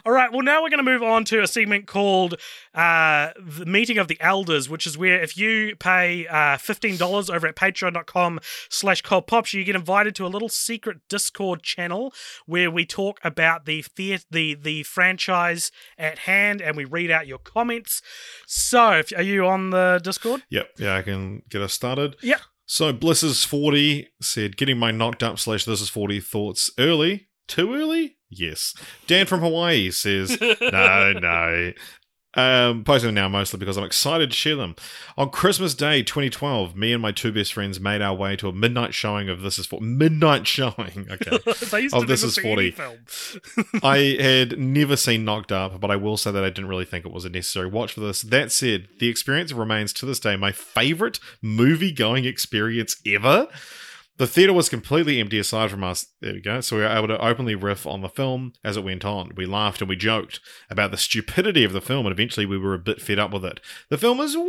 All 0.04 0.12
right, 0.12 0.30
well, 0.30 0.42
now 0.42 0.62
we're 0.62 0.70
going 0.70 0.84
to 0.84 0.90
move 0.90 1.02
on 1.02 1.24
to 1.26 1.42
a 1.42 1.46
segment 1.46 1.86
called 1.86 2.34
uh, 2.74 3.30
The 3.38 3.66
Meeting 3.66 3.98
of 3.98 4.08
the 4.08 4.20
Elders, 4.20 4.68
which 4.68 4.86
is 4.86 4.96
where 4.96 5.20
if 5.22 5.36
you 5.36 5.76
pay 5.76 6.26
uh, 6.26 6.56
$15 6.56 7.34
over 7.34 7.46
at 7.46 7.56
patreon.com 7.56 8.40
slash 8.68 9.02
pops, 9.02 9.54
you 9.54 9.64
get 9.64 9.76
invited 9.76 10.14
to 10.16 10.26
a 10.26 10.28
little 10.28 10.48
secret 10.48 10.98
Discord 11.08 11.62
channel 11.62 12.12
where 12.46 12.70
we 12.70 12.86
talk 12.86 13.18
about 13.24 13.64
the, 13.64 13.84
the, 13.96 14.18
the, 14.30 14.54
the 14.54 14.82
franchise 14.84 15.70
at 15.98 16.20
hand 16.20 16.60
and 16.60 16.76
we 16.76 16.84
read 16.84 17.10
out 17.10 17.26
your 17.26 17.38
comments. 17.38 18.02
So, 18.46 18.92
if, 18.92 19.12
are 19.16 19.22
you 19.22 19.46
on 19.46 19.70
the 19.70 20.00
Discord? 20.02 20.42
Yep, 20.50 20.70
yeah, 20.78 20.96
I 20.96 21.02
can 21.02 21.42
get 21.48 21.62
us 21.62 21.72
started. 21.72 22.16
Yep. 22.22 22.40
So 22.66 22.92
Bliss 22.92 23.22
is 23.22 23.44
40 23.44 24.08
said, 24.20 24.56
getting 24.56 24.76
my 24.76 24.90
knocked 24.90 25.22
up 25.22 25.38
slash 25.38 25.64
this 25.64 25.80
is 25.80 25.88
40 25.88 26.20
thoughts 26.20 26.70
early. 26.78 27.28
Too 27.46 27.74
early? 27.74 28.15
Yes. 28.28 28.74
Dan 29.06 29.26
from 29.26 29.40
Hawaii 29.40 29.90
says, 29.90 30.38
no, 30.60 31.12
no. 31.12 31.72
Um, 32.38 32.84
posting 32.84 33.08
them 33.08 33.14
now 33.14 33.28
mostly 33.30 33.58
because 33.58 33.78
I'm 33.78 33.84
excited 33.84 34.30
to 34.30 34.36
share 34.36 34.56
them. 34.56 34.76
On 35.16 35.30
Christmas 35.30 35.74
Day 35.74 36.02
2012, 36.02 36.76
me 36.76 36.92
and 36.92 37.00
my 37.00 37.10
two 37.10 37.32
best 37.32 37.54
friends 37.54 37.80
made 37.80 38.02
our 38.02 38.14
way 38.14 38.36
to 38.36 38.48
a 38.48 38.52
midnight 38.52 38.92
showing 38.92 39.30
of 39.30 39.40
This 39.40 39.58
Is 39.58 39.64
40. 39.64 39.86
Midnight 39.86 40.46
showing, 40.46 41.06
okay. 41.10 41.38
to 41.38 42.04
This 42.06 42.22
Is 42.22 42.34
see 42.34 42.42
40. 42.42 42.70
film. 42.72 42.98
I 43.82 44.18
had 44.20 44.58
never 44.58 44.96
seen 44.96 45.24
Knocked 45.24 45.50
Up, 45.50 45.80
but 45.80 45.90
I 45.90 45.96
will 45.96 46.18
say 46.18 46.30
that 46.30 46.44
I 46.44 46.50
didn't 46.50 46.68
really 46.68 46.84
think 46.84 47.06
it 47.06 47.12
was 47.12 47.24
a 47.24 47.30
necessary 47.30 47.68
watch 47.68 47.94
for 47.94 48.00
this. 48.00 48.20
That 48.20 48.52
said, 48.52 48.88
the 48.98 49.08
experience 49.08 49.52
remains 49.52 49.94
to 49.94 50.04
this 50.04 50.20
day 50.20 50.36
my 50.36 50.52
favorite 50.52 51.18
movie 51.40 51.92
going 51.92 52.26
experience 52.26 52.96
ever. 53.06 53.48
The 54.18 54.26
theater 54.26 54.54
was 54.54 54.70
completely 54.70 55.20
empty 55.20 55.38
aside 55.38 55.70
from 55.70 55.84
us. 55.84 56.06
There 56.22 56.32
we 56.32 56.40
go. 56.40 56.62
So 56.62 56.76
we 56.76 56.82
were 56.82 56.88
able 56.88 57.08
to 57.08 57.22
openly 57.22 57.54
riff 57.54 57.86
on 57.86 58.00
the 58.00 58.08
film 58.08 58.54
as 58.64 58.78
it 58.78 58.84
went 58.84 59.04
on. 59.04 59.32
We 59.36 59.44
laughed 59.44 59.82
and 59.82 59.90
we 59.90 59.96
joked 59.96 60.40
about 60.70 60.90
the 60.90 60.96
stupidity 60.96 61.64
of 61.64 61.74
the 61.74 61.82
film, 61.82 62.06
and 62.06 62.12
eventually 62.12 62.46
we 62.46 62.56
were 62.56 62.72
a 62.72 62.78
bit 62.78 63.02
fed 63.02 63.18
up 63.18 63.30
with 63.30 63.44
it. 63.44 63.60
The 63.90 63.98
film 63.98 64.20
is 64.20 64.34
way 64.36 64.42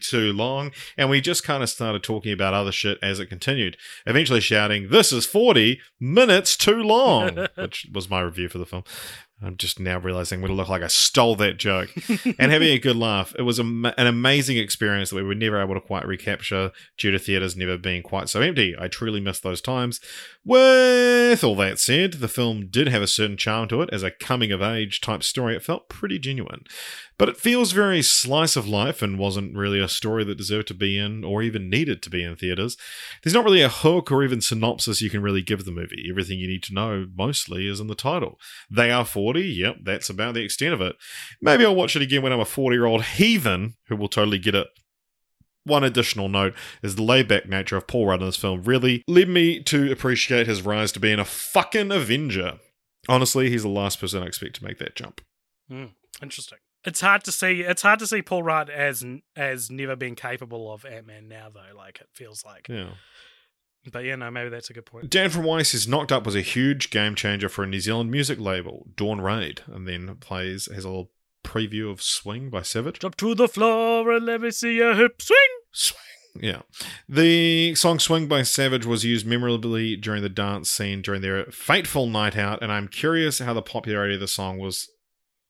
too 0.00 0.32
long, 0.32 0.72
and 0.96 1.10
we 1.10 1.20
just 1.20 1.44
kind 1.44 1.62
of 1.62 1.68
started 1.68 2.02
talking 2.02 2.32
about 2.32 2.54
other 2.54 2.72
shit 2.72 2.98
as 3.02 3.20
it 3.20 3.26
continued, 3.26 3.76
eventually 4.06 4.40
shouting, 4.40 4.88
This 4.88 5.12
is 5.12 5.26
40 5.26 5.80
minutes 6.00 6.56
too 6.56 6.82
long, 6.82 7.48
which 7.56 7.86
was 7.92 8.08
my 8.08 8.22
review 8.22 8.48
for 8.48 8.56
the 8.56 8.66
film. 8.66 8.84
I'm 9.42 9.56
just 9.56 9.80
now 9.80 9.98
realizing 9.98 10.40
what 10.40 10.50
it 10.50 10.54
looked 10.54 10.70
like 10.70 10.82
I 10.82 10.86
stole 10.86 11.36
that 11.36 11.58
joke 11.58 11.90
and 12.38 12.52
having 12.52 12.68
a 12.68 12.78
good 12.78 12.96
laugh. 12.96 13.34
It 13.38 13.42
was 13.42 13.58
a, 13.58 13.62
an 13.62 14.06
amazing 14.06 14.56
experience 14.56 15.10
that 15.10 15.16
we 15.16 15.22
were 15.22 15.34
never 15.34 15.60
able 15.60 15.74
to 15.74 15.80
quite 15.80 16.06
recapture 16.06 16.70
due 16.96 17.10
to 17.10 17.18
theatres 17.18 17.56
never 17.56 17.76
being 17.76 18.02
quite 18.02 18.28
so 18.28 18.40
empty. 18.40 18.74
I 18.78 18.88
truly 18.88 19.20
missed 19.20 19.42
those 19.42 19.60
times. 19.60 20.00
With 20.44 21.42
all 21.42 21.56
that 21.56 21.78
said, 21.78 22.14
the 22.14 22.28
film 22.28 22.68
did 22.68 22.88
have 22.88 23.02
a 23.02 23.06
certain 23.06 23.36
charm 23.36 23.68
to 23.68 23.82
it 23.82 23.90
as 23.92 24.02
a 24.02 24.10
coming 24.10 24.52
of 24.52 24.62
age 24.62 25.00
type 25.00 25.22
story. 25.22 25.56
It 25.56 25.64
felt 25.64 25.88
pretty 25.88 26.18
genuine. 26.18 26.64
But 27.16 27.28
it 27.28 27.36
feels 27.36 27.72
very 27.72 28.02
slice 28.02 28.56
of 28.56 28.66
life 28.66 29.00
and 29.00 29.18
wasn't 29.18 29.56
really 29.56 29.78
a 29.80 29.88
story 29.88 30.24
that 30.24 30.36
deserved 30.36 30.66
to 30.68 30.74
be 30.74 30.98
in 30.98 31.22
or 31.22 31.42
even 31.42 31.70
needed 31.70 32.02
to 32.02 32.10
be 32.10 32.24
in 32.24 32.34
theatres. 32.34 32.76
There's 33.22 33.34
not 33.34 33.44
really 33.44 33.62
a 33.62 33.68
hook 33.68 34.10
or 34.10 34.24
even 34.24 34.40
synopsis 34.40 35.00
you 35.00 35.10
can 35.10 35.22
really 35.22 35.42
give 35.42 35.64
the 35.64 35.70
movie. 35.70 36.06
Everything 36.10 36.40
you 36.40 36.48
need 36.48 36.64
to 36.64 36.74
know 36.74 37.06
mostly 37.14 37.68
is 37.68 37.78
in 37.78 37.86
the 37.86 37.94
title. 37.94 38.40
They 38.68 38.90
are 38.90 39.04
40, 39.24 39.40
yep, 39.40 39.76
that's 39.82 40.10
about 40.10 40.34
the 40.34 40.42
extent 40.42 40.74
of 40.74 40.82
it. 40.82 40.96
Maybe 41.40 41.64
I'll 41.64 41.74
watch 41.74 41.96
it 41.96 42.02
again 42.02 42.20
when 42.22 42.32
I'm 42.32 42.40
a 42.40 42.44
40 42.44 42.76
year 42.76 42.84
old 42.84 43.04
heathen 43.04 43.74
who 43.88 43.96
will 43.96 44.08
totally 44.08 44.38
get 44.38 44.54
it. 44.54 44.66
One 45.64 45.82
additional 45.82 46.28
note 46.28 46.52
is 46.82 46.96
the 46.96 47.02
laid 47.02 47.26
back 47.26 47.48
nature 47.48 47.78
of 47.78 47.86
Paul 47.86 48.06
Rudd 48.06 48.20
in 48.20 48.26
this 48.26 48.36
film 48.36 48.64
really 48.64 49.02
led 49.08 49.30
me 49.30 49.62
to 49.62 49.90
appreciate 49.90 50.46
his 50.46 50.60
rise 50.60 50.92
to 50.92 51.00
being 51.00 51.18
a 51.18 51.24
fucking 51.24 51.90
Avenger. 51.90 52.58
Honestly, 53.08 53.48
he's 53.48 53.62
the 53.62 53.68
last 53.70 53.98
person 53.98 54.22
I 54.22 54.26
expect 54.26 54.56
to 54.56 54.64
make 54.64 54.76
that 54.78 54.94
jump. 54.94 55.22
Mm, 55.72 55.92
interesting. 56.22 56.58
It's 56.84 57.00
hard 57.00 57.24
to 57.24 57.32
see. 57.32 57.62
It's 57.62 57.80
hard 57.80 57.98
to 58.00 58.06
see 58.06 58.20
Paul 58.20 58.42
Rudd 58.42 58.68
as 58.68 59.02
as 59.34 59.70
never 59.70 59.96
being 59.96 60.16
capable 60.16 60.70
of 60.70 60.84
Ant 60.84 61.06
Man 61.06 61.28
now, 61.28 61.48
though. 61.52 61.74
Like 61.74 61.98
it 62.00 62.08
feels 62.12 62.44
like. 62.44 62.68
Yeah. 62.68 62.90
But 63.92 64.04
yeah, 64.04 64.16
no, 64.16 64.30
maybe 64.30 64.48
that's 64.48 64.70
a 64.70 64.72
good 64.72 64.86
point. 64.86 65.10
Dan 65.10 65.30
from 65.30 65.44
Weiss 65.44 65.74
is 65.74 65.86
knocked 65.86 66.12
up 66.12 66.24
was 66.24 66.34
a 66.34 66.40
huge 66.40 66.90
game 66.90 67.14
changer 67.14 67.48
for 67.48 67.64
a 67.64 67.66
New 67.66 67.80
Zealand 67.80 68.10
music 68.10 68.38
label, 68.38 68.86
Dawn 68.96 69.20
Raid, 69.20 69.62
and 69.66 69.86
then 69.86 70.16
plays 70.16 70.68
has 70.72 70.84
a 70.84 70.88
little 70.88 71.10
preview 71.44 71.90
of 71.90 72.02
Swing 72.02 72.50
by 72.50 72.62
Savage. 72.62 72.98
Drop 72.98 73.16
to 73.16 73.34
the 73.34 73.48
floor 73.48 74.10
and 74.10 74.26
let 74.26 74.40
me 74.40 74.50
see 74.50 74.76
your 74.76 74.94
hip 74.94 75.20
swing. 75.20 75.38
Swing. 75.72 76.00
Yeah. 76.40 76.62
The 77.08 77.74
song 77.76 78.00
Swing 78.00 78.26
by 78.26 78.42
Savage 78.42 78.86
was 78.86 79.04
used 79.04 79.26
memorably 79.26 79.96
during 79.96 80.22
the 80.22 80.28
dance 80.28 80.70
scene 80.70 81.02
during 81.02 81.20
their 81.20 81.44
fateful 81.46 82.06
night 82.06 82.36
out, 82.36 82.62
and 82.62 82.72
I'm 82.72 82.88
curious 82.88 83.38
how 83.38 83.52
the 83.52 83.62
popularity 83.62 84.14
of 84.14 84.20
the 84.20 84.28
song 84.28 84.58
was 84.58 84.88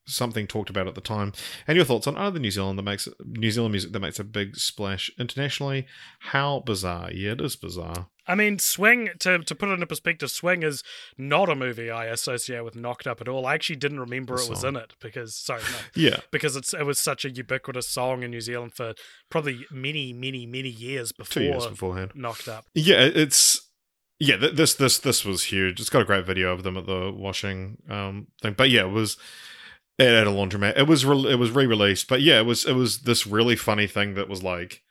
something 0.07 0.47
talked 0.47 0.69
about 0.69 0.87
at 0.87 0.95
the 0.95 1.01
time. 1.01 1.33
And 1.67 1.77
your 1.77 1.87
thoughts 1.87 2.07
on 2.07 2.19
other 2.19 2.39
New 2.39 2.51
Zealand 2.51 2.79
that 2.79 2.83
makes 2.83 3.09
New 3.25 3.51
Zealand 3.51 3.73
music 3.73 3.93
that 3.93 4.01
makes 4.01 4.19
a 4.19 4.25
big 4.25 4.57
splash 4.57 5.11
internationally? 5.19 5.87
How 6.21 6.63
bizarre! 6.67 7.11
Yeah, 7.13 7.33
it 7.33 7.41
is 7.41 7.57
bizarre. 7.57 8.09
I 8.27 8.35
mean, 8.35 8.59
Swing 8.59 9.11
to 9.21 9.39
to 9.41 9.55
put 9.55 9.69
it 9.69 9.73
into 9.73 9.87
perspective, 9.87 10.31
Swing 10.31 10.63
is 10.63 10.83
not 11.19 11.49
a 11.49 11.55
movie 11.55 11.91
I 11.91 12.07
associate 12.07 12.65
with 12.65 12.75
Knocked 12.77 13.07
Up 13.07 13.21
at 13.21 13.29
all. 13.29 13.47
I 13.47 13.55
actually 13.55 13.77
didn't 13.77 14.01
remember 14.01 14.35
it 14.41 14.49
was 14.49 14.65
in 14.65 14.77
it 14.77 14.95
because 15.01 15.35
sorry, 15.35 15.63
no, 15.63 15.79
Yeah. 16.03 16.21
because 16.31 16.57
it's 16.57 16.73
it 16.73 16.85
was 16.87 16.99
such 16.99 17.25
a 17.25 17.31
ubiquitous 17.31 17.89
song 17.89 18.23
in 18.23 18.31
New 18.31 18.41
Zealand 18.41 18.73
for 18.75 18.95
probably 19.31 19.67
many, 19.71 20.13
many, 20.13 20.47
many 20.47 20.71
years 20.71 21.13
before 21.13 21.43
Two 21.43 21.49
years 21.49 21.67
beforehand. 21.67 22.13
Knocked 22.15 22.49
Up. 22.49 22.65
Yeah, 22.75 23.01
it's 23.01 23.69
yeah. 24.19 24.37
This 24.37 24.75
this 24.75 24.99
this 24.99 25.25
was 25.25 25.45
huge. 25.45 25.81
It's 25.81 25.91
got 25.91 26.03
a 26.03 26.07
great 26.07 26.25
video 26.25 26.53
of 26.53 26.63
them 26.63 26.77
at 26.77 26.87
the 26.87 27.13
washing 27.13 27.79
um 27.91 28.29
thing. 28.41 28.55
But 28.57 28.71
yeah, 28.71 28.83
it 28.87 28.93
was 28.93 29.17
it 29.99 30.07
at 30.09 30.27
a 30.27 30.31
laundromat. 30.31 30.79
It 30.79 30.87
was 30.87 31.05
re- 31.05 31.31
it 31.33 31.37
was 31.39 31.51
re 31.51 31.67
released. 31.67 32.09
But 32.09 32.23
yeah, 32.23 32.39
it 32.39 32.47
was 32.47 32.65
it 32.65 32.73
was 32.75 33.01
this 33.01 33.27
really 33.27 33.57
funny 33.57 33.87
thing 33.87 34.15
that 34.15 34.29
was 34.29 34.43
like, 34.43 34.83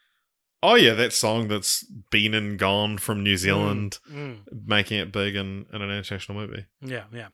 oh 0.63 0.75
yeah, 0.75 0.93
that 0.93 1.13
song 1.13 1.47
that's 1.49 1.83
been 2.09 2.33
and 2.33 2.57
gone 2.57 2.97
from 2.97 3.21
New 3.21 3.37
Zealand, 3.37 3.99
Mm. 4.11 4.39
making 4.65 4.97
it 4.99 5.11
big 5.11 5.35
in, 5.35 5.65
in 5.71 5.81
an 5.81 5.91
international 5.91 6.37
movie. 6.39 6.65
Yeah, 6.81 7.03
yeah. 7.13 7.27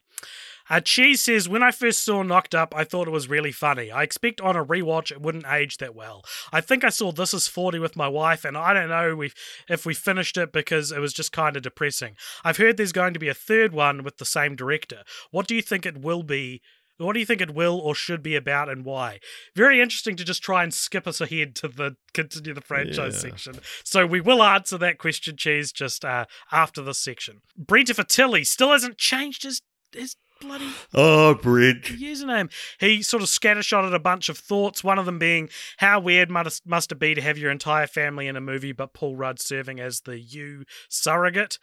Uh, 0.72 0.80
Cheese 0.80 1.22
says, 1.22 1.50
when 1.50 1.64
I 1.64 1.72
first 1.72 2.04
saw 2.06 2.22
Knocked 2.22 2.54
Up, 2.54 2.76
I 2.76 2.84
thought 2.84 3.08
it 3.08 3.12
was 3.12 3.28
really 3.28 3.52
funny. 3.52 3.90
I 3.90 4.04
expect 4.04 4.40
on 4.40 4.56
a 4.56 4.64
rewatch 4.64 5.12
it 5.12 5.20
wouldn't 5.20 5.48
age 5.48 5.78
that 5.78 5.96
well. 5.96 6.24
I 6.54 6.62
think 6.62 6.84
I 6.84 6.90
saw 6.90 7.12
This 7.12 7.34
Is 7.34 7.48
40 7.48 7.80
with 7.80 7.96
my 7.96 8.08
wife, 8.08 8.46
and 8.46 8.56
I 8.56 8.74
don't 8.74 8.90
know 8.90 9.20
if, 9.22 9.34
if 9.68 9.84
we 9.86 9.96
finished 9.96 10.38
it 10.38 10.52
because 10.54 10.92
it 10.92 11.00
was 11.00 11.12
just 11.14 11.32
kind 11.32 11.56
of 11.58 11.64
depressing. 11.64 12.16
I've 12.44 12.58
heard 12.58 12.78
there's 12.78 12.92
going 12.92 13.14
to 13.16 13.20
be 13.20 13.30
a 13.30 13.34
third 13.34 13.74
one 13.74 14.04
with 14.04 14.18
the 14.18 14.26
same 14.26 14.56
director. 14.56 15.04
What 15.32 15.48
do 15.48 15.56
you 15.56 15.64
think 15.64 15.86
it 15.88 16.02
will 16.02 16.22
be? 16.24 16.62
What 17.00 17.14
do 17.14 17.20
you 17.20 17.26
think 17.26 17.42
it 17.42 17.54
will 17.56 17.80
or 17.80 17.96
should 17.96 18.22
be 18.22 18.36
about 18.36 18.70
and 18.70 18.84
why? 18.86 19.20
Very 19.56 19.82
interesting 19.82 20.16
to 20.18 20.24
just 20.26 20.44
try 20.44 20.64
and 20.64 20.74
skip 20.74 21.08
us 21.08 21.22
ahead 21.22 21.56
to 21.58 21.68
the 21.70 21.96
continue 22.14 22.54
the 22.54 22.62
franchise 22.62 23.16
Yeah. 23.16 23.32
section. 23.32 23.60
So 23.84 24.06
we 24.06 24.22
will 24.22 24.44
answer 24.44 24.78
that 24.78 24.98
question, 24.98 25.38
Cheese, 25.38 25.72
just 25.72 26.04
uh, 26.04 26.26
after 26.52 26.82
this 26.82 27.00
section. 27.00 27.42
Brent 27.58 27.88
Fatili 27.90 28.46
still 28.46 28.72
hasn't 28.72 28.98
changed 28.98 29.44
his 29.44 29.62
his 29.92 30.16
bloody 30.40 30.70
Oh, 30.94 31.34
Brent. 31.34 31.84
username. 31.86 32.52
He 32.80 33.02
sort 33.02 33.24
of 33.24 33.28
scattershotted 33.30 33.94
a 33.94 34.00
bunch 34.00 34.30
of 34.30 34.38
thoughts, 34.38 34.84
one 34.84 34.98
of 35.00 35.06
them 35.06 35.20
being 35.20 35.50
how 35.78 36.00
weird 36.00 36.30
must, 36.30 36.66
must 36.66 36.92
it 36.94 37.00
be 37.00 37.14
to 37.16 37.22
have 37.22 37.38
your 37.38 37.52
entire 37.52 37.88
family 37.88 38.28
in 38.28 38.36
a 38.38 38.42
movie, 38.42 38.72
but 38.72 38.94
Paul 38.94 39.16
Rudd 39.18 39.40
serving 39.42 39.80
as 39.82 40.02
the 40.02 40.18
you 40.20 40.64
surrogate. 40.90 41.58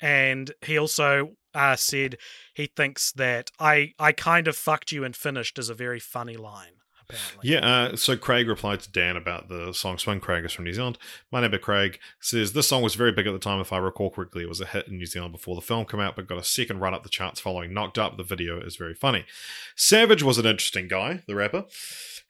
And 0.00 0.52
he 0.64 0.78
also 0.78 1.36
uh, 1.54 1.76
said 1.76 2.18
he 2.54 2.66
thinks 2.66 3.12
that 3.12 3.50
I, 3.58 3.94
I 3.98 4.12
kind 4.12 4.46
of 4.46 4.56
fucked 4.56 4.92
you 4.92 5.04
and 5.04 5.16
finished 5.16 5.58
is 5.58 5.70
a 5.70 5.74
very 5.74 5.98
funny 6.00 6.36
line, 6.36 6.72
apparently. 7.00 7.50
Yeah, 7.50 7.66
uh, 7.66 7.96
so 7.96 8.16
Craig 8.16 8.46
replied 8.46 8.80
to 8.80 8.92
Dan 8.92 9.16
about 9.16 9.48
the 9.48 9.72
song 9.72 9.96
Swing. 9.96 10.20
Craig 10.20 10.44
is 10.44 10.52
from 10.52 10.66
New 10.66 10.74
Zealand. 10.74 10.98
My 11.32 11.40
neighbor 11.40 11.58
Craig 11.58 11.98
says 12.20 12.52
this 12.52 12.68
song 12.68 12.82
was 12.82 12.94
very 12.94 13.12
big 13.12 13.26
at 13.26 13.32
the 13.32 13.38
time, 13.38 13.60
if 13.60 13.72
I 13.72 13.78
recall 13.78 14.10
correctly. 14.10 14.42
It 14.42 14.50
was 14.50 14.60
a 14.60 14.66
hit 14.66 14.88
in 14.88 14.98
New 14.98 15.06
Zealand 15.06 15.32
before 15.32 15.54
the 15.54 15.62
film 15.62 15.86
came 15.86 16.00
out, 16.00 16.14
but 16.14 16.26
got 16.26 16.38
a 16.38 16.44
second 16.44 16.80
run 16.80 16.92
up 16.92 17.02
the 17.02 17.08
charts 17.08 17.40
following 17.40 17.72
Knocked 17.72 17.98
Up. 17.98 18.18
The 18.18 18.22
video 18.22 18.60
is 18.60 18.76
very 18.76 18.94
funny. 18.94 19.24
Savage 19.74 20.22
was 20.22 20.36
an 20.36 20.46
interesting 20.46 20.88
guy, 20.88 21.22
the 21.26 21.34
rapper. 21.34 21.64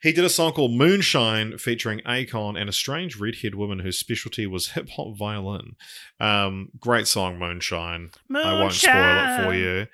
He 0.01 0.11
did 0.11 0.23
a 0.23 0.29
song 0.29 0.51
called 0.53 0.71
Moonshine 0.73 1.57
featuring 1.57 2.01
Akon 2.01 2.59
and 2.59 2.69
a 2.69 2.73
strange 2.73 3.17
redhead 3.17 3.55
woman 3.55 3.79
whose 3.79 3.97
specialty 3.97 4.45
was 4.45 4.69
hip 4.71 4.89
hop 4.95 5.17
violin. 5.17 5.75
Um, 6.19 6.69
great 6.79 7.07
song, 7.07 7.39
Moonshine. 7.39 8.11
I 8.33 8.53
won't 8.53 8.73
spoil 8.73 8.93
it 8.93 9.43
for 9.43 9.53
you. 9.53 9.87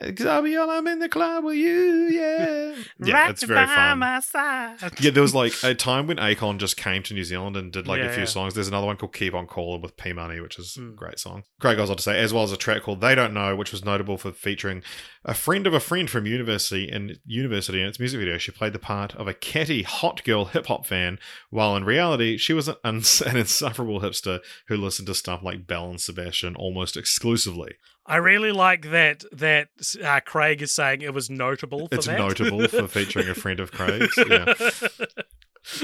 Cause 0.00 0.26
I'll 0.26 0.42
be 0.42 0.56
all 0.56 0.70
I'm 0.70 0.86
in 0.86 0.98
the 1.00 1.08
club 1.08 1.44
with 1.44 1.56
you, 1.56 2.08
yeah. 2.10 2.74
Yeah, 3.00 3.30
it's 3.30 3.42
very 3.42 3.66
fun. 3.66 3.98
my 4.00 4.20
side. 4.20 4.76
Yeah, 5.00 5.10
there 5.10 5.22
was 5.22 5.34
like 5.34 5.52
a 5.64 5.74
time 5.74 6.06
when 6.06 6.16
Akon 6.18 6.58
just 6.58 6.76
came 6.76 7.02
to 7.04 7.14
New 7.14 7.24
Zealand 7.24 7.56
and 7.56 7.72
did 7.72 7.86
like 7.88 8.00
Yeah, 8.00 8.06
a 8.06 8.12
few 8.12 8.20
yeah. 8.22 8.26
songs. 8.26 8.54
There's 8.54 8.68
another 8.68 8.86
one 8.86 8.96
called 8.96 9.12
Keep 9.14 9.34
On 9.34 9.46
Calling 9.46 9.82
with 9.82 9.96
P 9.96 10.12
Money, 10.12 10.40
which 10.40 10.58
is 10.58 10.76
a 10.76 10.80
Mm. 10.80 10.96
great 10.96 11.18
song. 11.18 11.42
Craig 11.60 11.76
goes 11.76 11.90
on 11.90 11.96
to 11.96 12.02
say, 12.02 12.18
as 12.18 12.32
well 12.32 12.44
as 12.44 12.52
a 12.52 12.56
track 12.56 12.82
called 12.82 13.00
They 13.00 13.14
Don't 13.14 13.34
Know, 13.34 13.56
which 13.56 13.72
was 13.72 13.84
notable 13.84 14.18
for 14.18 14.32
featuring 14.32 14.82
a 15.24 15.34
friend 15.34 15.66
of 15.66 15.74
a 15.74 15.80
friend 15.80 16.08
from 16.08 16.26
university 16.26 16.88
and 16.88 17.18
university 17.24 17.80
in 17.80 17.86
its 17.88 17.98
music 17.98 18.20
video. 18.20 18.38
She 18.38 18.52
played 18.52 18.72
the 18.72 18.78
part 18.78 19.14
of 19.16 19.26
a 19.28 19.34
catty 19.34 19.82
hot 19.82 20.22
girl 20.24 20.46
hip 20.46 20.66
hop 20.66 20.86
fan, 20.86 21.18
while 21.50 21.76
in 21.76 21.84
reality 21.84 22.36
she 22.38 22.52
was 22.52 22.68
an, 22.68 22.76
uns- 22.84 23.20
an 23.22 23.36
insufferable 23.36 24.00
hipster 24.00 24.40
who 24.68 24.76
listened 24.76 25.06
to 25.08 25.14
stuff 25.14 25.42
like 25.42 25.66
Belle 25.66 25.90
and 25.90 26.00
Sebastian 26.00 26.54
almost 26.56 26.96
exclusively. 26.96 27.74
I 28.08 28.16
really 28.16 28.52
like 28.52 28.90
that 28.90 29.22
that 29.32 29.68
uh, 30.02 30.20
Craig 30.20 30.62
is 30.62 30.72
saying 30.72 31.02
it 31.02 31.12
was 31.14 31.28
notable 31.28 31.86
for 31.88 31.94
It's 31.94 32.06
that. 32.06 32.18
notable 32.18 32.66
for 32.66 32.88
featuring 32.88 33.28
a 33.28 33.34
friend 33.34 33.60
of 33.60 33.70
Craig's. 33.70 34.16
Yeah. 34.28 34.54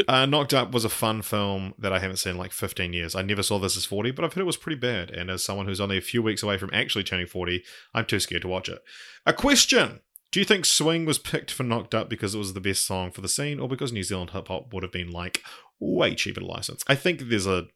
Uh, 0.09 0.25
Knocked 0.25 0.55
Up 0.55 0.73
was 0.73 0.87
a 0.87 0.89
fun 0.89 1.21
film 1.21 1.75
that 1.79 1.93
I 1.93 1.99
haven't 1.99 2.17
seen 2.17 2.31
in 2.33 2.39
like 2.39 2.53
15 2.53 2.95
years. 2.95 3.15
I 3.15 3.21
never 3.21 3.43
saw 3.43 3.59
this 3.59 3.77
as 3.77 3.85
40, 3.85 4.13
but 4.13 4.25
I've 4.25 4.33
heard 4.33 4.41
it 4.41 4.47
was 4.47 4.57
pretty 4.57 4.79
bad. 4.79 5.11
And 5.11 5.29
as 5.29 5.45
someone 5.45 5.67
who's 5.67 5.81
only 5.81 5.99
a 5.99 6.03
few 6.03 6.23
weeks 6.23 6.43
away 6.43 6.57
from 6.57 6.71
actually 6.73 7.05
turning 7.05 7.27
40, 7.27 7.63
I'm 7.93 8.07
too 8.07 8.19
scared 8.21 8.43
to 8.43 8.49
watch 8.49 8.71
it. 8.71 8.83
A 9.27 9.35
question 9.35 10.01
Do 10.33 10.39
you 10.41 10.47
think 10.47 10.65
Swing 10.65 11.05
was 11.05 11.19
picked 11.19 11.51
for 11.51 11.65
Knocked 11.65 11.95
Up 11.95 12.09
because 12.09 12.35
it 12.35 12.39
was 12.39 12.55
the 12.55 12.61
best 12.61 12.87
song 12.87 13.11
for 13.11 13.21
the 13.21 13.29
scene, 13.29 13.61
or 13.61 13.69
because 13.69 13.93
New 13.93 14.05
Zealand 14.05 14.31
hip 14.31 14.49
hop 14.49 14.73
would 14.73 14.85
have 14.85 14.93
been 14.93 15.11
like 15.11 15.43
way 15.79 16.15
cheaper 16.15 16.41
to 16.41 16.47
license? 16.47 16.83
I 16.89 16.95
think 16.95 17.21
there's 17.29 17.47
a 17.47 17.67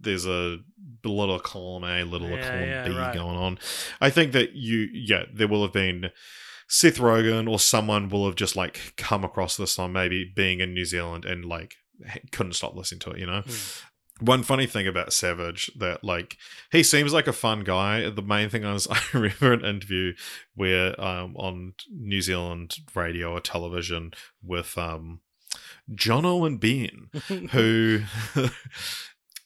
there's 0.00 0.26
a 0.26 0.58
little 1.04 1.38
column 1.38 1.84
A, 1.84 2.04
little 2.04 2.28
Yeah, 2.30 2.48
column 2.50 2.68
yeah, 2.68 2.88
B 2.88 2.96
right. 2.96 3.14
going 3.14 3.36
on. 3.36 3.58
I 4.00 4.10
think 4.10 4.32
that 4.32 4.52
you, 4.54 4.88
yeah, 4.92 5.24
there 5.32 5.48
will 5.48 5.62
have 5.62 5.72
been 5.72 6.10
Seth 6.68 6.98
Rogen 6.98 7.48
or 7.50 7.58
someone 7.58 8.08
will 8.08 8.26
have 8.26 8.36
just 8.36 8.56
like 8.56 8.94
come 8.96 9.24
across 9.24 9.56
this 9.56 9.72
song, 9.72 9.92
maybe 9.92 10.30
being 10.34 10.60
in 10.60 10.72
New 10.74 10.84
Zealand 10.84 11.24
and 11.24 11.44
like 11.44 11.74
couldn't 12.32 12.54
stop 12.54 12.74
listening 12.74 13.00
to 13.00 13.10
it, 13.10 13.18
you 13.18 13.26
know? 13.26 13.42
Hmm. 13.44 13.54
One 14.22 14.42
funny 14.42 14.66
thing 14.66 14.86
about 14.86 15.14
Savage 15.14 15.70
that 15.78 16.04
like 16.04 16.36
he 16.70 16.82
seems 16.82 17.12
like 17.14 17.26
a 17.26 17.32
fun 17.32 17.60
guy. 17.64 18.10
The 18.10 18.20
main 18.20 18.50
thing 18.50 18.64
is 18.64 18.86
I 18.90 19.00
remember 19.14 19.54
an 19.54 19.64
interview 19.64 20.12
where 20.54 20.98
um 21.00 21.34
on 21.36 21.72
New 21.90 22.20
Zealand 22.20 22.76
radio 22.94 23.32
or 23.32 23.40
television 23.40 24.12
with 24.42 24.76
um 24.76 25.20
Jono 25.90 26.46
and 26.46 26.60
Ben 26.60 27.08
who 27.52 28.02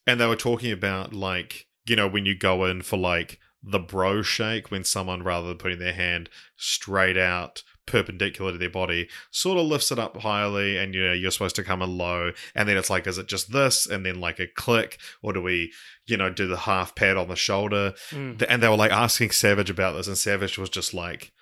and 0.07 0.21
they 0.21 0.27
were 0.27 0.37
talking 0.37 0.73
about 0.73 1.13
like 1.13 1.67
you 1.87 1.97
know 1.97 2.09
when 2.09 2.27
you 2.27 2.37
go 2.37 2.65
in 2.65 2.83
for 2.83 2.97
like 2.97 3.39
the 3.63 3.79
bro 3.79 4.23
shake 4.23 4.71
when 4.71 4.85
someone 4.85 5.23
rather 5.23 5.49
than 5.49 5.59
putting 5.59 5.79
their 5.79 5.95
hand 5.95 6.29
straight 6.57 7.17
out 7.17 7.63
perpendicular 7.87 8.53
to 8.53 8.59
their 8.59 8.71
body 8.71 9.09
sort 9.31 9.59
of 9.59 9.67
lifts 9.67 9.93
it 9.93 9.99
up 9.99 10.17
highly 10.19 10.79
and 10.79 10.95
you 10.95 11.05
know 11.05 11.13
you're 11.13 11.31
supposed 11.31 11.57
to 11.57 11.65
come 11.65 11.83
in 11.83 11.97
low. 11.97 12.33
And 12.55 12.69
then 12.69 12.77
it's 12.77 12.91
like 12.91 13.07
is 13.07 13.19
it 13.19 13.29
just 13.29 13.53
this? 13.53 13.87
And 13.87 14.05
then 14.05 14.21
like 14.21 14.39
a 14.39 14.47
click. 14.47 14.99
Or 15.23 15.33
do 15.33 15.43
we 15.43 15.73
you 16.07 16.17
know 16.17 16.31
do 16.31 16.47
the 16.47 16.57
half 16.57 16.95
pat 16.95 17.17
on 17.17 17.29
the 17.29 17.37
shoulder? 17.37 17.95
Mm. 18.11 18.45
and 18.49 18.63
they 18.63 18.69
were 18.69 18.77
like 18.77 18.93
asking 18.93 19.31
savage 19.31 19.71
about 19.71 19.93
this. 19.93 20.09
And 20.09 20.19
savage 20.19 20.59
was 20.59 20.71
just 20.71 20.95
like 20.95 21.33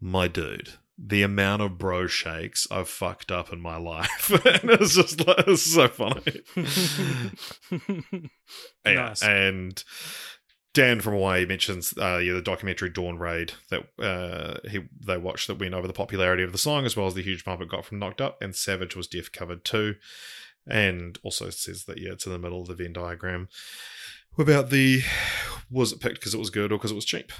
my 0.00 0.28
dude, 0.28 0.74
the 0.98 1.22
amount 1.22 1.60
of 1.62 1.76
bro 1.78 2.06
shakes 2.06 2.66
I've 2.70 2.88
fucked 2.88 3.30
up 3.30 3.52
in 3.52 3.60
my 3.60 3.76
life. 3.92 4.30
and 4.46 4.70
it's 4.70 4.94
just 4.94 5.26
like, 5.26 5.46
it's 5.46 5.62
so 5.62 5.88
funny. 5.88 6.40
Yeah, 8.84 8.92
Nice. 8.94 9.22
and 9.22 9.82
Dan 10.72 11.00
from 11.00 11.14
Hawaii 11.14 11.44
mentions 11.46 11.92
uh, 11.98 12.18
yeah, 12.18 12.34
the 12.34 12.42
documentary 12.42 12.90
Dawn 12.90 13.18
Raid 13.18 13.52
that 13.70 13.86
uh, 14.00 14.58
he 14.68 14.80
they 15.04 15.16
watched 15.18 15.48
that 15.48 15.58
went 15.58 15.74
over 15.74 15.86
the 15.86 15.92
popularity 15.92 16.42
of 16.42 16.52
the 16.52 16.58
song 16.58 16.84
as 16.84 16.96
well 16.96 17.06
as 17.06 17.14
the 17.14 17.22
huge 17.22 17.44
bump 17.44 17.60
it 17.62 17.68
got 17.68 17.84
from 17.84 17.98
Knocked 17.98 18.20
Up, 18.20 18.38
and 18.40 18.54
Savage 18.54 18.94
was 18.94 19.08
deaf 19.08 19.32
covered 19.32 19.64
too, 19.64 19.94
and 20.66 21.18
also 21.24 21.50
says 21.50 21.84
that 21.84 21.98
yeah, 21.98 22.12
it's 22.12 22.26
in 22.26 22.32
the 22.32 22.38
middle 22.38 22.60
of 22.62 22.68
the 22.68 22.74
Venn 22.74 22.92
diagram 22.92 23.48
about 24.38 24.70
the 24.70 25.02
was 25.70 25.92
it 25.92 26.00
picked 26.00 26.16
because 26.20 26.34
it 26.34 26.38
was 26.38 26.50
good 26.50 26.70
or 26.70 26.76
because 26.78 26.92
it 26.92 26.96
was 26.96 27.04
cheap. 27.06 27.32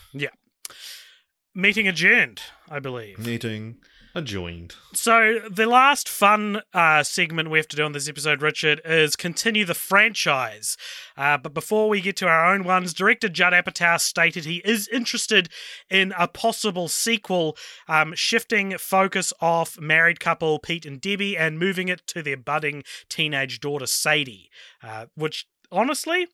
Meeting 1.56 1.88
adjourned, 1.88 2.42
I 2.68 2.80
believe. 2.80 3.18
Meeting 3.18 3.78
adjoined. 4.14 4.74
So 4.92 5.38
the 5.50 5.64
last 5.64 6.06
fun 6.06 6.60
uh, 6.74 7.02
segment 7.02 7.48
we 7.48 7.58
have 7.58 7.68
to 7.68 7.76
do 7.76 7.82
on 7.82 7.92
this 7.92 8.10
episode, 8.10 8.42
Richard, 8.42 8.82
is 8.84 9.16
continue 9.16 9.64
the 9.64 9.72
franchise. 9.72 10.76
Uh, 11.16 11.38
but 11.38 11.54
before 11.54 11.88
we 11.88 12.02
get 12.02 12.14
to 12.16 12.28
our 12.28 12.52
own 12.52 12.64
ones, 12.64 12.92
director 12.92 13.30
Judd 13.30 13.54
Apatow 13.54 13.98
stated 13.98 14.44
he 14.44 14.60
is 14.66 14.86
interested 14.88 15.48
in 15.88 16.12
a 16.18 16.28
possible 16.28 16.88
sequel, 16.88 17.56
um, 17.88 18.12
shifting 18.14 18.76
focus 18.76 19.32
off 19.40 19.80
married 19.80 20.20
couple 20.20 20.58
Pete 20.58 20.84
and 20.84 21.00
Debbie 21.00 21.38
and 21.38 21.58
moving 21.58 21.88
it 21.88 22.06
to 22.08 22.22
their 22.22 22.36
budding 22.36 22.84
teenage 23.08 23.60
daughter 23.60 23.86
Sadie, 23.86 24.50
uh, 24.82 25.06
which 25.14 25.46
honestly 25.72 26.26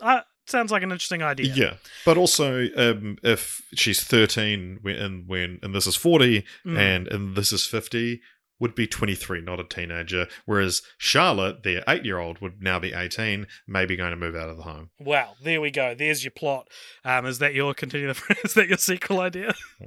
I, 0.00 0.18
uh, 0.18 0.22
sounds 0.46 0.72
like 0.72 0.82
an 0.82 0.92
interesting 0.92 1.22
idea. 1.22 1.52
Yeah, 1.54 1.74
but 2.04 2.16
also 2.16 2.66
um, 2.76 3.18
if 3.22 3.62
she's 3.74 4.02
thirteen 4.02 4.80
and 4.84 5.28
when 5.28 5.58
and 5.62 5.74
this 5.74 5.86
is 5.86 5.96
forty 5.96 6.44
Mm. 6.64 6.78
and 6.78 7.08
and 7.08 7.36
this 7.36 7.52
is 7.52 7.66
fifty 7.66 8.20
would 8.58 8.74
be 8.74 8.86
twenty 8.86 9.14
three, 9.14 9.42
not 9.42 9.60
a 9.60 9.64
teenager. 9.64 10.26
Whereas 10.46 10.80
Charlotte, 10.96 11.62
their 11.62 11.84
eight 11.86 12.06
year 12.06 12.18
old, 12.18 12.40
would 12.40 12.62
now 12.62 12.78
be 12.78 12.94
eighteen, 12.94 13.46
maybe 13.66 13.96
going 13.96 14.12
to 14.12 14.16
move 14.16 14.34
out 14.34 14.48
of 14.48 14.56
the 14.56 14.62
home. 14.62 14.88
Wow, 14.98 15.34
there 15.42 15.60
we 15.60 15.70
go. 15.70 15.94
There's 15.94 16.24
your 16.24 16.30
plot. 16.30 16.68
Um, 17.04 17.26
is 17.26 17.38
that 17.40 17.54
your 17.54 17.74
continue 17.74 18.06
the 18.12 18.36
is 18.44 18.54
that 18.54 18.68
your 18.68 18.78
sequel 18.78 19.20
idea? 19.20 19.54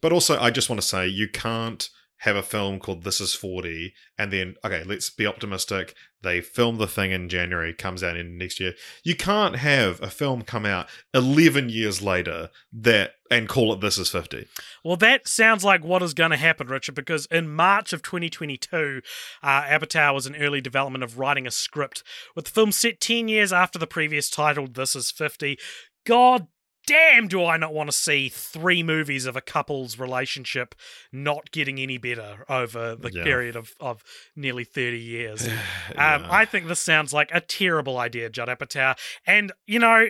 but 0.00 0.12
also, 0.12 0.38
I 0.38 0.50
just 0.50 0.68
want 0.68 0.80
to 0.80 0.86
say 0.86 1.06
you 1.06 1.28
can't 1.28 1.88
have 2.24 2.36
a 2.36 2.42
film 2.42 2.78
called 2.78 3.04
This 3.04 3.20
Is 3.20 3.34
40 3.34 3.92
and 4.16 4.32
then, 4.32 4.54
okay, 4.64 4.82
let's 4.82 5.10
be 5.10 5.26
optimistic. 5.26 5.94
They 6.22 6.40
film 6.40 6.78
the 6.78 6.86
thing 6.86 7.10
in 7.10 7.28
January, 7.28 7.74
comes 7.74 8.02
out 8.02 8.16
in 8.16 8.38
next 8.38 8.58
year. 8.60 8.72
You 9.02 9.14
can't 9.14 9.56
have 9.56 10.00
a 10.02 10.08
film 10.08 10.40
come 10.40 10.64
out 10.64 10.88
11 11.12 11.68
years 11.68 12.00
later 12.00 12.48
that 12.72 13.12
and 13.30 13.46
call 13.46 13.74
it 13.74 13.82
This 13.82 13.98
Is 13.98 14.08
50. 14.08 14.46
Well, 14.82 14.96
that 14.96 15.28
sounds 15.28 15.64
like 15.64 15.84
what 15.84 16.02
is 16.02 16.14
going 16.14 16.30
to 16.30 16.38
happen, 16.38 16.68
Richard, 16.68 16.94
because 16.94 17.26
in 17.26 17.54
March 17.54 17.92
of 17.92 18.00
2022, 18.00 19.02
uh, 19.42 19.62
Apatow 19.64 20.14
was 20.14 20.26
in 20.26 20.34
early 20.36 20.62
development 20.62 21.04
of 21.04 21.18
writing 21.18 21.46
a 21.46 21.50
script 21.50 22.02
with 22.34 22.46
the 22.46 22.50
film 22.50 22.72
set 22.72 23.02
10 23.02 23.28
years 23.28 23.52
after 23.52 23.78
the 23.78 23.86
previous 23.86 24.30
title, 24.30 24.66
This 24.66 24.96
Is 24.96 25.10
50. 25.10 25.58
God 26.06 26.46
damn, 26.86 27.28
do 27.28 27.44
I 27.44 27.56
not 27.56 27.72
want 27.74 27.88
to 27.90 27.96
see 27.96 28.28
three 28.28 28.82
movies 28.82 29.26
of 29.26 29.36
a 29.36 29.40
couple's 29.40 29.98
relationship 29.98 30.74
not 31.12 31.50
getting 31.50 31.78
any 31.78 31.98
better 31.98 32.44
over 32.48 32.94
the 32.94 33.10
Yeah. 33.12 33.24
period 33.24 33.56
of, 33.56 33.72
of 33.80 34.02
nearly 34.36 34.64
30 34.64 34.98
years. 34.98 35.46
Um, 35.96 36.22
Yeah. 36.22 36.28
I 36.30 36.44
think 36.44 36.66
this 36.66 36.80
sounds 36.80 37.12
like 37.12 37.30
a 37.32 37.40
terrible 37.40 37.98
idea, 37.98 38.28
Judd 38.30 38.48
Apatow. 38.48 38.96
And, 39.26 39.52
you 39.66 39.78
know, 39.78 40.08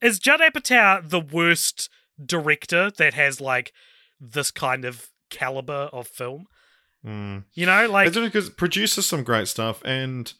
is 0.00 0.18
Judd 0.18 0.40
Apatow 0.40 1.08
the 1.08 1.20
worst 1.20 1.88
director 2.24 2.90
that 2.90 3.14
has, 3.14 3.40
like, 3.40 3.72
this 4.20 4.50
kind 4.50 4.84
of 4.84 5.08
caliber 5.30 5.88
of 5.92 6.06
film? 6.08 6.46
Mm. 7.04 7.44
You 7.54 7.66
know, 7.66 7.88
like, 7.90 8.12
don't 8.12 8.24
because 8.24 8.48
produces 8.50 9.06
some 9.06 9.24
great 9.24 9.48
stuff 9.48 9.82
and 9.84 10.32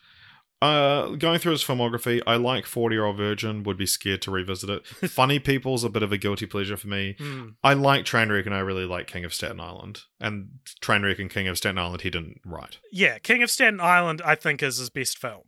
uh, 0.62 1.16
going 1.16 1.38
through 1.40 1.52
his 1.52 1.64
filmography, 1.64 2.22
I 2.26 2.36
like 2.36 2.66
Forty 2.66 2.94
Year 2.94 3.04
Old 3.04 3.16
Virgin. 3.16 3.62
Would 3.64 3.76
be 3.76 3.86
scared 3.86 4.22
to 4.22 4.30
revisit 4.30 4.70
it. 4.70 4.86
Funny 5.10 5.38
People's 5.38 5.84
a 5.84 5.88
bit 5.88 6.02
of 6.02 6.12
a 6.12 6.18
guilty 6.18 6.46
pleasure 6.46 6.76
for 6.76 6.88
me. 6.88 7.16
hmm, 7.18 7.48
I 7.64 7.74
like 7.74 8.04
Trainwreck 8.04 8.46
and 8.46 8.54
I 8.54 8.60
really 8.60 8.84
like 8.86 9.06
King 9.08 9.24
of 9.24 9.34
Staten 9.34 9.60
Island. 9.60 10.02
And 10.20 10.60
Trainwreck 10.80 11.18
and 11.18 11.28
King 11.30 11.48
of 11.48 11.58
Staten 11.58 11.78
Island, 11.78 12.02
he 12.02 12.10
didn't 12.10 12.40
write. 12.44 12.78
yeah, 12.92 13.18
King 13.18 13.42
of 13.42 13.50
Staten 13.50 13.80
Island, 13.80 14.22
I 14.24 14.36
think, 14.36 14.62
is 14.62 14.78
his 14.78 14.90
best 14.90 15.18
film. 15.18 15.42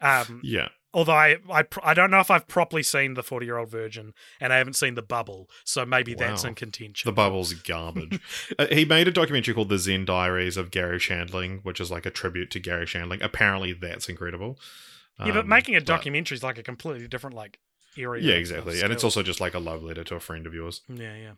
Um, 0.00 0.40
Yeah, 0.44 0.68
although 0.94 1.12
I, 1.12 1.36
I, 1.50 1.64
I 1.82 1.94
don't 1.94 2.10
know 2.10 2.20
if 2.20 2.30
I've 2.30 2.46
properly 2.48 2.82
seen 2.82 3.14
the 3.14 3.22
Forty 3.22 3.46
Year 3.46 3.58
Old 3.58 3.70
Virgin, 3.70 4.12
and 4.40 4.52
I 4.52 4.58
haven't 4.58 4.74
seen 4.74 4.94
the 4.94 5.02
Bubble, 5.02 5.48
so 5.64 5.84
maybe 5.86 6.14
that's 6.14 6.44
in 6.44 6.54
contention. 6.54 7.08
the 7.08 7.12
bubble's 7.12 7.52
garbage. 7.54 8.20
uh, 8.58 8.66
he 8.70 8.84
made 8.84 9.08
a 9.08 9.12
documentary 9.12 9.54
called 9.54 9.68
The 9.68 9.78
Zen 9.78 10.04
Diaries 10.04 10.56
of 10.56 10.70
Garry 10.70 10.98
Shandling, 10.98 11.64
which 11.64 11.80
is 11.80 11.90
like 11.90 12.06
a 12.06 12.10
tribute 12.10 12.50
to 12.52 12.60
Garry 12.60 12.86
Shandling. 12.86 13.22
Apparently, 13.22 13.72
that's 13.72 14.08
incredible. 14.08 14.58
yeah, 15.18 15.26
but 15.32 15.38
Um, 15.38 15.48
making 15.48 15.76
a 15.76 15.80
but- 15.80 15.86
documentary 15.86 16.36
is 16.36 16.42
like 16.42 16.58
a 16.58 16.62
completely 16.62 17.08
different 17.08 17.36
like 17.36 17.58
area. 17.98 18.22
Yeah, 18.22 18.34
exactly. 18.34 18.80
And 18.82 18.92
it's 18.92 19.04
also 19.04 19.22
just 19.22 19.40
like 19.40 19.54
a 19.54 19.58
love 19.58 19.82
letter 19.82 20.04
to 20.04 20.14
a 20.16 20.20
friend 20.20 20.46
of 20.46 20.54
yours. 20.54 20.82
Yeah, 20.88 21.16
yeah. 21.16 21.32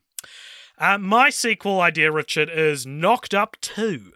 Uh, 0.76 0.98
my 0.98 1.28
sequel 1.30 1.80
idea, 1.80 2.10
Richard, 2.12 2.48
is 2.48 2.86
Knocked 2.86 3.34
Up 3.34 3.56
Two. 3.60 4.12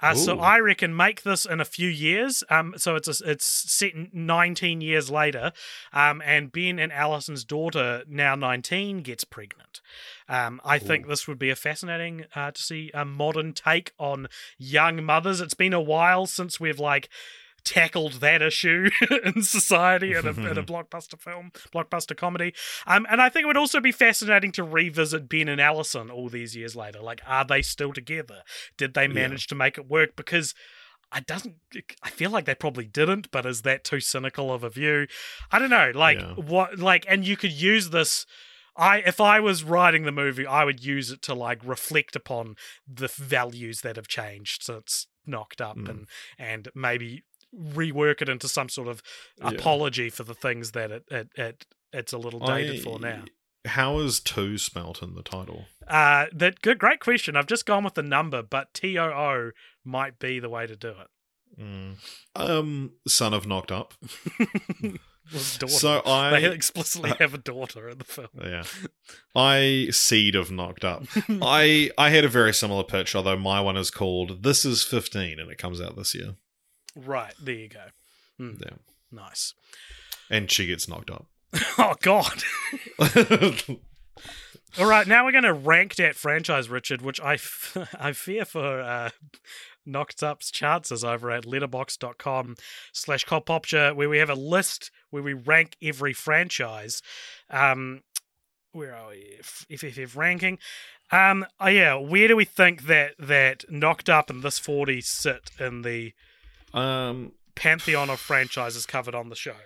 Uh, 0.00 0.14
so 0.14 0.38
I 0.38 0.58
reckon 0.58 0.94
make 0.94 1.22
this 1.22 1.46
in 1.46 1.60
a 1.60 1.64
few 1.64 1.88
years. 1.88 2.44
Um, 2.50 2.74
so 2.76 2.96
it's 2.96 3.08
a, 3.20 3.30
it's 3.30 3.46
set 3.46 3.92
19 4.12 4.80
years 4.80 5.10
later, 5.10 5.52
um, 5.92 6.22
and 6.24 6.52
Ben 6.52 6.78
and 6.78 6.92
Allison's 6.92 7.44
daughter, 7.44 8.04
now 8.08 8.34
19, 8.34 9.02
gets 9.02 9.24
pregnant. 9.24 9.80
Um, 10.28 10.60
I 10.64 10.78
think 10.78 11.06
this 11.06 11.26
would 11.28 11.38
be 11.38 11.50
a 11.50 11.56
fascinating 11.56 12.26
uh, 12.34 12.50
to 12.50 12.62
see 12.62 12.90
a 12.92 13.04
modern 13.04 13.52
take 13.52 13.92
on 13.98 14.28
young 14.58 15.04
mothers. 15.04 15.40
It's 15.40 15.54
been 15.54 15.72
a 15.72 15.80
while 15.80 16.26
since 16.26 16.60
we've 16.60 16.80
like 16.80 17.08
tackled 17.66 18.14
that 18.14 18.40
issue 18.40 18.88
in 19.24 19.42
society 19.42 20.12
in 20.14 20.24
a, 20.26 20.30
in 20.30 20.56
a 20.56 20.62
blockbuster 20.72 21.20
film, 21.20 21.50
blockbuster 21.74 22.16
comedy. 22.16 22.54
Um, 22.86 23.06
and 23.10 23.20
I 23.20 23.28
think 23.28 23.42
it 23.44 23.46
would 23.48 23.56
also 23.58 23.80
be 23.80 23.92
fascinating 23.92 24.52
to 24.52 24.64
revisit 24.64 25.28
Ben 25.28 25.48
and 25.48 25.60
Allison 25.60 26.10
all 26.10 26.28
these 26.30 26.56
years 26.56 26.74
later. 26.74 27.00
Like, 27.00 27.20
are 27.26 27.44
they 27.44 27.60
still 27.60 27.92
together? 27.92 28.42
Did 28.78 28.94
they 28.94 29.08
manage 29.08 29.48
to 29.48 29.54
make 29.54 29.76
it 29.76 29.90
work? 29.90 30.16
Because 30.16 30.54
I 31.12 31.20
doesn't. 31.20 31.56
I 32.02 32.10
feel 32.10 32.30
like 32.30 32.46
they 32.46 32.54
probably 32.54 32.86
didn't. 32.86 33.30
But 33.30 33.46
is 33.46 33.62
that 33.62 33.84
too 33.84 34.00
cynical 34.00 34.52
of 34.52 34.64
a 34.64 34.70
view? 34.70 35.06
I 35.52 35.58
don't 35.58 35.70
know. 35.70 35.92
Like 35.94 36.18
Yeah. 36.18 36.34
what? 36.34 36.78
Like, 36.78 37.04
and 37.08 37.26
you 37.26 37.36
could 37.36 37.52
use 37.52 37.90
this. 37.90 38.26
I 38.76 38.98
if 38.98 39.20
I 39.20 39.40
was 39.40 39.64
writing 39.64 40.02
the 40.02 40.12
movie, 40.12 40.46
I 40.46 40.64
would 40.64 40.84
use 40.84 41.10
it 41.10 41.22
to 41.22 41.34
like 41.34 41.60
reflect 41.64 42.14
upon 42.16 42.56
the 42.86 43.08
values 43.08 43.80
that 43.82 43.96
have 43.96 44.08
changed 44.08 44.62
since 44.64 45.06
knocked 45.24 45.60
up 45.60 45.76
Mm. 45.76 45.88
and 45.88 46.06
and 46.38 46.68
maybe 46.74 47.22
rework 47.58 48.22
it 48.22 48.28
into 48.28 48.48
some 48.48 48.68
sort 48.68 48.88
of 48.88 49.02
Yeah. 49.40 49.50
apology 49.50 50.10
for 50.10 50.24
the 50.24 50.34
things 50.34 50.72
that 50.72 50.90
it, 50.90 51.04
it, 51.10 51.28
it 51.36 51.66
it's 51.92 52.12
a 52.12 52.18
little 52.18 52.40
dated 52.40 52.82
for 52.82 52.98
now. 52.98 53.24
How 53.64 53.98
is 53.98 54.20
two 54.20 54.58
spelt 54.58 55.02
in 55.02 55.14
the 55.14 55.22
title? 55.22 55.66
Uh, 55.88 56.26
that 56.32 56.62
good, 56.62 56.78
great 56.78 57.00
question. 57.00 57.36
I've 57.36 57.46
just 57.46 57.66
gone 57.66 57.82
with 57.84 57.94
the 57.94 58.02
number, 58.02 58.42
but 58.42 58.72
T 58.74 58.98
O 58.98 59.06
O 59.06 59.50
might 59.84 60.18
be 60.18 60.38
the 60.38 60.48
way 60.50 60.66
to 60.66 60.76
do 60.76 60.90
it. 60.90 61.60
Mm. 61.60 61.96
Um, 62.34 62.92
son 63.08 63.32
of 63.34 63.46
knocked 63.46 63.72
up. 63.72 63.94
So 65.66 66.02
I 66.06 66.30
they 66.40 66.52
explicitly 66.52 67.12
have 67.18 67.34
a 67.34 67.38
daughter 67.38 67.88
in 67.88 67.98
the 67.98 68.04
film. 68.04 68.28
yeah, 68.40 68.62
I 69.34 69.88
seed 69.90 70.36
of 70.36 70.52
knocked 70.52 70.84
up. 70.84 71.04
I 71.42 71.90
I 71.98 72.10
had 72.10 72.24
a 72.24 72.28
very 72.28 72.54
similar 72.54 72.84
pitch, 72.84 73.12
although 73.16 73.36
my 73.36 73.60
one 73.60 73.76
is 73.76 73.90
called 73.90 74.44
"This 74.44 74.64
Is 74.64 74.84
15" 74.84 75.40
and 75.40 75.50
it 75.50 75.58
comes 75.58 75.80
out 75.80 75.96
this 75.96 76.14
year. 76.14 76.36
Right 76.96 77.34
there, 77.40 77.54
you 77.54 77.68
go. 77.68 77.84
Hmm, 78.38 78.54
Yeah, 78.60 78.76
Nice. 79.12 79.54
and 80.30 80.50
she 80.50 80.66
gets 80.66 80.88
knocked 80.88 81.10
up. 81.10 81.26
Oh 81.78 81.94
God. 82.00 82.42
All 84.78 84.86
right, 84.86 85.06
now 85.06 85.24
we're 85.24 85.32
going 85.32 85.44
to 85.44 85.52
rank 85.54 85.94
that 85.96 86.16
franchise, 86.16 86.68
Richard, 86.68 87.00
which 87.00 87.20
I, 87.20 87.34
f- 87.34 87.76
I 87.98 88.12
fear 88.12 88.44
for 88.44 88.80
uh, 88.80 89.10
Knocked 89.86 90.22
Up's 90.22 90.50
chances 90.50 91.02
over 91.04 91.30
at 91.30 91.44
letterboxd.com 91.44 92.56
slash 92.92 93.24
copopture, 93.24 93.94
where 93.94 94.08
we 94.10 94.18
have 94.18 94.28
a 94.28 94.34
list 94.34 94.90
where 95.10 95.22
we 95.22 95.32
rank 95.32 95.76
every 95.82 96.12
franchise. 96.12 97.00
Um, 97.48 98.02
where 98.72 98.94
are 98.94 99.10
we? 99.10 99.36
F- 99.38 99.64
FFF 99.70 100.14
ranking. 100.16 100.58
Um, 101.10 101.46
oh 101.60 101.68
yeah, 101.68 101.94
where 101.94 102.28
do 102.28 102.36
we 102.36 102.44
think 102.44 102.82
that 102.86 103.12
that 103.18 103.64
Knocked 103.70 104.10
Up 104.10 104.28
and 104.28 104.42
this 104.42 104.58
40 104.58 105.00
sit 105.00 105.50
in 105.58 105.82
the 105.82 106.12
um, 106.76 107.32
pantheon 107.54 108.10
of 108.10 108.20
franchises 108.20 108.86
covered 108.86 109.14
on 109.14 109.28
the 109.28 109.36
show? 109.36 109.56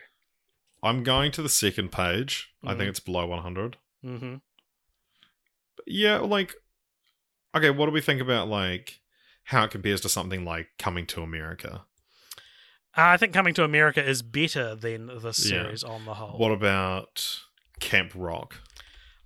I'm 0.83 1.03
going 1.03 1.31
to 1.33 1.43
the 1.43 1.49
second 1.49 1.93
page. 1.93 2.49
I 2.65 2.73
Mhm. 2.75 2.79
think 2.79 2.89
it's 2.91 3.01
below 3.01 3.27
100. 3.27 3.77
Mm-hmm. 4.05 4.37
Yeah, 5.87 6.19
like 6.19 6.55
okay, 7.55 7.71
what 7.71 7.87
do 7.87 7.93
we 7.93 8.01
think 8.01 8.21
about 8.21 8.49
like 8.49 9.01
how 9.45 9.65
it 9.65 9.71
compares 9.71 10.01
to 10.03 10.09
something 10.09 10.45
like 10.45 10.69
Coming 10.79 11.07
to 11.09 11.23
America? 11.23 11.85
Uh, 12.97 13.03
I 13.15 13.17
think 13.17 13.33
Coming 13.33 13.55
to 13.55 13.65
America 13.65 14.03
is 14.05 14.23
better 14.23 14.75
than 14.75 15.07
this 15.21 15.45
Yeah. 15.51 15.63
series 15.65 15.85
on 15.85 16.05
the 16.05 16.15
whole. 16.15 16.39
What 16.39 16.53
about 16.53 17.41
Camp 17.81 18.13
Rock? 18.15 18.57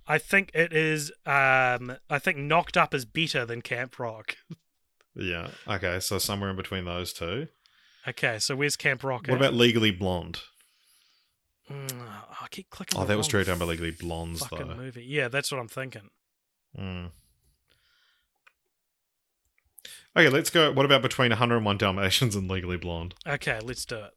I 0.07 0.17
think 0.19 0.51
it 0.53 0.71
is. 0.73 1.11
Um, 1.25 1.97
I 2.09 2.19
think 2.19 2.37
Knocked 2.37 2.77
Up 2.77 2.93
is 2.93 3.05
better 3.05 3.45
than 3.45 3.61
Camp 3.61 3.99
Rock. 3.99 4.37
Yeah. 5.17 5.51
Okay. 5.65 6.01
So 6.01 6.17
somewhere 6.19 6.49
in 6.49 6.57
between 6.57 6.83
those 6.83 7.13
two. 7.13 7.47
Okay, 8.07 8.39
so 8.39 8.55
where's 8.55 8.75
Camp 8.75 9.03
Rock? 9.03 9.27
What 9.27 9.37
about 9.37 9.53
Legally 9.53 9.91
Blonde? 9.91 10.39
Mm, 11.69 11.91
I 12.41 12.47
keep 12.51 12.69
clicking. 12.69 12.99
Oh, 12.99 13.01
the 13.01 13.07
that 13.07 13.17
was 13.17 13.25
straight 13.25 13.47
down 13.47 13.57
by 13.57 13.65
Legally 13.65 13.91
Blondes, 13.91 14.45
fucking 14.45 14.67
though. 14.67 14.75
movie. 14.75 15.03
Yeah, 15.03 15.27
that's 15.27 15.51
what 15.51 15.59
I'm 15.59 15.67
thinking. 15.67 16.09
Mm. 16.77 17.09
Okay, 20.15 20.29
let's 20.29 20.49
go. 20.49 20.71
What 20.71 20.85
about 20.85 21.01
between 21.01 21.31
101 21.31 21.77
Dalmatians 21.77 22.35
and 22.35 22.49
Legally 22.49 22.77
Blonde? 22.77 23.15
Okay, 23.27 23.59
let's 23.61 23.83
do 23.85 23.97
it. 23.97 24.11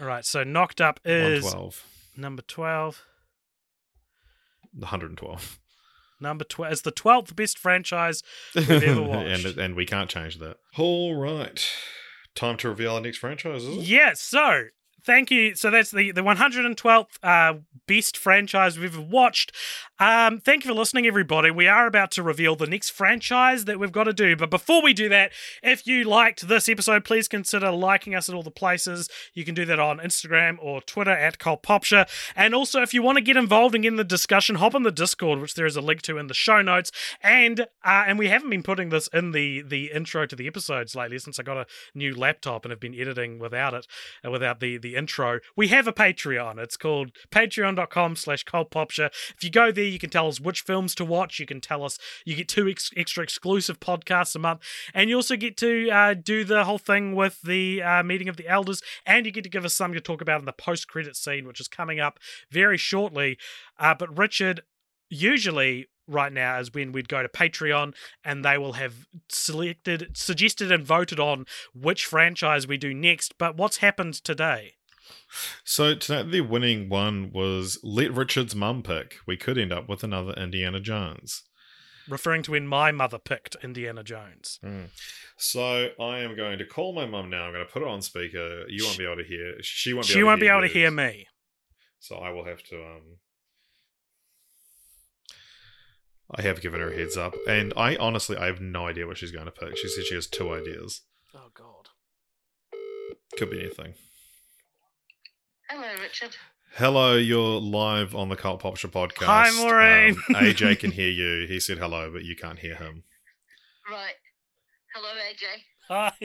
All 0.00 0.06
right, 0.06 0.24
so 0.24 0.42
Knocked 0.42 0.80
Up 0.80 0.98
is 1.04 1.44
112. 1.44 1.84
number 2.16 2.42
twelve. 2.42 3.04
112. 4.72 5.59
Number 6.20 6.44
twelve 6.44 6.72
is 6.72 6.82
the 6.82 6.90
twelfth 6.90 7.34
best 7.34 7.58
franchise 7.58 8.22
we've 8.54 8.70
ever 8.70 9.02
watched. 9.08 9.44
and, 9.46 9.58
and 9.58 9.74
we 9.74 9.86
can't 9.86 10.10
change 10.10 10.38
that. 10.38 10.58
All 10.76 11.14
right. 11.14 11.66
Time 12.34 12.56
to 12.58 12.68
reveal 12.68 12.94
our 12.94 13.00
next 13.00 13.18
franchise, 13.18 13.64
is 13.64 13.76
it? 13.78 13.82
Yeah, 13.82 14.12
so 14.14 14.64
thank 15.04 15.30
you. 15.30 15.54
So 15.54 15.70
that's 15.70 15.90
the, 15.90 16.12
the 16.12 16.22
112th 16.22 17.06
uh, 17.22 17.54
best 17.86 18.16
franchise 18.16 18.78
we've 18.78 18.94
ever 18.94 19.02
watched. 19.02 19.52
Um, 19.98 20.38
thank 20.38 20.64
you 20.64 20.70
for 20.70 20.74
listening, 20.74 21.06
everybody. 21.06 21.50
We 21.50 21.66
are 21.66 21.86
about 21.86 22.10
to 22.12 22.22
reveal 22.22 22.56
the 22.56 22.66
next 22.66 22.90
franchise 22.90 23.64
that 23.66 23.78
we've 23.78 23.92
got 23.92 24.04
to 24.04 24.12
do. 24.12 24.36
But 24.36 24.50
before 24.50 24.82
we 24.82 24.94
do 24.94 25.08
that, 25.08 25.32
if 25.62 25.86
you 25.86 26.04
liked 26.04 26.48
this 26.48 26.68
episode, 26.68 27.04
please 27.04 27.28
consider 27.28 27.70
liking 27.70 28.14
us 28.14 28.28
at 28.28 28.34
all 28.34 28.42
the 28.42 28.50
places. 28.50 29.08
You 29.34 29.44
can 29.44 29.54
do 29.54 29.64
that 29.66 29.78
on 29.78 29.98
Instagram 29.98 30.56
or 30.60 30.80
Twitter 30.80 31.10
at 31.10 31.38
Culpopture. 31.38 32.06
And 32.34 32.54
also, 32.54 32.80
if 32.80 32.94
you 32.94 33.02
want 33.02 33.16
to 33.16 33.22
get 33.22 33.36
involved 33.36 33.74
and 33.74 33.82
get 33.82 33.92
in 33.92 33.96
the 33.96 34.04
discussion, 34.04 34.56
hop 34.56 34.74
on 34.74 34.84
the 34.84 34.90
Discord, 34.90 35.40
which 35.40 35.54
there 35.54 35.66
is 35.66 35.76
a 35.76 35.80
link 35.80 36.02
to 36.02 36.16
in 36.16 36.28
the 36.28 36.34
show 36.34 36.62
notes. 36.62 36.92
And 37.22 37.60
uh, 37.84 38.04
and 38.06 38.18
we 38.18 38.28
haven't 38.28 38.50
been 38.50 38.62
putting 38.62 38.88
this 38.88 39.08
in 39.08 39.32
the 39.32 39.62
the 39.62 39.90
intro 39.92 40.26
to 40.26 40.36
the 40.36 40.46
episodes 40.46 40.94
lately 40.94 41.18
since 41.18 41.38
I 41.38 41.42
got 41.42 41.56
a 41.56 41.66
new 41.94 42.14
laptop 42.14 42.64
and 42.64 42.70
have 42.70 42.80
been 42.80 42.94
editing 42.94 43.38
without 43.38 43.74
it, 43.74 43.86
uh, 44.24 44.30
without 44.30 44.60
the 44.60 44.78
the 44.78 44.89
intro. 44.96 45.40
We 45.56 45.68
have 45.68 45.86
a 45.86 45.92
Patreon. 45.92 46.58
It's 46.58 46.76
called 46.76 47.12
patreon.com 47.30 48.16
slash 48.16 48.44
culpopture. 48.44 49.10
If 49.36 49.42
you 49.42 49.50
go 49.50 49.72
there, 49.72 49.84
you 49.84 49.98
can 49.98 50.10
tell 50.10 50.28
us 50.28 50.40
which 50.40 50.62
films 50.62 50.94
to 50.96 51.04
watch. 51.04 51.38
You 51.38 51.46
can 51.46 51.60
tell 51.60 51.84
us, 51.84 51.98
you 52.24 52.36
get 52.36 52.48
two 52.48 52.68
ex- 52.68 52.90
extra 52.96 53.22
exclusive 53.22 53.80
podcasts 53.80 54.34
a 54.34 54.38
month. 54.38 54.62
And 54.94 55.10
you 55.10 55.16
also 55.16 55.36
get 55.36 55.56
to 55.58 55.90
uh, 55.90 56.14
do 56.14 56.44
the 56.44 56.64
whole 56.64 56.78
thing 56.78 57.14
with 57.14 57.40
the 57.42 57.82
uh, 57.82 58.02
meeting 58.02 58.28
of 58.28 58.36
the 58.36 58.48
elders. 58.48 58.82
And 59.06 59.26
you 59.26 59.32
get 59.32 59.44
to 59.44 59.50
give 59.50 59.64
us 59.64 59.74
something 59.74 59.94
to 59.94 60.00
talk 60.00 60.20
about 60.20 60.40
in 60.40 60.46
the 60.46 60.52
post 60.52 60.88
credit 60.88 61.16
scene, 61.16 61.46
which 61.46 61.60
is 61.60 61.68
coming 61.68 62.00
up 62.00 62.18
very 62.50 62.76
shortly. 62.76 63.38
Uh, 63.78 63.94
but 63.94 64.16
Richard, 64.16 64.62
usually 65.08 65.88
right 66.10 66.32
now 66.32 66.58
is 66.58 66.74
when 66.74 66.92
we'd 66.92 67.08
go 67.08 67.22
to 67.22 67.28
Patreon 67.28 67.94
and 68.24 68.44
they 68.44 68.58
will 68.58 68.74
have 68.74 69.06
selected, 69.28 70.10
suggested, 70.14 70.72
and 70.72 70.84
voted 70.84 71.20
on 71.20 71.46
which 71.74 72.04
franchise 72.04 72.66
we 72.66 72.76
do 72.76 72.92
next. 72.92 73.38
But 73.38 73.56
what's 73.56 73.78
happened 73.78 74.14
today? 74.14 74.74
So 75.64 75.94
tonight 75.94 76.30
the 76.30 76.40
winning 76.40 76.88
one 76.88 77.30
was 77.32 77.78
Let 77.82 78.12
Richard's 78.12 78.54
mum 78.54 78.82
pick. 78.82 79.16
We 79.26 79.36
could 79.36 79.58
end 79.58 79.72
up 79.72 79.88
with 79.88 80.02
another 80.02 80.32
Indiana 80.32 80.80
Jones. 80.80 81.42
Referring 82.08 82.42
to 82.44 82.52
when 82.52 82.66
my 82.66 82.90
mother 82.90 83.18
picked 83.18 83.56
Indiana 83.62 84.02
Jones. 84.02 84.58
So 85.36 85.90
I 86.00 86.18
am 86.20 86.34
going 86.36 86.58
to 86.58 86.64
call 86.66 86.92
my 86.92 87.06
mum 87.06 87.30
now. 87.30 87.44
I'm 87.44 87.52
going 87.52 87.64
to 87.64 87.72
put 87.72 87.82
it 87.82 87.88
on 87.88 88.02
speaker. 88.02 88.64
You 88.68 88.84
won't 88.84 88.98
be 88.98 89.04
able 89.04 89.16
to 89.22 89.24
hear. 89.24 89.54
She 89.62 89.92
won't. 89.92 90.06
Be 90.06 90.12
She 90.12 90.18
able 90.18 90.28
won't 90.28 90.40
to 90.40 90.44
be 90.44 90.48
able 90.48 90.60
to 90.62 90.66
hear 90.66 90.90
me. 90.90 91.26
So 92.00 92.16
I 92.16 92.30
will 92.30 92.44
have 92.44 92.62
to. 92.64 92.76
um 92.76 93.02
I 96.32 96.42
have 96.42 96.60
given 96.60 96.80
her 96.80 96.92
a 96.92 96.96
heads 96.96 97.16
up, 97.16 97.34
and 97.48 97.72
I 97.76 97.96
honestly 97.96 98.36
I 98.36 98.46
have 98.46 98.60
no 98.60 98.86
idea 98.86 99.06
what 99.06 99.18
she's 99.18 99.32
going 99.32 99.46
to 99.46 99.50
pick. 99.50 99.76
She 99.76 99.88
said 99.88 100.04
she 100.04 100.14
has 100.14 100.26
two 100.28 100.52
ideas. 100.52 101.02
Oh 101.34 101.50
God. 101.52 101.88
Could 103.36 103.50
be 103.50 103.60
anything. 103.60 103.94
Hello, 105.70 105.86
Richard. 106.00 106.34
Hello, 106.74 107.16
you're 107.16 107.60
live 107.60 108.12
on 108.12 108.28
the 108.28 108.34
Cult 108.34 108.60
Pop 108.60 108.76
Show 108.76 108.88
podcast. 108.88 109.26
Hi, 109.26 109.50
Maureen. 109.52 110.16
Um, 110.30 110.34
AJ 110.42 110.78
can 110.80 110.90
hear 110.90 111.08
you. 111.10 111.46
He 111.46 111.60
said 111.60 111.78
hello, 111.78 112.10
but 112.12 112.24
you 112.24 112.34
can't 112.34 112.58
hear 112.58 112.74
him. 112.74 113.04
Right. 113.88 114.14
Hello, 114.92 115.10
AJ. 115.30 116.16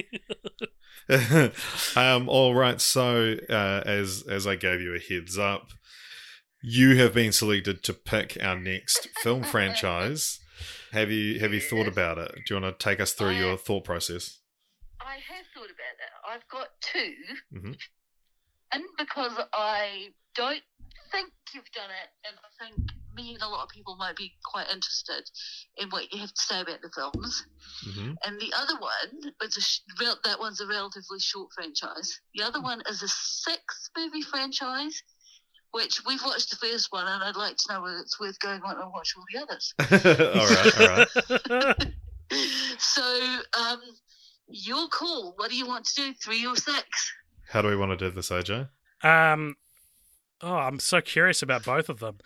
Hi. 1.08 1.52
um, 2.16 2.28
all 2.28 2.56
right. 2.56 2.82
So, 2.82 3.36
uh, 3.48 3.84
as 3.86 4.24
as 4.28 4.48
I 4.48 4.56
gave 4.56 4.82
you 4.82 4.96
a 4.96 5.00
heads 5.00 5.38
up, 5.38 5.68
you 6.64 6.98
have 6.98 7.14
been 7.14 7.32
selected 7.32 7.84
to 7.84 7.94
pick 7.94 8.40
our 8.42 8.58
next 8.60 9.10
film 9.22 9.44
franchise. 9.52 10.40
Have 10.92 11.12
you 11.12 11.40
have 11.40 11.54
you 11.54 11.62
thought 11.62 11.88
about 11.88 12.18
it? 12.18 12.32
Do 12.48 12.56
you 12.56 12.62
want 12.62 12.80
to 12.80 12.84
take 12.84 13.00
us 13.00 13.14
through 13.14 13.36
your 13.36 13.58
thought 13.58 13.84
process? 13.84 14.40
I 15.00 15.18
have 15.18 15.46
thought 15.54 15.66
about 15.66 15.98
that. 16.00 16.12
I've 16.28 16.48
got 16.50 16.70
2 16.82 17.14
Mhm. 17.54 17.78
Because 18.98 19.34
I 19.54 20.10
don't 20.36 20.62
think 21.12 21.32
you've 21.54 21.72
done 21.72 21.90
it, 21.90 22.10
and 22.28 22.36
I 22.38 22.66
think 22.66 22.82
me 23.16 23.34
and 23.34 23.44
a 23.44 23.48
lot 23.48 23.64
of 23.64 23.70
people 23.70 23.96
might 23.96 24.16
be 24.16 24.34
quite 24.44 24.68
interested 24.72 25.24
in 25.78 25.90
what 25.90 26.12
you 26.12 26.20
have 26.20 26.34
to 26.34 26.42
say 26.42 26.62
about 26.62 26.82
the 26.82 26.92
films. 26.96 27.46
hmm 27.84 28.14
And 28.26 28.40
the 28.40 28.54
other 28.58 28.80
one, 28.80 29.34
a 29.42 29.50
sh- 29.50 29.80
that 30.00 30.40
one's 30.40 30.62
a 30.62 30.68
relatively 30.68 31.20
short 31.20 31.50
franchise. 31.54 32.20
The 32.36 32.44
other 32.44 32.62
one 32.62 32.82
is 32.90 33.02
a 33.04 33.08
six 33.08 33.90
movie 33.98 34.22
franchise, 34.22 35.02
which 35.72 36.02
we've 36.06 36.24
watched 36.24 36.50
the 36.50 36.58
first 36.58 36.88
one, 36.92 37.08
and 37.08 37.24
I'd 37.24 37.36
like 37.36 37.58
to 37.58 37.74
know 37.74 37.82
whether 37.82 37.98
it's 37.98 38.20
worth 38.20 38.40
going 38.40 38.62
on 38.62 38.80
and 38.80 38.92
watch 38.92 39.14
all 39.18 39.26
the 39.34 39.42
others. 39.42 39.74
all 40.36 40.48
right. 40.48 41.08
All 41.50 41.68
right. 41.68 41.92
so, 42.80 43.40
um, 43.60 43.82
your 44.48 44.88
call. 44.90 45.34
What 45.38 45.50
do 45.50 45.58
you 45.58 45.68
want 45.68 45.86
to 45.86 45.96
do? 45.96 46.14
Three 46.24 46.46
or 46.46 46.56
six? 46.56 47.14
How 47.50 47.62
do 47.62 47.68
we 47.70 47.76
want 47.76 47.98
to 47.98 48.10
do 48.10 48.14
this, 48.14 48.30
AJ? 48.30 48.70
um. 49.04 49.56
Oh, 50.42 50.54
I'm 50.54 50.80
so 50.80 51.00
curious 51.00 51.42
about 51.42 51.64
both 51.64 51.88
of 51.88 52.00
them. 52.00 52.18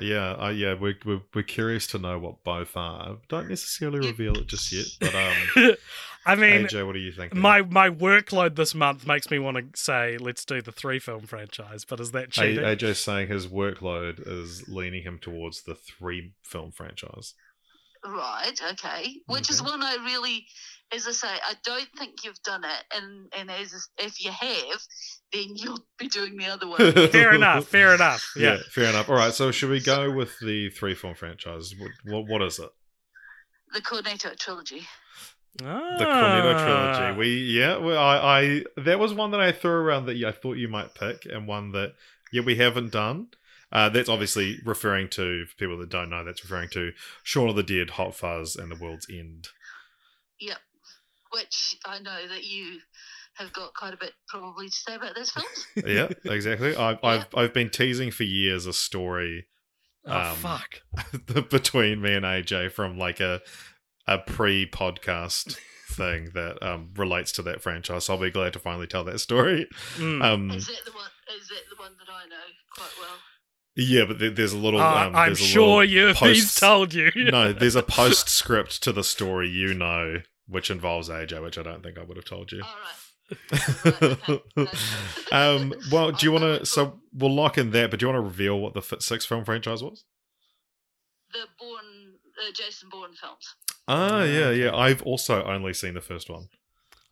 Yeah, 0.00 0.32
uh, 0.32 0.48
yeah, 0.48 0.72
we're, 0.72 0.96
we're 1.04 1.20
we're 1.34 1.42
curious 1.42 1.86
to 1.88 1.98
know 1.98 2.18
what 2.18 2.42
both 2.44 2.76
are. 2.76 3.18
Don't 3.28 3.48
necessarily 3.48 4.00
reveal 4.00 4.34
it 4.38 4.46
just 4.46 4.72
yet, 4.72 4.86
but 5.00 5.14
um, 5.14 5.74
I 6.26 6.34
mean, 6.34 6.64
AJ, 6.64 6.86
what 6.86 6.96
are 6.96 6.98
you 6.98 7.12
thinking? 7.12 7.38
my 7.38 7.60
my 7.60 7.90
workload 7.90 8.56
this 8.56 8.74
month 8.74 9.06
makes 9.06 9.30
me 9.30 9.38
want 9.38 9.58
to 9.58 9.64
say 9.80 10.16
let's 10.16 10.46
do 10.46 10.62
the 10.62 10.72
three 10.72 10.98
film 10.98 11.26
franchise, 11.26 11.84
but 11.84 12.00
is 12.00 12.12
that 12.12 12.36
A- 12.38 12.56
AJ's 12.74 13.00
saying 13.00 13.28
his 13.28 13.46
workload 13.46 14.26
is 14.26 14.66
leaning 14.66 15.02
him 15.02 15.18
towards 15.20 15.62
the 15.64 15.74
three 15.74 16.32
film 16.42 16.72
franchise. 16.72 17.34
Right. 18.04 18.58
Okay. 18.72 19.16
Which 19.26 19.50
is 19.50 19.60
Okay. 19.60 19.70
one 19.70 19.82
I 19.82 19.96
really, 19.96 20.46
as 20.94 21.06
I 21.08 21.12
say, 21.12 21.28
I 21.28 21.54
don't 21.64 21.88
think 21.98 22.24
you've 22.24 22.42
done 22.44 22.64
it, 22.64 22.84
and 22.96 23.32
and 23.36 23.50
as 23.50 23.88
if 23.98 24.24
you 24.24 24.30
have, 24.30 24.80
then 25.32 25.56
you'll 25.56 25.84
be 25.98 26.08
doing 26.08 26.36
the 26.36 26.46
other 26.46 26.68
one. 26.68 26.78
fair 27.10 27.34
enough. 27.34 27.66
Fair 27.68 27.94
enough. 27.94 28.30
Yeah. 28.36 28.54
Yeah. 28.54 28.58
fair 28.70 28.84
enough. 28.90 29.08
All 29.08 29.16
right, 29.16 29.32
so 29.32 29.50
should 29.50 29.70
we 29.70 29.80
go 29.80 30.10
with 30.10 30.38
the 30.40 30.70
three 30.70 30.94
film 30.94 31.14
franchise? 31.14 31.74
What 31.78 31.90
what, 32.04 32.28
what 32.28 32.42
is 32.42 32.58
it? 32.58 32.70
the 33.72 33.80
Cornetto 33.80 34.36
trilogy. 34.38 34.82
The 35.56 35.64
Cornetto 35.64 36.54
Ah. 36.54 36.96
trilogy. 36.98 37.18
We 37.18 37.58
yeah, 37.58 37.78
well, 37.78 37.98
I, 38.02 38.40
I 38.40 38.64
that 38.82 38.98
was 38.98 39.14
one 39.14 39.30
that 39.30 39.40
I 39.40 39.52
threw 39.52 39.70
around 39.70 40.06
that 40.06 40.16
I 40.22 40.32
thought 40.32 40.56
you 40.58 40.68
might 40.68 40.94
pick, 40.94 41.24
and 41.24 41.46
one 41.46 41.72
that 41.72 41.94
yeah 42.32 42.42
we 42.42 42.56
haven't 42.56 42.92
done. 42.92 43.28
Uh, 43.70 43.88
that's 43.88 44.10
obviously 44.10 44.58
referring 44.66 45.08
to 45.08 45.46
for 45.46 45.56
people 45.56 45.78
that 45.78 45.88
don't 45.88 46.10
know. 46.10 46.22
That's 46.22 46.44
referring 46.44 46.68
to 46.70 46.92
Shaun 47.22 47.48
of 47.48 47.56
the 47.56 47.62
Dead, 47.62 47.90
Hot 47.90 48.14
Fuzz, 48.14 48.54
and 48.54 48.70
The 48.70 48.76
World's 48.76 49.06
End. 49.10 49.48
Yep. 50.38 50.58
Which 51.32 51.76
I 51.86 51.98
know 51.98 52.28
that 52.28 52.44
you 52.44 52.78
have 53.36 53.52
got 53.52 53.72
quite 53.74 53.94
a 53.94 53.96
bit 53.96 54.12
probably 54.28 54.68
to 54.68 54.74
say 54.74 54.94
about 54.94 55.14
those 55.14 55.30
films. 55.30 55.66
yeah, 55.86 56.08
exactly. 56.30 56.76
I've 56.76 56.98
I've 57.02 57.26
I've 57.34 57.54
been 57.54 57.70
teasing 57.70 58.10
for 58.10 58.24
years 58.24 58.66
a 58.66 58.72
story 58.72 59.46
Oh 60.04 60.30
Um, 60.30 60.36
fuck. 60.36 60.80
between 61.50 62.02
me 62.02 62.14
and 62.14 62.24
AJ 62.24 62.72
from 62.72 62.98
like 62.98 63.20
a 63.20 63.40
a 64.08 64.18
pre-podcast 64.18 65.56
thing 65.90 66.30
that 66.34 66.60
um, 66.62 66.90
relates 66.96 67.30
to 67.32 67.42
that 67.42 67.62
franchise. 67.62 68.06
So 68.06 68.14
I'll 68.14 68.20
be 68.20 68.30
glad 68.30 68.52
to 68.54 68.58
finally 68.58 68.86
tell 68.88 69.04
that 69.04 69.20
story. 69.20 69.66
Mm. 69.96 70.24
Um, 70.24 70.50
Is 70.50 70.66
that 70.66 70.84
the 70.84 70.90
one? 70.92 71.06
Is 71.40 71.48
that 71.48 71.62
the 71.70 71.76
one 71.80 71.92
that 71.98 72.12
I 72.12 72.26
know 72.28 72.36
quite 72.74 72.90
well? 73.00 73.16
yeah, 73.76 74.04
but 74.04 74.18
there, 74.18 74.30
there's 74.30 74.52
a 74.52 74.58
little. 74.58 74.80
Uh, 74.80 75.06
um, 75.06 75.14
I'm 75.16 75.32
a 75.32 75.36
sure 75.36 75.84
little 75.84 75.84
you. 75.84 76.06
He's 76.08 76.44
post- 76.46 76.58
told 76.58 76.94
you. 76.94 77.10
no, 77.14 77.52
there's 77.52 77.76
a 77.76 77.82
postscript 77.82 78.82
to 78.82 78.92
the 78.92 79.04
story 79.04 79.48
you 79.48 79.72
know, 79.72 80.16
which 80.46 80.70
involves 80.70 81.08
AJ, 81.08 81.42
which 81.42 81.58
I 81.58 81.62
don't 81.62 81.82
think 81.82 81.98
I 81.98 82.02
would 82.04 82.16
have 82.16 82.26
told 82.26 82.52
you. 82.52 82.62
All 82.62 82.68
right. 82.68 82.96
Right, 83.50 84.18
okay. 84.28 84.40
Okay. 84.58 84.70
um, 85.32 85.72
well, 85.90 86.12
do 86.12 86.26
you 86.26 86.32
want 86.32 86.44
to? 86.44 86.66
So 86.66 87.00
we'll 87.14 87.34
lock 87.34 87.56
in 87.56 87.70
that, 87.70 87.90
but 87.90 87.98
do 88.00 88.04
you 88.04 88.12
want 88.12 88.22
to 88.22 88.28
reveal 88.28 88.58
what 88.60 88.74
the 88.74 88.82
fi- 88.82 88.98
sixth 88.98 89.26
film 89.28 89.44
franchise 89.44 89.82
was? 89.82 90.04
the 91.32 91.46
Bourne, 91.58 92.12
uh, 92.46 92.52
Jason 92.52 92.88
Bourne 92.90 93.14
films. 93.14 93.54
Ah, 93.88 94.22
yeah, 94.24 94.50
yeah. 94.50 94.74
I've 94.74 95.02
also 95.02 95.42
only 95.44 95.72
seen 95.72 95.94
the 95.94 96.00
first 96.00 96.28
one. 96.28 96.48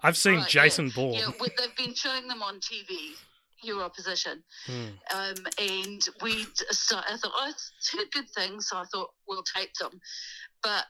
I've 0.02 0.16
seen 0.16 0.38
Right, 0.38 0.48
Jason 0.48 0.86
yeah. 0.86 0.92
Bourne. 0.94 1.14
Yeah, 1.14 1.30
they've 1.58 1.76
been 1.76 1.94
showing 1.94 2.28
them 2.28 2.42
on 2.42 2.60
TV 2.60 3.14
your 3.62 3.82
opposition. 3.82 4.42
Hmm. 4.66 4.86
Um, 5.14 5.34
and 5.58 6.00
we 6.22 6.44
d- 6.44 6.64
start, 6.70 7.04
I 7.08 7.16
thought, 7.16 7.32
oh, 7.34 7.50
it's 7.50 7.92
heard 7.92 8.10
good 8.12 8.28
things, 8.30 8.68
so 8.68 8.76
I 8.76 8.84
thought 8.92 9.10
we'll 9.28 9.42
take 9.42 9.74
them. 9.74 10.00
But 10.62 10.84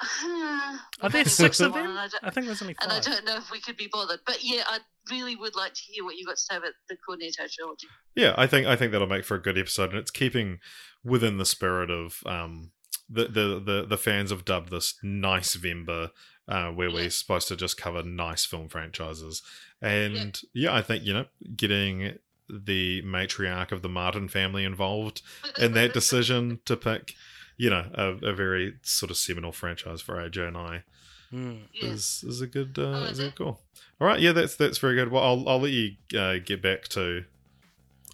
Are 1.02 1.08
there 1.10 1.24
six 1.24 1.60
of 1.60 1.74
them? 1.74 1.96
I, 1.96 2.08
don't, 2.08 2.24
I 2.24 2.30
think 2.30 2.46
there's 2.46 2.62
only 2.62 2.74
five. 2.74 2.90
and 2.90 2.92
I 2.92 3.00
don't 3.00 3.24
know 3.24 3.36
if 3.36 3.50
we 3.50 3.60
could 3.60 3.76
be 3.76 3.88
bothered. 3.92 4.20
But 4.26 4.42
yeah, 4.42 4.62
I 4.66 4.78
really 5.10 5.36
would 5.36 5.56
like 5.56 5.74
to 5.74 5.82
hear 5.82 6.04
what 6.04 6.16
you 6.16 6.24
got 6.24 6.36
to 6.36 6.42
say 6.42 6.56
about 6.56 6.72
the 6.88 6.96
Cornetto 6.96 7.50
trilogy. 7.52 7.86
Yeah, 8.14 8.34
I 8.36 8.46
think 8.46 8.66
I 8.66 8.76
think 8.76 8.92
that'll 8.92 9.06
make 9.06 9.24
for 9.24 9.34
a 9.36 9.42
good 9.42 9.58
episode, 9.58 9.90
and 9.90 9.98
it's 9.98 10.10
keeping 10.10 10.58
within 11.04 11.38
the 11.38 11.46
spirit 11.46 11.90
of 11.90 12.22
um 12.26 12.70
the 13.08 13.24
the 13.24 13.60
the, 13.64 13.86
the 13.88 13.98
fans 13.98 14.30
have 14.30 14.44
dubbed 14.44 14.70
this 14.70 14.94
nice 15.02 15.56
Vember, 15.56 16.10
uh, 16.48 16.70
where 16.70 16.90
we're 16.90 17.10
supposed 17.10 17.48
to 17.48 17.56
just 17.56 17.76
cover 17.76 18.02
nice 18.02 18.44
film 18.44 18.68
franchises, 18.68 19.42
and 19.82 20.40
yeah, 20.54 20.74
I 20.74 20.82
think 20.82 21.04
you 21.04 21.12
know 21.12 21.26
getting 21.56 22.18
the 22.48 23.02
matriarch 23.02 23.70
of 23.70 23.82
the 23.82 23.88
Martin 23.88 24.28
family 24.28 24.64
involved 24.64 25.22
in 25.58 25.72
that 25.74 25.92
decision 25.92 26.60
to 26.64 26.76
pick, 26.76 27.14
you 27.60 27.68
know, 27.70 27.84
a, 27.94 28.06
a 28.30 28.32
very 28.32 28.74
sort 28.82 29.10
of 29.10 29.16
seminal 29.16 29.52
franchise 29.52 30.00
for 30.00 30.14
AJ 30.16 30.48
and 30.48 30.56
I 30.56 30.82
Hmm. 31.30 31.58
Yes. 31.72 31.84
is 31.84 32.24
is 32.24 32.40
a 32.40 32.46
good 32.46 32.76
uh, 32.78 32.82
Oh, 32.82 33.02
is 33.04 33.12
is 33.12 33.18
a 33.20 33.22
it? 33.26 33.34
good 33.36 33.44
call. 33.44 33.60
All 34.00 34.06
right, 34.08 34.18
yeah, 34.18 34.32
that's 34.32 34.56
that's 34.56 34.78
very 34.78 34.94
good. 34.96 35.10
Well, 35.12 35.22
I'll 35.22 35.48
I'll 35.48 35.60
let 35.60 35.70
you 35.72 35.92
uh, 36.18 36.36
get 36.44 36.60
back 36.62 36.88
to. 36.88 37.24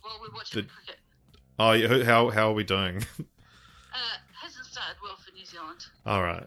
Well, 0.05 0.19
we're 0.21 0.35
watching 0.35 0.63
The- 0.63 0.69
cricket. 0.69 0.97
Oh, 1.59 1.73
yeah, 1.73 2.05
how 2.05 2.29
how 2.31 2.51
are 2.51 2.55
we 2.55 2.65
doing? 2.65 3.05
Uh, 3.99 4.19
hasn't 4.43 4.67
started 4.67 4.97
well 5.03 5.17
for 5.17 5.33
New 5.33 5.47
Zealand. 5.47 5.87
All 6.05 6.23
right. 6.23 6.47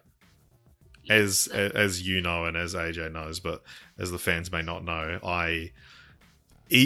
Yeah, 1.05 1.15
as 1.15 1.39
so- 1.39 1.71
as 1.73 2.05
you 2.07 2.21
know 2.21 2.45
and 2.45 2.55
as 2.55 2.75
AJ 2.75 3.11
knows, 3.13 3.39
but 3.39 3.63
as 3.97 4.11
the 4.11 4.19
fans 4.19 4.51
may 4.51 4.61
not 4.61 4.83
know, 4.85 5.19
I 5.23 5.71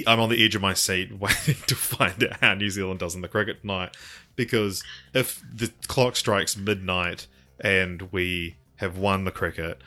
I'm 0.07 0.21
on 0.21 0.29
the 0.29 0.41
edge 0.45 0.55
of 0.55 0.61
my 0.61 0.73
seat 0.73 1.11
waiting 1.19 1.57
to 1.67 1.75
find 1.75 2.23
out 2.23 2.39
how 2.39 2.53
New 2.53 2.69
Zealand 2.69 2.99
does 3.01 3.15
in 3.15 3.21
the 3.21 3.27
cricket 3.27 3.59
tonight 3.59 3.97
because 4.35 4.83
if 5.13 5.41
the 5.53 5.71
clock 5.87 6.15
strikes 6.15 6.55
midnight 6.57 7.27
and 7.59 8.11
we 8.11 8.55
have 8.77 8.97
won 8.97 9.23
the 9.25 9.31
cricket 9.31 9.79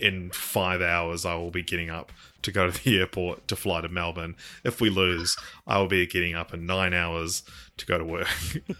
in 0.00 0.30
5 0.30 0.82
hours 0.82 1.24
I 1.24 1.36
will 1.36 1.50
be 1.52 1.62
getting 1.62 1.90
up 1.90 2.10
to 2.42 2.50
go 2.50 2.68
to 2.70 2.84
the 2.84 2.98
airport 3.00 3.46
to 3.48 3.56
fly 3.56 3.80
to 3.80 3.88
Melbourne. 3.88 4.34
If 4.64 4.80
we 4.80 4.90
lose, 4.90 5.36
I 5.66 5.78
will 5.78 5.86
be 5.88 6.06
getting 6.06 6.34
up 6.34 6.52
in 6.52 6.66
9 6.66 6.92
hours 6.92 7.42
to 7.76 7.86
go 7.86 7.96
to 7.98 8.04
work. 8.04 8.26
Right. 8.54 8.74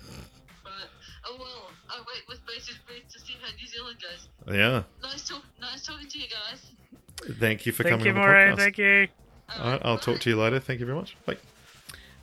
Oh 1.28 1.36
well, 1.38 1.70
I 1.88 1.98
wait 2.00 2.22
with 2.28 2.44
bated 2.46 2.76
breath 2.86 3.08
to 3.12 3.20
see 3.20 3.34
how 3.40 3.48
New 3.56 3.66
Zealand 3.66 3.96
goes. 4.02 4.28
yeah. 4.54 4.82
Nice 5.02 5.28
talk. 5.28 5.44
Nice 5.60 5.84
talking 5.86 6.08
to 6.08 6.18
you 6.18 6.26
guys. 6.28 6.70
Thank 7.38 7.66
you 7.66 7.72
for 7.72 7.82
Thank 7.82 8.00
coming 8.00 8.06
you, 8.06 8.12
on 8.12 8.14
the 8.16 8.20
Maureen. 8.26 8.52
podcast. 8.54 8.58
Thank 8.58 8.78
you. 8.78 9.08
All 9.58 9.70
right, 9.70 9.80
I'll 9.84 9.98
talk 9.98 10.20
to 10.20 10.30
you 10.30 10.36
later. 10.36 10.58
Thank 10.60 10.80
you 10.80 10.86
very 10.86 10.98
much. 10.98 11.16
Bye. 11.24 11.36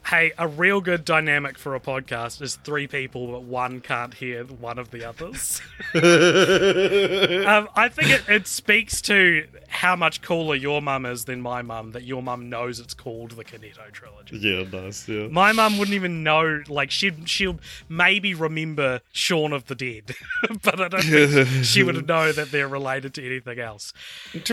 Hey, 0.05 0.33
a 0.37 0.47
real 0.47 0.81
good 0.81 1.05
dynamic 1.05 1.57
for 1.57 1.75
a 1.75 1.79
podcast 1.79 2.41
is 2.41 2.55
three 2.57 2.87
people, 2.87 3.27
but 3.31 3.43
one 3.43 3.79
can't 3.79 4.13
hear 4.13 4.43
one 4.43 4.77
of 4.77 4.91
the 4.91 5.05
others. 5.07 5.61
um, 5.95 7.69
I 7.75 7.89
think 7.89 8.09
it, 8.09 8.27
it 8.27 8.47
speaks 8.47 9.01
to 9.03 9.47
how 9.69 9.95
much 9.95 10.21
cooler 10.21 10.55
your 10.55 10.81
mum 10.81 11.05
is 11.05 11.25
than 11.25 11.41
my 11.41 11.61
mum 11.61 11.91
that 11.93 12.03
your 12.03 12.21
mum 12.21 12.49
knows 12.49 12.79
it's 12.79 12.93
called 12.93 13.31
the 13.31 13.43
Cornetto 13.43 13.91
trilogy. 13.91 14.37
yeah, 14.37 14.63
nice. 14.71 15.07
Yeah. 15.07 15.27
My 15.27 15.51
mum 15.51 15.77
wouldn't 15.79 15.95
even 15.95 16.21
know. 16.21 16.61
Like 16.67 16.91
she'd 16.91 17.27
she'll 17.27 17.59
maybe 17.89 18.33
remember 18.33 19.01
Shaun 19.13 19.53
of 19.53 19.65
the 19.67 19.75
Dead, 19.75 20.15
but 20.63 20.79
I 20.79 20.89
don't 20.89 21.01
think 21.03 21.47
she 21.65 21.81
would 21.81 22.07
know 22.07 22.31
that 22.31 22.51
they're 22.51 22.67
related 22.67 23.13
to 23.15 23.25
anything 23.25 23.59
else. 23.59 23.93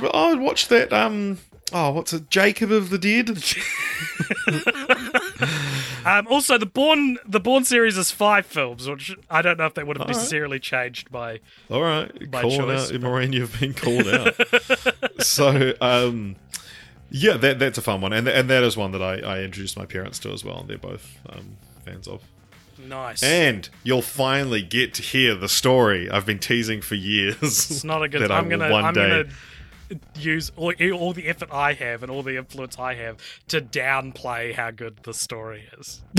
Oh, 0.02 0.36
watch 0.36 0.68
that. 0.68 0.92
Um. 0.92 1.38
Oh, 1.72 1.90
what's 1.92 2.12
it? 2.12 2.30
Jacob 2.30 2.72
of 2.72 2.90
the 2.90 2.98
Dead. 2.98 3.28
Um, 6.04 6.26
also, 6.28 6.56
the 6.58 6.66
Bourne 6.66 7.18
the 7.26 7.40
Bourne 7.40 7.64
series 7.64 7.96
is 7.96 8.10
five 8.10 8.46
films, 8.46 8.88
which 8.88 9.16
I 9.28 9.42
don't 9.42 9.58
know 9.58 9.66
if 9.66 9.74
they 9.74 9.82
would 9.84 9.96
have 9.96 10.02
All 10.02 10.06
right. 10.08 10.16
necessarily 10.16 10.58
changed 10.58 11.10
by. 11.10 11.40
All 11.70 11.82
right, 11.82 12.30
By 12.30 12.42
calling 12.42 12.58
choice, 12.60 12.86
out, 12.86 12.92
but- 12.92 13.00
Maureen. 13.02 13.32
You've 13.32 13.58
been 13.60 13.74
called 13.74 14.06
out. 14.08 14.34
so, 15.22 15.74
um, 15.80 16.36
yeah, 17.10 17.36
that 17.36 17.58
that's 17.58 17.78
a 17.78 17.82
fun 17.82 18.00
one, 18.00 18.12
and 18.12 18.28
and 18.28 18.48
that 18.50 18.62
is 18.62 18.76
one 18.76 18.92
that 18.92 19.02
I, 19.02 19.18
I 19.20 19.40
introduced 19.42 19.76
my 19.76 19.86
parents 19.86 20.18
to 20.20 20.30
as 20.32 20.44
well. 20.44 20.60
and 20.60 20.68
They're 20.68 20.78
both 20.78 21.18
um, 21.28 21.56
fans 21.84 22.06
of. 22.08 22.22
Nice. 22.78 23.22
And 23.22 23.68
you'll 23.84 24.00
finally 24.00 24.62
get 24.62 24.94
to 24.94 25.02
hear 25.02 25.34
the 25.34 25.50
story 25.50 26.08
I've 26.10 26.24
been 26.24 26.38
teasing 26.38 26.80
for 26.80 26.94
years. 26.94 27.36
it's 27.42 27.84
not 27.84 28.02
a 28.02 28.08
good. 28.08 28.22
that 28.22 28.32
I'm 28.32 28.48
gonna. 28.48 28.70
one 28.70 28.84
I'm 28.86 28.94
day- 28.94 29.08
gonna 29.24 29.28
use 30.14 30.52
all, 30.56 30.72
all 30.92 31.12
the 31.12 31.26
effort 31.28 31.50
I 31.52 31.74
have 31.74 32.02
and 32.02 32.10
all 32.10 32.22
the 32.22 32.36
influence 32.36 32.78
I 32.78 32.94
have 32.94 33.18
to 33.48 33.60
downplay 33.60 34.54
how 34.54 34.70
good 34.70 34.98
the 35.02 35.14
story 35.14 35.68
is. 35.78 36.02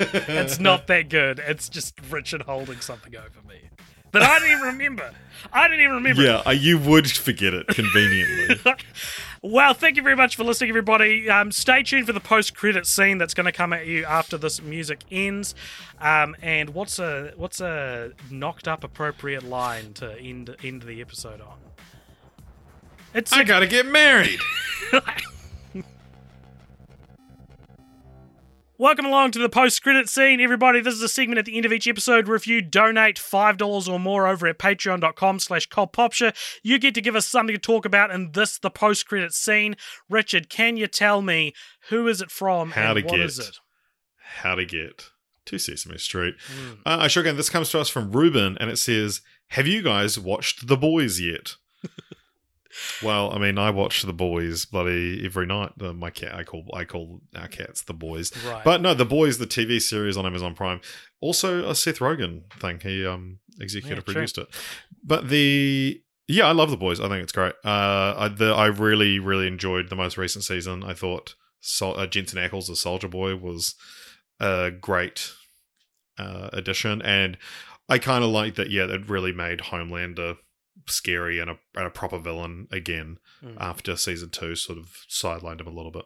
it's 0.00 0.58
not 0.58 0.86
that 0.88 1.08
good. 1.08 1.38
It's 1.38 1.68
just 1.68 1.94
Richard 2.10 2.42
holding 2.42 2.80
something 2.80 3.16
over 3.16 3.46
me 3.48 3.70
that 4.12 4.22
I 4.22 4.38
didn't 4.38 4.52
even 4.52 4.62
remember. 4.62 5.10
I 5.52 5.68
didn't 5.68 5.82
even 5.82 5.96
remember. 5.96 6.22
Yeah, 6.22 6.42
uh, 6.46 6.50
you 6.50 6.78
would 6.78 7.10
forget 7.10 7.54
it 7.54 7.66
conveniently. 7.68 8.74
Well, 9.42 9.74
thank 9.74 9.96
you 9.96 10.02
very 10.02 10.16
much 10.16 10.34
for 10.34 10.42
listening, 10.42 10.70
everybody. 10.70 11.30
Um, 11.30 11.52
stay 11.52 11.84
tuned 11.84 12.06
for 12.06 12.12
the 12.12 12.18
post-credit 12.18 12.84
scene 12.84 13.18
that's 13.18 13.32
going 13.32 13.44
to 13.44 13.52
come 13.52 13.72
at 13.72 13.86
you 13.86 14.04
after 14.04 14.36
this 14.36 14.60
music 14.60 15.04
ends. 15.08 15.54
Um, 16.00 16.34
and 16.42 16.70
what's 16.70 16.98
a 16.98 17.32
what's 17.36 17.60
a 17.60 18.12
knocked 18.28 18.66
up 18.66 18.82
appropriate 18.82 19.44
line 19.44 19.92
to 19.94 20.18
end 20.18 20.56
end 20.64 20.82
the 20.82 21.00
episode 21.00 21.40
on? 21.40 21.58
It's 23.16 23.32
I 23.32 23.44
gotta 23.44 23.66
get 23.66 23.86
married. 23.86 24.40
Welcome 28.78 29.06
along 29.06 29.30
to 29.30 29.38
the 29.38 29.48
post-credit 29.48 30.06
scene, 30.10 30.38
everybody. 30.38 30.82
This 30.82 30.92
is 30.92 31.00
a 31.00 31.08
segment 31.08 31.38
at 31.38 31.46
the 31.46 31.56
end 31.56 31.64
of 31.64 31.72
each 31.72 31.88
episode 31.88 32.28
where 32.28 32.36
if 32.36 32.46
you 32.46 32.60
donate 32.60 33.16
$5 33.16 33.88
or 33.88 33.98
more 33.98 34.26
over 34.26 34.46
at 34.46 34.58
patreon.com 34.58 35.38
slash 35.38 35.66
cultpopture, 35.70 36.34
you 36.62 36.78
get 36.78 36.94
to 36.94 37.00
give 37.00 37.16
us 37.16 37.26
something 37.26 37.56
to 37.56 37.58
talk 37.58 37.86
about 37.86 38.10
in 38.10 38.32
this, 38.32 38.58
the 38.58 38.68
post-credit 38.68 39.32
scene. 39.32 39.76
Richard, 40.10 40.50
can 40.50 40.76
you 40.76 40.86
tell 40.88 41.22
me 41.22 41.54
who 41.88 42.06
is 42.06 42.20
it 42.20 42.30
from 42.30 42.72
How 42.72 42.90
and 42.90 42.98
to 42.98 43.04
what 43.06 43.12
get 43.16 43.20
is 43.20 43.38
it? 43.38 43.56
how 44.42 44.56
to 44.56 44.66
get 44.66 45.04
to 45.46 45.58
Sesame 45.58 45.96
Street. 45.96 46.34
Hmm. 46.48 46.72
Uh, 46.84 46.98
I 47.00 47.08
sure 47.08 47.22
can. 47.22 47.38
This 47.38 47.48
comes 47.48 47.70
to 47.70 47.80
us 47.80 47.88
from 47.88 48.12
Ruben, 48.12 48.58
and 48.60 48.68
it 48.68 48.76
says, 48.76 49.22
"Have 49.48 49.66
you 49.66 49.80
guys 49.80 50.18
watched 50.18 50.66
The 50.66 50.76
Boys 50.76 51.18
yet?" 51.18 51.54
well, 53.02 53.32
I 53.32 53.38
mean, 53.38 53.58
I 53.58 53.70
watch 53.70 54.02
The 54.02 54.12
Boys 54.12 54.64
bloody 54.66 55.24
every 55.24 55.46
night. 55.46 55.72
Uh, 55.80 55.92
my 55.92 56.10
cat, 56.10 56.34
I 56.34 56.44
call 56.44 56.66
I 56.74 56.84
call 56.84 57.20
our 57.34 57.48
cats 57.48 57.82
The 57.82 57.94
Boys. 57.94 58.32
Right. 58.46 58.64
But 58.64 58.80
no, 58.80 58.94
The 58.94 59.04
Boys, 59.04 59.38
the 59.38 59.46
TV 59.46 59.80
series 59.80 60.16
on 60.16 60.26
Amazon 60.26 60.54
Prime, 60.54 60.80
also 61.20 61.68
a 61.68 61.74
Seth 61.74 61.98
Rogen 61.98 62.50
thing. 62.60 62.80
He 62.80 63.06
um 63.06 63.38
executive 63.60 63.98
Yeah, 63.98 64.02
true. 64.04 64.14
produced 64.14 64.38
it. 64.38 64.48
But 65.02 65.28
the 65.28 66.00
yeah, 66.28 66.46
I 66.48 66.52
love 66.52 66.70
The 66.70 66.76
Boys. 66.76 67.00
I 67.00 67.08
think 67.08 67.22
it's 67.22 67.32
great. 67.32 67.54
Uh, 67.64 68.14
I 68.16 68.28
the 68.28 68.52
I 68.52 68.66
really 68.66 69.18
really 69.18 69.46
enjoyed 69.46 69.88
the 69.90 69.96
most 69.96 70.18
recent 70.18 70.44
season. 70.44 70.82
I 70.82 70.92
thought 70.94 71.34
Sol- 71.60 71.98
uh, 71.98 72.06
Jensen 72.06 72.38
Ackles 72.38 72.68
as 72.70 72.80
Soldier 72.80 73.08
Boy 73.08 73.36
was 73.36 73.74
a 74.40 74.70
great 74.70 75.32
uh, 76.18 76.50
addition, 76.52 77.00
and 77.02 77.38
I 77.88 77.98
kind 77.98 78.24
of 78.24 78.30
like 78.30 78.56
that. 78.56 78.70
Yeah, 78.70 78.84
it 78.86 79.08
really 79.08 79.32
made 79.32 79.60
Homelander 79.60 80.36
scary 80.88 81.38
and 81.38 81.50
a, 81.50 81.58
and 81.74 81.86
a 81.86 81.90
proper 81.90 82.18
villain 82.18 82.68
again 82.70 83.18
Mm. 83.44 83.56
after 83.60 83.96
season 83.96 84.30
two 84.30 84.54
sort 84.54 84.78
of 84.78 85.04
sidelined 85.10 85.60
him 85.60 85.66
a 85.66 85.70
little 85.70 85.90
bit. 85.90 86.04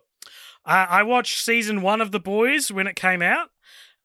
Uh, 0.67 0.87
I 0.89 1.03
watched 1.05 1.39
season 1.45 1.81
one 1.81 2.01
of 2.01 2.11
The 2.13 2.19
Boys 2.21 2.71
when 2.73 2.87
it 2.87 2.97
came 2.97 3.23
out. 3.23 3.51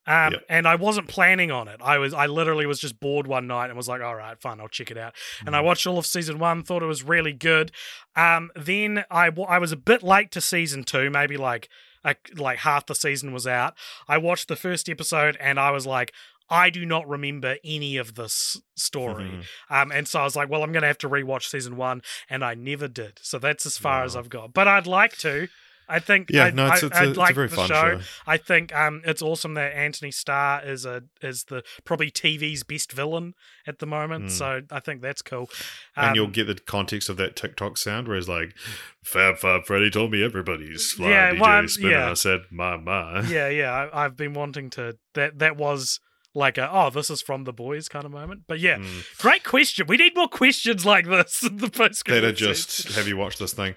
Um, 0.08 0.34
Yep. 0.34 0.46
and 0.50 0.68
I 0.68 0.76
wasn't 0.76 1.08
planning 1.08 1.50
on 1.50 1.68
it. 1.68 1.82
I 1.84 1.98
was, 1.98 2.14
I 2.14 2.28
literally 2.28 2.68
was 2.68 2.80
just 2.80 3.00
bored 3.00 3.26
one 3.26 3.48
night 3.48 3.70
and 3.70 3.76
was 3.76 3.88
like, 3.88 4.04
"All 4.04 4.14
right, 4.16 4.40
fine, 4.40 4.60
I'll 4.60 4.68
check 4.68 4.92
it 4.92 4.98
out." 5.00 5.16
And 5.48 5.56
I 5.56 5.62
watched 5.62 5.88
all 5.88 5.98
of 5.98 6.06
season 6.06 6.38
one, 6.38 6.62
thought 6.62 6.84
it 6.84 6.86
was 6.86 7.02
really 7.02 7.34
good. 7.34 7.72
Um, 8.16 8.52
then 8.56 9.04
I, 9.10 9.32
I 9.50 9.58
was 9.58 9.72
a 9.72 9.76
bit 9.78 10.04
late 10.04 10.30
to 10.34 10.42
season 10.42 10.84
two, 10.84 11.10
maybe 11.10 11.38
like, 11.38 11.70
like, 12.04 12.30
like 12.38 12.60
half 12.60 12.86
the 12.86 12.94
season 12.94 13.34
was 13.34 13.48
out. 13.48 13.74
I 14.08 14.20
watched 14.20 14.48
the 14.48 14.56
first 14.56 14.88
episode 14.90 15.38
and 15.40 15.60
I 15.60 15.72
was 15.72 15.88
like, 15.88 16.14
I 16.50 16.70
do 16.70 16.86
not 16.86 17.08
remember 17.08 17.56
any 17.64 17.98
of 17.98 18.16
this 18.16 18.62
story. 18.76 19.26
Mhm. 19.26 19.44
Um, 19.70 19.92
and 19.92 20.08
so 20.08 20.20
I 20.20 20.24
was 20.24 20.36
like, 20.36 20.50
well, 20.50 20.64
I'm 20.64 20.72
going 20.72 20.82
to 20.84 20.88
have 20.88 20.98
to 21.00 21.10
rewatch 21.10 21.44
season 21.50 21.76
one, 21.76 22.02
and 22.30 22.44
I 22.44 22.54
never 22.54 22.88
did. 22.88 23.20
So 23.22 23.40
that's 23.40 23.66
as 23.66 23.78
far 23.78 24.04
as 24.04 24.16
I've 24.16 24.30
got. 24.30 24.54
But 24.54 24.68
I'd 24.68 24.88
like 24.88 25.18
to. 25.20 25.48
I 25.88 26.00
think. 26.00 26.32
Yeah, 26.32 26.46
I, 26.46 26.50
no, 26.50 26.66
it's, 26.72 26.82
I, 26.84 26.88
it's, 26.88 26.96
a, 26.96 27.00
I'd 27.00 27.08
it's 27.10 27.30
a 27.30 27.34
very 27.34 27.48
the 27.48 27.56
fun 27.56 27.68
show. 27.68 28.00
show. 28.00 28.06
I 28.26 28.38
think 28.38 28.74
um, 28.74 29.02
it's 29.06 29.22
awesome 29.22 29.54
that 29.54 29.72
Anthony 29.76 30.10
Starr 30.10 30.64
is 30.66 30.84
a 30.84 31.04
is 31.22 31.44
the 31.44 31.62
probably 31.84 32.10
TV's 32.10 32.64
best 32.64 32.92
villain 32.92 33.36
at 33.68 33.78
the 33.78 33.86
moment. 33.86 34.26
Mm. 34.26 34.32
So 34.32 34.62
I 34.72 34.80
think 34.80 35.04
that's 35.04 35.22
cool. 35.22 35.48
and 35.96 36.10
Um, 36.10 36.16
you'll 36.16 36.28
get 36.30 36.48
the 36.48 36.56
context 36.56 37.08
of 37.08 37.18
that 37.18 37.36
TikTok 37.36 37.78
sound 37.78 38.08
where 38.08 38.18
it's 38.18 38.28
like, 38.28 38.56
Fab 39.04 39.38
Five 39.38 39.68
Freddy 39.68 39.92
told 39.92 40.10
me 40.12 40.24
everybody's 40.24 40.92
fly 40.92 41.10
Yeah, 41.10 41.34
DJ 41.36 41.40
well, 41.40 41.68
spinning. 41.68 41.92
yeah. 41.92 42.10
I 42.10 42.14
said, 42.16 42.40
my, 42.52 42.78
my. 42.78 43.22
yeah, 43.28 43.50
yeah. 43.50 43.72
I, 43.72 44.06
I've 44.06 44.18
been 44.18 44.34
wanting 44.34 44.72
to. 44.72 44.98
That 45.14 45.38
that 45.38 45.56
was 45.56 46.00
like 46.36 46.58
a 46.58 46.70
oh, 46.72 46.90
this 46.90 47.10
is 47.10 47.22
from 47.22 47.46
the 47.46 47.54
boys 47.54 47.88
kind 47.90 48.06
of 48.06 48.12
moment. 48.12 48.42
But 48.48 48.60
yeah, 48.60 48.78
Mm. 48.78 49.18
great 49.18 49.44
question. 49.44 49.88
We 49.88 49.98
need 49.98 50.16
more 50.16 50.28
questions 50.28 50.86
like 50.86 51.08
this. 51.08 51.42
in 51.48 51.58
the 51.58 51.70
post 51.70 52.06
That 52.06 52.24
are 52.24 52.32
just, 52.32 52.90
have 52.96 53.08
you 53.08 53.18
watched 53.18 53.40
this 53.40 53.54
thing? 53.54 53.74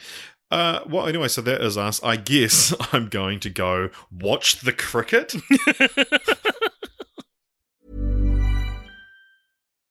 Uh, 0.50 0.80
well, 0.88 1.06
anyway, 1.06 1.28
so 1.28 1.42
that 1.42 1.60
is 1.60 1.76
us. 1.76 2.02
I 2.02 2.16
guess 2.16 2.74
I'm 2.92 3.08
going 3.08 3.38
to 3.40 3.50
go 3.50 3.90
watch 4.10 4.60
the 4.60 4.72
cricket. 4.72 5.34